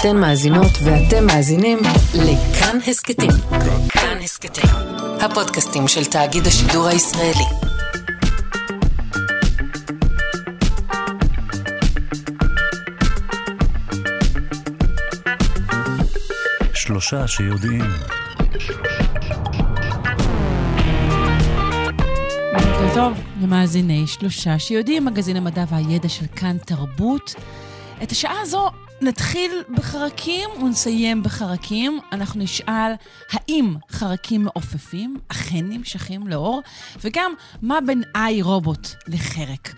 אתן 0.00 0.16
מאזינות 0.16 0.72
ואתם 0.84 1.26
מאזינים 1.26 1.78
לכאן 2.14 2.78
הסכתים. 2.86 3.30
כאן 3.88 4.18
הסכתים, 4.22 4.70
הפודקאסטים 5.20 5.88
של 5.88 6.04
תאגיד 6.04 6.46
השידור 6.46 6.86
הישראלי. 6.86 7.44
שלושה 16.74 17.28
שיודעים. 17.28 17.84
בוקר 22.52 22.94
טוב 22.94 23.12
למאזיני 23.42 24.06
שלושה 24.06 24.58
שיודעים, 24.58 25.04
מגזין 25.04 25.36
המדע 25.36 25.64
והידע 25.68 26.08
של 26.08 26.26
כאן 26.36 26.56
תרבות. 26.58 27.34
את 28.02 28.12
השעה 28.12 28.40
הזו 28.42 28.70
נתחיל 29.00 29.62
בחרקים 29.74 30.50
ונסיים 30.62 31.22
בחרקים. 31.22 32.00
אנחנו 32.12 32.40
נשאל 32.40 32.92
האם 33.30 33.74
חרקים 33.90 34.44
מעופפים 34.44 35.16
אכן 35.28 35.64
נמשכים 35.68 36.26
לאור, 36.26 36.62
וגם 37.04 37.32
מה 37.62 37.78
בין 37.86 38.02
איי 38.14 38.42
רובוט 38.42 38.88
לחרק. 39.08 39.74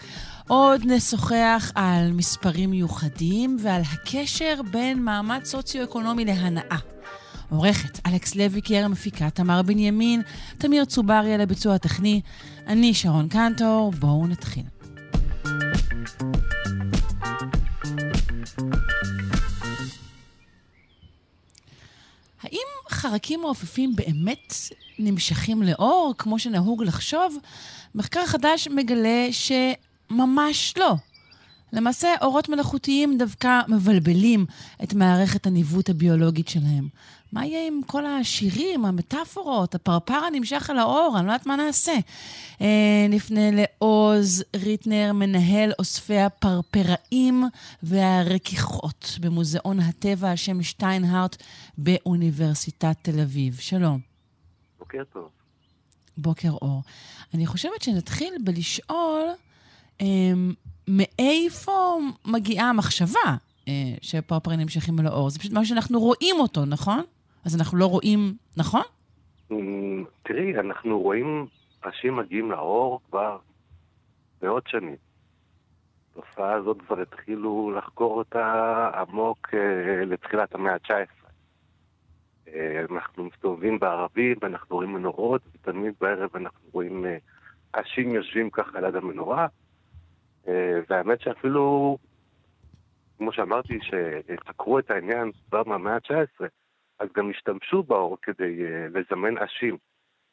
עוד 0.48 0.82
נשוחח 0.84 1.72
על 1.74 2.12
מספרים 2.12 2.70
מיוחדים 2.70 3.56
ועל 3.62 3.82
הקשר 3.92 4.60
בין 4.70 5.02
מעמד 5.02 5.44
סוציו-אקונומי 5.44 6.24
להנאה. 6.24 6.78
עורכת 7.50 8.06
אלכס 8.06 8.34
לוי 8.34 8.60
קרם 8.60 8.90
מפיקה, 8.92 9.30
תמר 9.30 9.62
בנימין, 9.62 10.22
תמיר 10.58 10.84
צוברי 10.84 11.34
על 11.34 11.40
הביצוע 11.40 11.74
הטכני, 11.74 12.20
אני 12.66 12.94
שרון 12.94 13.28
קנטור, 13.28 13.92
בואו 13.98 14.26
נתחיל. 14.26 14.77
חרקים 22.98 23.40
מעופפים 23.40 23.96
באמת 23.96 24.54
נמשכים 24.98 25.62
לאור, 25.62 26.14
כמו 26.18 26.38
שנהוג 26.38 26.82
לחשוב? 26.82 27.36
מחקר 27.94 28.26
חדש 28.26 28.68
מגלה 28.68 29.28
שממש 29.30 30.74
לא. 30.76 30.94
למעשה, 31.72 32.08
אורות 32.22 32.48
מלאכותיים 32.48 33.18
דווקא 33.18 33.60
מבלבלים 33.68 34.46
את 34.82 34.94
מערכת 34.94 35.46
הניווט 35.46 35.90
הביולוגית 35.90 36.48
שלהם. 36.48 36.88
מה 37.32 37.46
יהיה 37.46 37.66
עם 37.66 37.80
כל 37.86 38.06
השירים, 38.06 38.84
המטאפורות, 38.84 39.74
הפרפר 39.74 40.14
הנמשך 40.14 40.70
על 40.70 40.78
האור? 40.78 41.14
אני 41.18 41.26
לא 41.26 41.32
יודעת 41.32 41.46
מה 41.46 41.56
נעשה. 41.56 41.94
אה, 42.60 43.06
נפנה 43.08 43.50
לעוז 43.52 44.44
ריטנר, 44.56 45.12
מנהל 45.12 45.72
אוספי 45.78 46.18
הפרפראים 46.18 47.44
והרכיכות 47.82 49.18
במוזיאון 49.20 49.80
הטבע 49.80 50.30
על 50.30 50.36
שם 50.36 50.62
שטיינהארט 50.62 51.42
באוניברסיטת 51.78 52.96
תל 53.02 53.20
אביב. 53.20 53.56
שלום. 53.60 54.00
בוקר 54.78 55.02
טוב. 55.12 55.28
בוקר 56.16 56.50
אור. 56.50 56.82
אני 57.34 57.46
חושבת 57.46 57.82
שנתחיל 57.82 58.34
בלשאול 58.44 59.24
אה, 60.00 60.06
מאיפה 60.88 61.98
מגיעה 62.24 62.68
המחשבה 62.68 63.36
אה, 63.68 63.94
שפרפרים 64.02 64.60
נמשכים 64.60 65.00
על 65.00 65.06
האור. 65.06 65.30
זה 65.30 65.38
פשוט 65.38 65.52
משהו 65.52 65.68
שאנחנו 65.68 66.00
רואים 66.00 66.36
אותו, 66.40 66.64
נכון? 66.64 67.02
אז 67.46 67.56
אנחנו 67.60 67.78
לא 67.78 67.86
רואים, 67.86 68.34
נכון? 68.56 68.82
אמ, 69.50 70.04
תראי, 70.22 70.58
אנחנו 70.58 71.00
רואים 71.00 71.46
ראשים 71.84 72.16
מגיעים 72.16 72.50
לאור 72.50 73.00
כבר 73.08 73.38
מאות 74.42 74.66
שנים. 74.66 74.96
התופעה 76.12 76.52
הזאת 76.52 76.76
כבר 76.86 77.00
התחילו 77.00 77.72
לחקור 77.76 78.18
אותה 78.18 78.90
עמוק 78.94 79.48
אה, 79.54 80.04
לתחילת 80.04 80.54
המאה 80.54 80.72
ה-19. 80.72 81.18
אה, 82.54 82.84
אנחנו 82.90 83.24
מסתובבים 83.24 83.78
בערבים 83.78 84.36
ואנחנו 84.42 84.76
רואים 84.76 84.92
מנורות, 84.92 85.42
ותמיד 85.54 85.94
בערב 86.00 86.30
אנחנו 86.36 86.68
רואים 86.72 87.06
אה, 87.06 87.16
עשים 87.72 88.14
יושבים 88.14 88.50
ככה 88.50 88.80
ליד 88.80 88.96
המנורה. 88.96 89.46
אה, 90.48 90.80
והאמת 90.90 91.20
שאפילו, 91.20 91.98
כמו 93.18 93.32
שאמרתי, 93.32 93.78
שחקרו 93.82 94.78
את 94.78 94.90
העניין 94.90 95.30
כבר 95.48 95.62
מהמאה 95.66 95.94
ה-19, 95.94 96.44
אז 96.98 97.08
גם 97.16 97.30
השתמשו 97.30 97.82
באור 97.82 98.16
כדי 98.22 98.66
uh, 98.66 98.98
לזמן 98.98 99.38
אשים, 99.38 99.78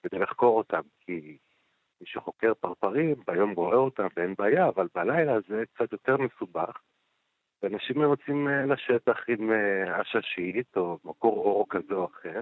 כדי 0.03 0.19
לחקור 0.19 0.57
אותם, 0.57 0.81
כי 0.99 1.37
מי 2.01 2.07
שחוקר 2.07 2.53
פרפרים, 2.53 3.15
ביום 3.27 3.51
רואה 3.51 3.77
אותם 3.77 4.07
ואין 4.15 4.33
בעיה, 4.37 4.67
אבל 4.67 4.87
בלילה 4.95 5.33
זה 5.47 5.63
קצת 5.73 5.91
יותר 5.91 6.17
מסובך. 6.17 6.81
ואנשים 7.61 8.01
יוצאים 8.01 8.47
uh, 8.47 8.73
לשטח 8.73 9.17
עם 9.27 9.49
uh, 9.49 9.89
עששית 9.89 10.77
או 10.77 10.99
מקור 11.03 11.37
אור 11.37 11.65
כזה 11.69 11.93
או 11.93 12.05
אחר, 12.05 12.41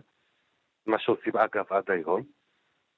מה 0.85 0.99
שעושים 0.99 1.37
אגב 1.37 1.73
עד 1.73 1.91
היום, 1.91 2.21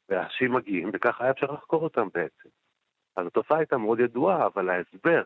והאשים 0.09 0.53
מגיעים, 0.53 0.89
וככה 0.93 1.23
היה 1.23 1.31
אפשר 1.31 1.51
לחקור 1.51 1.83
אותם 1.83 2.07
בעצם. 2.13 2.49
אז 3.15 3.27
התופעה 3.27 3.57
הייתה 3.57 3.77
מאוד 3.77 3.99
ידועה, 3.99 4.47
אבל 4.47 4.69
ההסבר, 4.69 5.23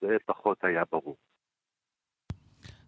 זה 0.00 0.16
פחות 0.26 0.64
היה 0.64 0.82
ברור. 0.92 1.16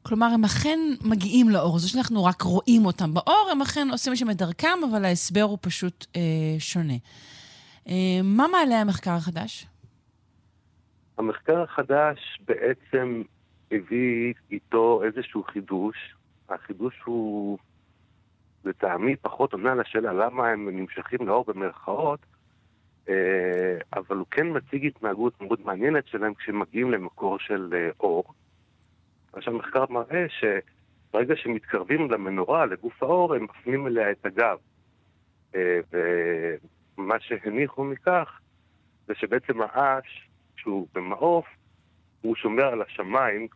כלומר, 0.08 0.26
הם 0.26 0.44
אכן 0.44 0.78
מגיעים 1.04 1.48
לאור. 1.48 1.78
זה 1.78 1.88
שאנחנו 1.88 2.24
רק 2.24 2.42
רואים 2.42 2.86
אותם 2.86 3.14
באור, 3.14 3.48
הם 3.52 3.62
אכן 3.62 3.88
עושים 3.92 4.16
שם 4.16 4.30
את 4.30 4.36
דרכם, 4.36 4.78
אבל 4.90 5.04
ההסבר 5.04 5.42
הוא 5.42 5.58
פשוט 5.60 6.06
אה, 6.16 6.20
שונה. 6.58 6.94
אה, 7.88 8.20
מה 8.24 8.46
מעלה 8.52 8.80
המחקר 8.80 9.10
החדש? 9.10 9.66
המחקר 11.18 11.62
החדש 11.62 12.38
בעצם 12.48 13.22
הביא 13.72 14.34
איתו 14.50 15.02
איזשהו 15.04 15.44
חידוש. 15.44 15.96
החידוש 16.48 16.94
הוא, 17.04 17.58
לטעמי, 18.64 19.16
פחות 19.16 19.52
עונה 19.52 19.74
לשאלה 19.74 20.12
למה 20.12 20.48
הם 20.48 20.68
נמשכים 20.68 21.28
לאור 21.28 21.44
במרכאות, 21.48 22.20
אה, 23.08 23.78
אבל 23.92 24.16
הוא 24.16 24.26
כן 24.30 24.46
מציג 24.56 24.86
התנהגות 24.86 25.40
מאוד 25.40 25.60
מעניינת 25.64 26.06
שלהם 26.06 26.34
כשהם 26.34 26.58
מגיעים 26.60 26.90
למקור 26.90 27.38
של 27.38 27.70
אה, 27.74 27.90
אור. 28.00 28.24
מה 29.34 29.42
שהמחקר 29.42 29.84
מראה 29.90 30.26
שברגע 30.28 31.36
שמתקרבים 31.36 32.10
למנורה, 32.10 32.66
לגוף 32.66 33.02
האור, 33.02 33.34
הם 33.34 33.44
מפנים 33.44 33.86
אליה 33.86 34.10
את 34.10 34.26
הגב. 34.26 34.58
אה, 35.54 35.80
ומה 36.98 37.20
שהניחו 37.20 37.84
מכך 37.84 38.40
זה 39.06 39.14
שבעצם 39.14 39.60
האש, 39.62 40.28
כשהוא 40.56 40.88
במעוף, 40.94 41.46
הוא 42.20 42.36
שומר 42.36 42.64
על 42.64 42.82
השמיים 42.82 43.48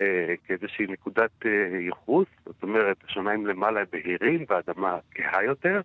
אה, 0.00 0.34
כאיזושהי 0.44 0.86
נקודת 0.86 1.46
אה, 1.46 1.78
ייחוס, 1.78 2.28
זאת 2.46 2.62
אומרת, 2.62 2.96
השמיים 3.04 3.46
למעלה 3.46 3.80
בהירים 3.92 4.44
והאדמה 4.48 4.98
כהה 5.10 5.44
יותר, 5.44 5.80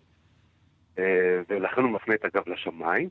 ולכן 1.49 1.81
הוא 1.81 1.91
מפנה 1.91 2.15
את 2.15 2.25
הגב 2.25 2.49
לשמיים. 2.49 3.09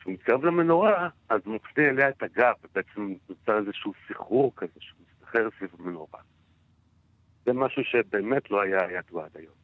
כשהוא 0.00 0.14
מתקרב 0.14 0.44
למנורה, 0.44 1.08
אז 1.28 1.40
הוא 1.44 1.54
מפנה 1.54 1.84
אליה 1.88 2.08
את 2.08 2.22
הגב, 2.22 2.54
ובעצם 2.64 3.14
נוצר 3.28 3.58
איזשהו 3.58 3.92
סחרור 4.08 4.52
כזה 4.56 4.72
שהוא 4.78 4.98
מסתחרר 5.06 5.48
סביב 5.58 5.70
המנורה. 5.78 6.20
זה 7.46 7.52
משהו 7.52 7.82
שבאמת 7.84 8.50
לא 8.50 8.62
היה 8.62 8.80
ידוע 8.98 9.24
עד 9.24 9.30
היום. 9.34 9.54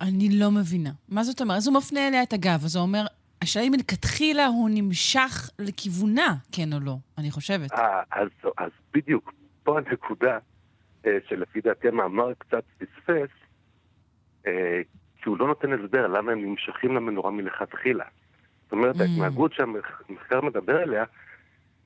אני 0.00 0.28
לא 0.38 0.50
מבינה. 0.50 0.90
מה 1.08 1.24
זאת 1.24 1.40
אומרת? 1.40 1.56
אז 1.56 1.66
הוא 1.66 1.76
מפנה 1.76 2.08
אליה 2.08 2.22
את 2.22 2.32
הגב, 2.32 2.60
אז 2.64 2.76
הוא 2.76 2.82
אומר, 2.82 3.06
השאלה 3.42 3.64
אם 3.64 3.72
מלכתחילה 3.72 4.46
הוא 4.46 4.70
נמשך 4.72 5.50
לכיוונה, 5.58 6.34
כן 6.52 6.72
או 6.72 6.80
לא, 6.80 6.96
אני 7.18 7.30
חושבת. 7.30 7.72
אה, 7.72 8.02
אז, 8.10 8.28
אז 8.58 8.70
בדיוק, 8.94 9.32
פה 9.62 9.78
הנקודה 9.78 10.38
אה, 11.06 11.18
שלפי 11.28 11.60
דעתי 11.60 11.88
המאמר 11.88 12.34
קצת 12.34 12.64
פספס, 12.78 13.30
אה, 14.46 14.80
כי 15.22 15.28
הוא 15.28 15.38
לא 15.38 15.46
נותן 15.46 15.72
הסבר 15.72 16.06
למה 16.06 16.32
הם 16.32 16.44
נמשכים 16.44 16.96
למנורה 16.96 17.30
מלכתחילה. 17.30 18.04
זאת 18.62 18.72
אומרת, 18.72 18.96
mm. 18.96 19.02
ההתנהגות 19.02 19.52
שהמחקר 19.52 20.40
מדבר 20.40 20.76
עליה 20.76 21.04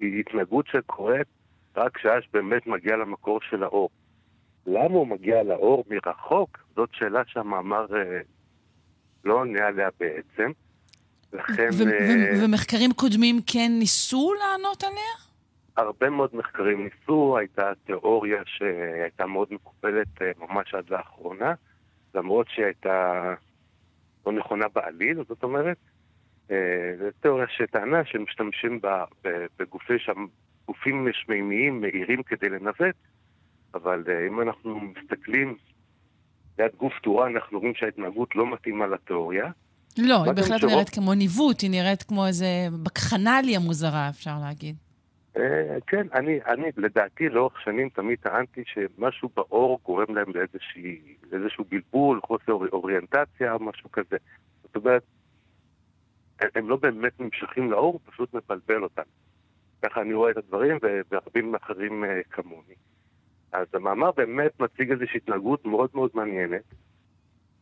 היא 0.01 0.21
התנהגות 0.21 0.67
שקורית 0.67 1.27
רק 1.77 1.97
כשהאש 1.97 2.29
באמת 2.33 2.67
מגיע 2.67 2.97
למקור 2.97 3.41
של 3.51 3.63
האור. 3.63 3.91
למה 4.67 4.95
הוא 4.95 5.07
מגיע 5.07 5.43
לאור 5.43 5.85
מרחוק? 5.91 6.59
זאת 6.77 6.89
שאלה 6.93 7.23
שהמאמר 7.27 7.87
אה, 7.97 8.21
לא 9.25 9.35
עונה 9.35 9.67
עליה 9.67 9.89
בעצם. 10.01 10.51
לכן... 11.33 11.69
ו- 11.73 11.89
אה, 11.89 12.39
ו- 12.41 12.45
ומחקרים 12.45 12.93
קודמים 12.93 13.41
כן 13.47 13.73
ניסו 13.79 14.33
לענות 14.35 14.85
עליה? 14.85 15.15
הרבה 15.77 16.11
מאוד 16.11 16.31
מחקרים 16.33 16.85
ניסו, 16.85 17.39
הייתה 17.39 17.73
תיאוריה 17.85 18.43
שהייתה 18.47 19.27
מאוד 19.27 19.49
מקובלת 19.51 20.23
אה, 20.23 20.31
ממש 20.39 20.75
עד 20.75 20.91
לאחרונה. 20.91 21.55
למרות 22.15 22.47
שהיא 22.49 22.65
הייתה 22.65 23.23
לא 24.27 24.33
נכונה 24.33 24.65
בעליל, 24.75 25.19
זאת 25.29 25.43
אומרת, 25.43 25.77
אה, 26.51 26.93
זו 26.99 27.05
תיאוריה 27.21 27.47
שטענה 27.49 28.05
שמשתמשים 28.05 28.81
בגופי 29.59 29.99
שם, 29.99 30.27
גופים 30.67 31.09
שמימיים 31.13 31.81
מהירים 31.81 32.23
כדי 32.23 32.49
לנווט, 32.49 32.97
אבל 33.75 34.05
אה, 34.09 34.27
אם 34.27 34.41
אנחנו 34.41 34.81
מסתכלים 34.81 35.57
ליד 36.59 36.71
גוף 36.77 36.93
תאורה, 37.03 37.27
אנחנו 37.27 37.59
רואים 37.59 37.75
שההתנהגות 37.75 38.37
לא 38.37 38.53
מתאימה 38.53 38.87
לתיאוריה. 38.87 39.51
לא, 39.99 40.25
היא 40.25 40.33
בהחלט. 40.33 40.65
נראית 40.65 40.89
כמו 40.89 41.15
ניווט, 41.15 41.61
היא 41.61 41.71
נראית 41.71 42.03
כמו 42.03 42.27
איזה 42.27 42.47
בקחנליה 42.83 43.59
מוזרה, 43.59 44.09
אפשר 44.09 44.39
להגיד. 44.41 44.77
אה, 45.37 45.77
כן, 45.87 46.07
אני, 46.13 46.39
אני 46.47 46.71
לדעתי 46.77 47.29
לאורך 47.29 47.61
שנים 47.61 47.89
תמיד 47.89 48.19
טענתי 48.19 48.63
שמשהו 48.67 49.29
באור 49.37 49.81
גורם 49.85 50.15
להם 50.15 50.33
לאיזושהי, 50.35 51.17
לאיזשהו 51.33 51.65
בלבול, 51.69 52.21
חוסר 52.27 52.53
אוריינטציה, 52.53 53.57
משהו 53.61 53.93
כזה. 53.93 54.17
זאת 54.63 54.77
אומרת, 54.77 55.03
הם 56.55 56.69
לא 56.69 56.77
באמת 56.77 57.21
נמשכים 57.21 57.71
לאור, 57.71 57.93
הוא 57.93 58.01
פשוט 58.13 58.35
מבלבל 58.35 58.83
אותם. 58.83 59.03
ככה 59.83 60.01
אני 60.01 60.15
רואה 60.15 60.31
את 60.31 60.37
הדברים, 60.37 60.79
ורבים 61.11 61.55
אחרים 61.55 62.05
אה, 62.05 62.21
כמוני. 62.31 62.75
אז 63.53 63.67
המאמר 63.75 64.11
באמת 64.13 64.61
מציג 64.61 64.91
איזושהי 64.91 65.17
התנהגות 65.17 65.65
מאוד 65.65 65.91
מאוד 65.95 66.11
מעניינת, 66.15 66.63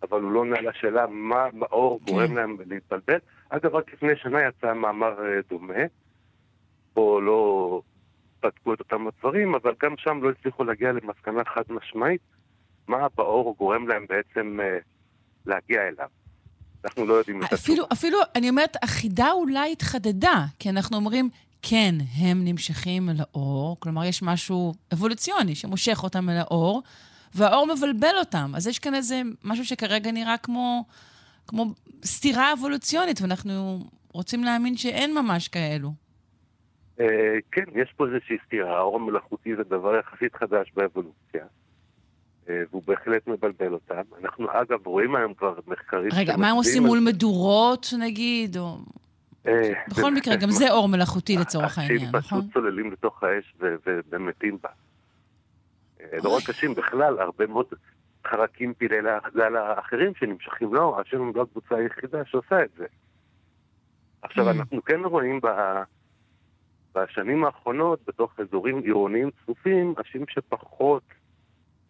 אבל 0.02 0.20
הוא 0.20 0.32
לא 0.32 0.38
עונה 0.38 0.60
לשאלה 0.60 1.06
מה 1.06 1.50
באור 1.52 2.00
כן. 2.00 2.12
גורם 2.12 2.36
להם 2.36 2.56
להתבלבל. 2.66 3.18
אגב, 3.48 3.74
רק 3.74 3.92
לפני 3.92 4.16
שנה 4.16 4.42
יצא 4.42 4.74
מאמר 4.74 5.26
אה, 5.26 5.40
דומה, 5.50 5.84
פה 6.94 7.20
לא 7.22 7.80
בדקו 8.42 8.74
את 8.74 8.80
אותם 8.80 9.06
הדברים, 9.06 9.54
אבל 9.54 9.72
גם 9.82 9.94
שם 9.98 10.22
לא 10.22 10.30
הצליחו 10.30 10.64
להגיע 10.64 10.92
למסקנה 10.92 11.42
חד 11.44 11.62
משמעית 11.68 12.20
מה 12.88 13.06
באור 13.16 13.54
גורם 13.58 13.88
להם 13.88 14.06
בעצם 14.08 14.58
אה, 14.62 14.78
להגיע 15.46 15.80
אליו. 15.88 16.08
אנחנו 16.84 17.06
לא 17.06 17.14
יודעים 17.14 17.44
את 17.44 17.52
אפילו, 17.52 17.84
אפילו, 17.92 18.18
אני 18.34 18.48
אומרת, 18.48 18.76
החידה 18.82 19.30
אולי 19.30 19.72
התחדדה, 19.72 20.44
כי 20.58 20.70
אנחנו 20.70 20.96
אומרים, 20.96 21.30
כן, 21.62 21.94
הם 22.16 22.44
נמשכים 22.44 23.10
אל 23.10 23.16
האור, 23.18 23.76
כלומר, 23.80 24.04
יש 24.04 24.22
משהו 24.22 24.74
אבולוציוני 24.92 25.54
שמושך 25.54 26.00
אותם 26.02 26.30
אל 26.30 26.36
האור, 26.36 26.82
והאור 27.34 27.66
מבלבל 27.74 28.14
אותם. 28.18 28.52
אז 28.56 28.66
יש 28.66 28.78
כאן 28.78 28.94
איזה 28.94 29.22
משהו 29.44 29.64
שכרגע 29.64 30.12
נראה 30.12 30.36
כמו, 30.36 30.84
כמו 31.46 31.66
סתירה 32.04 32.52
אבולוציונית, 32.52 33.20
ואנחנו 33.20 33.84
רוצים 34.12 34.44
להאמין 34.44 34.76
שאין 34.76 35.14
ממש 35.14 35.48
כאלו. 35.48 35.92
אה, 37.02 37.38
כן, 37.52 37.64
יש 37.74 37.92
פה 37.96 38.06
איזושהי 38.06 38.36
סתירה, 38.46 38.78
האור 38.78 38.96
המלאכותי 38.96 39.56
זה 39.56 39.62
דבר 39.64 39.96
יחסית 39.96 40.34
חדש 40.34 40.72
באבולוציה. 40.76 41.44
אה, 42.48 42.62
והוא 42.70 42.82
בהחלט 42.86 43.26
מבלבל 43.26 43.72
אותם. 43.72 44.02
אנחנו 44.22 44.46
אגב 44.50 44.86
רואים 44.86 45.16
היום 45.16 45.34
כבר 45.34 45.54
מחקרים... 45.66 46.10
רגע, 46.14 46.36
מה 46.36 46.50
הם 46.50 46.56
עושים 46.56 46.82
מול 46.82 46.98
מדורות 46.98 47.86
נגיד? 47.98 48.56
או... 48.56 48.78
אה, 49.46 49.72
בכל 49.88 50.14
מקרה, 50.14 50.36
גם 50.36 50.50
זה 50.50 50.70
אור 50.70 50.88
מלאכותי 50.88 51.36
לצורך 51.36 51.78
העניין, 51.78 52.08
נכון? 52.12 52.20
פשוט 52.20 52.52
צוללים 52.52 52.92
לתוך 52.92 53.22
האש 53.22 53.54
ומתים 54.10 54.58
בה. 54.62 54.68
לא 56.22 56.36
רק 56.36 56.50
אשים, 56.50 56.74
בכלל, 56.74 57.20
הרבה 57.20 57.46
מאוד 57.46 57.66
חרקים 58.26 58.74
פעילי 58.74 58.96
לילה 59.34 59.78
אחרים 59.78 60.12
שנמשכים 60.14 60.74
לאור, 60.74 61.00
השם 61.00 61.32
לא 61.34 61.42
הקבוצה 61.42 61.76
היחידה 61.76 62.24
שעושה 62.24 62.64
את 62.64 62.70
זה. 62.76 62.86
עכשיו, 64.22 64.50
אנחנו 64.50 64.84
כן 64.84 65.00
רואים 65.04 65.40
בשנים 66.94 67.44
האחרונות, 67.44 68.00
בתוך 68.06 68.40
אזורים 68.40 68.78
עירוניים 68.78 69.30
צפופים, 69.42 69.94
אנשים 69.98 70.24
שפחות 70.28 71.02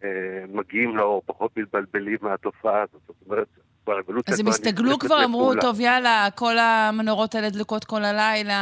אה, 0.03 0.09
מגיעים 0.53 0.97
לאור, 0.97 1.21
פחות 1.25 1.57
מתבלבלים 1.57 2.17
מהתופעה 2.21 2.81
הזאת. 2.81 3.01
זאת 3.07 3.15
אומרת, 3.25 3.47
אז 4.27 4.39
הם 4.39 4.47
הסתגלו 4.47 4.99
כבר, 4.99 5.25
אמרו, 5.25 5.53
טוב, 5.61 5.79
יאללה, 5.79 6.27
כל 6.35 6.57
המנורות 6.57 7.35
האלה 7.35 7.49
דלוקות 7.49 7.83
כל 7.83 8.03
הלילה, 8.03 8.55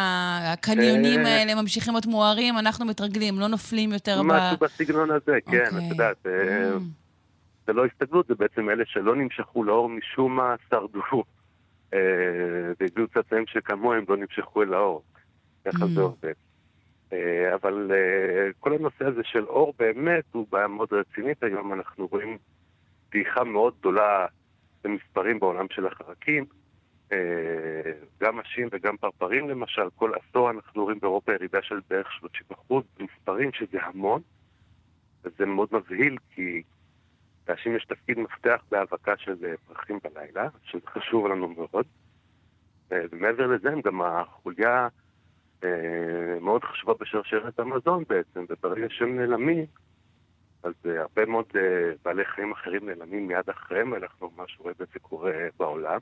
הקניונים 0.44 1.26
אה, 1.26 1.38
האלה 1.38 1.56
ממשיכים 1.62 1.94
להיות 1.94 2.06
מוארים, 2.06 2.58
אנחנו 2.58 2.86
מתרגלים, 2.86 3.40
לא 3.40 3.48
נופלים 3.48 3.94
יותר 3.94 4.22
ב... 4.22 4.26
משהו 4.26 4.58
בסגנון 4.58 5.12
הזה, 5.12 5.38
כן, 5.46 5.64
את 5.64 5.74
אוקיי. 5.74 5.88
יודעת. 5.90 6.26
אה, 6.26 6.76
mm. 6.76 6.80
זה 7.68 7.74
לא 7.74 7.86
הסתגלות, 7.86 8.28
זה 8.28 8.36
בעצם 8.36 8.70
אלה 8.70 8.84
שלא 8.88 9.16
נמשכו 9.16 9.64
לאור 9.64 9.90
משום 9.90 10.36
מה 10.36 10.56
שרדו. 10.70 11.02
אה, 11.94 12.00
והביאו 12.80 13.08
צאצאים 13.08 13.44
שכמוהם 13.48 14.06
לא 14.10 14.18
נמשכו 14.18 14.64
אל 14.64 14.74
האור. 14.74 15.04
ככה 15.66 15.86
זה 15.88 16.00
mm. 16.00 16.04
עובד. 16.04 16.34
אה, 17.13 17.56
אבל 17.56 17.92
אה, 17.92 18.50
כל 18.60 18.74
הנושא 18.74 19.06
הזה 19.06 19.22
של 19.24 19.46
אור 19.46 19.74
באמת 19.80 20.24
הוא 20.31 20.48
בעיה 20.52 20.68
מאוד 20.68 20.94
רצינית 20.94 21.44
היום, 21.44 21.74
אנחנו 21.74 22.08
רואים 22.12 22.38
דעיכה 23.12 23.44
מאוד 23.44 23.74
גדולה 23.80 24.25
במספרים 24.84 25.40
בעולם 25.40 25.66
של 25.72 25.88
החרקים, 25.88 26.46
אה, 27.12 27.18
גם 28.22 28.40
נשים 28.40 28.68
וגם 28.72 28.98
פרפרים 28.98 29.50
למשל, 29.50 29.90
כל 29.96 30.12
עשור 30.13 30.52
אנחנו 30.52 30.84
רואים 30.84 31.00
באירופה 31.00 31.34
ירידה 31.34 31.62
של 31.62 31.80
בערך 31.90 32.08
30% 32.72 32.84
במספרים, 33.00 33.52
שזה 33.54 33.78
המון, 33.81 34.22
וזה 35.24 35.46
מאוד 35.46 35.69
מבהיל 35.72 36.18
כי 36.36 36.63
לאנשים 37.48 37.75
יש 37.75 37.86
תפקיד 37.86 38.19
מפתח 38.19 38.63
בהאבקה 38.72 39.13
של 39.18 39.56
פרחים 39.68 40.00
בלילה, 40.04 40.48
שזה 40.63 40.88
חשוב 40.88 41.28
לנו 41.28 41.48
מאוד. 41.48 41.86
ומעבר 42.92 43.48
לזה 43.48 43.72
הם 43.72 43.81
גם 43.81 44.02
החוליה 44.02 44.88
מאוד 46.42 46.63
חשובה 46.63 46.94
בשרשרת 47.00 47.60
המזון 47.60 48.04
בעצם, 48.10 48.46
וברגע 48.50 48.88
שהם 48.90 49.19
נעלמים, 49.19 49.66
אז 50.63 50.74
אה, 50.86 51.02
הרבה 51.02 51.25
מאוד 51.25 51.46
אה, 51.56 51.92
בעלי 52.04 52.25
חיים 52.25 52.52
אחרים 52.52 52.90
נעלמים 52.90 53.28
מיד 53.28 53.50
אחריהם, 53.50 53.94
אנחנו 53.94 54.31
ממש 54.38 54.58
רואים 54.60 54.75
את 54.81 54.88
זה 54.94 55.00
קורה 55.00 55.34
בעולם. 55.60 56.00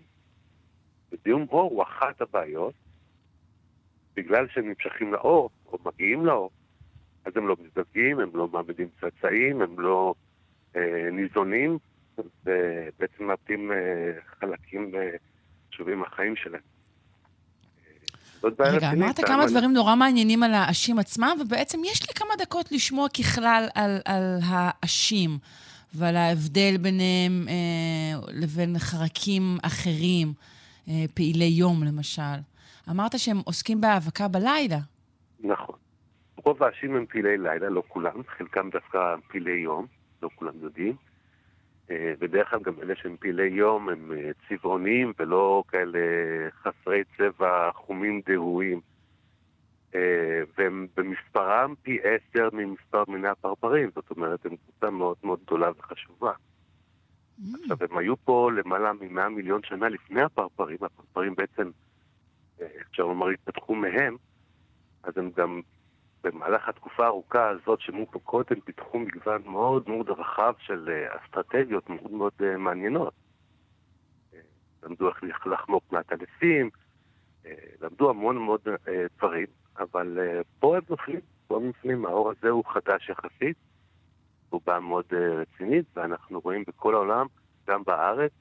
וזיהום 1.11 1.45
אור 1.50 1.71
הוא 1.71 1.83
אחת 1.83 2.21
הבעיות, 2.21 2.73
בגלל 4.15 4.47
שהם 4.47 4.69
נמשכים 4.69 5.13
לאור, 5.13 5.50
או 5.65 5.77
מגיעים 5.85 6.25
לאור, 6.25 6.51
אז 7.25 7.38
הם 7.38 7.47
לא 7.47 7.56
מזדווגים, 7.63 8.19
הם 8.19 8.29
לא 8.33 8.47
מעמידים 8.47 8.88
צאצאים, 9.01 9.61
הם 9.61 9.79
לא 9.79 10.13
אה, 10.75 11.09
ניזונים, 11.11 11.77
ובעצם 12.17 13.23
מאבדים 13.23 13.71
אה, 13.71 14.11
חלקים 14.39 14.91
חשובים 15.69 16.00
מהחיים 16.00 16.35
שלהם. 16.35 16.78
רגע, 18.59 18.91
אמרת 18.91 19.19
כמה 19.25 19.45
דברים 19.47 19.74
נורא 19.74 19.95
מעניינים 19.95 20.44
על 20.44 20.53
האשים 20.53 21.00
עצמם, 21.00 21.38
ובעצם 21.41 21.80
יש 21.86 22.01
לי 22.01 22.13
כמה 22.15 22.30
דקות 22.38 22.71
לשמוע 22.71 23.09
ככלל 23.09 23.68
על, 23.75 24.00
על 24.06 24.39
האשים 24.44 25.38
ועל 25.94 26.15
ההבדל 26.15 26.77
ביניהם 26.81 27.47
אה, 27.50 28.19
לבין 28.33 28.80
חרקים 28.80 29.57
אחרים, 29.63 30.33
אה, 30.88 31.06
פעילי 31.13 31.45
יום 31.45 31.83
למשל. 31.83 32.39
אמרת 32.89 33.19
שהם 33.19 33.38
עוסקים 33.45 33.81
בהאבקה 33.81 34.27
בלילה. 34.27 34.80
נכון. 35.39 35.75
רוב 36.45 36.63
האשים 36.63 36.95
הם 36.95 37.06
פעילי 37.06 37.38
לילה, 37.38 37.69
לא 37.69 37.83
כולם, 37.88 38.24
חלקם 38.38 38.69
דווקא 38.69 39.15
פעילי 39.27 39.51
יום, 39.51 39.85
לא 40.24 40.30
כולם 40.35 40.53
יודעים. 40.62 40.95
אה, 41.91 42.13
בדרך 42.19 42.50
כלל 42.50 42.59
גם 42.59 42.74
אלה 42.81 42.95
שהם 42.95 43.18
פעילי 43.19 43.47
יום 43.47 43.89
הם 43.89 44.12
אה, 44.12 44.31
צבעוניים 44.50 45.13
ולא 45.19 45.63
כאלה 45.68 46.00
חסרי 46.51 47.03
צבע 47.18 47.71
חומים 47.74 48.21
דהויים. 48.25 48.81
אה, 49.95 50.41
והם 50.57 50.88
במספרם 50.97 51.74
פי 51.81 51.97
עשר 52.03 52.50
ממספר 52.53 53.03
מיני 53.07 53.27
הפרפרים, 53.27 53.90
זאת 53.95 54.11
אומרת, 54.11 54.45
הם 54.45 54.56
קבוצה 54.56 54.90
מאוד 54.90 55.18
מאוד 55.23 55.40
גדולה 55.45 55.71
וחשובה. 55.71 56.31
Mm. 56.31 57.44
עכשיו, 57.61 57.78
הם 57.90 57.97
היו 57.97 58.18
פה 58.18 58.49
למעלה 58.52 58.94
מ-100 58.94 59.30
מיליון 59.30 59.61
שנה 59.63 59.90
לפני 59.90 60.21
הפרפרים, 60.21 60.78
הפרפרים 60.81 61.35
בעצם, 61.35 61.71
אפשר 62.57 63.04
לומר, 63.04 63.30
התפתחו 63.30 63.75
מהם, 63.75 64.18
אז 65.04 65.18
הם 65.18 65.31
גם 65.37 65.61
במהלך 66.23 66.69
התקופה 66.69 67.04
הארוכה 67.04 67.49
הזאת 67.49 67.81
שמופו 67.81 68.19
קודם 68.19 68.59
פיתחו 68.66 68.99
מגוון 68.99 69.42
מאוד 69.45 69.90
מאוד 69.90 70.09
רחב 70.09 70.54
של 70.59 70.90
אה, 70.90 71.18
אסטרטגיות 71.18 71.90
מאוד 71.90 72.11
מאוד 72.11 72.31
אה, 72.44 72.57
מעניינות. 72.57 73.14
אה, 74.33 74.40
למדו 74.83 75.09
איך 75.09 75.23
לחמוק 75.45 75.83
מעטלפים, 75.92 76.69
למדו 77.81 78.09
המון 78.09 78.38
מאוד 78.38 78.61
דברים, 79.18 79.45
אבל 79.80 80.18
פה 80.59 80.78
הם 80.78 80.83
נופלים, 80.90 81.19
פה 81.47 81.56
הם 81.56 81.66
נופלים, 81.66 82.06
האור 82.06 82.31
הזה 82.31 82.49
הוא 82.49 82.64
חדש 82.66 83.09
יחסית, 83.09 83.57
הוא 84.49 84.61
בא 84.66 84.80
מאוד 84.80 85.06
רצינית, 85.14 85.85
ואנחנו 85.95 86.40
רואים 86.40 86.64
בכל 86.68 86.94
העולם, 86.94 87.28
גם 87.68 87.83
בארץ, 87.83 88.31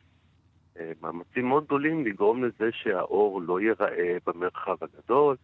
מאמצים 1.01 1.49
מאוד 1.49 1.65
גדולים 1.65 2.07
לגרום 2.07 2.45
לזה 2.45 2.69
שהאור 2.73 3.43
לא 3.43 3.61
ייראה 3.61 4.17
במרחב 4.27 4.77
הגדול, 4.81 5.37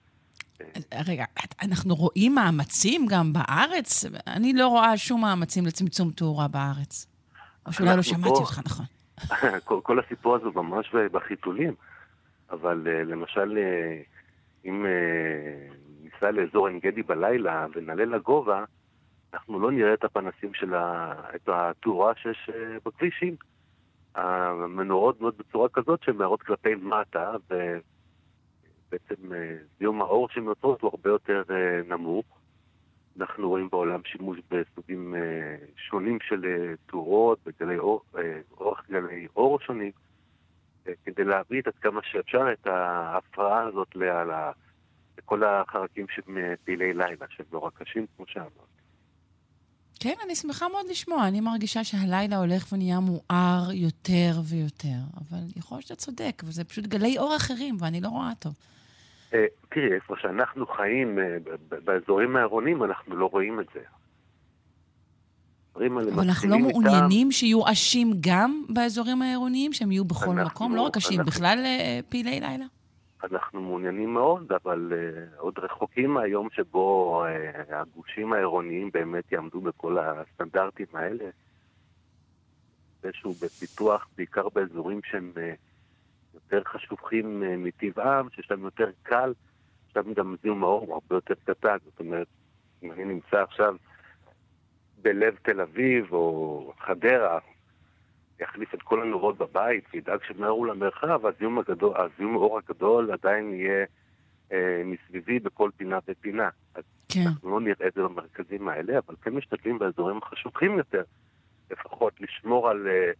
רגע, 1.08 1.24
אנחנו 1.62 1.94
רואים 1.94 2.34
מאמצים 2.34 3.06
גם 3.10 3.32
בארץ? 3.32 4.04
אני 4.26 4.52
לא 4.52 4.68
רואה 4.68 4.96
שום 4.96 5.20
מאמצים 5.20 5.66
לצמצום 5.66 6.10
תאורה 6.10 6.48
בארץ. 6.48 7.06
או 7.66 7.72
שאולי 7.72 7.96
לא 7.96 8.02
שמעתי 8.02 8.28
אותך 8.28 8.60
נכון. 8.64 8.86
כל, 9.64 9.80
כל 9.82 9.98
הסיפור 9.98 10.34
הזה 10.36 10.46
ממש 10.54 10.94
בחיתולים, 11.12 11.74
אבל 12.50 12.86
uh, 12.86 13.08
למשל, 13.08 13.58
uh, 13.58 14.68
אם 14.68 14.86
uh, 14.86 15.74
ניסע 16.02 16.30
לאזור 16.30 16.66
עין 16.66 16.78
גדי 16.78 17.02
בלילה 17.02 17.66
ונעלה 17.74 18.04
לגובה, 18.04 18.64
אנחנו 19.34 19.60
לא 19.60 19.70
נראה 19.70 19.94
את 19.94 20.04
הפנסים 20.04 20.54
של 20.54 20.74
ה... 20.74 21.12
את 21.34 21.48
התאורה 21.48 22.12
שיש 22.22 22.50
בכבישים. 22.84 23.36
המנורות 24.14 25.20
מאוד 25.20 25.34
בצורה 25.38 25.68
כזאת 25.68 26.02
שהן 26.02 26.16
מאירות 26.16 26.42
כלפי 26.42 26.74
מטה, 26.74 27.32
ו... 27.50 27.78
בעצם 28.94 29.32
אה, 29.32 29.56
זיהום 29.78 30.02
האור 30.02 30.28
שהן 30.28 30.44
יוצרות 30.44 30.82
הוא 30.82 30.90
הרבה 30.90 31.10
יותר 31.10 31.42
אה, 31.50 31.96
נמוך. 31.96 32.26
אנחנו 33.18 33.48
רואים 33.48 33.68
בעולם 33.70 34.00
שימוש 34.04 34.38
בסוגים 34.50 35.14
אה, 35.14 35.56
שונים 35.76 36.18
של 36.28 36.42
תאורות, 36.86 37.38
בגלי 37.46 37.78
אור, 37.78 38.02
אורך 38.60 38.90
גלי 38.90 39.26
אור 39.36 39.60
שונים, 39.60 39.92
כדי 41.04 41.24
להביא 41.24 41.62
עד 41.66 41.74
כמה 41.80 42.00
שאפשר 42.04 42.52
את 42.52 42.66
ההפרעה 42.66 43.62
הזאת 43.62 43.96
על 43.96 44.30
לכל 45.18 45.44
החרקים 45.44 46.06
שהם 46.14 46.38
אה, 46.38 46.54
פעילי 46.64 46.92
לילה, 46.92 47.26
שהם 47.28 47.46
נורא 47.52 47.70
קשים, 47.70 48.06
כמו 48.16 48.24
שאמרת. 48.28 48.50
כן, 50.00 50.14
אני 50.24 50.34
שמחה 50.34 50.68
מאוד 50.68 50.86
לשמוע. 50.90 51.28
אני 51.28 51.40
מרגישה 51.40 51.84
שהלילה 51.84 52.36
הולך 52.36 52.72
ונהיה 52.72 53.00
מואר 53.00 53.72
יותר 53.72 54.32
ויותר, 54.44 54.98
אבל 55.16 55.38
יכול 55.56 55.76
להיות 55.76 55.86
שאתה 55.86 56.00
צודק, 56.00 56.42
וזה 56.46 56.64
פשוט 56.64 56.86
גלי 56.86 57.18
אור 57.18 57.36
אחרים, 57.36 57.76
ואני 57.80 58.00
לא 58.00 58.08
רואה 58.08 58.32
טוב. 58.38 58.54
אה, 59.34 59.44
תראי, 59.68 59.92
איפה 59.94 60.14
שאנחנו 60.20 60.66
חיים, 60.66 61.18
אה, 61.18 61.36
באזורים 61.84 62.36
העירוניים, 62.36 62.84
אנחנו 62.84 63.16
לא 63.16 63.26
רואים 63.26 63.60
את 63.60 63.66
זה. 63.74 63.80
הדברים 65.70 65.98
האלה 65.98 66.12
אבל 66.12 66.22
אנחנו 66.22 66.48
לא 66.48 66.58
מעוניינים 66.58 67.32
שיהיו 67.32 67.66
עשים 67.66 68.10
גם 68.20 68.62
באזורים 68.68 69.22
העירוניים, 69.22 69.72
שהם 69.72 69.92
יהיו 69.92 70.04
בכל 70.04 70.30
אנחנו- 70.30 70.44
מקום, 70.46 70.76
לא 70.76 70.82
רק 70.82 70.96
עשים, 70.96 71.20
אנחנו- 71.20 71.32
בכלל 71.32 71.58
אה, 71.64 72.00
פעילי 72.08 72.40
לילה? 72.40 72.64
אנחנו 73.32 73.60
מעוניינים 73.62 74.14
מאוד, 74.14 74.52
אבל 74.64 74.92
uh, 74.92 75.40
עוד 75.40 75.58
רחוקים 75.58 76.10
מהיום 76.10 76.48
שבו 76.52 77.22
uh, 77.24 77.74
הגושים 77.74 78.32
העירוניים 78.32 78.90
באמת 78.92 79.32
יעמדו 79.32 79.60
בכל 79.60 79.98
הסטנדרטים 79.98 80.86
האלה. 80.92 81.24
איזשהו 83.04 83.32
בפיתוח, 83.32 84.06
בעיקר 84.16 84.48
באזורים 84.54 85.00
שהם 85.10 85.32
uh, 85.34 85.38
יותר 86.34 86.62
חשוכים 86.64 87.42
uh, 87.42 87.46
מטבעם, 87.56 88.30
שיש 88.30 88.50
להם 88.50 88.64
יותר 88.64 88.90
קל, 89.02 89.32
שם 89.92 90.12
גם 90.12 90.36
זיהום 90.42 90.64
האור 90.64 90.92
הרבה 90.92 91.16
יותר 91.16 91.34
קטן. 91.44 91.76
זאת 91.84 92.00
אומרת, 92.00 92.26
אם 92.82 92.92
אני 92.92 93.04
נמצא 93.04 93.42
עכשיו 93.42 93.76
בלב 95.02 95.36
תל 95.42 95.60
אביב 95.60 96.12
או 96.12 96.72
חדרה, 96.80 97.38
יחליף 98.40 98.74
את 98.74 98.82
כל 98.82 99.02
הנורות 99.02 99.38
בבית 99.38 99.84
וידאג 99.94 100.18
שהם 100.26 100.44
לא 100.44 100.66
למרחב, 100.66 101.26
הזיהום, 101.26 101.58
הגדול, 101.58 101.94
הזיהום 101.96 102.34
האור 102.34 102.58
הגדול 102.58 103.12
עדיין 103.12 103.54
יהיה 103.54 103.84
אה, 104.52 104.82
מסביבי 104.84 105.38
בכל 105.38 105.70
פינה 105.76 105.98
ופינה. 106.08 106.48
אז 106.74 106.84
כן. 107.08 107.20
אנחנו 107.26 107.50
לא 107.50 107.60
נראה 107.60 107.86
את 107.88 107.94
זה 107.94 108.02
במרכזים 108.02 108.68
האלה, 108.68 108.98
אבל 108.98 109.14
כן 109.22 109.30
משתדלים 109.30 109.78
באזורים 109.78 110.18
החשוכים 110.22 110.78
יותר, 110.78 111.02
לפחות 111.70 112.20
לשמור 112.20 112.68
על 112.68 112.86
אה, 112.86 113.10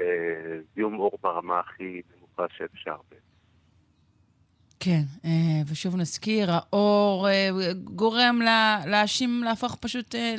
אה, 0.00 0.58
זיהום 0.74 0.98
אור 0.98 1.18
ברמה 1.22 1.60
הכי 1.60 2.02
נמוכה 2.16 2.27
שאפשר. 2.56 2.96
כן, 4.80 5.00
אה, 5.24 5.30
ושוב 5.72 5.96
נזכיר, 5.96 6.48
האור 6.50 7.28
אה, 7.28 7.48
גורם 7.84 8.38
לאשים 8.86 9.42
להפוך 9.44 9.76
פשוט 9.80 10.14
אה, 10.14 10.34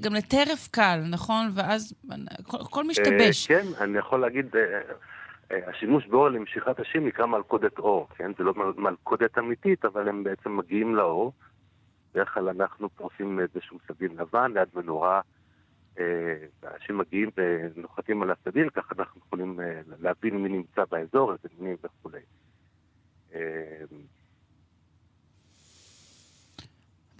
גם 0.00 0.14
לטרף 0.14 0.68
קל, 0.70 1.00
נכון? 1.10 1.50
ואז 1.54 1.94
כל- 2.42 2.56
הכל 2.60 2.84
משתבש. 2.86 3.46
כן, 3.46 3.66
אני 3.80 3.98
יכול 3.98 4.20
להגיד, 4.20 4.46
השימוש 5.50 6.06
באור 6.06 6.28
למשיכת 6.28 6.80
השים 6.80 7.06
נקרא 7.06 7.26
מלכודת 7.26 7.78
אור, 7.78 8.08
כן? 8.16 8.30
זה 8.38 8.44
לא 8.44 8.54
מל- 8.56 8.80
מלכודת 8.90 9.38
אמיתית, 9.38 9.84
אבל 9.84 10.08
הם 10.08 10.24
בעצם 10.24 10.56
מגיעים 10.56 10.94
לאור. 10.94 11.32
בדרך 12.14 12.34
כלל 12.34 12.48
אנחנו 12.48 12.88
פורסים 12.88 13.40
איזשהו 13.40 13.78
סדין 13.88 14.16
לבן 14.18 14.52
ליד 14.54 14.68
מנורה, 14.74 15.20
אה, 15.98 16.46
ואנשים 16.62 16.98
מגיעים 16.98 17.30
ונוחתים 17.36 18.22
על 18.22 18.30
הסדין, 18.30 18.70
ככה 18.70 18.94
אנחנו 18.98 19.20
יכולים 19.26 19.60
אה, 19.60 19.80
להבין 20.00 20.36
מי 20.36 20.48
נמצא 20.48 20.84
באזור, 20.90 21.32
איזה 21.32 21.48
מינים 21.58 21.76
וכולי. 21.82 22.20
אה, 23.34 23.84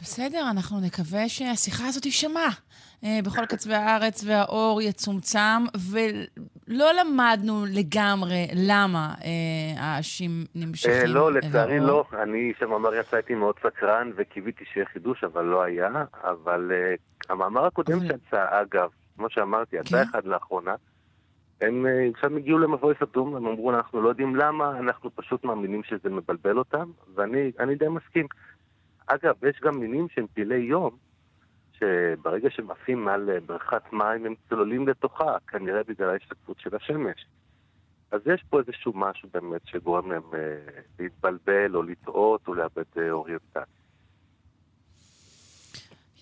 בסדר, 0.03 0.51
אנחנו 0.51 0.81
נקווה 0.81 1.29
שהשיחה 1.29 1.87
הזאת 1.87 2.03
תישמע 2.03 2.49
אה, 3.05 3.19
בכל 3.25 3.47
קצווי 3.47 3.75
הארץ 3.75 4.25
והאור 4.27 4.83
יצומצם, 4.83 5.65
ולא 5.91 6.93
למדנו 7.01 7.65
לגמרי 7.69 8.47
למה 8.55 9.15
אה, 9.25 9.31
האשים 9.83 10.45
נמשכים 10.55 10.93
אה, 10.93 11.03
אל 11.03 11.11
לא, 11.11 11.33
לצערי. 11.33 11.81
לא. 11.81 12.05
אני 12.23 12.53
במאמר 12.61 12.95
יצאתי 12.95 13.35
מאוד 13.35 13.55
סקרן 13.59 14.11
וקיוויתי 14.17 14.65
שיהיה 14.73 14.87
חידוש, 14.87 15.25
אבל 15.25 15.45
לא 15.45 15.63
היה. 15.63 15.89
אבל 16.25 16.73
אה, 16.75 16.95
המאמר 17.29 17.67
הקודם 17.67 18.01
שיצא, 18.01 18.45
אגב, 18.51 18.89
כמו 19.17 19.31
שאמרתי, 19.31 19.77
כן? 19.77 19.83
יצא 19.83 20.03
אחד 20.03 20.25
לאחרונה, 20.25 20.75
הם 21.61 21.87
אה, 21.87 22.09
עכשיו 22.15 22.37
הגיעו 22.37 22.59
למבוי 22.59 22.95
סתום, 23.05 23.37
הם 23.37 23.47
אמרו, 23.47 23.71
אנחנו 23.71 24.03
לא 24.03 24.09
יודעים 24.09 24.37
למה, 24.37 24.79
אנחנו 24.79 25.11
פשוט 25.15 25.45
מאמינים 25.45 25.83
שזה 25.83 26.11
מבלבל 26.11 26.59
אותם, 26.59 26.91
ואני 27.15 27.53
אני 27.59 27.75
די 27.75 27.89
מסכים. 27.89 28.27
אגב, 29.15 29.45
יש 29.45 29.61
גם 29.63 29.81
מינים 29.81 30.07
שהם 30.15 30.27
פעילי 30.35 30.59
יום, 30.59 30.97
שברגע 31.79 32.49
שהם 32.51 32.71
עפים 32.71 33.05
מעל 33.05 33.31
אה, 33.31 33.41
בריכת 33.41 33.93
מים, 33.93 34.27
הם 34.27 34.35
צוללים 34.49 34.89
לתוכה, 34.89 35.37
כנראה 35.47 35.83
בגלל 35.89 36.11
ההשתקפות 36.11 36.57
של 36.61 36.77
השמש. 36.77 37.27
אז 38.11 38.21
יש 38.35 38.45
פה 38.51 38.61
איזשהו 38.61 38.93
משהו 38.95 39.29
באמת 39.33 39.61
שגורם 39.67 40.13
להם 40.13 40.23
אה, 40.35 40.39
להתבלבל 40.99 41.77
או 41.77 41.83
לטעות 41.83 42.49
או 42.49 42.55
לאבד 42.55 42.83
אה, 42.99 43.11
אוריינטציה. 43.11 43.63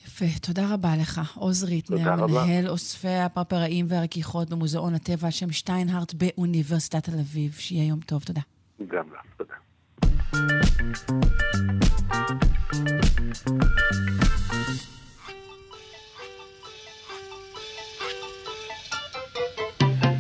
יפה, 0.05 0.25
תודה 0.47 0.75
רבה 0.75 0.89
לך. 1.01 1.21
עוז 1.37 1.65
ריטנר. 1.65 2.27
מנהל 2.27 2.69
אוספי 2.69 3.09
הפרפראים 3.09 3.87
והרכיכות 3.89 4.51
במוזיאון 4.51 4.95
הטבע 4.95 5.27
על 5.27 5.31
שם 5.31 5.51
שטיינהארט 5.51 6.15
באוניברסיטת 6.15 7.05
תל 7.05 7.19
אביב. 7.21 7.53
שיהיה 7.53 7.89
יום 7.89 8.01
טוב, 8.01 8.23
תודה. 8.23 8.41
גם 8.87 9.13
לך, 9.13 9.21
תודה. 9.37 9.55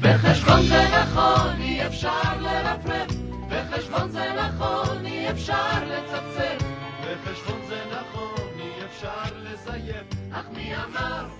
בחשבון 0.02 0.62
זה 0.68 0.84
נכון, 1.02 1.60
אי 1.60 1.86
אפשר 1.86 2.40
לרפרף. 2.40 3.10
בחשבון 3.48 4.10
זה 4.10 4.32
נכון, 4.32 5.06
אי 5.06 5.30
אפשר 5.30 5.84
לצפצף. 5.84 6.64
בחשבון 7.02 7.60
זה 7.68 7.82
נכון, 7.90 8.48
אי 8.58 8.84
אפשר 8.84 9.34
לזייף. 9.42 10.06
אך 10.32 10.44
מי 10.52 10.74
אמר? 10.76 11.37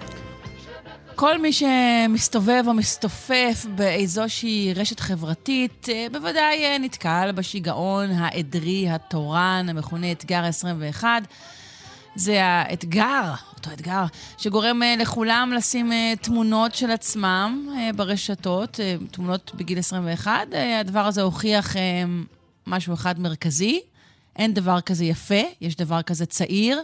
כל 1.20 1.38
מי 1.38 1.52
שמסתובב 1.52 2.64
או 2.66 2.74
מסתופף 2.74 3.66
באיזושהי 3.74 4.72
רשת 4.76 5.00
חברתית, 5.00 5.88
אה, 5.88 6.06
בוודאי 6.12 6.64
אה, 6.64 6.78
נתקל 6.78 7.30
בשיגעון 7.34 8.10
העדרי 8.10 8.88
התורן, 8.90 9.66
המכונה 9.68 10.12
אתגר 10.12 10.44
21. 10.44 11.08
זה 12.14 12.44
האתגר, 12.44 13.32
אותו 13.56 13.70
אתגר, 13.72 14.04
שגורם 14.38 14.82
אה, 14.82 14.94
לכולם 14.98 15.52
לשים 15.56 15.92
תמונות 16.20 16.74
של 16.74 16.90
עצמם 16.90 17.68
ברשתות, 17.96 18.80
תמונות 19.10 19.52
בגיל 19.54 19.78
21. 19.78 20.32
אה, 20.52 20.80
הדבר 20.80 21.06
הזה 21.06 21.22
הוכיח 21.22 21.76
משהו 22.66 22.94
אחד 22.94 23.20
מרכזי, 23.20 23.80
אין 24.36 24.54
דבר 24.54 24.80
כזה 24.80 25.04
יפה, 25.04 25.42
יש 25.60 25.76
דבר 25.76 26.02
כזה 26.02 26.26
צעיר. 26.26 26.80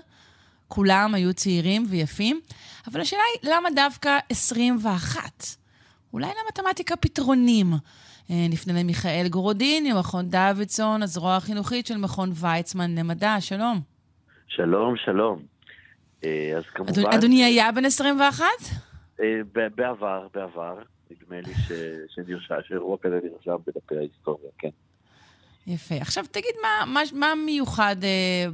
כולם 0.75 1.15
היו 1.15 1.35
צעירים 1.35 1.85
ויפים, 1.89 2.41
אבל 2.87 3.01
השאלה 3.01 3.23
היא, 3.35 3.51
למה 3.53 3.69
דווקא 3.77 4.19
21? 4.31 5.21
אולי 6.13 6.27
למתמטיקה 6.45 6.97
פתרונים. 6.97 7.73
אה, 8.31 8.47
נפנה 8.51 8.81
למיכאל 8.81 9.27
גורודין, 9.31 9.87
ממכון 9.87 10.31
דוידסון, 10.31 11.03
הזרוע 11.03 11.37
החינוכית 11.37 11.87
של 11.87 11.97
מכון 11.97 12.33
ויצמן 12.35 12.95
למדע. 12.99 13.37
שלום. 13.41 13.81
שלום, 14.49 14.95
שלום. 15.05 15.43
אה, 16.25 16.53
אז 16.57 16.65
כמובן... 16.75 16.93
אדוני, 16.93 17.17
אדוני 17.17 17.45
היה 17.45 17.73
בן 17.73 17.85
21? 17.85 18.45
אה, 19.21 19.27
בעבר, 19.77 20.29
בעבר. 20.35 20.79
נדמה 21.11 21.41
לי 21.41 21.55
ש- 21.55 22.15
שנרשם, 22.15 22.55
שאירוע 22.69 22.97
כזה 23.03 23.19
נרשם 23.33 23.63
בדפי 23.67 23.97
ההיסטוריה, 23.97 24.51
כן. 24.59 24.69
יפה. 25.67 25.95
עכשיו 25.95 26.25
תגיד, 26.31 26.55
מה, 26.63 26.93
מה, 26.93 27.01
מה 27.13 27.35
מיוחד 27.47 27.97
אה, 28.03 28.47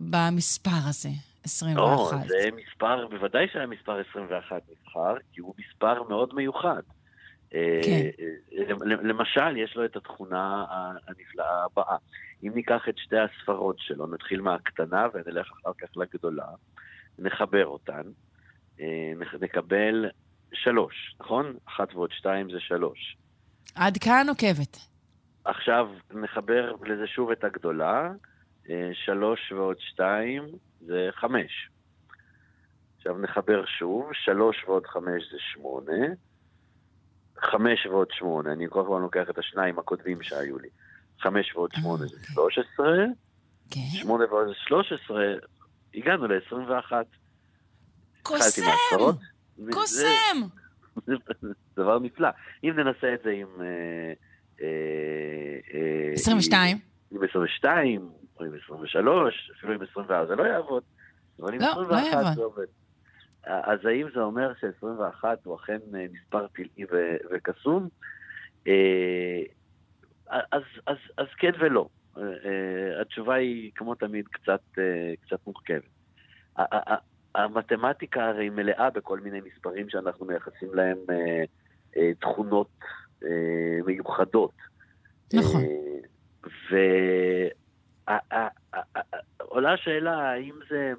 במספר 0.00 0.88
הזה, 0.88 1.08
21? 1.44 1.76
לא, 1.76 2.10
זה 2.28 2.48
מספר, 2.56 3.06
בוודאי 3.06 3.46
שהמספר 3.52 4.00
21 4.10 4.62
נבחר, 4.70 5.14
כי 5.32 5.40
הוא 5.40 5.54
מספר 5.58 6.02
מאוד 6.02 6.34
מיוחד. 6.34 6.82
אה, 7.54 7.80
כן. 7.84 8.24
אה, 8.52 8.96
למשל, 9.02 9.56
יש 9.56 9.76
לו 9.76 9.84
את 9.84 9.96
התכונה 9.96 10.64
הנפלאה 11.08 11.64
הבאה. 11.64 11.96
אם 12.42 12.52
ניקח 12.54 12.88
את 12.88 12.98
שתי 12.98 13.16
הספרות 13.18 13.76
שלו, 13.78 14.06
נתחיל 14.06 14.40
מהקטנה 14.40 15.06
ונלך 15.14 15.52
אחר 15.52 15.72
כך 15.78 15.96
לגדולה, 15.96 16.46
נחבר 17.18 17.66
אותן, 17.66 18.02
אה, 18.80 19.12
נקבל 19.40 20.10
שלוש, 20.52 21.16
נכון? 21.20 21.56
אחת 21.68 21.94
ועוד 21.94 22.10
שתיים 22.12 22.50
זה 22.50 22.60
שלוש. 22.60 23.16
עד 23.74 23.98
כאן 23.98 24.26
עוקבת. 24.28 24.78
עכשיו 25.44 25.88
נחבר 26.10 26.72
לזה 26.86 27.06
שוב 27.06 27.30
את 27.30 27.44
הגדולה, 27.44 28.10
שלוש 28.92 29.52
ועוד 29.52 29.76
שתיים 29.80 30.44
זה 30.86 31.08
חמש. 31.12 31.68
עכשיו 32.96 33.18
נחבר 33.18 33.64
שוב, 33.78 34.10
שלוש 34.12 34.64
ועוד 34.64 34.86
חמש 34.86 35.22
זה 35.32 35.38
שמונה, 35.38 36.06
חמש 37.38 37.86
ועוד 37.86 38.08
שמונה, 38.10 38.52
אני 38.52 38.66
כל 38.70 38.80
הזמן 38.80 39.00
לוקח 39.00 39.30
את 39.30 39.38
השניים 39.38 39.78
הקודמים 39.78 40.22
שהיו 40.22 40.58
לי. 40.58 40.68
חמש 41.20 41.56
ועוד 41.56 41.70
שמונה 41.74 42.06
זה 42.06 42.16
אוקיי. 42.16 42.34
שלוש 42.34 42.58
עשרה, 42.58 43.04
כן. 43.70 43.80
שמונה 43.92 44.24
ועוד 44.24 44.48
שלוש 44.54 44.92
עשרה, 44.92 45.24
הגענו 45.94 46.26
ל-עשרים 46.26 46.70
ואחת. 46.70 47.06
קוסם! 48.22 48.62
קוסם! 49.70 50.36
זה 51.06 51.14
דבר 51.76 51.98
נפלא. 51.98 52.28
אם 52.64 52.72
ננסה 52.76 53.14
את 53.14 53.20
זה 53.24 53.30
עם... 53.30 53.48
אה, 53.60 54.12
אה, 54.62 54.66
אה, 55.74 56.12
22. 56.14 56.78
עם 57.10 57.24
22, 57.24 58.10
או 58.40 58.44
עם 58.44 58.52
23, 58.64 59.50
אפילו 59.58 59.72
עם 59.72 59.82
24 59.82 60.26
זה 60.26 60.36
לא 60.36 60.42
יעבוד, 60.42 60.82
אבל 61.40 61.54
עם 61.54 61.60
לא, 61.60 61.66
לא 61.66 61.96
21 61.96 62.12
יעבוד. 62.12 62.34
זה 62.34 62.42
עובד. 62.42 62.66
אז 63.44 63.78
האם 63.84 64.06
זה 64.14 64.20
אומר 64.20 64.52
ש-21 64.60 65.24
הוא 65.44 65.56
אכן 65.56 65.78
אה, 65.94 66.06
מספר 66.12 66.46
ו- 66.92 67.16
וקסום? 67.30 67.88
אה, 68.68 69.42
אז, 70.28 70.62
אז, 70.86 70.96
אז 71.16 71.26
כן 71.38 71.50
ולא. 71.60 71.88
אה, 72.16 72.22
התשובה 73.00 73.34
היא, 73.34 73.70
כמו 73.74 73.94
תמיד, 73.94 74.28
קצת, 74.28 74.60
קצת 75.26 75.46
מורכבת. 75.46 75.82
המתמטיקה 77.34 78.28
הרי 78.28 78.50
מלאה 78.50 78.90
בכל 78.90 79.20
מיני 79.20 79.40
מספרים 79.40 79.88
שאנחנו 79.88 80.26
מייחסים 80.26 80.68
להם 80.74 80.98
תכונות 82.20 82.78
מיוחדות. 83.86 84.52
נכון. 85.34 85.62
ועולה 89.40 89.72
השאלה 89.72 90.30
האם 90.30 90.54
זה, 90.70 90.92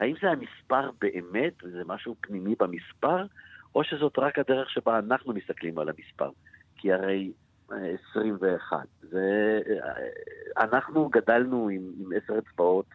האם 0.00 0.14
זה 0.22 0.30
המספר 0.30 0.90
באמת, 1.00 1.52
וזה 1.62 1.82
משהו 1.86 2.16
פנימי 2.20 2.54
במספר, 2.58 3.26
או 3.74 3.84
שזאת 3.84 4.18
רק 4.18 4.38
הדרך 4.38 4.70
שבה 4.70 4.98
אנחנו 4.98 5.32
מסתכלים 5.32 5.78
על 5.78 5.88
המספר. 5.88 6.30
כי 6.76 6.92
הרי 6.92 7.32
אה, 7.72 7.94
21, 8.10 8.78
זה, 9.02 9.60
אה, 9.70 10.64
אנחנו 10.64 11.08
גדלנו 11.08 11.68
עם, 11.68 11.92
עם 11.98 12.10
עשר 12.16 12.38
אצבעות 12.38 12.86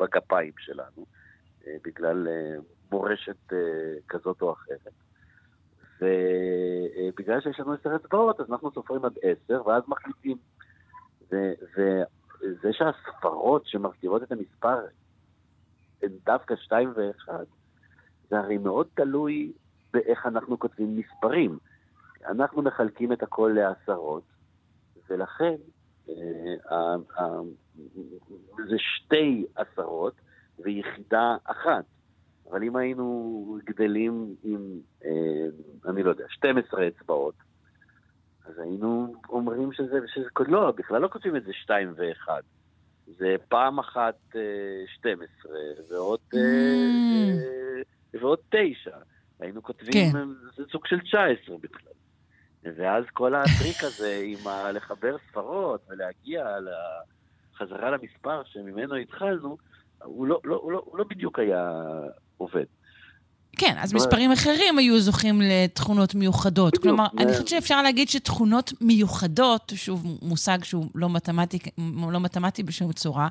בגפיים 0.00 0.52
שלנו, 0.58 1.06
אה, 1.66 1.76
בגלל 1.84 2.28
אה, 2.28 2.56
מורשת 2.92 3.52
אה, 3.52 3.58
כזאת 4.08 4.42
או 4.42 4.52
אחרת. 4.52 4.92
ובגלל 6.00 7.40
שיש 7.40 7.60
לנו 7.60 7.72
עשר 7.72 7.96
אצבעות, 7.96 8.40
אז 8.40 8.46
אנחנו 8.50 8.70
סופרים 8.70 9.04
עד 9.04 9.12
עשר, 9.22 9.66
ואז 9.66 9.82
מחליטים. 9.88 10.36
ו- 11.32 11.52
וזה 12.42 12.72
שהספרות 12.72 13.66
שמרכיבות 13.66 14.22
את 14.22 14.32
המספר 14.32 14.78
הן 16.02 16.10
דווקא 16.26 16.56
שתיים 16.56 16.92
ואחד, 16.96 17.44
זה 18.30 18.38
הרי 18.38 18.58
מאוד 18.58 18.86
תלוי 18.94 19.52
באיך 19.92 20.26
אנחנו 20.26 20.58
כותבים 20.58 20.96
מספרים. 20.96 21.58
אנחנו 22.26 22.62
מחלקים 22.62 23.12
את 23.12 23.22
הכל 23.22 23.52
לעשרות, 23.54 24.22
ולכן 25.10 25.54
אה, 26.08 26.74
ה- 26.76 27.20
ה- 27.22 27.40
זה 28.68 28.76
שתי 28.78 29.46
עשרות 29.56 30.14
ויחידה 30.58 31.36
אחת. 31.44 31.84
אבל 32.50 32.62
אם 32.62 32.76
היינו 32.76 33.58
גדלים 33.64 34.34
עם, 34.42 34.80
אה, 35.04 35.46
אני 35.90 36.02
לא 36.02 36.10
יודע, 36.10 36.24
12 36.28 36.88
אצבעות, 36.88 37.34
אז 38.50 38.58
היינו 38.58 39.14
אומרים 39.28 39.72
שזה, 39.72 39.98
שזה, 40.14 40.28
לא, 40.48 40.70
בכלל 40.70 41.00
לא 41.00 41.08
כותבים 41.08 41.36
את 41.36 41.44
זה 41.44 41.52
2 41.52 41.92
ו-1. 41.96 42.28
זה 43.06 43.36
פעם 43.48 43.78
אחת 43.78 44.16
אה, 44.36 44.40
12 44.86 45.52
ועוד, 45.90 46.20
אה, 46.34 46.40
Mm. 46.40 47.40
אה, 48.14 48.20
ועוד 48.20 48.38
9. 48.50 48.90
היינו 49.40 49.62
כותבים, 49.62 49.92
כן. 50.12 50.16
אה, 50.18 50.22
זה 50.56 50.62
סוג 50.72 50.86
של 50.86 51.00
19 51.00 51.56
בכלל. 51.60 51.92
ואז 52.76 53.04
כל 53.12 53.34
הטריק 53.34 53.76
הזה 53.84 54.20
עם 54.32 54.46
ה- 54.46 54.72
לחבר 54.72 55.16
ספרות 55.28 55.80
ולהגיע 55.88 56.46
חזרה 57.54 57.90
למספר 57.90 58.42
שממנו 58.44 58.94
התחלנו, 58.94 59.56
הוא 60.04 60.26
לא, 60.26 60.40
לא, 60.44 60.56
הוא 60.56 60.72
לא, 60.72 60.82
הוא 60.84 60.98
לא 60.98 61.04
בדיוק 61.10 61.38
היה 61.38 61.72
עובד. 62.36 62.64
כן, 63.58 63.74
אז 63.78 63.94
מספרים 63.94 64.32
אחרים 64.32 64.78
היו 64.78 65.00
זוכים 65.00 65.40
לתכונות 65.42 66.14
מיוחדות. 66.14 66.68
בדיוק, 66.68 66.82
כלומר, 66.84 67.06
אני 67.18 67.32
חושבת 67.32 67.48
שאפשר 67.48 67.82
להגיד 67.82 68.08
שתכונות 68.08 68.72
מיוחדות, 68.80 69.72
שוב, 69.76 70.18
מושג 70.22 70.64
שהוא 70.64 70.86
לא 70.94 71.08
מתמטי, 71.10 71.58
לא 72.12 72.20
מתמטי 72.20 72.62
בשום 72.62 72.92
צורה, 72.92 73.28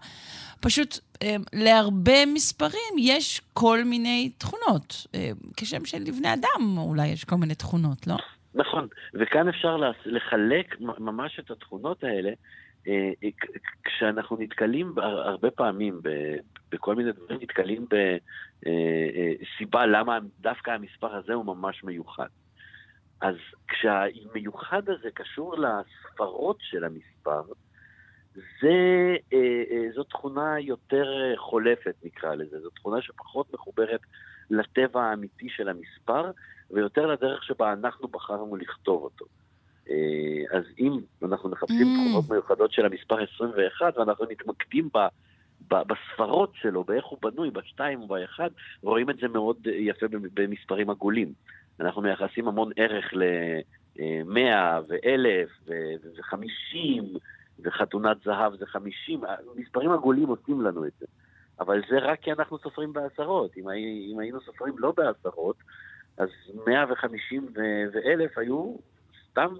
פשוט 0.61 0.99
אה, 1.23 1.35
להרבה 1.53 2.25
מספרים 2.25 2.93
יש 2.97 3.41
כל 3.53 3.83
מיני 3.83 4.31
תכונות. 4.38 5.07
אה, 5.15 5.31
כשם 5.57 5.85
שלבני 5.85 6.33
אדם 6.33 6.77
אולי 6.77 7.07
יש 7.07 7.23
כל 7.23 7.35
מיני 7.35 7.55
תכונות, 7.55 8.07
לא? 8.07 8.15
נכון, 8.55 8.87
וכאן 9.13 9.48
אפשר 9.48 9.77
לחלק 10.05 10.75
ממש 10.79 11.39
את 11.39 11.51
התכונות 11.51 12.03
האלה, 12.03 12.31
כשאנחנו 13.83 14.37
נתקלים 14.39 14.96
בה- 14.96 15.05
הרבה 15.05 15.51
פעמים 15.51 16.01
בכל 16.72 16.96
מיני 16.96 17.11
דברים, 17.11 17.39
נתקלים 17.42 17.85
בסיבה 18.61 19.85
למה 19.85 20.20
דווקא 20.39 20.72
המספר 20.72 21.15
הזה 21.15 21.33
הוא 21.33 21.46
ממש 21.46 21.83
מיוחד. 21.83 22.27
אז 23.22 23.35
כשהמיוחד 23.68 24.89
הזה 24.89 25.09
קשור 25.13 25.55
לספרות 25.57 26.57
של 26.61 26.83
המספר, 26.83 27.42
זה, 28.61 29.15
אה, 29.33 29.63
אה, 29.72 29.92
זו 29.96 30.03
תכונה 30.03 30.59
יותר 30.59 31.05
אה, 31.22 31.37
חולפת 31.37 31.96
נקרא 32.03 32.35
לזה, 32.35 32.59
זו 32.59 32.70
תכונה 32.70 33.01
שפחות 33.01 33.53
מחוברת 33.53 34.01
לטבע 34.50 35.03
האמיתי 35.03 35.50
של 35.50 35.70
המספר, 35.70 36.31
ויותר 36.72 37.05
לדרך 37.05 37.44
שבה 37.44 37.74
אנחנו 37.74 38.07
בחרנו 38.07 38.55
לכתוב 38.55 39.03
אותו. 39.03 39.25
אה, 39.89 39.95
אז 40.57 40.63
אם 40.79 40.91
אנחנו 41.23 41.49
מחפשים 41.49 41.87
Mm. 41.87 41.99
תכונות 42.09 42.29
מיוחדות 42.29 42.71
של 42.71 42.85
המספר 42.85 43.17
21, 43.35 43.97
ואנחנו 43.97 44.25
מתמקדים 44.29 44.89
ב, 44.93 44.97
ב, 45.67 45.81
בספרות 45.87 46.51
שלו, 46.55 46.83
באיך 46.83 47.05
הוא 47.05 47.17
בנוי, 47.21 47.51
בשתיים 47.51 48.01
ובאחד, 48.01 48.49
רואים 48.83 49.09
את 49.09 49.17
זה 49.17 49.27
מאוד 49.27 49.57
אה, 49.67 49.71
יפה 49.71 50.07
במ- 50.07 50.29
במספרים 50.33 50.89
עגולים. 50.89 51.33
אנחנו 51.79 52.01
מייחסים 52.01 52.47
המון 52.47 52.71
ערך 52.75 53.13
ל-100 53.13 54.39
ו-1000 54.89 55.49
ו-50, 55.67 57.03
וחתונת 57.63 58.17
זהב 58.25 58.55
זה 58.55 58.65
50, 58.65 59.21
מספרים 59.55 59.91
עגולים 59.91 60.27
עושים 60.27 60.61
לנו 60.61 60.85
את 60.85 60.91
זה. 60.99 61.05
אבל 61.59 61.81
זה 61.89 61.97
רק 61.99 62.19
כי 62.21 62.31
אנחנו 62.31 62.57
סופרים 62.59 62.93
בעשרות. 62.93 63.57
אם, 63.57 63.69
אם 64.13 64.19
היינו 64.19 64.41
סופרים 64.41 64.73
לא 64.77 64.93
בעשרות, 64.97 65.55
אז 66.17 66.29
150 66.67 67.47
ו-1000 67.55 68.39
היו 68.41 68.75
סתם 69.31 69.53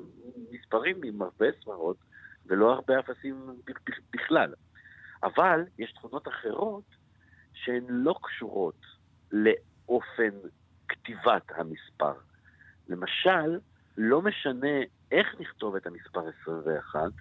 מספרים 0.52 1.02
עם 1.04 1.22
הרבה 1.22 1.46
ספרות, 1.62 1.98
ולא 2.46 2.74
הרבה 2.74 3.00
אפסים 3.00 3.48
בכלל. 4.14 4.54
אבל 5.24 5.62
יש 5.80 5.92
תכונות 5.92 6.28
אחרות 6.28 6.84
שהן 7.54 7.84
לא 7.88 8.16
קשורות 8.24 8.86
לאופן 9.32 10.30
כתיבת 10.88 11.52
המספר. 11.56 12.14
למשל, 12.90 13.60
לא 13.98 14.22
משנה 14.22 14.80
איך 15.12 15.36
נכתוב 15.40 15.76
את 15.76 15.88
המספר 15.88 16.28
21, 16.42 17.12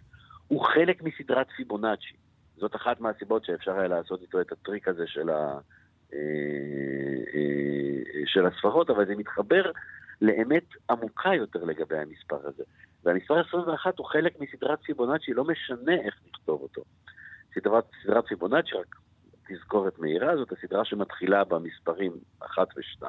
הוא 0.49 0.65
חלק 0.65 1.03
מסדרת 1.03 1.47
פיבונאצ'י. 1.57 2.17
זאת 2.57 2.77
אחת 2.77 3.01
מהסיבות 3.01 3.45
שאפשר 3.45 3.79
היה 3.79 3.89
לעשות 3.89 4.23
איתו 4.23 4.41
את 4.41 4.53
הטריק 4.53 4.89
הזה 4.89 5.07
של, 5.07 5.31
ה, 5.31 5.59
אה, 6.13 6.19
אה, 7.35 8.23
של 8.27 8.47
הספרות, 8.47 8.91
אבל 8.91 9.07
זה 9.07 9.15
מתחבר 9.17 9.71
לאמת 10.21 10.65
עמוקה 10.91 11.35
יותר 11.35 11.65
לגבי 11.65 11.99
המספר 11.99 12.49
הזה. 12.49 12.65
והמספר 13.05 13.41
21 13.41 13.99
הוא 13.99 14.07
חלק 14.07 14.41
מסדרת 14.41 14.79
פיבונאצ'י, 14.83 15.33
לא 15.33 15.45
משנה 15.45 15.95
איך 15.95 16.21
נכתוב 16.29 16.63
אותו. 16.63 16.83
סדרת, 17.55 17.85
סדרת 18.03 18.27
פיבונאצ'י, 18.27 18.75
רק 18.75 18.97
תזכורת 19.49 19.99
מהירה, 19.99 20.37
זאת 20.37 20.53
הסדרה 20.53 20.85
שמתחילה 20.85 21.45
במספרים 21.45 22.13
1 22.41 22.69
ו-2, 22.77 23.07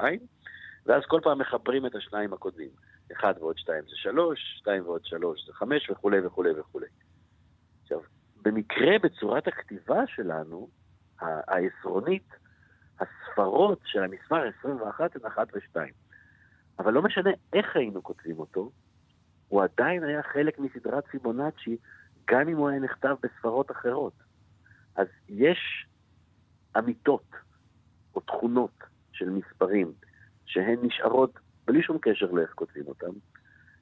ואז 0.86 1.02
כל 1.06 1.20
פעם 1.22 1.38
מחברים 1.38 1.86
את 1.86 1.94
השניים 1.94 2.32
הקודמים. 2.32 2.70
1 3.12 3.38
ועוד 3.38 3.58
2 3.58 3.82
זה 3.82 3.96
3, 3.96 4.56
2 4.58 4.82
ועוד 4.86 5.04
3 5.04 5.46
זה 5.46 5.52
5 5.52 5.90
וכולי 5.90 6.26
וכולי 6.26 6.50
וכולי. 6.60 6.86
עכשיו, 7.82 8.00
במקרה 8.42 8.98
בצורת 9.02 9.48
הכתיבה 9.48 10.06
שלנו, 10.06 10.68
העשרונית, 11.20 12.28
הספרות 13.00 13.80
של 13.84 14.02
המספר 14.02 14.48
21 14.58 15.16
הן 15.16 15.26
1 15.26 15.48
ו-2. 15.54 15.80
אבל 16.80 16.92
לא 16.92 17.02
משנה 17.02 17.30
איך 17.52 17.76
היינו 17.76 18.02
כותבים 18.02 18.38
אותו, 18.38 18.70
הוא 19.48 19.62
עדיין 19.62 20.04
היה 20.04 20.22
חלק 20.22 20.58
מסדרת 20.58 21.04
פיבונאצ'י, 21.10 21.76
גם 22.30 22.48
אם 22.48 22.56
הוא 22.56 22.68
היה 22.68 22.80
נכתב 22.80 23.16
בספרות 23.22 23.70
אחרות. 23.70 24.12
אז 24.96 25.06
יש 25.28 25.86
אמיתות 26.78 27.30
או 28.14 28.20
תכונות 28.20 28.78
של 29.12 29.30
מספרים 29.30 29.92
שהן 30.46 30.78
נשארות 30.82 31.38
בלי 31.66 31.82
שום 31.82 31.98
קשר 32.00 32.30
לאיך 32.30 32.50
כותבים 32.54 32.86
אותם, 32.86 33.12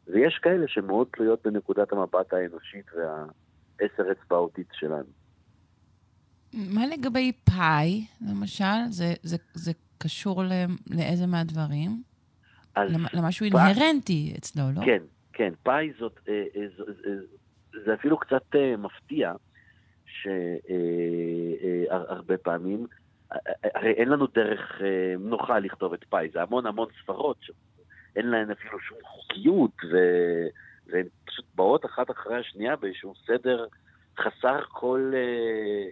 ויש 0.07 0.39
כאלה 0.43 0.69
שמאוד 0.69 1.09
תלויות 1.13 1.47
בנקודת 1.47 1.93
המבט 1.93 2.33
האנושית 2.33 2.87
והעשר 2.93 4.13
אצבעותית 4.13 4.69
שלנו. 4.73 5.11
מה 6.55 6.87
לגבי 6.87 7.33
פאי, 7.45 8.07
למשל? 8.21 8.65
זה, 8.91 9.15
זה, 9.23 9.37
זה 9.55 9.73
קשור 9.99 10.43
ל, 10.45 10.53
לאיזה 10.91 11.27
מהדברים? 11.27 12.03
אז 12.79 12.95
למ- 12.95 13.07
למשהו 13.23 13.45
אינהרנטי 13.47 14.35
אצלו, 14.39 14.63
לא? 14.77 14.85
כן, 14.85 15.03
כן, 15.33 15.53
פאי 15.63 15.93
זאת, 15.99 16.19
אה, 16.29 16.45
אה, 16.57 16.67
ז- 16.77 17.07
אה, 17.07 17.13
זה 17.85 17.95
אפילו 17.95 18.19
קצת 18.19 18.43
אה, 18.55 18.75
מפתיע 18.77 19.33
שהרבה 21.89 22.37
פעמים, 22.39 22.87
אה, 23.33 23.37
אה, 23.65 23.71
הרי 23.75 23.91
אין 23.93 24.09
לנו 24.09 24.27
דרך 24.27 24.81
אה, 24.85 25.15
נוחה 25.19 25.59
לכתוב 25.59 25.93
את 25.93 26.05
פאי, 26.05 26.29
זה 26.33 26.43
המון 26.43 26.67
המון 26.67 26.89
ספרות 27.03 27.37
שאין 27.41 28.27
להן 28.31 28.51
אפילו 28.51 28.81
שום 28.81 28.99
חוקיות, 29.05 29.71
ו- 29.93 30.47
והן 30.87 31.07
פשוט 31.25 31.45
באות 31.55 31.85
אחת 31.85 32.11
אחרי 32.11 32.37
השנייה 32.41 32.77
באיזשהו 32.77 33.15
סדר 33.27 33.67
חסר 34.19 34.61
כל 34.69 35.13
אה, 35.15 35.21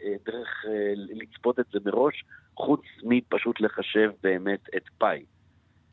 אה, 0.09 0.17
דרך 0.27 0.65
אה, 0.69 0.93
לצפות 0.97 1.61
את 1.61 1.67
זה 1.73 1.79
מראש, 1.85 2.25
חוץ 2.57 2.81
מפשוט 3.03 3.61
לחשב 3.61 4.11
באמת 4.23 4.61
את 4.77 4.83
פאי. 4.99 5.25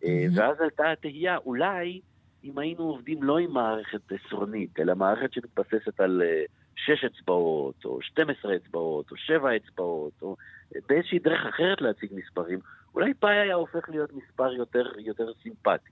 אה, 0.03 0.25
ואז 0.35 0.61
עלתה 0.61 0.91
התהייה, 0.91 1.37
אולי 1.37 2.01
אם 2.43 2.57
היינו 2.57 2.83
עובדים 2.83 3.23
לא 3.23 3.37
עם 3.37 3.51
מערכת 3.51 4.01
עשרונית, 4.11 4.79
אלא 4.79 4.95
מערכת 4.95 5.33
שמתבססת 5.33 5.99
על 5.99 6.21
אה, 6.25 6.43
שש 6.75 7.03
אצבעות, 7.03 7.85
או 7.85 8.01
12 8.01 8.55
אצבעות, 8.55 9.11
או 9.11 9.17
שבע 9.17 9.55
אצבעות, 9.55 10.13
או 10.21 10.35
באיזושהי 10.89 11.19
דרך 11.19 11.45
אחרת 11.45 11.81
להציג 11.81 12.09
מספרים, 12.15 12.59
אולי 12.95 13.13
פאי 13.13 13.37
היה 13.39 13.55
הופך 13.55 13.89
להיות 13.89 14.13
מספר 14.13 14.53
יותר, 14.53 14.85
יותר 14.97 15.33
סימפטי. 15.43 15.89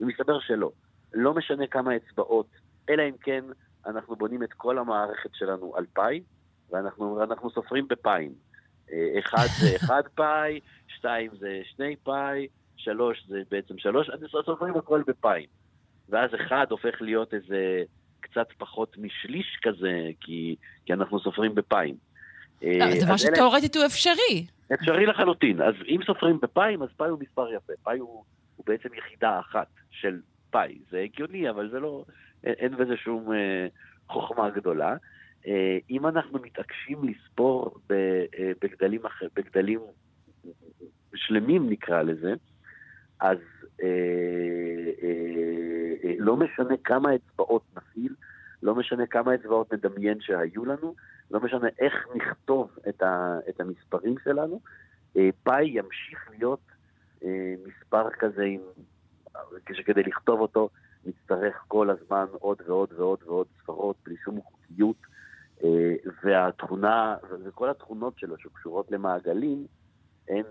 ומסתבר 0.00 0.40
שלא. 0.40 0.70
לא 1.14 1.34
משנה 1.34 1.66
כמה 1.66 1.96
אצבעות, 1.96 2.46
אלא 2.88 3.02
אם 3.02 3.16
כן 3.22 3.44
אנחנו 3.86 4.16
בונים 4.16 4.42
את 4.42 4.52
כל 4.52 4.78
המערכת 4.78 5.30
שלנו 5.34 5.76
על 5.76 5.86
פאי, 5.92 6.22
ואנחנו 6.70 7.50
סופרים 7.50 7.88
בפאיים. 7.88 8.32
אה, 8.92 9.18
אחד 9.18 9.46
זה 9.60 9.76
אחד 9.84 10.02
פאי, 10.14 10.60
שתיים 10.88 11.30
זה 11.38 11.60
שני 11.64 11.96
פאי, 11.96 12.46
שלוש 12.84 13.24
זה 13.28 13.42
בעצם 13.50 13.78
שלוש, 13.78 14.10
אז 14.10 14.20
סופרים 14.44 14.76
הכל 14.76 15.02
בפאיים. 15.06 15.48
ואז 16.08 16.30
אחד 16.34 16.66
הופך 16.70 16.94
להיות 17.00 17.34
איזה 17.34 17.82
קצת 18.20 18.46
פחות 18.58 18.96
משליש 18.98 19.58
כזה, 19.62 20.10
כי, 20.20 20.56
כי 20.86 20.92
אנחנו 20.92 21.20
סופרים 21.20 21.54
בפאיים. 21.54 21.96
לא, 22.62 22.90
זה 22.90 23.06
דבר 23.06 23.16
שתאורטית 23.16 23.76
הוא 23.76 23.86
אפשרי. 23.86 24.46
אפשרי 24.74 25.06
לחלוטין. 25.06 25.62
אז 25.62 25.74
אם 25.88 26.00
סופרים 26.06 26.38
בפאיים, 26.42 26.82
אז 26.82 26.88
פאי 26.96 27.08
הוא 27.08 27.18
מספר 27.20 27.52
יפה. 27.52 27.72
פאי 27.82 27.98
הוא, 27.98 28.24
הוא 28.56 28.66
בעצם 28.66 28.88
יחידה 28.94 29.40
אחת 29.40 29.66
של 29.90 30.20
פאי. 30.50 30.78
זה 30.90 30.98
הגיוני, 30.98 31.50
אבל 31.50 31.70
זה 31.70 31.80
לא... 31.80 32.04
אין, 32.44 32.54
אין 32.58 32.76
בזה 32.76 32.96
שום 32.96 33.32
אה, 33.32 33.66
חוכמה 34.08 34.50
גדולה. 34.50 34.96
אה, 35.46 35.78
אם 35.90 36.06
אנחנו 36.06 36.38
מתעקשים 36.42 36.98
לספור 37.04 37.78
ב, 37.88 37.92
אה, 38.38 38.52
בגדלים, 38.62 39.06
אחר, 39.06 39.26
בגדלים 39.36 39.80
שלמים, 41.14 41.70
נקרא 41.70 42.02
לזה, 42.02 42.34
אז 43.22 43.38
אה, 43.82 43.88
אה, 45.02 45.92
אה, 46.04 46.14
לא 46.18 46.36
משנה 46.36 46.74
כמה 46.84 47.14
אצבעות 47.14 47.62
נפעיל, 47.76 48.14
לא 48.62 48.74
משנה 48.74 49.06
כמה 49.06 49.34
אצבעות 49.34 49.72
נדמיין 49.72 50.20
שהיו 50.20 50.64
לנו, 50.64 50.94
לא 51.30 51.40
משנה 51.40 51.68
איך 51.78 51.94
נכתוב 52.14 52.70
את, 52.88 53.02
ה, 53.02 53.38
את 53.48 53.60
המספרים 53.60 54.14
שלנו, 54.24 54.60
אה, 55.16 55.28
פאי 55.42 55.64
ימשיך 55.64 56.30
להיות 56.30 56.60
אה, 57.24 57.54
מספר 57.66 58.10
כזה, 58.10 58.42
עם, 58.42 58.60
כשכדי 59.66 60.02
לכתוב 60.02 60.40
אותו 60.40 60.68
נצטרך 61.04 61.64
כל 61.68 61.90
הזמן 61.90 62.26
עוד 62.30 62.62
ועוד 62.66 62.92
ועוד 62.96 63.18
ועוד 63.26 63.46
ספרות 63.62 63.96
בלי 64.04 64.16
שום 64.24 64.40
חוקיות, 64.40 64.96
אה, 65.64 65.94
והתכונה, 66.24 67.16
וכל 67.44 67.70
התכונות 67.70 68.18
שלו 68.18 68.38
שקשורות 68.38 68.90
למעגלים, 68.90 69.66
הן 70.28 70.44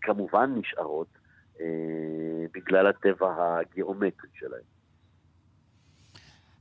כמובן 0.00 0.54
נשארות 0.54 1.08
אה, 1.16 1.23
בגלל 2.54 2.86
הטבע 2.86 3.58
הגיאומטרי 3.60 4.30
שלהם. 4.34 4.74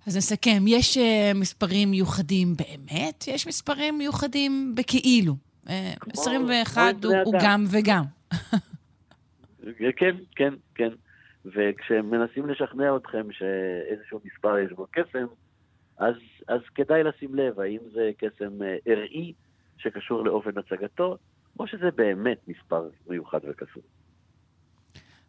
אז 0.08 0.18
נסכם, 0.18 0.64
יש 0.68 0.98
uh, 0.98 1.02
מספרים 1.38 1.92
מיוחדים 1.92 2.48
באמת, 2.56 3.28
יש 3.28 3.48
מספרים 3.48 3.98
מיוחדים 3.98 4.76
בכאילו. 4.76 5.34
Uh, 5.66 5.70
21 6.14 7.04
הוא, 7.04 7.14
הוא 7.26 7.34
גם 7.44 7.64
וגם. 7.72 8.04
כן, 9.98 10.16
כן, 10.36 10.54
כן. 10.76 10.90
וכשמנסים 11.46 12.50
לשכנע 12.50 12.96
אתכם 12.96 13.32
שאיזשהו 13.32 14.20
מספר 14.26 14.58
יש 14.58 14.72
בו 14.72 14.88
קסם, 14.92 15.26
אז, 15.98 16.16
אז 16.48 16.62
כדאי 16.76 17.04
לשים 17.04 17.36
לב 17.36 17.60
האם 17.60 17.80
זה 17.94 18.12
קסם 18.18 18.54
ארעי 18.88 19.34
שקשור 19.78 20.26
לאופן 20.26 20.58
הצגתו, 20.58 21.18
או 21.60 21.68
שזה 21.68 21.92
באמת 21.96 22.48
מספר 22.48 22.90
מיוחד 23.08 23.40
וקסום. 23.50 23.84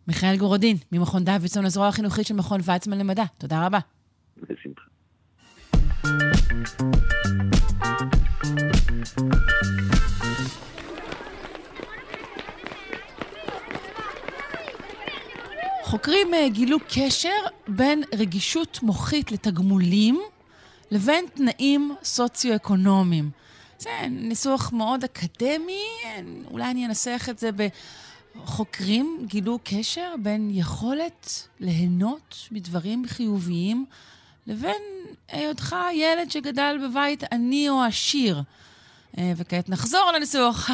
מיכאל 0.09 0.37
גורודין, 0.37 0.77
ממכון 0.93 1.25
דוידסון, 1.25 1.65
הזרוע 1.65 1.89
החינוכית 1.89 2.27
של 2.27 2.35
מכון 2.35 2.61
ויצמן 2.65 2.99
למדע. 2.99 3.25
תודה 3.39 3.67
רבה. 3.67 3.79
בשמחה. 4.37 4.83
חוקרים 15.83 16.35
אה, 16.35 16.49
גילו 16.49 16.79
קשר 16.89 17.29
בין 17.69 18.03
רגישות 18.15 18.79
מוחית 18.83 19.33
לתגמולים 19.33 20.21
לבין 20.91 21.25
תנאים 21.35 21.95
סוציו-אקונומיים. 22.05 23.31
זה 23.79 23.91
ניסוח 24.11 24.73
מאוד 24.73 25.05
אקדמי, 25.05 25.85
אולי 26.51 26.71
אני 26.71 26.87
אנסח 26.87 27.27
את 27.31 27.39
זה 27.39 27.51
ב... 27.57 27.69
חוקרים 28.45 29.27
גילו 29.27 29.59
קשר 29.65 30.15
בין 30.23 30.51
יכולת 30.53 31.49
ליהנות 31.61 32.37
מדברים 32.51 33.05
חיוביים 33.07 33.87
לבין 34.47 34.83
היותך 35.29 35.77
ילד 35.95 36.31
שגדל 36.31 36.77
בבית 36.83 37.25
עני 37.33 37.69
או 37.69 37.83
עשיר. 37.83 38.43
אה, 39.19 39.33
וכעת 39.37 39.69
נחזור 39.69 40.11
לניסוח 40.15 40.71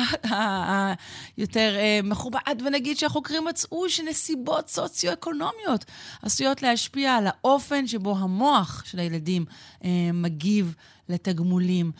היותר 1.37 1.77
אה, 1.77 2.01
מכובד, 2.05 2.55
ונגיד 2.65 2.99
שהחוקרים 2.99 3.45
מצאו 3.45 3.91
שנסיבות 3.91 4.69
סוציו-אקונומיות 4.69 5.85
עשויות 6.23 6.63
להשפיע 6.63 7.15
על 7.15 7.27
האופן 7.27 7.87
שבו 7.87 8.17
המוח 8.19 8.83
של 8.85 8.99
הילדים 8.99 9.45
אה, 9.85 9.89
מגיב 10.15 10.75
לתגמולים. 11.09 11.93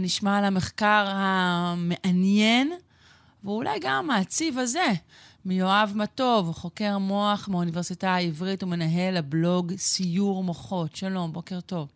נשמע 0.00 0.38
על 0.38 0.44
המחקר 0.44 1.04
המעניין, 1.08 2.72
ואולי 3.44 3.78
גם 3.82 4.10
העציב 4.10 4.58
הזה, 4.58 4.88
מיואב 5.44 5.92
מטוב, 5.96 6.52
חוקר 6.52 6.98
מוח 6.98 7.48
מהאוניברסיטה 7.48 8.10
העברית 8.10 8.62
ומנהל 8.62 9.16
הבלוג 9.16 9.72
סיור 9.76 10.44
מוחות. 10.44 10.96
שלום, 10.96 11.32
בוקר 11.32 11.60
טוב. 11.60 11.88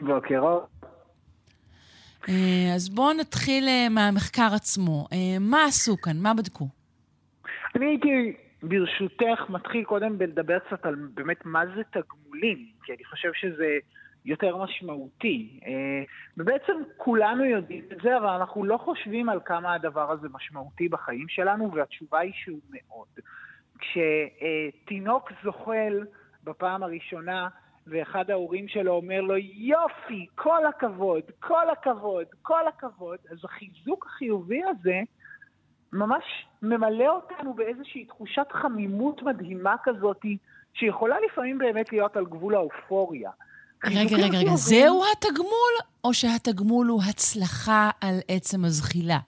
בוקר 0.00 0.38
אור. 0.38 0.66
אה, 2.28 2.74
אז 2.74 2.88
בואו 2.88 3.12
נתחיל 3.12 3.68
אה, 3.68 3.88
מהמחקר 3.90 4.48
עצמו. 4.54 5.06
אה, 5.12 5.38
מה 5.40 5.64
עשו 5.64 5.96
כאן? 5.96 6.16
מה 6.18 6.34
בדקו? 6.34 6.68
אני 7.74 7.86
הייתי, 7.86 8.32
ברשותך, 8.62 9.40
מתחיל 9.48 9.84
קודם 9.84 10.18
בלדבר 10.18 10.58
קצת 10.58 10.86
על 10.86 10.94
באמת 11.14 11.46
מה 11.46 11.62
זה 11.76 11.82
תגמולים, 11.90 12.66
כי 12.84 12.92
אני 12.92 13.04
חושב 13.04 13.30
שזה 13.34 13.78
יותר 14.24 14.56
משמעותי. 14.56 15.60
ובעצם 16.36 16.72
כולנו 16.96 17.44
יודעים 17.44 17.84
את 17.92 17.98
זה, 18.02 18.16
אבל 18.16 18.26
אנחנו 18.26 18.64
לא 18.64 18.76
חושבים 18.76 19.28
על 19.28 19.40
כמה 19.44 19.74
הדבר 19.74 20.10
הזה 20.10 20.28
משמעותי 20.32 20.88
בחיים 20.88 21.28
שלנו, 21.28 21.72
והתשובה 21.72 22.18
היא 22.18 22.32
שהוא 22.34 22.60
מאוד. 22.70 23.08
כשתינוק 23.78 25.30
זוחל 25.44 26.06
בפעם 26.44 26.82
הראשונה, 26.82 27.48
ואחד 27.86 28.30
ההורים 28.30 28.68
שלו 28.68 28.92
אומר 28.92 29.20
לו, 29.20 29.36
יופי, 29.54 30.26
כל 30.34 30.66
הכבוד, 30.66 31.22
כל 31.40 31.70
הכבוד, 31.70 32.26
כל 32.42 32.66
הכבוד, 32.68 33.18
אז 33.30 33.44
החיזוק 33.44 34.06
החיובי 34.06 34.60
הזה 34.64 35.00
ממש 35.92 36.24
ממלא 36.62 37.08
אותנו 37.08 37.54
באיזושהי 37.54 38.04
תחושת 38.04 38.46
חמימות 38.52 39.22
מדהימה 39.22 39.76
כזאת, 39.82 40.24
שיכולה 40.74 41.16
לפעמים 41.20 41.58
באמת 41.58 41.92
להיות 41.92 42.16
על 42.16 42.24
גבול 42.24 42.54
האופוריה. 42.54 43.30
רגע, 43.86 44.16
רגע, 44.16 44.38
רגע, 44.38 44.54
זהו 44.54 45.02
התגמול, 45.12 45.74
או 46.04 46.14
שהתגמול 46.14 46.86
הוא 46.86 47.02
הצלחה 47.10 47.90
על 48.00 48.14
עצם 48.28 48.64
הזחילה? 48.64 49.18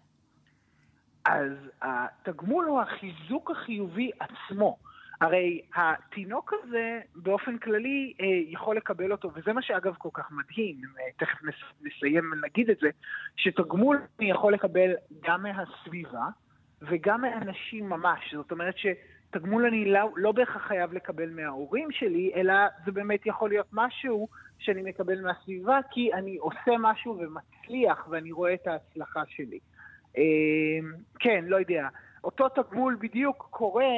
אז 1.24 1.52
התגמול 1.82 2.64
הוא 2.64 2.80
החיזוק 2.80 3.50
החיובי 3.50 4.10
עצמו. 4.20 4.76
הרי 5.20 5.60
התינוק 5.74 6.52
הזה 6.52 7.00
באופן 7.14 7.58
כללי 7.58 8.12
אה, 8.20 8.26
יכול 8.48 8.76
לקבל 8.76 9.12
אותו, 9.12 9.30
וזה 9.34 9.52
מה 9.52 9.62
שאגב 9.62 9.94
כל 9.98 10.08
כך 10.12 10.30
מדהים, 10.30 10.76
אה, 10.98 11.04
תכף 11.16 11.38
נסיים 11.82 12.32
ונגיד 12.32 12.70
את 12.70 12.76
זה, 12.80 12.90
שתגמול 13.36 14.02
אני 14.18 14.30
יכול 14.30 14.54
לקבל 14.54 14.90
גם 15.24 15.42
מהסביבה 15.42 16.26
וגם 16.82 17.20
מאנשים 17.20 17.88
ממש. 17.88 18.34
זאת 18.34 18.52
אומרת 18.52 18.74
שתגמול 18.78 19.66
אני 19.66 19.84
לא, 19.84 20.10
לא 20.16 20.32
בהכרח 20.32 20.66
חייב 20.68 20.92
לקבל 20.92 21.30
מההורים 21.30 21.88
שלי, 21.92 22.32
אלא 22.34 22.54
זה 22.84 22.92
באמת 22.92 23.26
יכול 23.26 23.48
להיות 23.48 23.66
משהו 23.72 24.28
שאני 24.58 24.82
מקבל 24.82 25.20
מהסביבה, 25.20 25.78
כי 25.90 26.12
אני 26.12 26.36
עושה 26.36 26.72
משהו 26.78 27.18
ומצליח 27.18 28.06
ואני 28.10 28.32
רואה 28.32 28.54
את 28.54 28.66
ההצלחה 28.66 29.22
שלי. 29.28 29.58
אה, 30.18 30.22
כן, 31.18 31.44
לא 31.46 31.56
יודע. 31.56 31.88
אותו 32.24 32.48
תגמול 32.48 32.96
בדיוק 33.00 33.48
קורה 33.50 33.92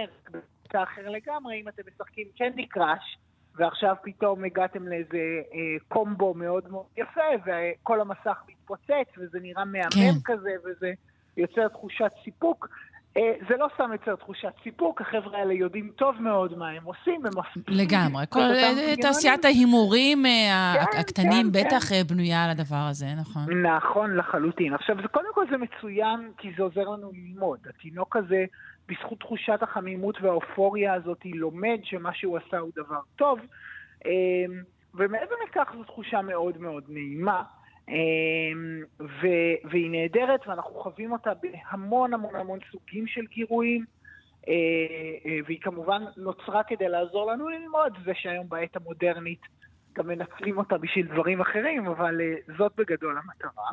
קטע 0.63 0.83
אחר 0.83 1.09
לגמרי, 1.09 1.61
אם 1.61 1.69
אתם 1.69 1.83
משחקים 1.93 2.27
קנדי 2.39 2.67
קראש, 2.67 3.19
ועכשיו 3.55 3.97
פתאום 4.03 4.45
הגעתם 4.45 4.89
לאיזה 4.89 5.43
אה, 5.55 5.59
קומבו 5.89 6.35
מאוד 6.35 6.71
מאוד 6.71 6.87
יפה, 6.97 7.21
וכל 7.47 8.01
המסך 8.01 8.43
מתפוצץ, 8.49 9.19
וזה 9.19 9.41
נראה 9.41 9.65
מהמם 9.65 9.91
כן. 9.91 10.13
כזה, 10.25 10.51
וזה 10.65 10.93
יוצר 11.37 11.69
תחושת 11.69 12.11
סיפוק. 12.25 12.69
אה, 13.17 13.33
זה 13.49 13.57
לא 13.57 13.69
סתם 13.75 13.91
יוצר 13.93 14.17
תחושת 14.17 14.53
סיפוק, 14.63 15.01
החבר'ה 15.01 15.39
האלה 15.39 15.55
יודעים 15.55 15.91
טוב 15.97 16.23
מאוד 16.23 16.59
מה 16.59 16.69
הם 16.69 16.85
עושים, 16.85 17.27
הם 17.27 17.33
מפסיקים 17.39 17.63
לגמרי. 17.69 18.25
כל 18.31 18.41
אה, 18.41 18.47
מנגנונים. 18.47 18.97
תעשיית 19.03 19.45
ההימורים 19.45 20.27
אה, 20.27 20.75
כן, 20.93 20.99
הקטנים 20.99 21.47
כן, 21.53 21.61
בטח 21.61 21.93
אה, 21.93 22.01
בנויה 22.09 22.45
על 22.45 22.51
הדבר 22.51 22.87
הזה, 22.91 23.07
נכון? 23.21 23.67
נכון 23.67 24.17
לחלוטין. 24.17 24.75
עכשיו, 24.75 24.97
זה, 25.03 25.09
קודם 25.09 25.29
כל 25.35 25.45
זה 25.51 25.57
מצוין, 25.57 26.31
כי 26.39 26.49
זה 26.57 26.63
עוזר 26.63 26.89
לנו 26.89 27.11
ללמוד. 27.13 27.59
התינוק 27.69 28.17
הזה, 28.17 28.45
בזכות 28.89 29.21
תחושת 29.21 29.63
החמימות 29.63 30.23
והאופוריה 30.23 30.95
הזאת, 30.95 31.21
לומד 31.25 31.79
שמה 31.83 32.15
שהוא 32.15 32.39
עשה 32.39 32.59
הוא 32.59 32.71
דבר 32.77 33.01
טוב. 33.17 33.39
ומעבר 34.95 35.35
לכך, 35.49 35.73
זו 35.77 35.85
תחושה 35.85 36.23
מאוד 36.23 36.59
מאוד 36.59 36.85
נעימה. 36.89 37.43
אמ, 37.89 38.83
ו- 39.01 39.71
והיא 39.71 39.91
נהדרת, 39.91 40.41
ואנחנו 40.47 40.75
חווים 40.75 41.13
אותה 41.13 41.31
בהמון 41.43 42.15
המון 42.15 42.37
המון 42.37 42.59
סוגים 42.73 43.07
של 43.07 43.27
גירויים. 43.31 43.85
אה, 44.49 44.53
אה, 45.27 45.39
והיא 45.47 45.59
כמובן 45.61 46.03
נוצרה 46.17 46.63
כדי 46.63 46.89
לעזור 46.89 47.33
לנו 47.33 47.49
ללמוד, 47.49 47.93
זה 48.05 48.13
שהיום 48.15 48.49
בעת 48.49 48.77
המודרנית 48.77 49.41
גם 49.93 50.07
מנצלים 50.07 50.59
אותה 50.59 50.79
בשביל 50.79 51.07
דברים 51.07 51.41
אחרים, 51.41 51.87
אבל 51.87 52.21
אה, 52.21 52.55
זאת 52.59 52.73
בגדול 52.77 53.19
המטרה. 53.19 53.71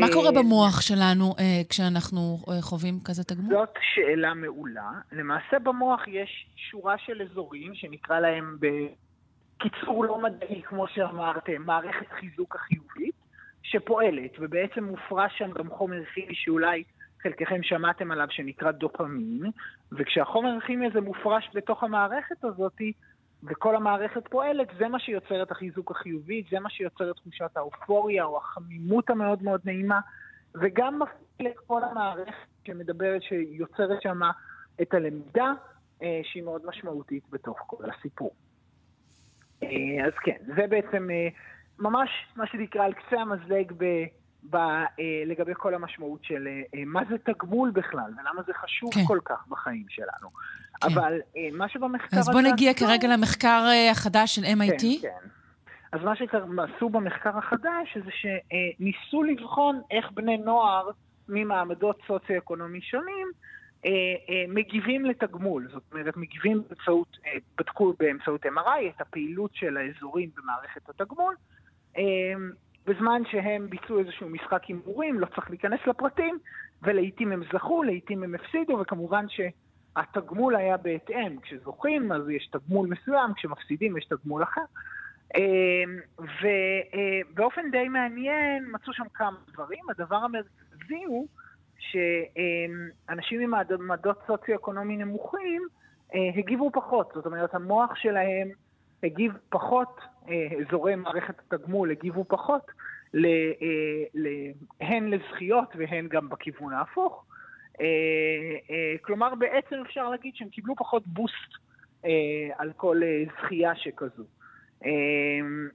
מה 0.00 0.06
קורה 0.12 0.32
במוח 0.32 0.80
שלנו 0.80 1.34
כשאנחנו 1.68 2.38
חווים 2.60 2.94
כזה 3.04 3.24
תגמול? 3.24 3.54
זאת 3.54 3.74
שאלה 3.94 4.34
מעולה. 4.34 4.90
למעשה 5.12 5.58
במוח 5.58 6.08
יש 6.08 6.46
שורה 6.56 6.98
של 6.98 7.22
אזורים 7.22 7.74
שנקרא 7.74 8.20
להם 8.20 8.56
בקיצור 8.60 10.04
לא 10.04 10.22
מדעי, 10.22 10.62
כמו 10.62 10.86
שאמרתם, 10.88 11.62
מערכת 11.62 12.06
חיזוק 12.20 12.56
החיובית, 12.56 13.13
שפועלת, 13.64 14.30
ובעצם 14.38 14.84
מופרש 14.84 15.38
שם 15.38 15.50
גם 15.50 15.70
חומר 15.70 16.04
כימי 16.04 16.34
שאולי 16.34 16.84
חלקכם 17.22 17.62
שמעתם 17.62 18.10
עליו 18.10 18.26
שנקרא 18.30 18.70
דופמין, 18.70 19.50
וכשהחומר 19.92 20.50
הכימי 20.62 20.86
הזה 20.86 21.00
מופרש 21.00 21.50
בתוך 21.54 21.84
המערכת 21.84 22.44
הזאת, 22.44 22.80
וכל 23.42 23.76
המערכת 23.76 24.28
פועלת, 24.28 24.68
זה 24.78 24.88
מה 24.88 24.98
שיוצר 24.98 25.42
את 25.42 25.50
החיזוק 25.50 25.90
החיובי, 25.90 26.42
זה 26.50 26.60
מה 26.60 26.70
שיוצר 26.70 27.10
את 27.10 27.16
תחושת 27.16 27.56
האופוריה 27.56 28.24
או 28.24 28.36
החמימות 28.36 29.10
המאוד 29.10 29.42
מאוד 29.42 29.60
נעימה, 29.64 30.00
וגם 30.54 31.02
מפעיל 31.02 31.48
את 31.48 31.58
כל 31.66 31.84
המערכת 31.84 32.46
שמדברת, 32.66 33.22
שיוצרת 33.22 34.02
שם 34.02 34.20
את 34.82 34.94
הלמידה, 34.94 35.52
אה, 36.02 36.20
שהיא 36.22 36.42
מאוד 36.42 36.66
משמעותית 36.66 37.22
בתוך 37.30 37.58
כל 37.66 37.84
הסיפור. 37.90 38.34
אה, 39.62 40.06
אז 40.06 40.12
כן, 40.24 40.36
זה 40.56 40.66
בעצם 40.66 41.10
אה, 41.10 41.28
ממש 41.78 42.10
מה 42.36 42.46
שנקרא 42.46 42.84
על 42.84 42.92
קצה 42.92 43.20
המזלג 43.20 43.72
ב, 43.76 43.84
ב, 44.50 44.56
אה, 44.56 44.84
לגבי 45.26 45.52
כל 45.56 45.74
המשמעות 45.74 46.24
של 46.24 46.46
אה, 46.46 46.62
אה, 46.74 46.84
מה 46.86 47.00
זה 47.08 47.16
תגמול 47.18 47.70
בכלל, 47.70 48.12
ולמה 48.18 48.42
זה 48.46 48.52
חשוב 48.54 48.94
כן. 48.94 49.00
כל 49.06 49.18
כך 49.24 49.46
בחיים 49.48 49.86
שלנו. 49.88 50.28
כן. 50.80 50.86
אבל 50.92 51.20
אה, 51.36 51.48
מה 51.52 51.68
שבמחקר 51.68 52.18
אז 52.18 52.28
בוא 52.30 52.40
הזה 52.40 52.52
נגיע 52.52 52.70
עשו- 52.70 52.86
כרגע 52.86 53.08
למחקר 53.08 53.64
אה, 53.68 53.90
החדש 53.90 54.34
של 54.34 54.44
MIT. 54.44 55.02
כן, 55.02 55.08
כן. 55.08 55.28
אז 55.92 56.00
מה 56.02 56.16
שעשו 56.16 56.88
במחקר 56.88 57.38
החדש 57.38 57.98
זה 58.04 58.10
שניסו 58.10 59.22
לבחון 59.22 59.80
איך 59.90 60.10
בני 60.10 60.36
נוער 60.36 60.90
ממעמדות 61.28 61.98
סוציו-אקונומי 62.06 62.80
שונים 62.80 63.26
אה, 63.86 63.90
אה, 64.28 64.44
מגיבים 64.48 65.04
לתגמול. 65.04 65.68
זאת 65.72 65.82
אומרת, 65.92 66.16
מגיבים 66.16 66.62
באמצעות, 66.68 67.16
אה, 67.26 67.32
בדקו 67.58 67.94
באמצעות 67.98 68.46
MRI 68.46 68.88
את 68.96 69.00
הפעילות 69.00 69.50
של 69.54 69.76
האזורים 69.76 70.30
במערכת 70.36 70.88
התגמול. 70.88 71.34
אה, 71.98 72.34
בזמן 72.86 73.22
שהם 73.30 73.70
ביצעו 73.70 73.98
איזשהו 73.98 74.28
משחק 74.28 74.64
הימורים, 74.64 75.20
לא 75.20 75.26
צריך 75.26 75.50
להיכנס 75.50 75.80
לפרטים, 75.86 76.38
ולעיתים 76.82 77.32
הם 77.32 77.42
זכו, 77.52 77.82
לעיתים 77.82 78.22
הם 78.22 78.34
הפסידו, 78.34 78.78
וכמובן 78.80 79.26
שהתגמול 79.28 80.56
היה 80.56 80.76
בהתאם. 80.76 81.40
כשזוכים 81.40 82.12
אז 82.12 82.28
יש 82.28 82.46
תגמול 82.46 82.88
מסוים, 82.88 83.34
כשמפסידים 83.34 83.96
יש 83.96 84.04
תגמול 84.04 84.42
אחר. 84.42 84.64
אמ, 85.36 85.98
ובאופן 86.18 87.70
די 87.70 87.88
מעניין 87.88 88.64
מצאו 88.72 88.92
שם 88.92 89.08
כמה 89.14 89.36
דברים. 89.52 89.90
הדבר 89.90 90.16
המרכזי 90.16 91.04
הוא 91.06 91.26
שאנשים 91.78 93.40
עם 93.40 93.50
מעמדות 93.50 94.18
סוציו-אקונומי 94.26 94.96
נמוכים 94.96 95.62
אה, 96.14 96.20
הגיבו 96.36 96.70
פחות. 96.72 97.12
זאת 97.14 97.26
אומרת, 97.26 97.54
המוח 97.54 97.94
שלהם 97.94 98.48
הגיב 99.02 99.32
פחות, 99.48 100.00
אה, 100.00 100.13
אזורי 100.60 100.94
מערכת 100.94 101.34
התגמול 101.38 101.90
הגיבו 101.90 102.24
פחות, 102.28 102.70
אה, 103.14 103.20
הן 104.80 105.10
לזכיות 105.10 105.68
והן 105.76 106.08
גם 106.08 106.28
בכיוון 106.28 106.72
ההפוך. 106.72 107.24
אה, 107.80 107.86
אה, 108.70 108.94
כלומר, 109.02 109.34
בעצם 109.34 109.76
אפשר 109.86 110.08
להגיד 110.08 110.34
שהם 110.34 110.48
קיבלו 110.48 110.76
פחות 110.76 111.06
בוסט 111.06 111.52
אה, 112.04 112.10
על 112.58 112.72
כל 112.76 113.00
אה, 113.02 113.24
זכייה 113.38 113.76
שכזו. 113.76 114.24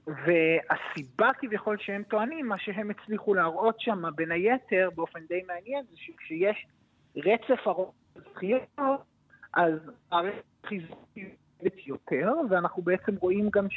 והסיבה 0.06 1.30
כביכול 1.38 1.76
שהם 1.78 2.02
טוענים, 2.02 2.46
מה 2.46 2.58
שהם 2.58 2.90
הצליחו 2.90 3.34
להראות 3.34 3.80
שם 3.80 4.02
בין 4.14 4.32
היתר, 4.32 4.88
באופן 4.94 5.20
די 5.28 5.42
מעניין, 5.46 5.84
זה 5.90 5.96
שכשיש 5.96 6.66
רצף 7.16 7.66
ארוך 7.66 7.94
זכיות, 8.16 8.62
אז 9.54 9.74
מערכת 10.12 10.42
חיזוקית 10.66 11.86
יותר, 11.86 12.32
ואנחנו 12.50 12.82
בעצם 12.82 13.16
רואים 13.16 13.48
גם 13.50 13.70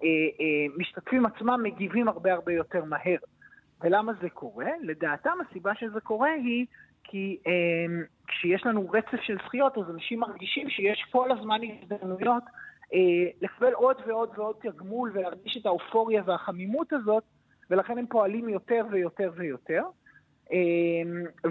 שהמשתתפים 0.00 1.26
עצמם 1.26 1.60
מגיבים 1.62 2.08
הרבה 2.08 2.32
הרבה 2.32 2.52
יותר 2.52 2.84
מהר. 2.84 3.18
ולמה 3.80 4.12
זה 4.22 4.30
קורה? 4.30 4.70
לדעתם 4.82 5.38
הסיבה 5.48 5.74
שזה 5.74 6.00
קורה 6.00 6.32
היא 6.32 6.66
כי 7.04 7.38
אה, 7.46 8.02
כשיש 8.26 8.66
לנו 8.66 8.90
רצף 8.90 9.20
של 9.22 9.36
זכיות, 9.46 9.78
אז 9.78 9.84
אנשים 9.90 10.20
מרגישים 10.20 10.70
שיש 10.70 11.04
כל 11.10 11.32
הזמן 11.32 11.60
הזדמנויות 11.62 12.42
אה, 12.94 12.98
לקבל 13.40 13.72
עוד 13.72 13.96
ועוד 14.06 14.28
ועוד 14.36 14.56
תגמול 14.62 15.10
ולהרגיש 15.14 15.56
את 15.56 15.66
האופוריה 15.66 16.22
והחמימות 16.26 16.92
הזאת, 16.92 17.22
ולכן 17.70 17.98
הם 17.98 18.06
פועלים 18.06 18.48
יותר 18.48 18.84
ויותר 18.90 19.30
ויותר. 19.36 19.82
אה, 20.52 20.58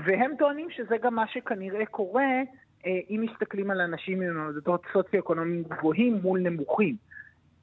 והם 0.06 0.32
טוענים 0.40 0.68
שזה 0.70 0.98
גם 0.98 1.16
מה 1.16 1.28
שכנראה 1.28 1.86
קורה 1.86 2.42
אה, 2.86 3.00
אם 3.10 3.26
מסתכלים 3.32 3.72
על 3.72 3.82
אנשים 3.82 4.22
עם 4.22 4.34
מעמדות 4.34 4.82
סוציו-אקונומיים 4.94 5.64
גבוהים 5.64 6.20
מול 6.22 6.40
נמוכים. 6.40 6.96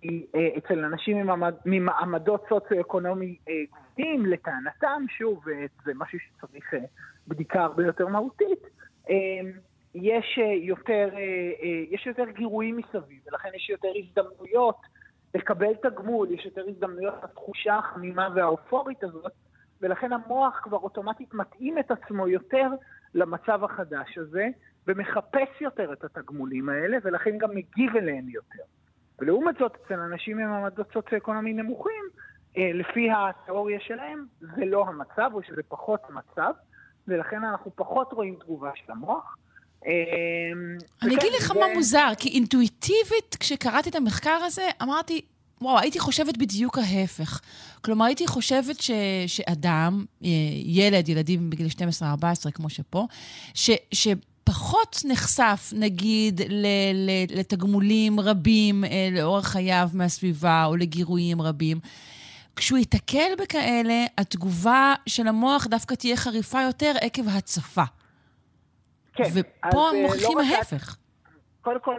אה, 0.05 0.49
אצל 0.59 0.85
אנשים 0.85 1.17
ממעמד, 1.17 1.55
ממעמדות 1.67 2.45
סוציו-אקונומי 2.49 3.37
אה, 3.49 3.55
גבוהים, 3.97 4.27
לטענתם, 4.27 5.05
שוב, 5.09 5.49
אה, 5.49 5.65
זה 5.85 5.93
משהו 5.95 6.19
שצריך 6.19 6.75
בדיקה 7.29 7.63
הרבה 7.63 7.87
יותר 7.87 8.07
מהותית, 8.09 8.63
אה, 9.11 9.15
יש 9.95 10.39
יותר, 10.63 11.09
יש 11.91 12.07
יותר 12.07 12.25
גירויים 12.31 12.77
מסביב, 12.77 13.21
ולכן 13.27 13.49
יש 13.55 13.71
יותר 13.71 13.89
הזדמנויות 13.97 14.77
לקבל 15.35 15.75
תגמול, 15.75 16.31
יש 16.31 16.45
יותר 16.45 16.65
הזדמנויות 16.69 17.15
לתחושה 17.25 17.77
החמימה 17.77 18.29
והאופורית 18.35 19.05
הזאת, 19.05 19.33
ולכן 19.81 20.13
המוח 20.13 20.61
כבר 20.63 20.77
אוטומטית 20.77 21.35
מתאים 21.35 21.79
את 21.79 21.91
עצמו 21.91 22.29
יותר 22.29 22.69
למצב 23.15 23.65
החדש 23.65 24.19
הזה, 24.19 24.49
ומחפש 24.87 25.61
יותר 25.61 25.93
את 25.93 26.05
התגמולים 26.05 26.69
האלה, 26.69 26.97
ולכן 27.03 27.39
גם 27.39 27.51
מגיב 27.51 27.97
אליהם 27.97 28.29
יותר. 28.29 28.63
ולעומת 29.19 29.55
זאת, 29.59 29.73
אצל 29.85 30.01
אנשים 30.01 30.39
עם 30.39 30.51
מעמדות 30.51 30.87
סוציו-אקונומי 30.93 31.53
נמוכים, 31.53 32.03
אה, 32.57 32.71
לפי 32.75 33.09
התיאוריה 33.11 33.81
שלהם, 33.81 34.27
זה 34.41 34.65
לא 34.65 34.87
המצב, 34.89 35.31
או 35.35 35.43
שזה 35.43 35.63
פחות 35.69 36.01
המצב, 36.09 36.53
ולכן 37.09 37.45
אנחנו 37.45 37.71
פחות 37.77 38.13
רואים 38.13 38.37
תגובה 38.41 38.71
של 38.75 38.93
המוח. 38.93 39.37
אה, 39.87 39.93
אני 41.03 41.15
אגיד 41.17 41.33
לך 41.41 41.51
מה 41.51 41.67
מוזר, 41.75 42.09
כי 42.19 42.29
אינטואיטיבית, 42.29 43.37
כשקראתי 43.41 43.91
את 43.91 43.95
המחקר 43.95 44.39
הזה, 44.45 44.69
אמרתי, 44.83 45.21
וואו, 45.61 45.79
הייתי 45.79 46.01
חושבת 46.01 46.37
בדיוק 46.37 46.79
ההפך. 46.79 47.41
כלומר, 47.85 48.05
הייתי 48.05 48.27
חושבת 48.27 48.81
ש, 48.81 48.91
שאדם, 49.27 50.05
אה, 50.25 50.29
ילד, 50.65 51.09
ילדים 51.09 51.51
בגיל 51.51 51.67
12-14, 51.67 52.51
כמו 52.55 52.71
שפה, 52.71 53.07
ש, 53.55 53.71
שפחות 54.49 55.01
נחשף, 55.05 55.73
נגיד, 55.73 56.41
לתגמולים 57.29 58.21
רבים 58.21 58.85
אה, 58.85 59.09
לאורך 59.13 59.47
חייו 59.47 59.89
מהסביבה, 59.95 60.65
או 60.65 60.77
לגירויים 60.77 61.43
רבים. 61.43 61.79
כשהוא 62.57 62.79
ייתקל 62.79 63.33
בכאלה, 63.39 64.05
התגובה 64.19 64.95
של 65.07 65.29
המוח 65.29 65.67
דווקא 65.67 65.95
תהיה 65.95 66.17
חריפה 66.17 66.63
יותר 66.63 66.93
עקב 67.01 67.29
הצפה. 67.29 67.83
כן, 69.13 69.25
ופה 69.35 69.89
אה, 69.89 70.03
מוכיחים 70.03 70.39
לא 70.39 70.57
ההפך. 70.57 70.97
קודם 71.63 71.81
כל, 71.81 71.97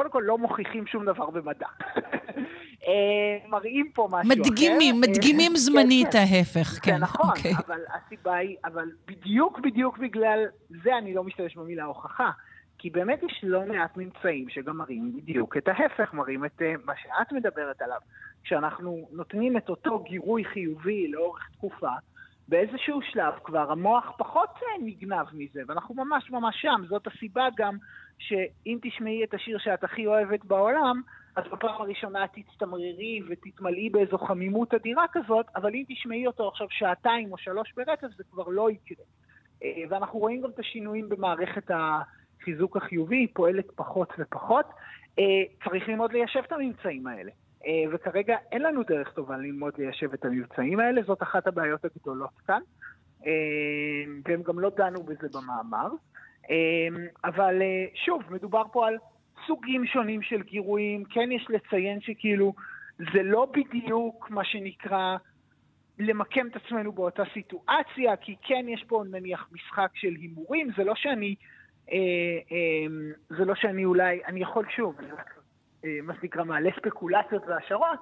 קודם 0.00 0.10
כל 0.10 0.22
לא 0.26 0.38
מוכיחים 0.38 0.86
שום 0.86 1.04
דבר 1.04 1.30
במדע. 1.30 1.66
אה, 2.86 3.48
מראים 3.48 3.90
פה 3.94 4.08
משהו 4.10 4.32
אחר. 4.32 4.40
מדגימים, 4.40 4.94
אה, 4.94 5.00
מדגימים 5.00 5.52
כן, 5.52 5.56
זמנית 5.56 6.12
כן. 6.12 6.18
ההפך, 6.18 6.72
זה 6.72 6.80
כן. 6.80 6.96
נכון, 6.96 7.30
אוקיי. 7.30 7.52
אבל 7.66 7.80
הסיבה 7.94 8.34
היא, 8.34 8.56
אבל 8.64 8.88
בדיוק 9.06 9.60
בדיוק 9.60 9.98
בגלל 9.98 10.44
זה 10.82 10.98
אני 10.98 11.14
לא 11.14 11.24
משתמש 11.24 11.56
במילה 11.56 11.84
הוכחה. 11.84 12.30
כי 12.78 12.90
באמת 12.90 13.22
יש 13.22 13.40
לא 13.42 13.66
מעט 13.66 13.96
ממצאים 13.96 14.48
שגם 14.48 14.76
מראים 14.76 15.16
בדיוק 15.16 15.56
את 15.56 15.68
ההפך, 15.68 16.14
מראים 16.14 16.44
את 16.44 16.62
אה, 16.62 16.74
מה 16.84 16.92
שאת 17.02 17.32
מדברת 17.32 17.82
עליו. 17.82 17.98
כשאנחנו 18.44 19.08
נותנים 19.12 19.56
את 19.56 19.68
אותו 19.68 19.98
גירוי 19.98 20.44
חיובי 20.44 21.08
לאורך 21.08 21.48
תקופה, 21.52 21.92
באיזשהו 22.50 23.00
שלב 23.02 23.34
כבר 23.44 23.72
המוח 23.72 24.12
פחות 24.18 24.50
אה, 24.62 24.84
נגנב 24.84 25.26
מזה, 25.32 25.60
ואנחנו 25.68 25.94
ממש 25.94 26.30
ממש 26.30 26.56
שם. 26.62 26.82
זאת 26.88 27.06
הסיבה 27.06 27.48
גם 27.56 27.76
שאם 28.18 28.78
תשמעי 28.82 29.24
את 29.24 29.34
השיר 29.34 29.58
שאת 29.58 29.84
הכי 29.84 30.06
אוהבת 30.06 30.44
בעולם, 30.44 31.00
אז 31.36 31.44
בפעם 31.52 31.80
הראשונה 31.80 32.24
תצטמררי 32.28 33.20
ותתמלאי 33.28 33.90
באיזו 33.90 34.18
חמימות 34.18 34.74
אדירה 34.74 35.04
כזאת, 35.12 35.46
אבל 35.56 35.74
אם 35.74 35.84
תשמעי 35.88 36.26
אותו 36.26 36.48
עכשיו 36.48 36.66
שעתיים 36.70 37.32
או 37.32 37.38
שלוש 37.38 37.72
ברצף, 37.76 38.08
זה 38.16 38.24
כבר 38.30 38.48
לא 38.48 38.70
יקרה. 38.70 39.04
אה, 39.64 39.82
ואנחנו 39.88 40.18
רואים 40.18 40.40
גם 40.40 40.50
את 40.50 40.58
השינויים 40.58 41.08
במערכת 41.08 41.70
החיזוק 41.70 42.76
החיובי, 42.76 43.16
היא 43.16 43.28
פועלת 43.32 43.70
פחות 43.76 44.12
ופחות. 44.18 44.66
אה, 45.18 45.24
צריך 45.64 45.88
ללמוד 45.88 46.12
ליישב 46.12 46.42
את 46.46 46.52
הממצאים 46.52 47.06
האלה. 47.06 47.30
אה, 47.66 47.84
וכרגע 47.92 48.36
אין 48.52 48.62
לנו 48.62 48.82
דרך 48.82 49.12
טובה 49.12 49.36
ללמוד 49.36 49.74
ליישב 49.78 50.12
את 50.12 50.24
המבצעים 50.24 50.80
האלה, 50.80 51.02
זאת 51.02 51.22
אחת 51.22 51.46
הבעיות 51.46 51.84
הגדולות 51.84 52.40
כאן, 52.46 52.60
והם 54.24 54.42
גם 54.42 54.58
לא 54.58 54.70
דנו 54.76 55.02
בזה 55.02 55.28
במאמר. 55.34 55.88
אבל 57.24 57.62
שוב, 57.94 58.22
מדובר 58.30 58.62
פה 58.72 58.88
על 58.88 58.96
סוגים 59.46 59.86
שונים 59.86 60.22
של 60.22 60.42
גירויים, 60.42 61.04
כן 61.04 61.32
יש 61.32 61.46
לציין 61.50 62.00
שכאילו 62.00 62.54
זה 62.98 63.22
לא 63.22 63.46
בדיוק 63.54 64.30
מה 64.30 64.44
שנקרא 64.44 65.16
למקם 66.00 66.46
את 66.46 66.56
עצמנו 66.56 66.92
באותה 66.92 67.22
סיטואציה, 67.32 68.16
כי 68.16 68.36
כן 68.42 68.64
יש 68.68 68.84
פה 68.88 69.04
נניח 69.10 69.48
משחק 69.52 69.90
של 69.94 70.14
הימורים, 70.20 70.70
זה 70.76 70.84
לא 70.84 70.94
שאני, 70.94 71.34
אה, 71.92 71.96
אה, 72.52 72.86
זה 73.28 73.44
לא 73.44 73.54
שאני 73.54 73.84
אולי, 73.84 74.20
אני 74.26 74.40
יכול 74.40 74.66
שוב, 74.76 75.00
אה, 75.00 75.22
מה 76.02 76.14
שנקרא 76.20 76.44
מעלה 76.44 76.70
ספקולציות 76.76 77.42
והשערות, 77.46 77.98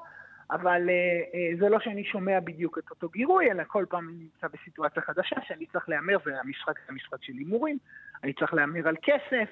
אבל 0.51 0.89
אה, 0.91 0.95
אה, 1.35 1.57
זה 1.59 1.69
לא 1.69 1.81
שאני 1.81 2.05
שומע 2.05 2.41
בדיוק 2.41 2.79
את 2.79 2.91
אותו 2.91 3.09
גירוי, 3.09 3.51
אלא 3.51 3.63
כל 3.67 3.85
פעם 3.89 4.09
אני 4.09 4.17
נמצא 4.19 4.47
בסיטואציה 4.49 5.03
חדשה 5.03 5.37
שאני 5.47 5.67
צריך 5.67 5.89
להמר, 5.89 6.17
והמשחק 6.27 6.75
זה 6.87 6.93
משחק 6.93 7.23
של 7.23 7.33
הימורים, 7.33 7.79
אני 8.25 8.33
צריך 8.33 8.55
להמר 8.55 8.89
על 8.89 8.97
כסף, 9.03 9.49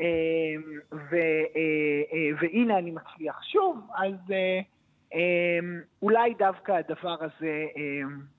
אה, 0.00 0.06
ו, 0.92 1.16
אה, 1.16 2.02
אה, 2.12 2.30
והנה 2.40 2.78
אני 2.78 2.90
מצליח 2.90 3.42
שוב, 3.42 3.90
אז 3.94 4.34
אולי 6.02 6.34
דווקא 6.34 6.72
הדבר 6.72 7.16
הזה 7.24 7.64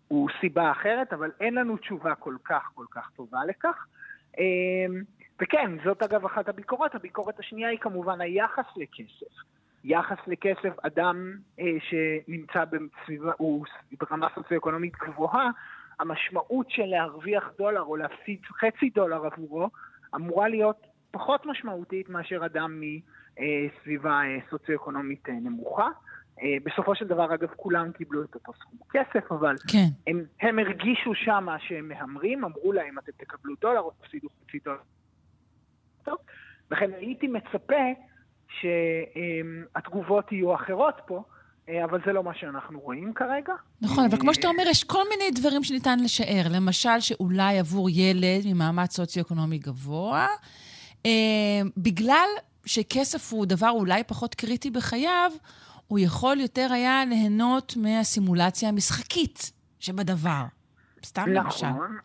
הוא 0.07 0.29
סיבה 0.41 0.71
אחרת, 0.71 1.13
אבל 1.13 1.31
אין 1.39 1.55
לנו 1.55 1.77
תשובה 1.77 2.15
כל 2.15 2.35
כך 2.43 2.71
כל 2.75 2.85
כך 2.91 3.09
טובה 3.15 3.39
לכך. 3.45 3.87
וכן, 5.41 5.71
זאת 5.85 6.03
אגב 6.03 6.25
אחת 6.25 6.49
הביקורות. 6.49 6.95
הביקורת 6.95 7.39
השנייה 7.39 7.69
היא 7.69 7.79
כמובן 7.79 8.21
היחס 8.21 8.65
לכסף. 8.75 9.43
יחס 9.83 10.17
לכסף, 10.27 10.85
אדם 10.85 11.33
אה, 11.59 11.65
שנמצא 11.79 12.63
בסביבה, 12.65 13.31
הוא 13.37 13.65
ברמה 13.99 14.27
סוציו-אקונומית 14.35 14.93
גבוהה, 14.95 15.49
המשמעות 15.99 16.69
של 16.69 16.85
להרוויח 16.85 17.43
דולר 17.57 17.81
או 17.81 17.95
להפסיד 17.95 18.39
חצי 18.45 18.89
דולר 18.89 19.25
עבורו 19.25 19.69
אמורה 20.15 20.47
להיות 20.49 20.87
פחות 21.11 21.45
משמעותית 21.45 22.09
מאשר 22.09 22.45
אדם 22.45 22.81
מסביבה 22.81 24.21
אה, 24.21 24.37
סוציו-אקונומית 24.49 25.29
אה, 25.29 25.33
נמוכה. 25.33 25.87
אה, 26.41 26.57
בסופו 26.63 26.95
של 26.95 27.07
דבר, 27.07 27.33
אגב, 27.33 27.47
כולם 27.55 27.91
קיבלו 27.91 28.23
את 28.23 28.35
אותו 28.35 28.53
סכום 28.53 28.79
כסף, 28.91 29.31
אבל 29.31 29.55
כן. 29.67 29.87
הם, 30.07 30.23
הם 30.41 30.59
הרגישו 30.59 31.15
שמה 31.15 31.59
שהם 31.59 31.87
מהמרים, 31.87 32.45
אמרו 32.45 32.71
להם, 32.71 32.99
אתם 32.99 33.11
תקבלו 33.17 33.55
דולר 33.61 33.79
או 33.79 33.91
תפסידו 34.01 34.27
חצי 34.29 34.59
דולר. 34.65 34.77
טוב, 36.07 36.17
לכן 36.71 36.91
הייתי 36.97 37.27
מצפה 37.27 37.85
שהתגובות 38.59 40.31
יהיו 40.31 40.55
אחרות 40.55 40.95
פה, 41.05 41.23
אבל 41.83 41.99
זה 42.05 42.13
לא 42.13 42.23
מה 42.23 42.31
שאנחנו 42.35 42.79
רואים 42.79 43.13
כרגע. 43.13 43.53
נכון, 43.81 44.05
אבל 44.05 44.17
כמו 44.19 44.33
שאתה 44.33 44.47
אומר, 44.47 44.63
יש 44.69 44.83
כל 44.83 45.03
מיני 45.09 45.31
דברים 45.31 45.63
שניתן 45.63 45.99
לשער. 45.99 46.43
למשל, 46.49 46.99
שאולי 46.99 47.59
עבור 47.59 47.89
ילד 47.89 48.41
ממעמד 48.45 48.85
סוציו-אקונומי 48.85 49.57
גבוה, 49.57 50.27
אה, 51.05 51.11
בגלל 51.77 52.27
שכסף 52.65 53.33
הוא 53.33 53.45
דבר 53.45 53.69
אולי 53.69 54.03
פחות 54.03 54.35
קריטי 54.35 54.71
בחייו, 54.71 55.31
הוא 55.87 55.99
יכול 55.99 56.39
יותר 56.39 56.67
היה 56.73 57.05
ליהנות 57.05 57.73
מהסימולציה 57.77 58.69
המשחקית 58.69 59.51
שבדבר. 59.79 60.43
סתם 61.05 61.21
נכון. 61.21 61.33
למשל. 61.33 61.67
נכון, 61.67 61.97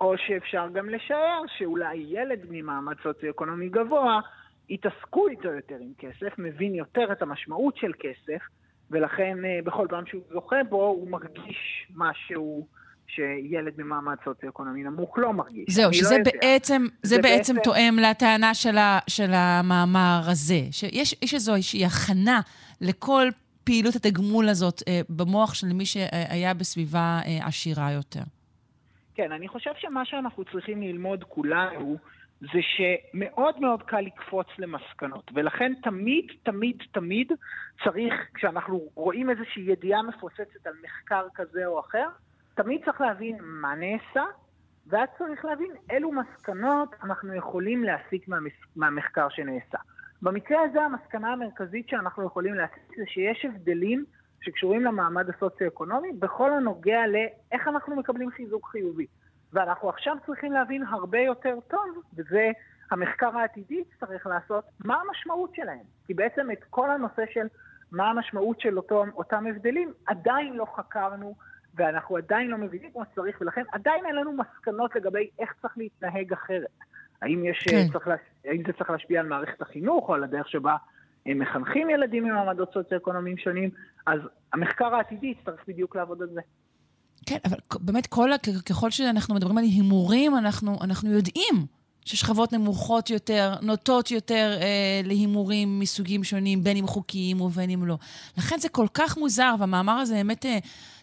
או 0.00 0.14
שאפשר 0.26 0.68
גם 0.72 0.88
לשער 0.88 1.42
שאולי 1.58 2.06
ילד 2.08 2.40
ממעמד 2.48 2.94
סוציו-אקונומי 3.02 3.68
גבוה, 3.68 4.20
יתעסקו 4.68 5.28
איתו 5.28 5.48
יותר 5.48 5.76
עם 5.80 5.92
כסף, 5.98 6.38
מבין 6.38 6.74
יותר 6.74 7.12
את 7.12 7.22
המשמעות 7.22 7.76
של 7.76 7.92
כסף, 7.98 8.42
ולכן 8.90 9.44
אה, 9.44 9.58
בכל 9.64 9.86
פעם 9.90 10.06
שהוא 10.06 10.22
זוכה 10.32 10.56
בו, 10.68 10.84
הוא 10.86 11.10
מרגיש 11.10 11.86
משהו 11.96 12.66
שילד 13.06 13.72
ממעמד 13.78 14.16
סוציו-אקונומי 14.24 14.82
נמוך 14.82 15.18
לא 15.18 15.32
מרגיש. 15.32 15.74
זהו, 15.74 15.94
שזה 15.94 16.18
לא 16.18 16.24
בעצם, 16.24 16.86
זה, 17.02 17.16
זה 17.16 17.22
בעצם 17.22 17.54
בעצם 17.54 17.62
תואם 17.64 17.96
לטענה 18.02 18.54
של, 18.54 18.78
ה, 18.78 18.98
של 19.06 19.30
המאמר 19.32 20.20
הזה, 20.26 20.60
שיש 20.70 21.34
איזושהי 21.34 21.84
הכנה 21.84 22.40
לכל 22.80 23.28
פעילות 23.64 23.96
התגמול 23.96 24.48
הזאת 24.48 24.82
אה, 24.88 25.00
במוח 25.08 25.54
של 25.54 25.66
מי 25.66 25.86
שהיה 25.86 26.54
בסביבה 26.54 27.20
אה, 27.26 27.46
עשירה 27.46 27.92
יותר. 27.92 28.37
כן, 29.18 29.32
אני 29.32 29.48
חושב 29.48 29.70
שמה 29.76 30.04
שאנחנו 30.04 30.44
צריכים 30.44 30.82
ללמוד 30.82 31.24
כולנו, 31.24 31.96
זה 32.40 32.60
שמאוד 32.62 33.60
מאוד 33.60 33.82
קל 33.82 34.00
לקפוץ 34.00 34.46
למסקנות, 34.58 35.30
ולכן 35.34 35.72
תמיד, 35.82 36.24
תמיד, 36.42 36.76
תמיד 36.92 37.32
צריך, 37.84 38.14
כשאנחנו 38.34 38.88
רואים 38.94 39.30
איזושהי 39.30 39.62
ידיעה 39.62 40.02
מפוצצת 40.02 40.66
על 40.66 40.72
מחקר 40.84 41.26
כזה 41.34 41.66
או 41.66 41.80
אחר, 41.80 42.08
תמיד 42.54 42.84
צריך 42.84 43.00
להבין 43.00 43.36
מה 43.40 43.74
נעשה, 43.74 44.24
ואז 44.86 45.08
צריך 45.18 45.44
להבין 45.44 45.70
אילו 45.90 46.12
מסקנות 46.12 46.94
אנחנו 47.04 47.34
יכולים 47.34 47.84
להסיק 47.84 48.28
מהמחקר 48.76 49.28
שנעשה. 49.28 49.78
במקרה 50.22 50.60
הזה 50.62 50.82
המסקנה 50.82 51.32
המרכזית 51.32 51.88
שאנחנו 51.88 52.26
יכולים 52.26 52.54
להסיק 52.54 52.96
זה 52.96 53.04
שיש 53.06 53.44
הבדלים 53.44 54.04
שקשורים 54.40 54.84
למעמד 54.84 55.28
הסוציו-אקונומי 55.30 56.12
בכל 56.12 56.52
הנוגע 56.52 57.00
לאיך 57.06 57.68
אנחנו 57.68 57.96
מקבלים 57.96 58.30
חיזוק 58.30 58.68
חיובי. 58.68 59.06
ואנחנו 59.52 59.88
עכשיו 59.88 60.16
צריכים 60.26 60.52
להבין 60.52 60.82
הרבה 60.82 61.18
יותר 61.18 61.58
טוב, 61.68 62.02
וזה 62.16 62.50
המחקר 62.90 63.38
העתידי 63.38 63.84
צריך 64.00 64.26
לעשות, 64.26 64.64
מה 64.84 64.96
המשמעות 65.00 65.54
שלהם. 65.54 65.84
כי 66.06 66.14
בעצם 66.14 66.50
את 66.50 66.64
כל 66.70 66.90
הנושא 66.90 67.22
של 67.32 67.46
מה 67.92 68.10
המשמעות 68.10 68.60
של 68.60 68.76
אותו, 68.76 69.04
אותם 69.16 69.46
הבדלים 69.46 69.92
עדיין 70.06 70.56
לא 70.56 70.66
חקרנו 70.76 71.34
ואנחנו 71.74 72.16
עדיין 72.16 72.50
לא 72.50 72.58
מבינים 72.58 72.90
כמו 72.92 73.02
שצריך, 73.12 73.40
ולכן 73.40 73.62
עדיין 73.72 74.06
אין 74.06 74.14
לנו 74.14 74.32
מסקנות 74.32 74.96
לגבי 74.96 75.30
איך 75.38 75.54
צריך 75.62 75.78
להתנהג 75.78 76.32
אחרת. 76.32 76.70
האם, 77.22 77.44
יש, 77.44 77.64
כן. 77.70 77.92
צריך, 77.92 78.08
האם 78.44 78.62
זה 78.66 78.72
צריך 78.72 78.90
להשפיע 78.90 79.20
על 79.20 79.26
מערכת 79.26 79.62
החינוך 79.62 80.08
או 80.08 80.14
על 80.14 80.24
הדרך 80.24 80.48
שבה 80.48 80.76
הם 81.26 81.38
מחנכים 81.38 81.90
ילדים 81.90 82.24
ממעמדות 82.24 82.72
סוציו-אקונומיים 82.74 83.36
שונים, 83.38 83.70
אז 84.06 84.20
המחקר 84.52 84.94
העתידי 84.94 85.26
יצטרך 85.26 85.64
בדיוק 85.68 85.96
לעבוד 85.96 86.22
על 86.22 86.28
זה. 86.34 86.40
כן, 87.26 87.38
אבל 87.44 87.56
באמת, 87.80 88.06
כל, 88.06 88.30
ככל 88.68 88.90
שאנחנו 88.90 89.34
מדברים 89.34 89.58
על 89.58 89.64
הימורים, 89.64 90.36
אנחנו, 90.36 90.78
אנחנו 90.82 91.10
יודעים 91.10 91.66
ששכבות 92.04 92.52
נמוכות 92.52 93.10
יותר 93.10 93.54
נוטות 93.62 94.10
יותר 94.10 94.58
אה, 94.60 95.00
להימורים 95.04 95.78
מסוגים 95.78 96.24
שונים, 96.24 96.64
בין 96.64 96.76
אם 96.76 96.86
חוקיים 96.86 97.40
ובין 97.40 97.70
אם 97.70 97.86
לא. 97.86 97.98
לכן 98.38 98.58
זה 98.58 98.68
כל 98.68 98.86
כך 98.94 99.18
מוזר, 99.18 99.54
והמאמר 99.58 99.92
הזה 99.92 100.14
באמת 100.14 100.46
אה, 100.46 100.58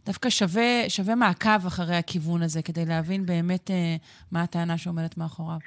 דווקא 0.06 0.30
שווה, 0.30 0.90
שווה 0.90 1.16
מעקב 1.16 1.66
אחרי 1.68 1.96
הכיוון 1.96 2.42
הזה, 2.42 2.62
כדי 2.62 2.86
להבין 2.86 3.26
באמת 3.26 3.72
אה, 3.72 3.96
מה 4.32 4.42
הטענה 4.42 4.78
שעומדת 4.78 5.18
מאחוריו. 5.18 5.58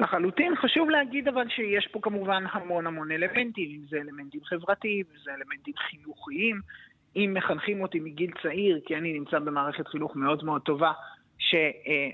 לחלוטין. 0.00 0.56
חשוב 0.56 0.90
להגיד 0.90 1.28
אבל 1.28 1.48
שיש 1.48 1.86
פה 1.92 1.98
כמובן 2.02 2.44
המון 2.52 2.86
המון 2.86 3.12
אלמנטים, 3.12 3.70
אם 3.70 3.86
זה 3.88 3.96
אלמנטים 3.96 4.40
חברתיים, 4.44 5.04
אם 5.10 5.18
זה 5.24 5.30
אלמנטים 5.34 5.74
חינוכיים. 5.76 6.60
אם 7.16 7.30
מחנכים 7.34 7.82
אותי 7.82 8.00
מגיל 8.00 8.30
צעיר, 8.42 8.80
כי 8.86 8.96
אני 8.96 9.12
נמצא 9.12 9.38
במערכת 9.38 9.88
חינוך 9.88 10.16
מאוד 10.16 10.44
מאוד 10.44 10.62
טובה, 10.62 10.92
ש... 11.38 11.54
אה, 11.54 12.10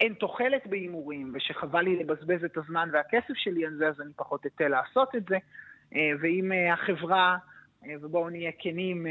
אין 0.00 0.14
תוחלת 0.14 0.66
בהימורים, 0.66 1.32
ושחבל 1.34 1.80
לי 1.80 1.96
לבזבז 1.96 2.44
את 2.44 2.56
הזמן 2.56 2.88
והכסף 2.92 3.34
שלי 3.34 3.66
על 3.66 3.74
זה, 3.74 3.88
אז 3.88 4.00
אני 4.00 4.10
פחות 4.16 4.46
אתן 4.46 4.70
לעשות 4.70 5.14
את 5.16 5.24
זה. 5.28 5.36
אה, 5.94 6.10
ואם 6.20 6.52
אה, 6.52 6.72
החברה, 6.72 7.36
אה, 7.86 7.94
ובואו 8.00 8.30
נהיה 8.30 8.50
כנים, 8.58 9.06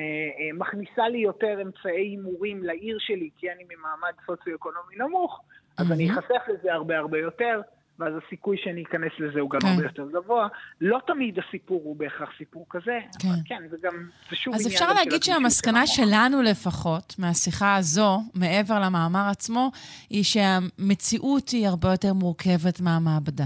מכניסה 0.54 1.08
לי 1.10 1.18
יותר 1.18 1.62
אמצעי 1.62 2.02
הימורים 2.02 2.64
לעיר 2.64 2.98
שלי, 3.00 3.30
כי 3.38 3.52
אני 3.52 3.64
ממעמד 3.64 4.14
סוציו-אקונומי 4.26 4.96
נמוך, 4.96 5.42
אז 5.78 5.92
אני 5.92 6.12
אחסך 6.12 6.50
לזה 6.54 6.74
הרבה 6.74 6.98
הרבה 6.98 7.20
יותר. 7.20 7.62
ואז 8.00 8.14
הסיכוי 8.26 8.58
שאני 8.64 8.84
אכנס 8.84 9.12
לזה 9.20 9.40
הוא 9.40 9.50
גם 9.50 9.60
כן. 9.60 9.68
הרבה 9.68 9.84
יותר 9.84 10.08
גבוה. 10.12 10.48
לא 10.82 11.00
תמיד 11.08 11.40
הסיפור 11.40 11.82
הוא 11.84 11.96
בהכרח 11.96 12.30
סיפור 12.38 12.66
כזה, 12.70 13.00
כן. 13.20 13.28
אבל 13.28 13.38
כן, 13.46 13.64
זה 13.70 13.78
גם, 13.82 13.94
זה 14.30 14.36
שוב 14.36 14.54
עניין... 14.54 14.68
אז 14.68 14.74
אפשר 14.74 14.94
להגיד 14.94 15.24
שהמסקנה 15.24 15.88
שלנו 15.88 16.42
לפחות, 16.42 17.16
מהשיחה 17.20 17.76
הזו, 17.76 18.20
מעבר 18.34 18.80
למאמר 18.80 19.28
עצמו, 19.32 19.72
היא 20.10 20.24
שהמציאות 20.24 21.50
היא 21.50 21.68
הרבה 21.68 21.92
יותר 21.92 22.14
מורכבת 22.14 22.82
מהמעבדה. 22.82 23.46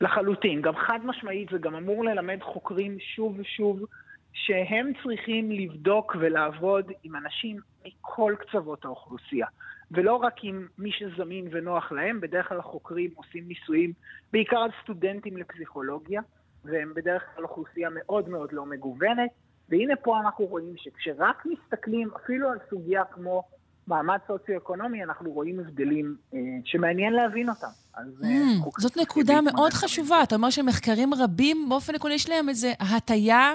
לחלוטין. 0.00 0.62
גם 0.62 0.76
חד 0.76 0.98
משמעית, 1.04 1.48
זה 1.52 1.58
גם 1.58 1.74
אמור 1.74 2.04
ללמד 2.04 2.38
חוקרים 2.42 2.96
שוב 3.16 3.36
ושוב 3.38 3.84
שהם 4.32 4.92
צריכים 5.02 5.50
לבדוק 5.50 6.16
ולעבוד 6.20 6.92
עם 7.04 7.16
אנשים 7.16 7.56
מכל 7.86 8.34
קצוות 8.38 8.84
האוכלוסייה. 8.84 9.46
ולא 9.90 10.16
רק 10.16 10.34
עם 10.42 10.66
מי 10.78 10.90
שזמין 10.92 11.48
ונוח 11.52 11.92
להם, 11.92 12.20
בדרך 12.20 12.48
כלל 12.48 12.58
החוקרים 12.58 13.10
עושים 13.14 13.48
ניסויים 13.48 13.92
בעיקר 14.32 14.56
על 14.56 14.70
סטודנטים 14.82 15.36
לפסיכולוגיה, 15.36 16.20
והם 16.64 16.92
בדרך 16.96 17.22
כלל 17.34 17.44
אוכלוסייה 17.44 17.88
מאוד 17.94 18.28
מאוד 18.28 18.52
לא 18.52 18.66
מגוונת, 18.66 19.30
והנה 19.68 19.96
פה 19.96 20.20
אנחנו 20.20 20.44
רואים 20.44 20.74
שכשרק 20.76 21.46
מסתכלים 21.46 22.08
אפילו 22.16 22.50
על 22.50 22.58
סוגיה 22.70 23.04
כמו 23.04 23.42
מעמד 23.86 24.18
סוציו-אקונומי, 24.26 25.04
אנחנו 25.04 25.30
רואים 25.30 25.60
הבדלים 25.60 26.16
אה, 26.34 26.38
שמעניין 26.64 27.12
להבין 27.12 27.48
אותם. 27.48 27.66
אז, 27.94 28.06
אה, 28.24 28.28
Mm, 28.28 28.80
זאת 28.80 28.96
נקודה 28.96 29.40
מאוד 29.40 29.72
חשובה. 29.72 30.22
אתה 30.22 30.34
אומר 30.34 30.50
שמחקרים 30.50 31.14
רבים, 31.14 31.68
באופן 31.68 31.94
עקרוני 31.94 32.14
יש 32.14 32.28
להם 32.28 32.48
איזו 32.48 32.68
הטיה 32.80 33.54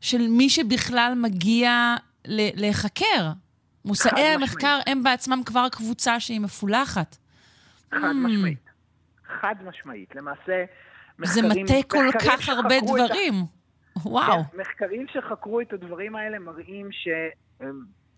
של 0.00 0.28
מי 0.28 0.50
שבכלל 0.50 1.12
מגיע 1.16 1.96
להיחקר. 2.54 3.30
מושאי 3.84 4.10
חד 4.10 4.16
משמעית. 4.16 4.34
המחקר 4.40 4.78
הם 4.86 5.02
בעצמם 5.02 5.42
כבר 5.46 5.68
קבוצה 5.72 6.20
שהיא 6.20 6.40
מפולחת. 6.40 7.16
חד 7.90 7.96
Mm. 8.00 8.26
משמעית. 8.26 8.58
חד 9.40 9.54
משמעית. 9.64 10.14
למעשה, 10.14 10.64
זה 11.24 11.42
מחקרים... 11.42 11.64
מטה 11.64 11.74
כל 11.88 12.06
כך 12.26 12.48
הרבה 12.48 12.78
את 12.78 12.82
ה- 12.82 12.86
דברים. 12.86 13.34
וואו. 13.96 14.44
כן, 14.52 14.58
מחקרים 14.60 15.06
שחקרו 15.12 15.60
את 15.60 15.72
הדברים 15.72 16.16
האלה 16.16 16.38
מראים 16.38 16.88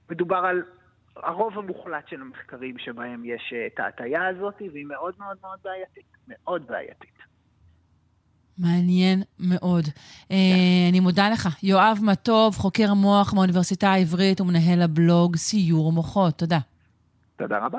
שמדובר 0.09 0.37
על 0.37 0.63
הרוב 1.17 1.59
המוחלט 1.59 2.09
של 2.09 2.21
המחקרים 2.21 2.79
שבהם 2.79 3.25
יש 3.25 3.53
אה, 3.57 3.67
את 3.67 3.81
ההטייה 3.81 4.27
הזאת, 4.29 4.55
והיא 4.73 4.87
מאוד 4.87 5.15
מאוד 5.19 5.37
מאוד 5.43 5.59
בעייתית. 5.65 6.05
מאוד 6.29 6.67
בעייתית. 6.67 7.16
מעניין 8.59 9.23
מאוד. 9.39 9.89
אה, 10.31 10.37
אני 10.91 11.01
מודה 11.01 11.31
לך. 11.31 11.49
יואב 11.63 11.99
מטוב, 12.03 12.57
חוקר 12.57 12.95
מוח 12.95 13.35
מהאוניברסיטה 13.35 13.91
העברית 13.91 14.41
ומנהל 14.41 14.83
הבלוג 14.83 15.37
סיור 15.37 15.93
מוחות. 15.93 16.39
תודה. 16.39 16.59
תודה 17.37 17.59
רבה. 17.59 17.79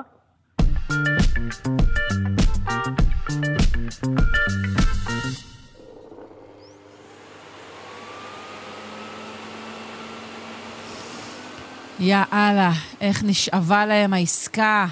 יא 12.00 12.16
אללה, 12.32 12.72
איך 13.00 13.24
נשאבה 13.24 13.86
להם 13.86 14.12
העסקה. 14.12 14.86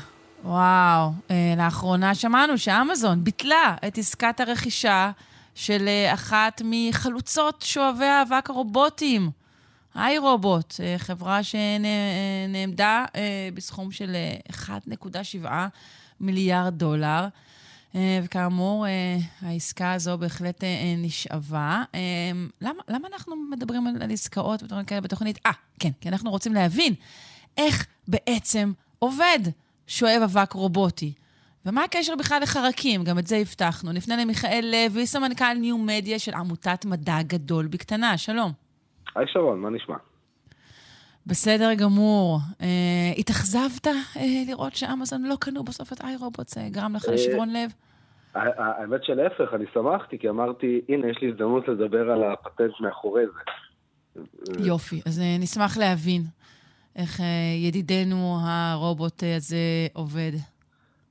וואו, 0.45 1.11
אה, 1.31 1.55
לאחרונה 1.57 2.15
שמענו 2.15 2.59
שאמזון 2.59 3.25
ביטלה 3.25 3.77
את 3.87 3.99
עסקת 3.99 4.41
הרכישה 4.41 5.11
של 5.57 5.89
אה, 5.89 6.15
אחת 6.15 6.63
מחלוצות 6.65 7.63
שואבי 7.63 8.05
האבק 8.05 8.51
הרובוטים. 8.51 9.31
היי 9.95 10.19
רובוט, 10.19 10.75
אה, 10.81 10.95
חברה 10.99 11.41
שנעמדה 11.43 13.05
אה, 13.17 13.49
בסכום 13.55 13.93
של 13.93 14.17
אה, 14.17 14.79
1.7 15.43 15.49
מיליארד 16.21 16.79
דולר. 16.79 17.29
וכאמור, 18.23 18.87
העסקה 19.43 19.93
הזו 19.93 20.19
בהחלט 20.19 20.65
נשאבה. 20.99 21.83
למה, 22.61 22.83
למה 22.89 23.09
אנחנו 23.13 23.37
מדברים 23.37 23.87
על, 23.87 24.03
על 24.03 24.11
עסקאות 24.11 24.63
ודברים 24.63 24.85
כאלה 24.85 25.01
בתוכנית? 25.01 25.39
אה, 25.47 25.51
כן, 25.79 25.91
כי 26.01 26.09
אנחנו 26.09 26.31
רוצים 26.31 26.55
להבין 26.55 26.95
איך 27.57 27.87
בעצם 28.09 28.73
עובד 28.99 29.39
שואב 29.87 30.23
אבק 30.23 30.53
רובוטי. 30.53 31.13
ומה 31.67 31.85
הקשר 31.85 32.13
בכלל 32.19 32.39
לחרקים? 32.43 33.05
גם 33.05 33.19
את 33.19 33.27
זה 33.27 33.37
הבטחנו. 33.37 33.93
נפנה 33.93 34.17
למיכאל 34.23 34.65
לוי, 34.73 35.07
סמנכ"ל 35.07 35.55
ניו-מדיה 35.61 36.19
של 36.19 36.35
עמותת 36.35 36.85
מדע 36.85 37.23
גדול 37.23 37.67
בקטנה. 37.67 38.19
שלום. 38.19 38.53
היי 39.17 39.27
שרון, 39.29 39.61
מה 39.61 39.71
נשמע? 39.71 39.97
בסדר 41.27 41.75
גמור. 41.75 42.39
אה, 42.61 43.13
התאכזבת 43.19 43.87
אה, 43.87 44.23
לראות 44.49 44.75
שאמזון 44.75 45.23
לא 45.23 45.35
קנו 45.41 45.65
בסוף 45.65 45.93
את 45.93 46.01
איי 46.01 46.17
רובוט? 46.17 46.49
זה 46.49 46.61
גרם 46.71 46.97
לך 46.97 47.09
אה, 47.09 47.15
לשברון 47.15 47.49
לב? 47.53 47.71
האמת 48.35 49.05
שלהפך, 49.05 49.55
אני 49.55 49.65
שמחתי, 49.75 50.19
כי 50.19 50.29
אמרתי, 50.29 50.81
הנה, 50.89 51.11
יש 51.11 51.19
לי 51.23 51.29
הזדמנות 51.29 51.69
לדבר 51.69 52.11
על 52.11 52.25
הפטנט 52.25 52.81
מאחורי 52.81 53.25
זה. 53.27 53.41
יופי. 54.59 55.01
אז 55.07 55.21
אה, 55.21 55.37
נשמח 55.39 55.79
להבין 55.79 56.23
איך 56.97 57.21
אה, 57.21 57.27
ידידנו 57.69 58.39
הרובוט 58.41 59.23
הזה 59.37 59.87
עובד. 59.93 60.33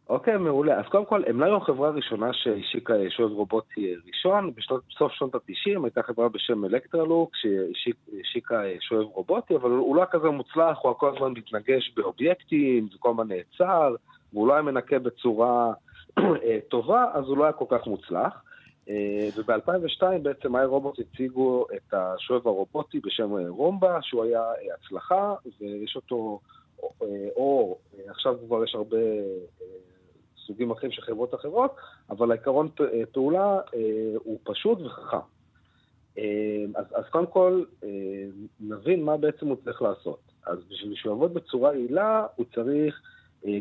אוקיי, 0.09 0.37
מעולה. 0.37 0.79
אז 0.79 0.85
קודם 0.85 1.05
כל, 1.05 1.23
הם 1.27 1.39
לא 1.39 1.45
היו 1.45 1.57
החברה 1.57 1.87
הראשונה 1.87 2.33
שהשיקה 2.33 2.93
שואב 3.09 3.31
רובוטי 3.31 3.95
ראשון. 4.07 4.51
בסוף 4.89 5.11
שנות 5.11 5.35
ה-90 5.35 5.83
הייתה 5.83 6.03
חברה 6.03 6.29
בשם 6.29 6.65
אלקטרלוק, 6.65 7.31
שהשיקה 7.73 8.61
שואב 8.79 9.07
רובוטי, 9.13 9.55
אבל 9.55 9.69
הוא 9.69 9.95
לא 9.95 10.03
כזה 10.11 10.29
מוצלח, 10.29 10.77
הוא 10.81 10.93
כל 10.93 11.15
הזמן 11.15 11.31
מתנגש 11.31 11.93
באובייקטים, 11.95 12.87
זה 12.91 12.97
כל 12.99 13.09
הזמן 13.09 13.27
נעצר, 13.27 13.95
והוא 14.33 14.47
לא 14.47 14.53
היה 14.53 14.61
מנקה 14.61 14.99
בצורה 14.99 15.73
אה, 16.19 16.57
טובה, 16.67 17.05
אז 17.13 17.25
הוא 17.25 17.37
לא 17.37 17.43
היה 17.43 17.53
כל 17.53 17.65
כך 17.69 17.87
מוצלח. 17.87 18.41
אה, 18.89 19.29
וב-2002 19.37 20.03
בעצם 20.21 20.55
איי 20.55 20.65
רובוט 20.65 20.99
הציגו 20.99 21.65
את 21.75 21.93
השואב 21.93 22.47
הרובוטי 22.47 22.99
בשם 22.99 23.37
אה, 23.37 23.49
רומבה, 23.49 23.97
שהוא 24.01 24.23
היה 24.23 24.43
הצלחה, 24.73 25.33
ויש 25.61 25.95
אותו, 25.95 26.39
או 27.35 27.77
אה, 27.97 28.11
עכשיו 28.11 28.35
כבר 28.47 28.63
יש 28.63 28.75
הרבה 28.75 28.97
סוגים 30.47 30.71
אחרים 30.71 30.91
של 30.91 31.01
חברות 31.01 31.35
אחרות, 31.35 31.75
אבל 32.09 32.31
העיקרון 32.31 32.69
אה, 32.81 33.03
פעולה 33.11 33.59
אה, 33.75 33.79
הוא 34.23 34.39
פשוט 34.43 34.81
וחכם. 34.81 35.17
אה, 36.17 36.23
אז, 36.75 36.85
אז 36.95 37.03
קודם 37.11 37.25
כל, 37.25 37.63
נבין 38.59 39.03
מה 39.03 39.17
בעצם 39.17 39.47
הוא 39.47 39.57
צריך 39.63 39.81
לעשות. 39.81 40.19
אז 40.47 40.57
בשביל 40.69 40.95
שהוא 40.95 41.11
יעבוד 41.13 41.33
בצורה 41.33 41.75
יעילה, 41.75 42.25
הוא 42.35 42.45
צריך 42.55 43.01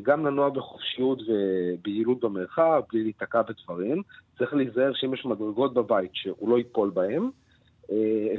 גם 0.02 0.26
לנוע 0.26 0.48
בחופשיות 0.50 1.18
וביעילות 1.28 2.20
במרחב, 2.20 2.82
בלי 2.92 3.02
להיתקע 3.02 3.42
בדברים. 3.42 4.02
צריך 4.38 4.54
להיזהר 4.54 4.92
שאם 4.94 5.14
יש 5.14 5.24
מדרגות 5.26 5.74
בבית, 5.74 6.10
שהוא 6.14 6.48
לא 6.48 6.58
ייפול 6.58 6.90
בהם, 6.90 7.30
אה, 7.92 7.96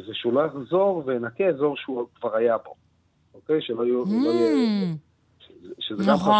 ושהוא 0.07 0.33
לא 0.33 0.41
יחזור 0.45 1.03
וינקה 1.05 1.43
אזור 1.45 1.77
שהוא 1.77 2.07
כבר 2.15 2.35
היה 2.35 2.57
בו. 2.57 2.73
אוקיי? 3.33 3.61
שלא 3.61 3.83
יהיו... 3.83 4.03
לא 4.05 4.29
יהיה- 4.29 4.93
Mm, 4.93 4.97
שזה- 5.39 5.73
שזה 5.79 6.03
גם 6.07 6.17
חשוב. 6.17 6.31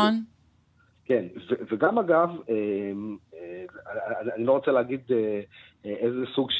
כן, 1.06 1.26
וגם 1.72 1.99
אגב, 1.99 2.30
אה, 2.49 2.56
אה, 3.34 3.66
אני- 4.36 4.45
לא 4.45 4.51
רוצה 4.51 4.72
להגיד 4.72 5.01
אה, 5.12 5.41
אה, 5.86 5.91
איזה 5.91 6.26
סוג 6.36 6.51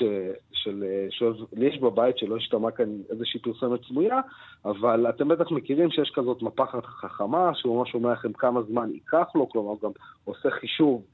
של 0.52 1.34
לי 1.54 1.66
יש 1.66 1.80
בבית, 1.80 2.18
שלא 2.18 2.38
השתמע 2.38 2.72
כאן 2.72 2.90
איזושהי 3.10 3.40
פרסומת 3.40 3.80
סמויה, 3.88 4.20
אבל 4.66 5.10
אתם 5.10 5.28
בטח 5.28 5.52
מכירים 5.52 5.92
שיש 5.92 6.12
כזאת 6.16 6.42
מפחת 6.42 6.86
חכמה, 6.86 7.52
שהוא 7.54 7.80
ממש 7.80 7.94
אומר 7.96 8.12
לכם 8.12 8.34
כמה 8.34 8.62
זמן 8.62 8.90
ייקח 8.94 9.28
לו, 9.36 9.50
כלומר 9.50 9.74
גם 9.84 9.92
עושה 10.24 10.50
חישוב 10.52 11.06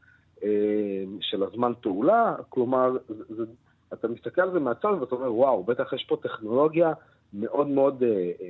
של 1.21 1.43
הזמן 1.43 1.71
פעולה, 1.81 2.35
כלומר, 2.49 2.91
זה, 3.07 3.43
אתה 3.93 4.07
מסתכל 4.07 4.41
על 4.41 4.51
זה 4.51 4.59
מהצד 4.59 4.93
ואתה 4.99 5.15
אומר, 5.15 5.33
וואו, 5.33 5.63
בטח 5.63 5.93
יש 5.93 6.05
פה 6.09 6.17
טכנולוגיה 6.23 6.93
מאוד 7.33 7.67
מאוד 7.67 8.03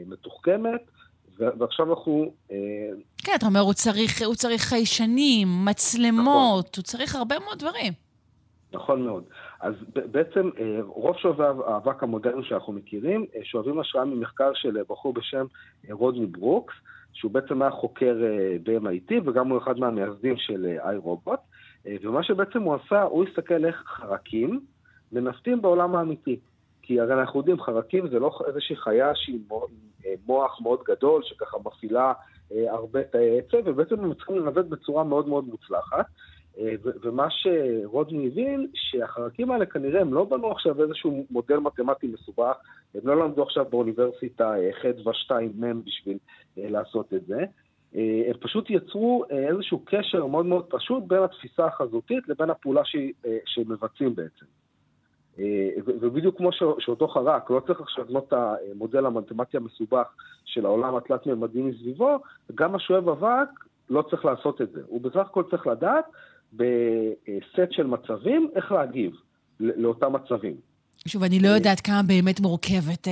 מתוחכמת, 0.07 0.82
ועכשיו 1.59 1.89
אנחנו 1.89 2.33
אה, 2.51 2.57
כן, 3.17 3.31
אתה 3.35 3.45
אומר, 3.45 3.59
הוא 3.59 3.73
צריך, 3.73 4.21
הוא 4.25 4.35
צריך 4.35 4.61
חיישנים, 4.61 5.47
מצלמות, 5.65 6.75
הוא 6.75 6.83
צריך 6.83 7.15
הרבה 7.15 7.35
מאוד 7.39 7.59
דברים. 7.59 7.93
נכון 8.73 9.01
מאוד. 9.05 9.23
אז 9.59 9.73
בעצם 9.93 10.49
אה, 10.59 10.79
רוב 10.85 11.17
שואבי 11.17 11.43
האבק 11.43 12.03
המודרניים 12.03 12.43
שאנחנו 12.43 12.73
מכירים, 12.73 13.25
אה, 13.35 13.39
שואבים 13.43 13.79
השראה 13.79 14.05
ממחקר 14.05 14.51
של 14.53 14.77
בחור 14.89 15.13
בשם 15.13 15.45
רודני 15.91 16.25
ברוקס, 16.25 16.73
שהוא 17.13 17.31
בעצם 17.31 17.61
היה 17.61 17.71
חוקר 17.71 18.15
ב-MIT 18.63 19.13
וגם 19.25 19.49
הוא 19.49 19.57
אחד 19.57 19.79
מהמייסדים 19.79 20.37
של 20.37 20.77
איי 20.85 20.97
רובוט, 20.97 21.39
ומה 21.85 22.23
שבעצם 22.23 22.61
הוא 22.61 22.75
עשה, 22.75 23.01
הוא 23.01 23.25
הסתכל 23.27 23.65
איך 23.65 23.83
חרקים 23.87 24.59
מנווטים 25.11 25.61
בעולם 25.61 25.95
האמיתי. 25.95 26.39
כי 26.82 26.99
הרי 26.99 27.13
אנחנו 27.13 27.39
יודעים, 27.39 27.61
חרקים 27.61 28.07
זה 28.07 28.19
לא 28.19 28.39
איזושהי 28.47 28.75
חיה 28.75 29.15
שהיא 29.15 29.39
אה, 30.05 30.13
מוח 30.25 30.61
מאוד 30.61 30.79
גדול, 30.88 31.21
שככה 31.23 31.57
מפעילה 31.65 32.13
אה, 32.51 32.71
הרבה 32.73 33.03
תאי 33.03 33.39
עצב, 33.39 33.57
ובעצם 33.65 33.99
הם 33.99 34.13
צריכים 34.13 34.36
לנווט 34.36 34.65
בצורה 34.65 35.03
מאוד 35.03 35.27
מאוד 35.27 35.45
מוצלחת. 35.47 36.05
אה, 36.59 36.73
ומה 36.84 37.27
שרודני 37.29 38.27
הבין, 38.27 38.67
שהחרקים 38.73 39.51
האלה 39.51 39.65
כנראה 39.65 40.01
הם 40.01 40.13
לא 40.13 40.23
בנו 40.23 40.51
עכשיו 40.51 40.84
איזשהו 40.84 41.25
מודל 41.32 41.57
מתמטי 41.57 42.07
מסובך, 42.07 42.55
הם 42.95 43.01
לא 43.03 43.19
למדו 43.25 43.43
עכשיו 43.43 43.65
באוניברסיטה 43.69 44.55
אה, 44.59 44.69
חדווה 44.82 45.13
2 45.13 45.51
מ' 45.55 45.82
בשביל 45.84 46.17
אה, 46.57 46.69
לעשות 46.69 47.13
את 47.13 47.25
זה. 47.25 47.39
אה, 47.95 48.21
הם 48.27 48.34
פשוט 48.39 48.69
יצרו 48.69 49.25
אה, 49.32 49.47
איזשהו 49.47 49.82
קשר 49.86 50.25
מאוד 50.25 50.45
מאוד 50.45 50.65
פשוט 50.69 51.03
בין 51.07 51.23
התפיסה 51.23 51.65
החזותית 51.65 52.27
לבין 52.27 52.49
הפעולה 52.49 52.82
שהיא- 52.86 53.13
אה, 53.25 53.38
שהם 53.45 53.71
מבצעים 53.71 54.15
בעצם. 54.15 54.45
אה, 55.41 55.69
ובדיוק 56.01 56.37
כמו 56.37 56.51
ש- 56.51 56.63
שאותו 56.79 57.07
חרק, 57.07 57.49
לא 57.49 57.61
צריך 57.67 57.81
עכשיו 57.81 58.05
לבנות 58.05 58.25
את 58.27 58.33
המודל 58.73 59.05
המתמטי 59.05 59.57
המסובך 59.57 60.05
של 60.45 60.65
העולם 60.65 60.95
התלת-ממדי 60.95 61.61
מסביבו, 61.61 62.17
גם 62.55 62.75
השואב 62.75 63.09
אבק 63.09 63.47
לא 63.89 64.01
צריך 64.09 64.25
לעשות 64.25 64.61
את 64.61 64.71
זה. 64.71 64.81
הוא 64.87 65.01
בסך 65.01 65.15
הכל 65.29 65.43
צריך 65.51 65.67
לדעת 65.67 66.05
בסט 66.53 67.71
של 67.71 67.87
מצבים 67.87 68.49
איך 68.55 68.71
להגיב 68.71 69.11
לאותם 69.59 70.13
מצבים. 70.13 70.55
שוב, 71.07 71.23
אני 71.23 71.39
לא 71.39 71.47
יודעת 71.47 71.79
כמה 71.79 72.01
באמת 72.07 72.39
מורכבת 72.39 73.07
אה, 73.07 73.11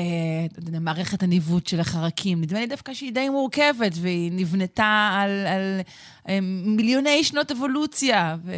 מערכת 0.82 1.24
הניווט 1.24 1.68
של 1.68 1.80
החרקים. 1.80 2.42
נדמה 2.42 2.60
לי 2.60 2.68
דווקא 2.68 2.94
שהיא 2.94 3.14
די 3.14 3.30
מורכבת, 3.30 3.92
והיא 4.02 4.32
נבנתה 4.36 5.10
על, 5.14 5.30
על 5.48 5.80
אה, 6.30 6.40
מיליוני 6.66 7.24
שנות 7.24 7.52
אבולוציה. 7.52 8.36
ו... 8.46 8.52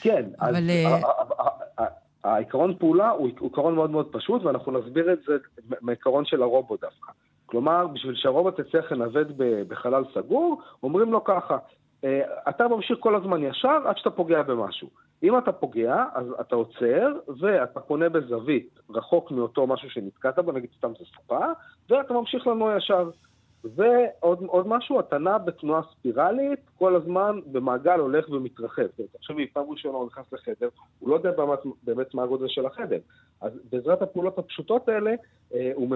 כן, 0.00 0.24
אז 0.38 0.50
אבל, 0.50 0.70
אה, 0.70 0.88
ה- 0.88 0.96
ה- 0.96 1.10
ה- 1.38 1.42
ה- 1.42 1.57
העיקרון 2.34 2.74
פעולה 2.78 3.10
הוא 3.10 3.28
עיקרון 3.40 3.74
מאוד 3.74 3.90
מאוד 3.90 4.08
פשוט, 4.12 4.44
ואנחנו 4.44 4.72
נסביר 4.72 5.12
את 5.12 5.18
זה 5.26 5.36
מהעיקרון 5.80 6.24
של 6.24 6.42
הרובוט 6.42 6.80
דווקא. 6.80 7.12
כלומר, 7.46 7.86
בשביל 7.86 8.14
שהרובוט 8.14 8.58
יצליח 8.58 8.92
לנווט 8.92 9.26
בחלל 9.68 10.04
סגור, 10.14 10.62
אומרים 10.82 11.12
לו 11.12 11.24
ככה, 11.24 11.58
אה, 12.04 12.20
אתה 12.48 12.68
ממשיך 12.68 12.98
כל 13.00 13.14
הזמן 13.14 13.42
ישר 13.42 13.88
עד 13.88 13.96
שאתה 13.96 14.10
פוגע 14.10 14.42
במשהו. 14.42 14.88
אם 15.22 15.38
אתה 15.38 15.52
פוגע, 15.52 16.04
אז 16.14 16.26
אתה 16.40 16.56
עוצר, 16.56 17.12
ואתה 17.40 17.80
פונה 17.80 18.08
בזווית 18.08 18.78
רחוק 18.90 19.30
מאותו 19.30 19.66
משהו 19.66 19.90
שנתקעת 19.90 20.38
בו, 20.38 20.52
נגיד 20.52 20.70
סתם 20.76 20.92
זה 20.98 21.04
סופה, 21.16 21.46
ואתה 21.90 22.14
ממשיך 22.14 22.46
לנוע 22.46 22.76
ישר. 22.76 23.10
ועוד 23.64 24.38
עוד 24.46 24.68
משהו, 24.68 25.00
נע 25.18 25.38
בתנועה 25.38 25.82
ספירלית, 25.92 26.60
כל 26.78 26.96
הזמן 26.96 27.40
במעגל 27.46 27.98
הולך 28.00 28.28
ומתרחב. 28.28 28.82
אומרת, 28.98 29.16
תחשבי, 29.16 29.46
פעם 29.46 29.64
ראשונה 29.70 29.98
הוא 29.98 30.06
נכנס 30.06 30.26
לחדר, 30.32 30.68
הוא 30.98 31.10
לא 31.10 31.14
יודע 31.14 31.30
באמת, 31.30 31.58
באמת 31.82 32.14
מה 32.14 32.22
הגודל 32.22 32.48
של 32.48 32.66
החדר. 32.66 32.98
אז 33.40 33.52
בעזרת 33.72 34.02
הפעולות 34.02 34.38
הפשוטות 34.38 34.88
האלה, 34.88 35.14
אה, 35.54 35.70
הוא 35.74 35.88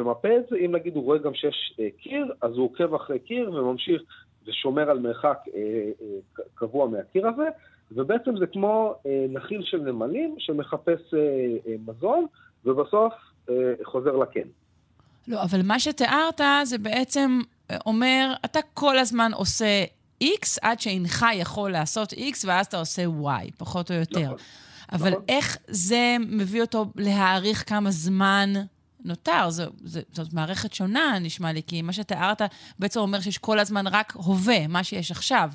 זה, 0.51 0.57
אם 0.57 0.73
נגיד 0.73 0.97
הוא 0.97 1.05
רואה 1.05 1.19
גם 1.19 1.35
שיש 1.35 1.77
אה, 1.81 1.89
קיר, 1.99 2.33
אז 2.41 2.53
הוא 2.57 2.65
עוקב 2.65 2.95
אחרי 2.95 3.19
קיר 3.19 3.53
וממשיך 3.55 4.03
ושומר 4.47 4.91
על 4.91 4.99
מרחק 4.99 5.39
אה, 5.55 5.61
אה, 5.61 6.45
קבוע 6.55 6.89
מהקיר 6.89 7.29
הזה, 7.29 7.49
ובעצם 7.93 8.37
זה 8.37 8.47
כמו 8.47 8.95
אה, 9.07 9.27
נחיל 9.29 9.63
של 9.65 9.81
נמלים 9.81 10.35
שמחפש 10.39 11.15
אה, 11.15 11.19
אה, 11.67 11.75
מזון, 11.87 12.27
ובסוף 12.65 13.13
אה, 13.51 13.55
חוזר 13.85 14.17
לקן. 14.17 14.49
לא, 15.29 15.43
אבל 15.43 15.61
מה 15.65 15.81
שתיארת 15.81 16.41
זה 16.65 16.79
בעצם 16.79 17.41
אומר, 17.87 18.35
אתה 18.45 18.61
כל 18.75 18.99
הזמן 18.99 19.33
עושה 19.35 19.85
X 20.25 20.59
עד 20.63 20.81
שאינך 20.81 21.27
יכול 21.35 21.73
לעשות 21.73 22.13
X, 22.13 22.45
ואז 22.45 22.67
אתה 22.67 22.79
עושה 22.79 23.05
Y, 23.05 23.51
פחות 23.57 23.91
או 23.91 23.97
יותר. 23.97 24.21
נכון. 24.21 24.37
אבל 24.93 25.11
נכון. 25.11 25.25
איך 25.29 25.57
זה 25.69 26.17
מביא 26.21 26.61
אותו 26.61 26.87
להעריך 26.97 27.69
כמה 27.69 27.91
זמן 27.91 28.53
נותר? 29.05 29.51
זו, 29.51 29.65
זו, 29.85 30.01
זאת 30.13 30.33
מערכת 30.33 30.75
שונה, 30.75 31.19
נשמע 31.21 31.53
לי, 31.53 31.63
כי 31.67 31.83
מה 31.83 31.93
שתיארת 31.93 32.43
בעצם 32.79 33.01
אומר 33.01 33.21
שיש 33.21 33.39
כל 33.39 33.59
הזמן 33.59 33.87
רק 33.87 34.13
הווה, 34.17 34.67
מה 34.67 34.85
שיש 34.85 35.11
עכשיו. 35.11 35.51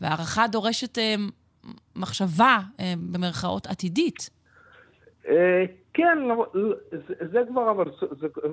והערכה 0.00 0.46
דורשת 0.46 0.98
אה, 0.98 1.14
מחשבה, 1.96 2.58
אה, 2.80 2.94
במרכאות, 2.96 3.66
עתידית. 3.66 4.30
אה, 5.28 5.64
כן, 5.94 6.18
אבל 6.30 6.74
זה, 7.32 7.40
כבר, 7.48 7.70
אבל 7.70 7.90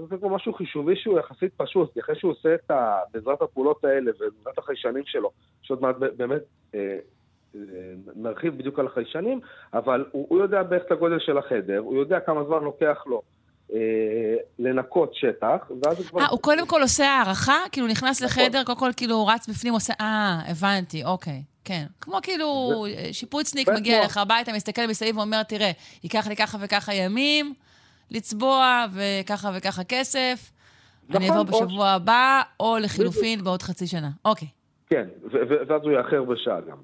זה, 0.10 0.18
כבר 0.18 0.28
משהו 0.28 0.54
חישובי 0.54 0.96
שהוא 0.96 1.20
יחסית 1.20 1.54
פשוט, 1.58 1.98
אחרי 2.00 2.16
שהוא 2.16 2.32
עושה 2.32 2.56
את 2.56 2.72
ה... 2.72 3.00
בעזרת 3.14 3.42
הפעולות 3.42 3.86
האלה 3.86 4.12
ובעזרת 4.20 4.58
החיישנים 4.58 5.04
שלו, 5.06 5.32
שעוד 5.62 5.82
מעט 5.82 5.96
באמת 6.18 6.42
אה, 6.76 6.98
אה, 7.56 7.60
נרחיב 8.16 8.58
בדיוק 8.58 8.80
על 8.80 8.86
החיישנים, 8.86 9.40
אבל 9.74 10.06
הוא, 10.12 10.40
יודע 10.40 10.64
בערך 10.64 10.84
את 10.86 10.92
הגודל 10.92 11.20
של 11.20 11.38
החדר, 11.38 11.80
הוא 11.80 11.98
יודע 11.98 12.20
כמה 12.20 12.44
זמן 12.44 12.64
לוקח 12.64 13.04
לו 13.08 13.22
לנקות 14.60 15.12
שטח, 15.14 15.72
ואז 15.84 15.98
הוא 15.98 16.06
כבר... 16.06 16.22
אה, 16.22 16.28
הוא 16.28 16.40
קודם 16.40 16.68
כל 16.68 16.82
עושה 16.82 17.06
הערכה? 17.08 17.58
כאילו, 17.72 17.88
נכנס 17.88 18.22
נכון. 18.22 18.44
לחדר, 18.44 18.64
קודם 18.64 18.78
כל 18.78 18.92
כאילו 18.98 19.16
הוא 19.16 19.32
רץ 19.32 19.50
בפנים, 19.50 19.74
עושה... 19.74 19.94
אה, 20.02 20.40
הבנתי, 20.48 21.06
אוקיי, 21.06 21.44
כן. 21.66 21.86
כמו 22.02 22.18
כאילו 22.24 22.86
שיפוצניק 23.12 23.70
מגיע 23.70 24.00
אליך 24.00 24.18
הביתה, 24.18 24.54
מסתכל 24.54 24.88
מסביב 24.88 25.18
ואומר, 25.18 25.44
תראה, 25.44 25.72
ייקח 26.04 26.28
לי 26.28 26.36
ככה 26.36 26.58
וככה 26.62 26.94
ימים 26.94 27.54
לצבוע, 28.12 28.86
וככה 28.94 29.52
וככה 29.56 29.84
כסף. 29.84 30.52
אני 31.16 31.30
נכון, 31.30 31.40
אבוא 31.40 31.60
או- 31.60 31.68
בשבוע 31.68 31.90
הבא, 31.90 32.42
או 32.60 32.78
לחילופין 32.78 33.44
בעוד 33.44 33.62
חצי 33.62 33.88
שנה. 33.88 34.10
אוקיי. 34.26 34.48
כן, 34.90 35.08
ואז 35.70 35.82
הוא 35.84 35.92
יאחר 35.92 36.24
בשעה 36.24 36.62
גם. 36.62 36.78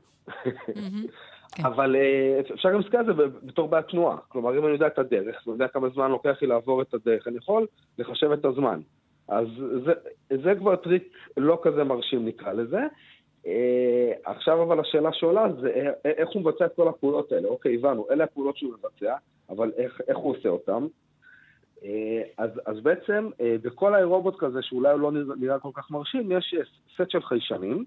כן. 1.55 1.65
אבל 1.65 1.95
אה, 1.95 2.39
אפשר 2.53 2.69
גם 2.69 2.77
להסתכל 2.77 2.97
על 2.97 3.05
זה 3.05 3.13
בתור 3.43 3.67
בעיית 3.67 3.87
תנועה. 3.87 4.17
כלומר, 4.27 4.57
אם 4.57 4.65
אני 4.65 4.73
יודע 4.73 4.87
את 4.87 4.99
הדרך, 4.99 5.43
אני 5.47 5.53
יודע 5.53 5.67
כמה 5.67 5.89
זמן 5.89 6.11
לוקח 6.11 6.37
לי 6.41 6.47
לעבור 6.47 6.81
את 6.81 6.93
הדרך, 6.93 7.27
אני 7.27 7.37
יכול 7.37 7.67
לחשב 7.97 8.31
את 8.31 8.45
הזמן. 8.45 8.79
אז 9.27 9.47
זה, 9.85 9.93
זה 10.43 10.55
כבר 10.55 10.75
טריק 10.75 11.17
לא 11.37 11.59
כזה 11.63 11.83
מרשים 11.83 12.25
נקרא 12.25 12.53
לזה. 12.53 12.79
אה, 13.47 14.11
עכשיו 14.25 14.63
אבל 14.63 14.79
השאלה 14.79 15.13
שעולה 15.13 15.45
זה 15.61 15.91
אה, 16.05 16.11
איך 16.11 16.29
הוא 16.29 16.41
מבצע 16.41 16.65
את 16.65 16.75
כל 16.75 16.87
הפעולות 16.87 17.31
האלה. 17.31 17.47
אוקיי, 17.47 17.75
הבנו, 17.75 18.05
אלה 18.11 18.23
הפעולות 18.23 18.57
שהוא 18.57 18.73
מבצע, 18.73 19.15
אבל 19.49 19.71
איך, 19.77 20.01
איך 20.07 20.17
הוא 20.17 20.35
עושה 20.35 20.49
אותן? 20.49 20.85
אה, 21.83 22.21
אז, 22.37 22.49
אז 22.65 22.79
בעצם 22.79 23.29
אה, 23.41 23.55
בכל 23.61 23.95
האירובוט 23.95 24.35
כזה, 24.39 24.61
שאולי 24.61 24.91
הוא 24.91 24.99
לא 24.99 25.11
נראה, 25.37 25.59
כל 25.59 25.69
כך 25.73 25.91
מרשים, 25.91 26.31
יש 26.31 26.55
אה, 26.57 26.63
סט 26.95 27.11
של 27.11 27.21
חיישנים. 27.21 27.85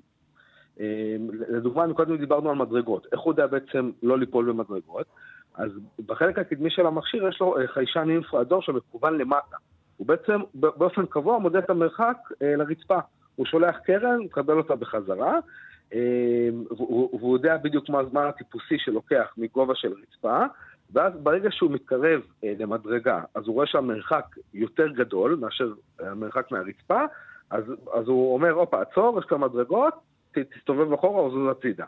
אה, 0.80 1.16
לדוגמה, 1.48 1.86
מקודם 1.86 2.16
דיברנו 2.16 2.50
על 2.50 2.56
מדרגות. 2.56 3.06
איך 3.12 3.20
הוא 3.20 3.32
יודע 3.32 3.46
בעצם 3.46 3.90
לא 4.02 4.18
ליפול 4.18 4.52
במדרגות? 4.52 5.06
אז 5.54 5.70
בחלק 6.06 6.38
הקדמי 6.38 6.70
של 6.70 6.86
המכשיר 6.86 7.28
יש 7.28 7.40
לו 7.40 7.58
אה, 7.58 7.68
חיישן 7.68 8.10
אינפרה 8.10 8.40
אדום 8.40 8.62
שמכוון 8.62 9.18
למטה. 9.18 9.56
הוא 9.96 10.06
בעצם 10.06 10.40
באופן 10.54 11.06
קבוע 11.06 11.38
מודד 11.38 11.56
את 11.56 11.70
המרחק 11.70 12.16
אה, 12.42 12.56
לרצפה. 12.56 12.98
הוא 13.36 13.46
שולח 13.46 13.76
קרן, 13.84 14.18
מקבל 14.20 14.58
אותה 14.58 14.76
בחזרה, 14.76 15.34
אה, 15.94 16.48
והוא 16.76 17.36
יודע 17.36 17.56
בדיוק 17.56 17.88
מה 17.88 18.00
הזמן 18.00 18.26
הטיפוסי 18.26 18.78
שלוקח 18.78 19.34
מגובה 19.36 19.74
של 19.74 19.92
רצפה, 20.02 20.44
ואז 20.92 21.12
ברגע 21.22 21.48
שהוא 21.52 21.70
מתקרב 21.70 22.20
אה, 22.44 22.52
למדרגה, 22.58 23.22
אז 23.34 23.46
הוא 23.46 23.54
רואה 23.54 23.66
שהמרחק 23.66 24.24
יותר 24.54 24.88
גדול 24.88 25.38
מאשר 25.40 25.72
המרחק 26.00 26.52
מהרצפה, 26.52 27.00
אז, 27.50 27.64
אז 27.94 28.08
הוא 28.08 28.34
אומר, 28.34 28.50
הופה, 28.50 28.82
עצור, 28.82 29.18
יש 29.18 29.24
כאן 29.24 29.40
מדרגות, 29.40 29.94
תסתובב 30.32 30.92
אחורה 30.92 31.20
או 31.20 31.30
זוז 31.30 31.50
הצידה. 31.50 31.84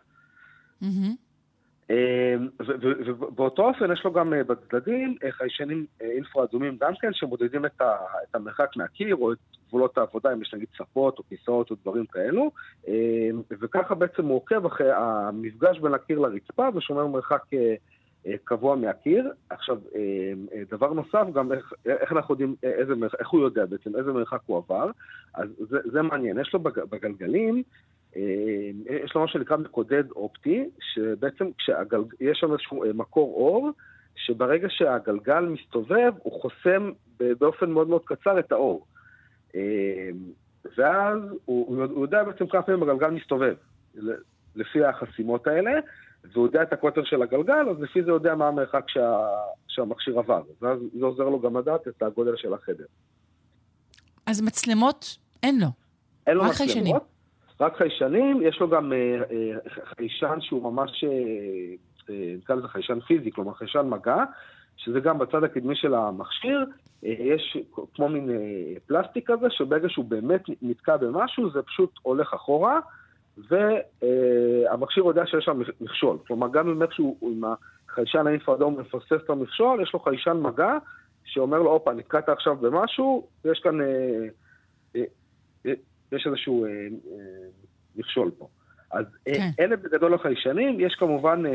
ו- 2.60 3.06
ובאותו 3.06 3.68
אופן 3.68 3.92
יש 3.92 4.04
לו 4.04 4.12
גם 4.12 4.34
אה, 4.34 4.44
בצדדים 4.44 5.16
אה, 5.24 5.32
חיישנים 5.32 5.86
אה, 6.02 6.06
אינפרה-אדומים 6.06 6.76
גם 6.80 6.92
כן, 7.00 7.12
שמודדים 7.12 7.64
את 7.66 7.82
המרחק 8.34 8.76
מהקיר 8.76 9.16
או 9.16 9.32
את 9.32 9.38
גבולות 9.68 9.98
העבודה, 9.98 10.32
אם 10.32 10.42
יש 10.42 10.54
נגיד 10.54 10.68
צפות 10.78 11.18
או 11.18 11.24
כיסאות 11.28 11.70
או 11.70 11.76
דברים 11.82 12.06
כאלו, 12.06 12.50
אה, 12.88 13.28
וככה 13.50 13.94
בעצם 13.94 14.26
הוא 14.26 14.36
עוקב 14.36 14.66
אחרי 14.66 14.92
המפגש 14.92 15.78
בין 15.78 15.94
הקיר 15.94 16.18
לרצפה 16.18 16.68
ושומר 16.74 17.06
מרחק 17.06 17.42
קבוע 18.44 18.76
מהקיר. 18.76 19.32
עכשיו, 19.50 19.78
אה, 19.94 20.32
דבר 20.70 20.92
נוסף, 20.92 21.26
גם 21.34 21.52
איך, 21.52 21.72
איך 21.86 22.12
אנחנו 22.12 22.34
יודעים, 22.34 22.54
איזה, 22.62 22.94
איך 23.18 23.28
הוא 23.28 23.40
יודע 23.40 23.66
בעצם 23.66 23.96
איזה 23.96 24.12
מרחק 24.12 24.40
הוא 24.46 24.56
עבר, 24.56 24.90
אז 25.34 25.48
זה, 25.58 25.78
זה 25.92 26.02
מעניין. 26.02 26.40
יש 26.40 26.54
לו 26.54 26.60
בג- 26.60 26.84
בגלגלים, 26.90 27.62
יש 29.04 29.14
לו 29.14 29.20
מה 29.20 29.28
שנקרא 29.28 29.56
מקודד 29.56 30.10
אופטי, 30.10 30.64
שבעצם 30.80 31.44
כשהגל... 31.58 32.00
יש 32.20 32.38
שם 32.38 32.52
איזשהו 32.52 32.84
אה, 32.84 32.92
מקור 32.92 33.34
אור, 33.34 33.70
שברגע 34.16 34.68
שהגלגל 34.70 35.40
מסתובב, 35.40 36.12
הוא 36.22 36.42
חוסם 36.42 36.90
באופן 37.18 37.70
מאוד 37.70 37.88
מאוד 37.88 38.02
קצר 38.04 38.38
את 38.38 38.52
האור. 38.52 38.86
אה, 39.54 40.10
ואז 40.76 41.18
הוא, 41.44 41.84
הוא 41.84 42.04
יודע 42.04 42.24
בעצם 42.24 42.46
כמה 42.46 42.62
פעמים 42.62 42.82
הגלגל 42.82 43.10
מסתובב, 43.10 43.54
לפי 44.56 44.84
החסימות 44.84 45.46
האלה, 45.46 45.70
והוא 46.32 46.46
יודע 46.46 46.62
את 46.62 46.72
הקוטר 46.72 47.04
של 47.04 47.22
הגלגל, 47.22 47.68
אז 47.70 47.80
לפי 47.80 48.02
זה 48.02 48.10
הוא 48.10 48.16
יודע 48.16 48.34
מה 48.34 48.48
המרחק 48.48 48.84
שה, 48.88 49.18
שהמכשיר 49.68 50.18
עבר. 50.18 50.42
ואז 50.62 50.78
זה 50.98 51.04
עוזר 51.04 51.24
לו 51.24 51.40
גם 51.40 51.56
לדעת 51.56 51.88
את 51.88 52.02
הגודל 52.02 52.36
של 52.36 52.54
החדר. 52.54 52.84
אז 54.26 54.40
מצלמות 54.40 55.16
אין 55.42 55.60
לו. 55.60 55.66
אין 56.26 56.36
לו 56.36 56.44
מצלמות, 56.44 56.56
חיישנים. 56.56 56.96
רק 57.60 57.76
חיישנים, 57.76 58.42
יש 58.42 58.60
לו 58.60 58.68
גם 58.68 58.92
אה, 58.92 58.98
אה, 58.98 59.84
חיישן 59.96 60.38
שהוא 60.40 60.72
ממש, 60.72 61.04
אה, 61.04 62.14
נקרא 62.38 62.56
לזה 62.56 62.68
חיישן 62.68 63.00
פיזי, 63.00 63.32
כלומר 63.32 63.54
חיישן 63.54 63.86
מגע, 63.88 64.24
שזה 64.76 65.00
גם 65.00 65.18
בצד 65.18 65.44
הקדמי 65.44 65.76
של 65.76 65.94
המכשיר, 65.94 66.64
יש 67.02 67.56
כמו 67.94 68.08
מין 68.08 68.30
פלסטיק 68.86 69.30
כזה, 69.30 69.46
שברגע 69.50 69.88
שהוא 69.88 70.04
באמת 70.04 70.42
נתקע 70.62 70.96
במשהו, 70.96 71.50
זה 71.50 71.62
פשוט 71.62 71.90
הולך 72.02 72.34
אחורה, 72.34 72.80
והמכשיר 73.38 75.04
יודע 75.04 75.26
שיש 75.26 75.44
שם 75.44 75.60
מכשול. 75.80 76.18
כלומר, 76.26 76.48
גם 76.48 76.68
אם 76.68 76.82
איכשהו 76.82 77.18
עם 77.22 77.42
החיישן 77.88 78.26
האינפרדום 78.26 78.80
מפספס 78.80 79.24
את 79.24 79.30
המכשול, 79.30 79.82
יש 79.82 79.92
לו 79.94 80.00
חיישן 80.00 80.36
מגע, 80.42 80.78
שאומר 81.24 81.58
לו, 81.58 81.72
הופה, 81.72 81.92
נתקעת 81.92 82.28
עכשיו 82.28 82.56
במשהו, 82.56 83.26
יש 83.44 83.60
כאן... 83.60 83.78
יש 86.12 86.26
איזשהו 86.26 86.64
אה, 86.64 86.70
אה, 86.70 87.48
מכשול 87.96 88.30
פה. 88.38 88.48
אז 88.92 89.04
אה, 89.28 89.34
כן. 89.34 89.50
אלה 89.60 89.76
בגדול 89.76 90.14
החיישנים, 90.14 90.80
יש 90.80 90.94
כמובן 90.94 91.46
אה, 91.46 91.50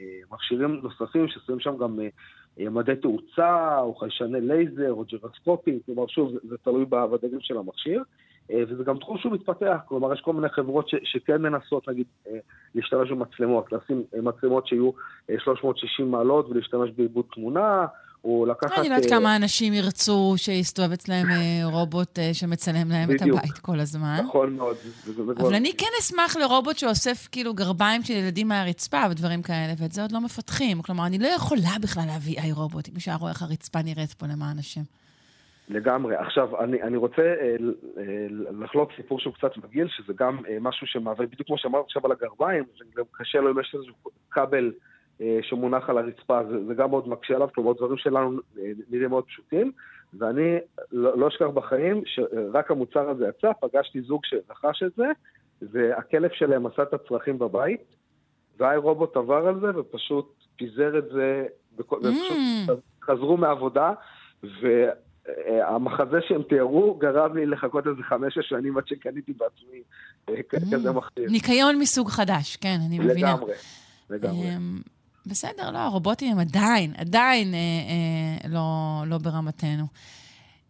אה, 0.00 0.04
מכשירים 0.30 0.80
נוספים 0.82 1.28
ששמים 1.28 1.60
שם 1.60 1.76
גם 1.76 2.00
אה, 2.00 2.08
אה, 2.60 2.70
מדי 2.70 2.96
תאוצה, 2.96 3.78
או 3.80 3.94
חיישני 3.94 4.40
לייזר, 4.40 4.92
או 4.92 5.04
ג'ירוסקופים, 5.04 5.78
כלומר 5.86 6.06
שוב, 6.06 6.32
זה, 6.32 6.38
זה 6.48 6.56
תלוי 6.64 6.84
ב- 6.84 7.04
בדגם 7.04 7.40
של 7.40 7.58
המכשיר, 7.58 8.02
אה, 8.50 8.62
וזה 8.68 8.84
גם 8.84 8.98
תחום 8.98 9.18
שהוא 9.18 9.32
מתפתח, 9.32 9.76
כלומר 9.88 10.12
יש 10.12 10.20
כל 10.20 10.32
מיני 10.32 10.48
חברות 10.48 10.88
ש, 10.88 10.94
שכן 11.04 11.42
מנסות 11.42 11.88
נגיד 11.88 12.06
אה, 12.28 12.38
להשתמש 12.74 13.10
במצלמות, 13.10 13.72
לשים 13.72 14.02
אה, 14.14 14.20
מצלמות 14.20 14.66
שיהיו 14.66 14.90
אה, 15.30 15.34
360 15.38 16.10
מעלות 16.10 16.48
ולהשתמש 16.48 16.90
בעיבוד 16.90 17.24
תמונה, 17.34 17.86
הוא 18.24 18.46
לקחת... 18.46 18.78
אני 18.78 18.88
לא 18.88 18.94
יודעת 18.94 19.10
כמה 19.10 19.36
אנשים 19.36 19.72
ירצו 19.72 20.34
שיסתובב 20.36 20.92
אצלם 20.92 21.24
אה, 21.30 21.60
רובוט 21.64 22.18
אה, 22.18 22.34
שמצלם 22.34 22.88
להם 22.88 23.10
את. 23.10 23.22
הבית 23.22 23.58
כל 23.58 23.80
הזמן. 23.80 24.16
נכון 24.24 24.56
מאוד. 24.56 24.76
אבל 25.38 25.54
אני 25.54 25.72
כן 25.78 25.86
אשמח 26.00 26.36
לרובוט 26.36 26.78
שאוסף 26.78 27.28
כאילו 27.32 27.54
גרביים 27.54 28.02
של 28.02 28.14
ילדים 28.14 28.48
מהרצפה 28.48 29.02
ודברים 29.10 29.42
כאלה, 29.42 29.72
ואת 29.78 29.92
זה 29.92 30.02
עוד 30.02 30.12
לא 30.12 30.20
מפתחים. 30.20 30.82
כלומר, 30.82 31.06
אני 31.06 31.18
לא 31.18 31.26
יכולה 31.26 31.70
בכלל 31.82 32.02
להביא 32.06 32.38
איי 32.38 32.52
רובוט, 32.52 32.88
אם 32.88 32.94
מישהו 32.94 33.10
היה 33.10 33.18
רואה 33.18 33.30
איך 33.32 33.42
הרצפה 33.42 33.78
נראית 33.82 34.12
פה 34.12 34.26
למען 34.26 34.58
השם. 34.58 34.82
לגמרי. 35.68 36.16
עכשיו, 36.16 36.64
אני, 36.64 36.82
אני 36.82 36.96
רוצה 36.96 37.22
אה, 37.22 37.56
אה, 37.98 38.26
לחלוק 38.60 38.90
סיפור 38.96 39.20
שהוא 39.20 39.34
קצת 39.34 39.56
מגעיל, 39.56 39.88
שזה 39.88 40.12
גם 40.16 40.38
אה, 40.48 40.56
משהו 40.60 40.86
שמהווה, 40.86 41.26
בדיוק 41.26 41.46
כמו 41.46 41.58
שאמרת 41.58 41.84
עכשיו 41.84 42.02
על 42.06 42.12
הגרביים, 42.12 42.64
זה 42.78 42.84
גם 42.96 43.04
קשה 43.12 43.38
לו 43.40 43.50
אם 43.50 43.60
יש 43.60 43.74
איזשהו 43.74 43.94
כבל 44.30 44.72
שמונח 45.42 45.90
על 45.90 45.98
הרצפה, 45.98 46.40
זה, 46.50 46.66
זה 46.66 46.74
גם 46.74 46.90
מאוד 46.90 47.08
מקשה 47.08 47.34
עליו, 47.34 47.48
כלומר 47.54 47.72
דברים 47.72 47.96
שלנו 47.96 48.38
אה, 48.58 48.62
נראים 48.90 49.10
מאוד 49.10 49.24
פשוטים, 49.24 49.72
ואני 50.18 50.56
לא, 50.92 51.18
לא 51.18 51.28
אשכח 51.28 51.46
בחיים 51.54 52.02
שרק 52.06 52.70
המוצר 52.70 53.08
הזה 53.10 53.24
יצא, 53.28 53.50
פגשתי 53.60 54.00
זוג 54.02 54.20
שרכש 54.24 54.82
את 54.82 54.92
זה, 54.96 55.04
והכלב 55.62 56.30
שלהם 56.32 56.66
עשה 56.66 56.82
את 56.82 56.94
הצרכים 56.94 57.38
בבית, 57.38 57.80
והאי 58.58 58.76
רובוט 58.76 59.16
עבר 59.16 59.46
על 59.48 59.60
זה 59.60 59.78
ופשוט 59.80 60.34
פיזר 60.56 60.98
את 60.98 61.04
זה, 61.12 61.46
Mm. 61.78 61.82
ופשוט 61.82 62.78
חזרו 63.02 63.36
מעבודה, 63.36 63.92
והמחזה 64.42 66.18
שהם 66.28 66.42
תיארו 66.42 66.94
גרם 66.94 67.36
לי 67.36 67.46
לחכות 67.46 67.86
איזה 67.86 68.02
חמש-שש 68.02 68.48
שנים 68.48 68.76
עד 68.78 68.86
שקניתי 68.86 69.32
בעצמי 69.32 69.82
אה, 70.28 70.42
כ- 70.48 70.74
כזה 70.74 70.92
מכשיר. 70.92 71.30
ניקיון 71.30 71.78
מסוג 71.78 72.08
חדש, 72.08 72.56
כן, 72.56 72.76
אני 72.86 72.98
מבינה. 72.98 73.14
לגמרי, 73.34 73.52
לגמרי. 74.10 74.46
בסדר, 75.26 75.70
לא, 75.70 75.78
הרובוטים 75.78 76.32
הם 76.32 76.38
עדיין, 76.38 76.92
עדיין 76.96 77.54
אה, 77.54 77.58
אה, 77.58 78.48
לא, 78.48 79.02
לא 79.06 79.18
ברמתנו. 79.18 79.84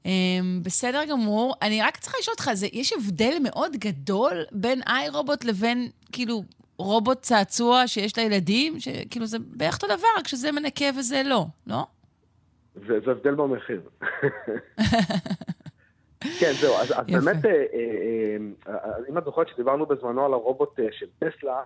אמ, 0.07 0.61
בסדר 0.63 1.05
גמור. 1.11 1.55
אני 1.63 1.83
רק 1.83 1.97
צריכה 1.97 2.17
לשאול 2.21 2.33
אותך, 2.33 2.51
זה, 2.53 2.67
יש 2.73 2.93
הבדל 2.93 3.35
מאוד 3.43 3.77
גדול 3.77 4.45
בין 4.53 4.81
איי 4.87 5.09
רובוט 5.09 5.45
לבין, 5.45 5.89
כאילו, 6.13 6.43
רובוט 6.79 7.21
צעצוע 7.21 7.87
שיש 7.87 8.19
לילדים, 8.19 8.81
שכאילו 8.81 9.27
זה 9.27 9.39
בערך 9.39 9.75
אותו 9.75 9.87
דבר, 9.87 10.09
רק 10.19 10.29
שזה 10.29 10.53
מנקה 10.53 10.85
וזה 10.99 11.23
לא, 11.25 11.47
לא? 11.67 11.87
זה, 12.75 13.01
זה 13.05 13.11
הבדל 13.11 13.35
במחיר. 13.35 13.81
כן, 16.41 16.53
זהו, 16.61 16.75
אז, 16.75 16.93
אז. 16.93 17.07
באמת, 17.07 17.45
אה, 17.45 17.51
אה, 17.51 18.37
אה, 18.69 18.91
אם 19.09 19.19
את 19.19 19.25
זוכרת 19.25 19.49
שדיברנו 19.49 19.87
בזמנו 19.87 20.25
על 20.25 20.33
הרובוט 20.33 20.81
אה, 20.81 20.85
של 20.93 21.07
טסלה, 21.19 21.53
אה, 21.53 21.63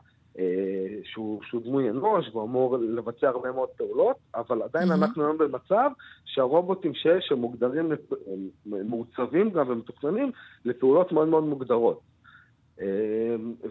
שהוא, 1.04 1.40
שהוא 1.42 1.62
דמוי 1.64 1.90
אנוש 1.90 2.28
והוא 2.32 2.42
אמור 2.42 2.76
לבצע 2.78 3.28
הרבה 3.28 3.52
מאוד 3.52 3.68
פעולות, 3.68 4.16
אבל 4.34 4.62
עדיין 4.62 4.88
מהמם. 4.88 5.02
אנחנו 5.02 5.24
היום 5.24 5.38
במצב 5.38 5.90
שהרובוטים 6.24 6.94
שיש, 6.94 7.32
הם 7.32 7.38
מוגדרים, 7.38 7.92
לפ- 7.92 8.12
הם 8.72 8.88
מעוצבים 8.88 9.50
גם 9.50 9.70
ומתוכננים 9.70 10.32
לפעולות 10.64 11.12
מאוד 11.12 11.28
מאוד 11.28 11.44
מוגדרות. 11.44 12.00
אה, 12.80 12.86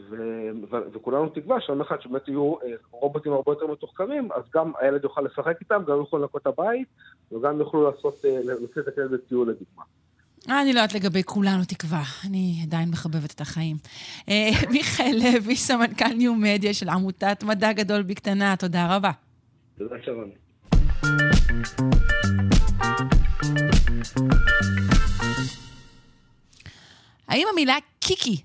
ו- 0.10 0.52
ו- 0.72 0.92
וכולנו 0.94 1.30
תקווה 1.30 1.62
שיום 1.62 1.82
אחד 1.82 2.02
שבאמת 2.02 2.28
יהיו 2.28 2.54
אה, 2.64 2.68
רובוטים 2.92 3.34
הרבה 3.34 3.52
יותר 3.52 3.68
מתוחכמים, 3.68 4.30
אז 4.32 4.44
גם 4.56 4.72
הילד 4.80 5.04
יוכל 5.04 5.22
לשחק 5.22 5.58
איתם, 5.62 5.82
גם 5.88 5.98
יוכלו 5.98 6.20
לנקות 6.20 6.42
את 6.42 6.48
הבית, 6.48 6.88
וגם 7.32 7.60
יוכלו 7.60 7.84
לעשות, 7.92 8.26
אה, 8.26 8.40
להוציא 8.44 8.82
את 8.82 8.88
הכלב 8.88 9.14
לטיול 9.14 9.50
לדוגמה. 9.50 9.84
אני 10.50 10.74
לא 10.74 10.80
יודעת 10.80 10.94
לגבי 10.94 11.24
כולנו 11.24 11.66
תקווה, 11.66 12.04
אני 12.28 12.60
עדיין 12.64 12.90
מחבבת 12.90 13.32
את 13.32 13.42
החיים. 13.42 13.78
אה, 14.30 14.50
מיכאל 14.72 15.20
לוי, 15.24 15.56
סמנכ"ל 15.56 16.14
ניו-מדיה 16.14 16.74
של 16.74 16.90
עמותת 16.90 17.44
מדע 17.44 17.74
גדול 17.74 18.04
בקטנה, 18.04 18.56
תודה 18.56 18.96
רבה. 18.96 19.12
תודה 19.78 19.96
שרון. 20.06 20.30
האם 27.28 27.48
המילה 27.54 27.76
קיקי 28.00 28.42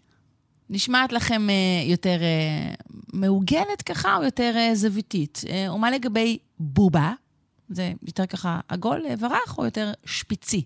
נשמעת 0.70 1.12
לכם 1.12 1.50
אה, 1.50 1.54
יותר 1.90 2.18
אה, 2.22 2.74
מעוגנת 3.12 3.82
ככה 3.86 4.16
או 4.16 4.22
יותר 4.22 4.54
זוויתית? 4.74 5.40
ומה 5.74 5.90
לגבי 5.90 6.38
בובה? 6.58 7.12
זה 7.74 7.92
יותר 8.06 8.26
ככה 8.26 8.60
עגול 8.68 9.02
אה, 9.06 9.14
ורך 9.18 9.58
או 9.58 9.64
יותר 9.64 9.92
שפיצי? 10.04 10.62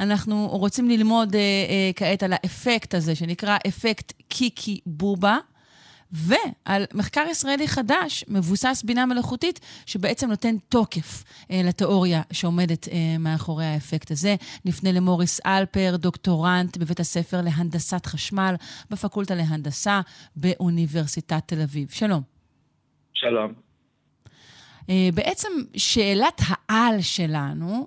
אנחנו 0.00 0.48
רוצים 0.48 0.88
ללמוד 0.88 1.34
אה, 1.34 1.40
אה, 1.40 1.90
כעת 1.96 2.22
על 2.22 2.32
האפקט 2.32 2.94
הזה 2.94 3.14
שנקרא 3.14 3.56
אפקט 3.66 4.12
קיקי 4.28 4.80
בובה. 4.86 5.38
ועל 6.12 6.84
מחקר 6.94 7.24
ישראלי 7.30 7.68
חדש, 7.68 8.24
מבוסס 8.28 8.82
בינה 8.86 9.06
מלאכותית, 9.06 9.60
שבעצם 9.86 10.28
נותן 10.28 10.56
תוקף 10.68 11.24
אה, 11.50 11.60
לתיאוריה 11.64 12.22
שעומדת 12.32 12.88
אה, 12.88 13.18
מאחורי 13.18 13.64
האפקט 13.64 14.10
הזה. 14.10 14.36
נפנה 14.64 14.92
למוריס 14.92 15.40
אלפר, 15.46 15.96
דוקטורנט 15.96 16.76
בבית 16.76 17.00
הספר 17.00 17.40
להנדסת 17.42 18.06
חשמל 18.06 18.54
בפקולטה 18.90 19.34
להנדסה 19.34 20.00
באוניברסיטת 20.36 21.42
תל 21.46 21.60
אביב. 21.60 21.88
שלום. 21.90 22.22
שלום. 23.14 23.67
אה, 24.88 25.08
בעצם 25.14 25.48
שאלת 25.76 26.40
העל 26.46 27.00
שלנו 27.00 27.86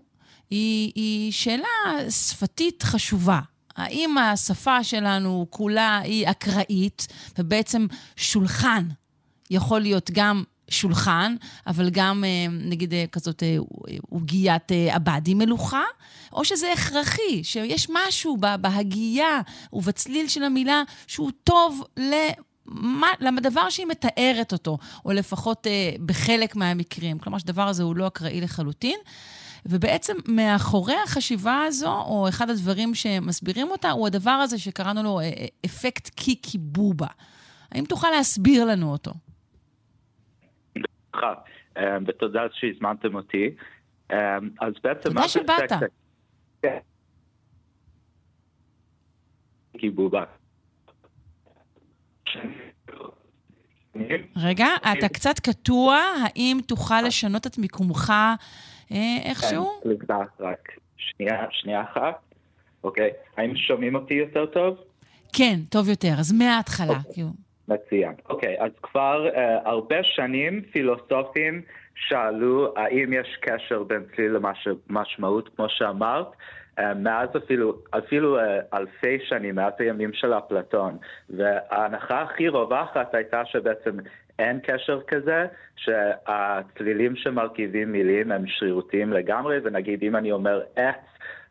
היא, 0.49 0.91
היא 0.95 1.31
שאלה 1.31 1.67
שפתית 2.09 2.83
חשובה. 2.83 3.39
האם 3.75 4.17
השפה 4.17 4.83
שלנו 4.83 5.47
כולה 5.49 5.97
היא 5.97 6.27
אקראית, 6.29 7.07
ובעצם 7.37 7.87
שולחן 8.15 8.87
יכול 9.49 9.81
להיות 9.81 10.11
גם 10.13 10.43
שולחן, 10.69 11.35
אבל 11.67 11.89
גם 11.89 12.23
אה, 12.23 12.45
נגיד 12.49 12.93
אה, 12.93 13.05
כזאת 13.11 13.43
עוגיית 14.09 14.71
עבדי 14.91 15.33
מלוכה, 15.33 15.83
או 16.33 16.45
שזה 16.45 16.73
הכרחי, 16.73 17.43
שיש 17.43 17.87
משהו 17.89 18.37
בה- 18.37 18.57
בהגייה 18.57 19.41
ובצליל 19.73 20.27
של 20.27 20.43
המילה 20.43 20.83
שהוא 21.07 21.31
טוב 21.43 21.83
ל... 21.99 22.13
מה, 22.73 23.07
לדבר 23.19 23.69
שהיא 23.69 23.87
מתארת 23.87 24.53
אותו, 24.53 24.77
או 25.05 25.11
לפחות 25.11 25.67
אה, 25.67 25.91
בחלק 26.05 26.55
מהמקרים. 26.55 27.19
כלומר, 27.19 27.37
שהדבר 27.37 27.67
הזה 27.67 27.83
הוא 27.83 27.95
לא 27.95 28.07
אקראי 28.07 28.41
לחלוטין. 28.41 28.99
ובעצם 29.65 30.13
מאחורי 30.27 30.95
החשיבה 31.03 31.63
הזו, 31.67 32.01
או 32.07 32.29
אחד 32.29 32.49
הדברים 32.49 32.95
שמסבירים 32.95 33.67
אותה, 33.67 33.91
הוא 33.91 34.07
הדבר 34.07 34.31
הזה 34.31 34.59
שקראנו 34.59 35.03
לו 35.03 35.19
אה, 35.19 35.25
אה, 35.25 35.45
אפקט 35.65 36.09
קיקי 36.09 36.57
בובה. 36.57 37.07
האם 37.71 37.85
תוכל 37.85 38.07
להסביר 38.17 38.65
לנו 38.65 38.91
אותו? 38.91 39.11
ברכה, 40.75 41.33
אה, 41.77 41.97
ותודה 42.07 42.41
שהזמנתם 42.53 43.15
אותי. 43.15 43.55
אז 44.59 44.73
בעצם... 44.83 45.09
תודה 45.09 45.27
שבאת. 45.27 45.71
כן. 46.61 46.77
רגע, 54.35 54.67
אתה 54.91 55.09
קצת 55.09 55.39
קטוע, 55.39 55.97
האם 56.23 56.57
תוכל 56.67 57.01
לשנות 57.01 57.47
את 57.47 57.57
מיקומך 57.57 58.13
אה, 58.91 59.17
איכשהו? 59.23 59.69
כן, 59.83 60.15
רק 60.39 60.69
שנייה, 60.97 61.45
שנייה 61.51 61.81
אחת. 61.81 62.19
אוקיי, 62.83 63.09
האם 63.37 63.55
שומעים 63.55 63.95
אותי 63.95 64.13
יותר 64.13 64.45
טוב? 64.45 64.77
כן, 65.33 65.55
טוב 65.69 65.89
יותר, 65.89 66.13
אז 66.19 66.31
מההתחלה. 66.31 66.97
אוקיי. 66.97 67.13
כאילו. 67.13 67.29
מצוין. 67.67 68.13
אוקיי, 68.29 68.55
אז 68.59 68.71
כבר 68.83 69.29
uh, 69.33 69.69
הרבה 69.69 69.95
שנים 70.03 70.61
פילוסופים 70.71 71.61
שאלו 71.95 72.73
האם 72.77 73.13
יש 73.13 73.37
קשר 73.41 73.83
בין 73.83 74.03
צליל 74.15 74.37
למשמעות, 74.89 75.49
כמו 75.55 75.65
שאמרת, 75.69 76.27
מאז 76.95 77.29
אפילו, 77.37 77.73
אפילו 77.97 78.39
uh, 78.39 78.41
אלפי 78.73 79.19
שנים, 79.23 79.55
מאז 79.55 79.73
הימים 79.79 80.13
של 80.13 80.33
אפלטון. 80.33 80.97
וההנחה 81.29 82.21
הכי 82.21 82.47
רווחת 82.47 83.15
הייתה 83.15 83.45
שבעצם 83.45 83.97
אין 84.39 84.59
קשר 84.63 85.01
כזה, 85.07 85.45
שהצלילים 85.75 87.15
שמרכיבים 87.15 87.91
מילים 87.91 88.31
הם 88.31 88.47
שרירותיים 88.47 89.13
לגמרי, 89.13 89.59
ונגיד 89.63 90.03
אם 90.03 90.15
אני 90.15 90.31
אומר 90.31 90.61
עץ, 90.75 90.95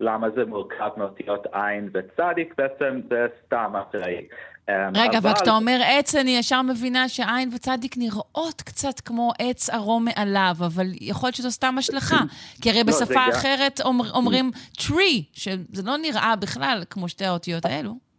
למה 0.01 0.31
זה 0.31 0.45
מורכב 0.45 0.91
מאותיות 0.97 1.47
עין 1.53 1.89
וצדיק, 1.93 2.55
בעצם 2.59 3.01
זה 3.09 3.27
סתם 3.47 3.73
אקראי. 3.77 4.27
רגע, 4.69 5.19
אבל 5.19 5.35
כשאתה 5.35 5.51
אומר 5.51 5.81
עץ, 5.85 6.15
אני 6.15 6.31
ישר 6.31 6.63
מבינה 6.63 7.09
שעין 7.09 7.49
וצדיק 7.55 7.95
נראות 7.99 8.63
קצת 8.63 9.01
כמו 9.01 9.33
עץ 9.39 9.71
ערום 9.71 10.05
מעליו, 10.05 10.55
אבל 10.59 10.87
יכול 11.01 11.27
להיות 11.27 11.37
שזו 11.37 11.51
סתם 11.51 11.75
השלכה. 11.79 12.19
כי 12.63 12.71
הרי 12.71 12.79
לא, 12.79 12.85
בשפה 12.85 13.29
אחרת 13.29 13.81
אומר- 13.85 14.11
אומרים 14.15 14.51
tree, 14.79 15.23
שזה 15.33 15.83
לא 15.85 15.97
נראה 15.97 16.37
בכלל 16.37 16.83
כמו 16.91 17.09
שתי 17.09 17.25
האותיות 17.25 17.65
האלו. 17.65 18.11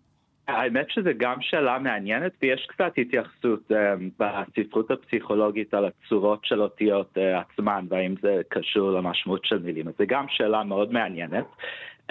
האמת 0.48 0.86
שזו 0.90 1.10
גם 1.18 1.38
שאלה 1.42 1.80
מעניינת, 1.80 2.32
ויש 2.42 2.68
קצת 2.70 2.92
התייחסות 2.98 3.72
um, 3.72 4.24
בספרות 4.58 4.92
הפסיכולוגית 4.92 5.74
על 5.74 5.86
הצורות 5.86 6.46
של 6.46 6.62
אותיות 6.62 7.18
uh, 7.18 7.20
עצמן, 7.40 7.86
והאם 7.90 8.16
זה 8.22 8.42
קשור 8.50 8.92
למשמעות 8.92 9.46
של 9.46 9.60
מילים. 9.60 9.88
אז 9.88 9.94
זו 10.00 10.04
גם 10.08 10.26
שאלה 10.30 10.64
מאוד 10.64 10.92
מעניינת. 10.94 11.46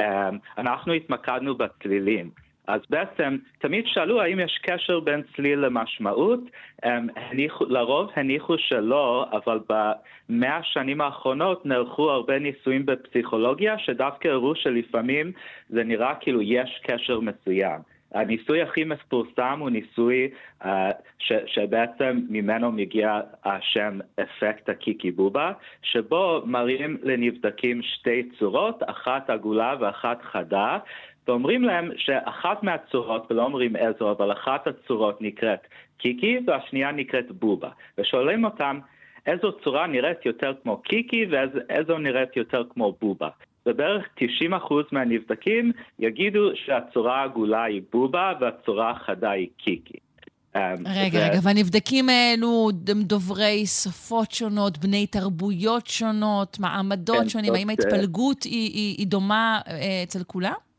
Um, 0.00 0.02
אנחנו 0.58 0.92
התמקדנו 0.92 1.54
בצלילים. 1.54 2.30
אז 2.70 2.80
בעצם 2.90 3.36
תמיד 3.58 3.84
שאלו 3.86 4.20
האם 4.20 4.40
יש 4.40 4.60
קשר 4.62 5.00
בין 5.00 5.22
צליל 5.36 5.58
למשמעות, 5.58 6.40
הם 6.82 7.08
הניחו, 7.16 7.64
לרוב 7.64 8.10
הניחו 8.16 8.58
שלא, 8.58 9.26
אבל 9.32 9.58
במאה 9.68 10.56
השנים 10.56 11.00
האחרונות 11.00 11.66
נערכו 11.66 12.10
הרבה 12.10 12.38
ניסויים 12.38 12.86
בפסיכולוגיה 12.86 13.78
שדווקא 13.78 14.28
הראו 14.28 14.54
שלפעמים 14.54 15.32
זה 15.68 15.84
נראה 15.84 16.14
כאילו 16.14 16.42
יש 16.42 16.80
קשר 16.82 17.20
מסוים. 17.20 17.80
הניסוי 18.14 18.62
הכי 18.62 18.84
מפורסם 18.84 19.58
הוא 19.60 19.70
ניסוי 19.70 20.28
uh, 20.62 20.66
ש, 21.18 21.32
שבעצם 21.46 22.20
ממנו 22.28 22.72
מגיע 22.72 23.20
השם 23.44 23.98
אפקט 24.20 24.68
הקיקי 24.68 25.10
בובה, 25.10 25.52
שבו 25.82 26.42
מראים 26.44 26.96
לנבדקים 27.02 27.82
שתי 27.82 28.28
צורות, 28.38 28.82
אחת 28.86 29.30
עגולה 29.30 29.74
ואחת 29.80 30.22
חדה, 30.22 30.78
ואומרים 31.28 31.64
להם 31.64 31.90
שאחת 31.96 32.62
מהצורות, 32.62 33.26
ולא 33.30 33.42
אומרים 33.42 33.76
איזו, 33.76 34.10
אבל 34.10 34.32
אחת 34.32 34.66
הצורות 34.66 35.22
נקראת 35.22 35.60
קיקי 35.98 36.38
והשנייה 36.46 36.92
נקראת 36.92 37.30
בובה. 37.30 37.68
ושואלים 37.98 38.44
אותם 38.44 38.78
איזו 39.26 39.52
צורה 39.64 39.86
נראית 39.86 40.26
יותר 40.26 40.52
כמו 40.62 40.76
קיקי 40.76 41.26
ואיזו 41.30 41.98
נראית 41.98 42.36
יותר 42.36 42.62
כמו 42.70 42.94
בובה. 43.00 43.28
ובערך 43.66 44.04
90% 44.18 44.22
מהנבדקים 44.92 45.72
יגידו 45.98 46.50
שהצורה 46.54 47.20
העגולה 47.20 47.64
היא 47.64 47.82
בובה 47.92 48.32
והצורה 48.40 48.90
החדה 48.90 49.30
היא 49.30 49.48
קיקי. 49.56 49.98
אמ, 50.56 50.60
רגע, 50.86 51.18
ו... 51.18 51.22
רגע, 51.22 51.38
והנבדקים 51.42 52.08
האלו 52.08 52.70
הם 52.88 53.02
דוברי 53.02 53.66
שפות 53.66 54.30
שונות, 54.30 54.78
בני 54.78 55.06
תרבויות 55.06 55.86
שונות, 55.86 56.58
מעמדות 56.58 57.16
כן, 57.16 57.28
שונים, 57.28 57.54
האם 57.54 57.70
ההתפלגות 57.70 58.42
היא, 58.42 58.70
היא, 58.72 58.94
היא 58.98 59.06
דומה 59.06 59.60
אה, 59.68 60.02
אצל 60.02 60.24
כולם? 60.26 60.69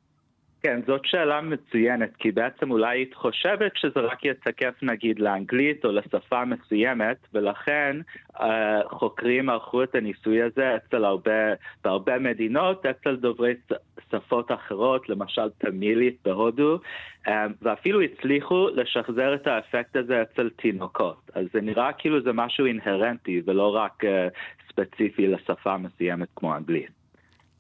כן, 0.64 0.80
זאת 0.88 1.06
שאלה 1.06 1.42
מצוינת, 1.42 2.16
כי 2.20 2.32
בעצם 2.32 2.72
אולי 2.72 2.98
היית 2.98 3.14
חושבת 3.14 3.72
שזה 3.76 4.00
רק 4.00 4.26
יתקף 4.26 4.74
נגיד 4.82 5.20
לאנגלית 5.20 5.86
או 5.86 5.92
לשפה 5.92 6.46
מסוימת, 6.46 7.18
ולכן 7.34 7.98
אה, 8.42 8.80
חוקרים 8.90 9.50
ערכו 9.50 9.84
את 9.84 9.96
הניסוי 9.96 10.42
הזה 10.42 10.76
אצל 10.76 11.06
הרבה, 11.06 11.54
בהרבה 11.84 12.20
מדינות, 12.20 12.86
אצל 12.86 13.16
דוברי 13.16 13.54
שפות 14.12 14.52
אחרות, 14.52 15.10
למשל 15.10 15.50
תמילית 15.58 16.18
בהודו, 16.26 16.80
אה, 17.28 17.46
ואפילו 17.62 18.02
הצליחו 18.02 18.68
לשחזר 18.74 19.36
את 19.36 19.48
האפקט 19.48 19.96
הזה 19.96 20.22
אצל 20.22 20.50
תינוקות. 20.50 21.32
אז 21.34 21.46
זה 21.54 21.62
נראה 21.62 21.94
כאילו 21.94 22.22
זה 22.22 22.34
משהו 22.34 22.66
אינהרנטי 22.66 23.42
ולא 23.46 23.76
רק 23.76 24.06
אה, 24.06 24.28
ספציפי 24.70 25.28
לשפה 25.28 25.78
מסוימת 25.78 26.28
כמו 26.36 26.56
אנגלית. 26.56 27.01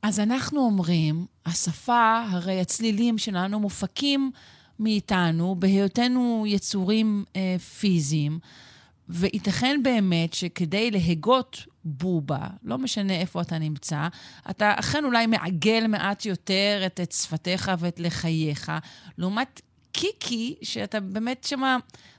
אז 0.02 0.20
אנחנו 0.20 0.60
אומרים, 0.60 1.26
השפה, 1.45 2.24
הרי 2.30 2.62
הצלילים 2.62 3.18
שלנו 3.18 3.60
מופקים 3.60 4.32
מאיתנו 4.80 5.56
בהיותנו 5.60 6.43
יצורים 6.47 7.24
אה, 7.36 7.56
פיזיים, 7.80 8.39
וייתכן 9.10 9.80
באמת 9.84 10.34
שכדי 10.34 10.91
להגות 10.91 11.66
בובה, 11.84 12.47
לא 12.64 12.78
משנה 12.78 13.14
איפה 13.14 13.41
אתה 13.41 13.60
נמצא, 13.60 14.08
אתה 14.49 14.74
אכן 14.80 15.06
אולי 15.06 15.28
מעגל 15.28 15.88
מעט 15.88 16.26
יותר 16.26 16.82
את, 16.86 16.99
את 16.99 17.12
שפתיך 17.12 17.72
ואת 17.80 17.99
לחייך, 17.99 18.72
לעומת 19.18 19.62
קיקי, 19.91 20.56
שאתה 20.62 20.99
באמת 20.99 21.43
שמה 21.43 21.78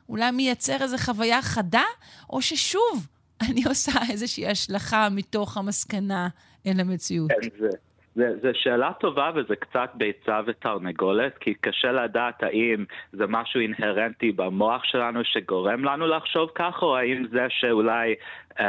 אולי 0.08 0.30
מייצר 0.30 0.82
איזו 0.82 0.98
חוויה 0.98 1.42
חדה, 1.42 1.84
או 2.30 2.42
ששוב, 2.42 3.06
אני 3.40 3.64
עושה 3.64 3.92
איזושהי 4.10 4.46
השלכה 4.46 5.08
מתוך 5.08 5.56
המסקנה 5.56 6.28
אל 6.66 6.80
המציאות? 6.80 7.30
כן, 7.30 7.48
זה, 7.60 7.68
זה 8.14 8.50
שאלה 8.54 8.92
טובה 9.00 9.30
וזה 9.34 9.56
קצת 9.56 9.90
ביצה 9.94 10.40
ותרנגולת, 10.46 11.38
כי 11.38 11.54
קשה 11.54 11.92
לדעת 11.92 12.42
האם 12.42 12.84
זה 13.12 13.26
משהו 13.28 13.60
אינהרנטי 13.60 14.32
במוח 14.32 14.84
שלנו 14.84 15.20
שגורם 15.24 15.84
לנו 15.84 16.06
לחשוב 16.06 16.50
ככה, 16.54 16.86
או 16.86 16.96
האם 16.96 17.26
זה 17.30 17.46
שאולי 17.48 18.14
um, 18.58 18.62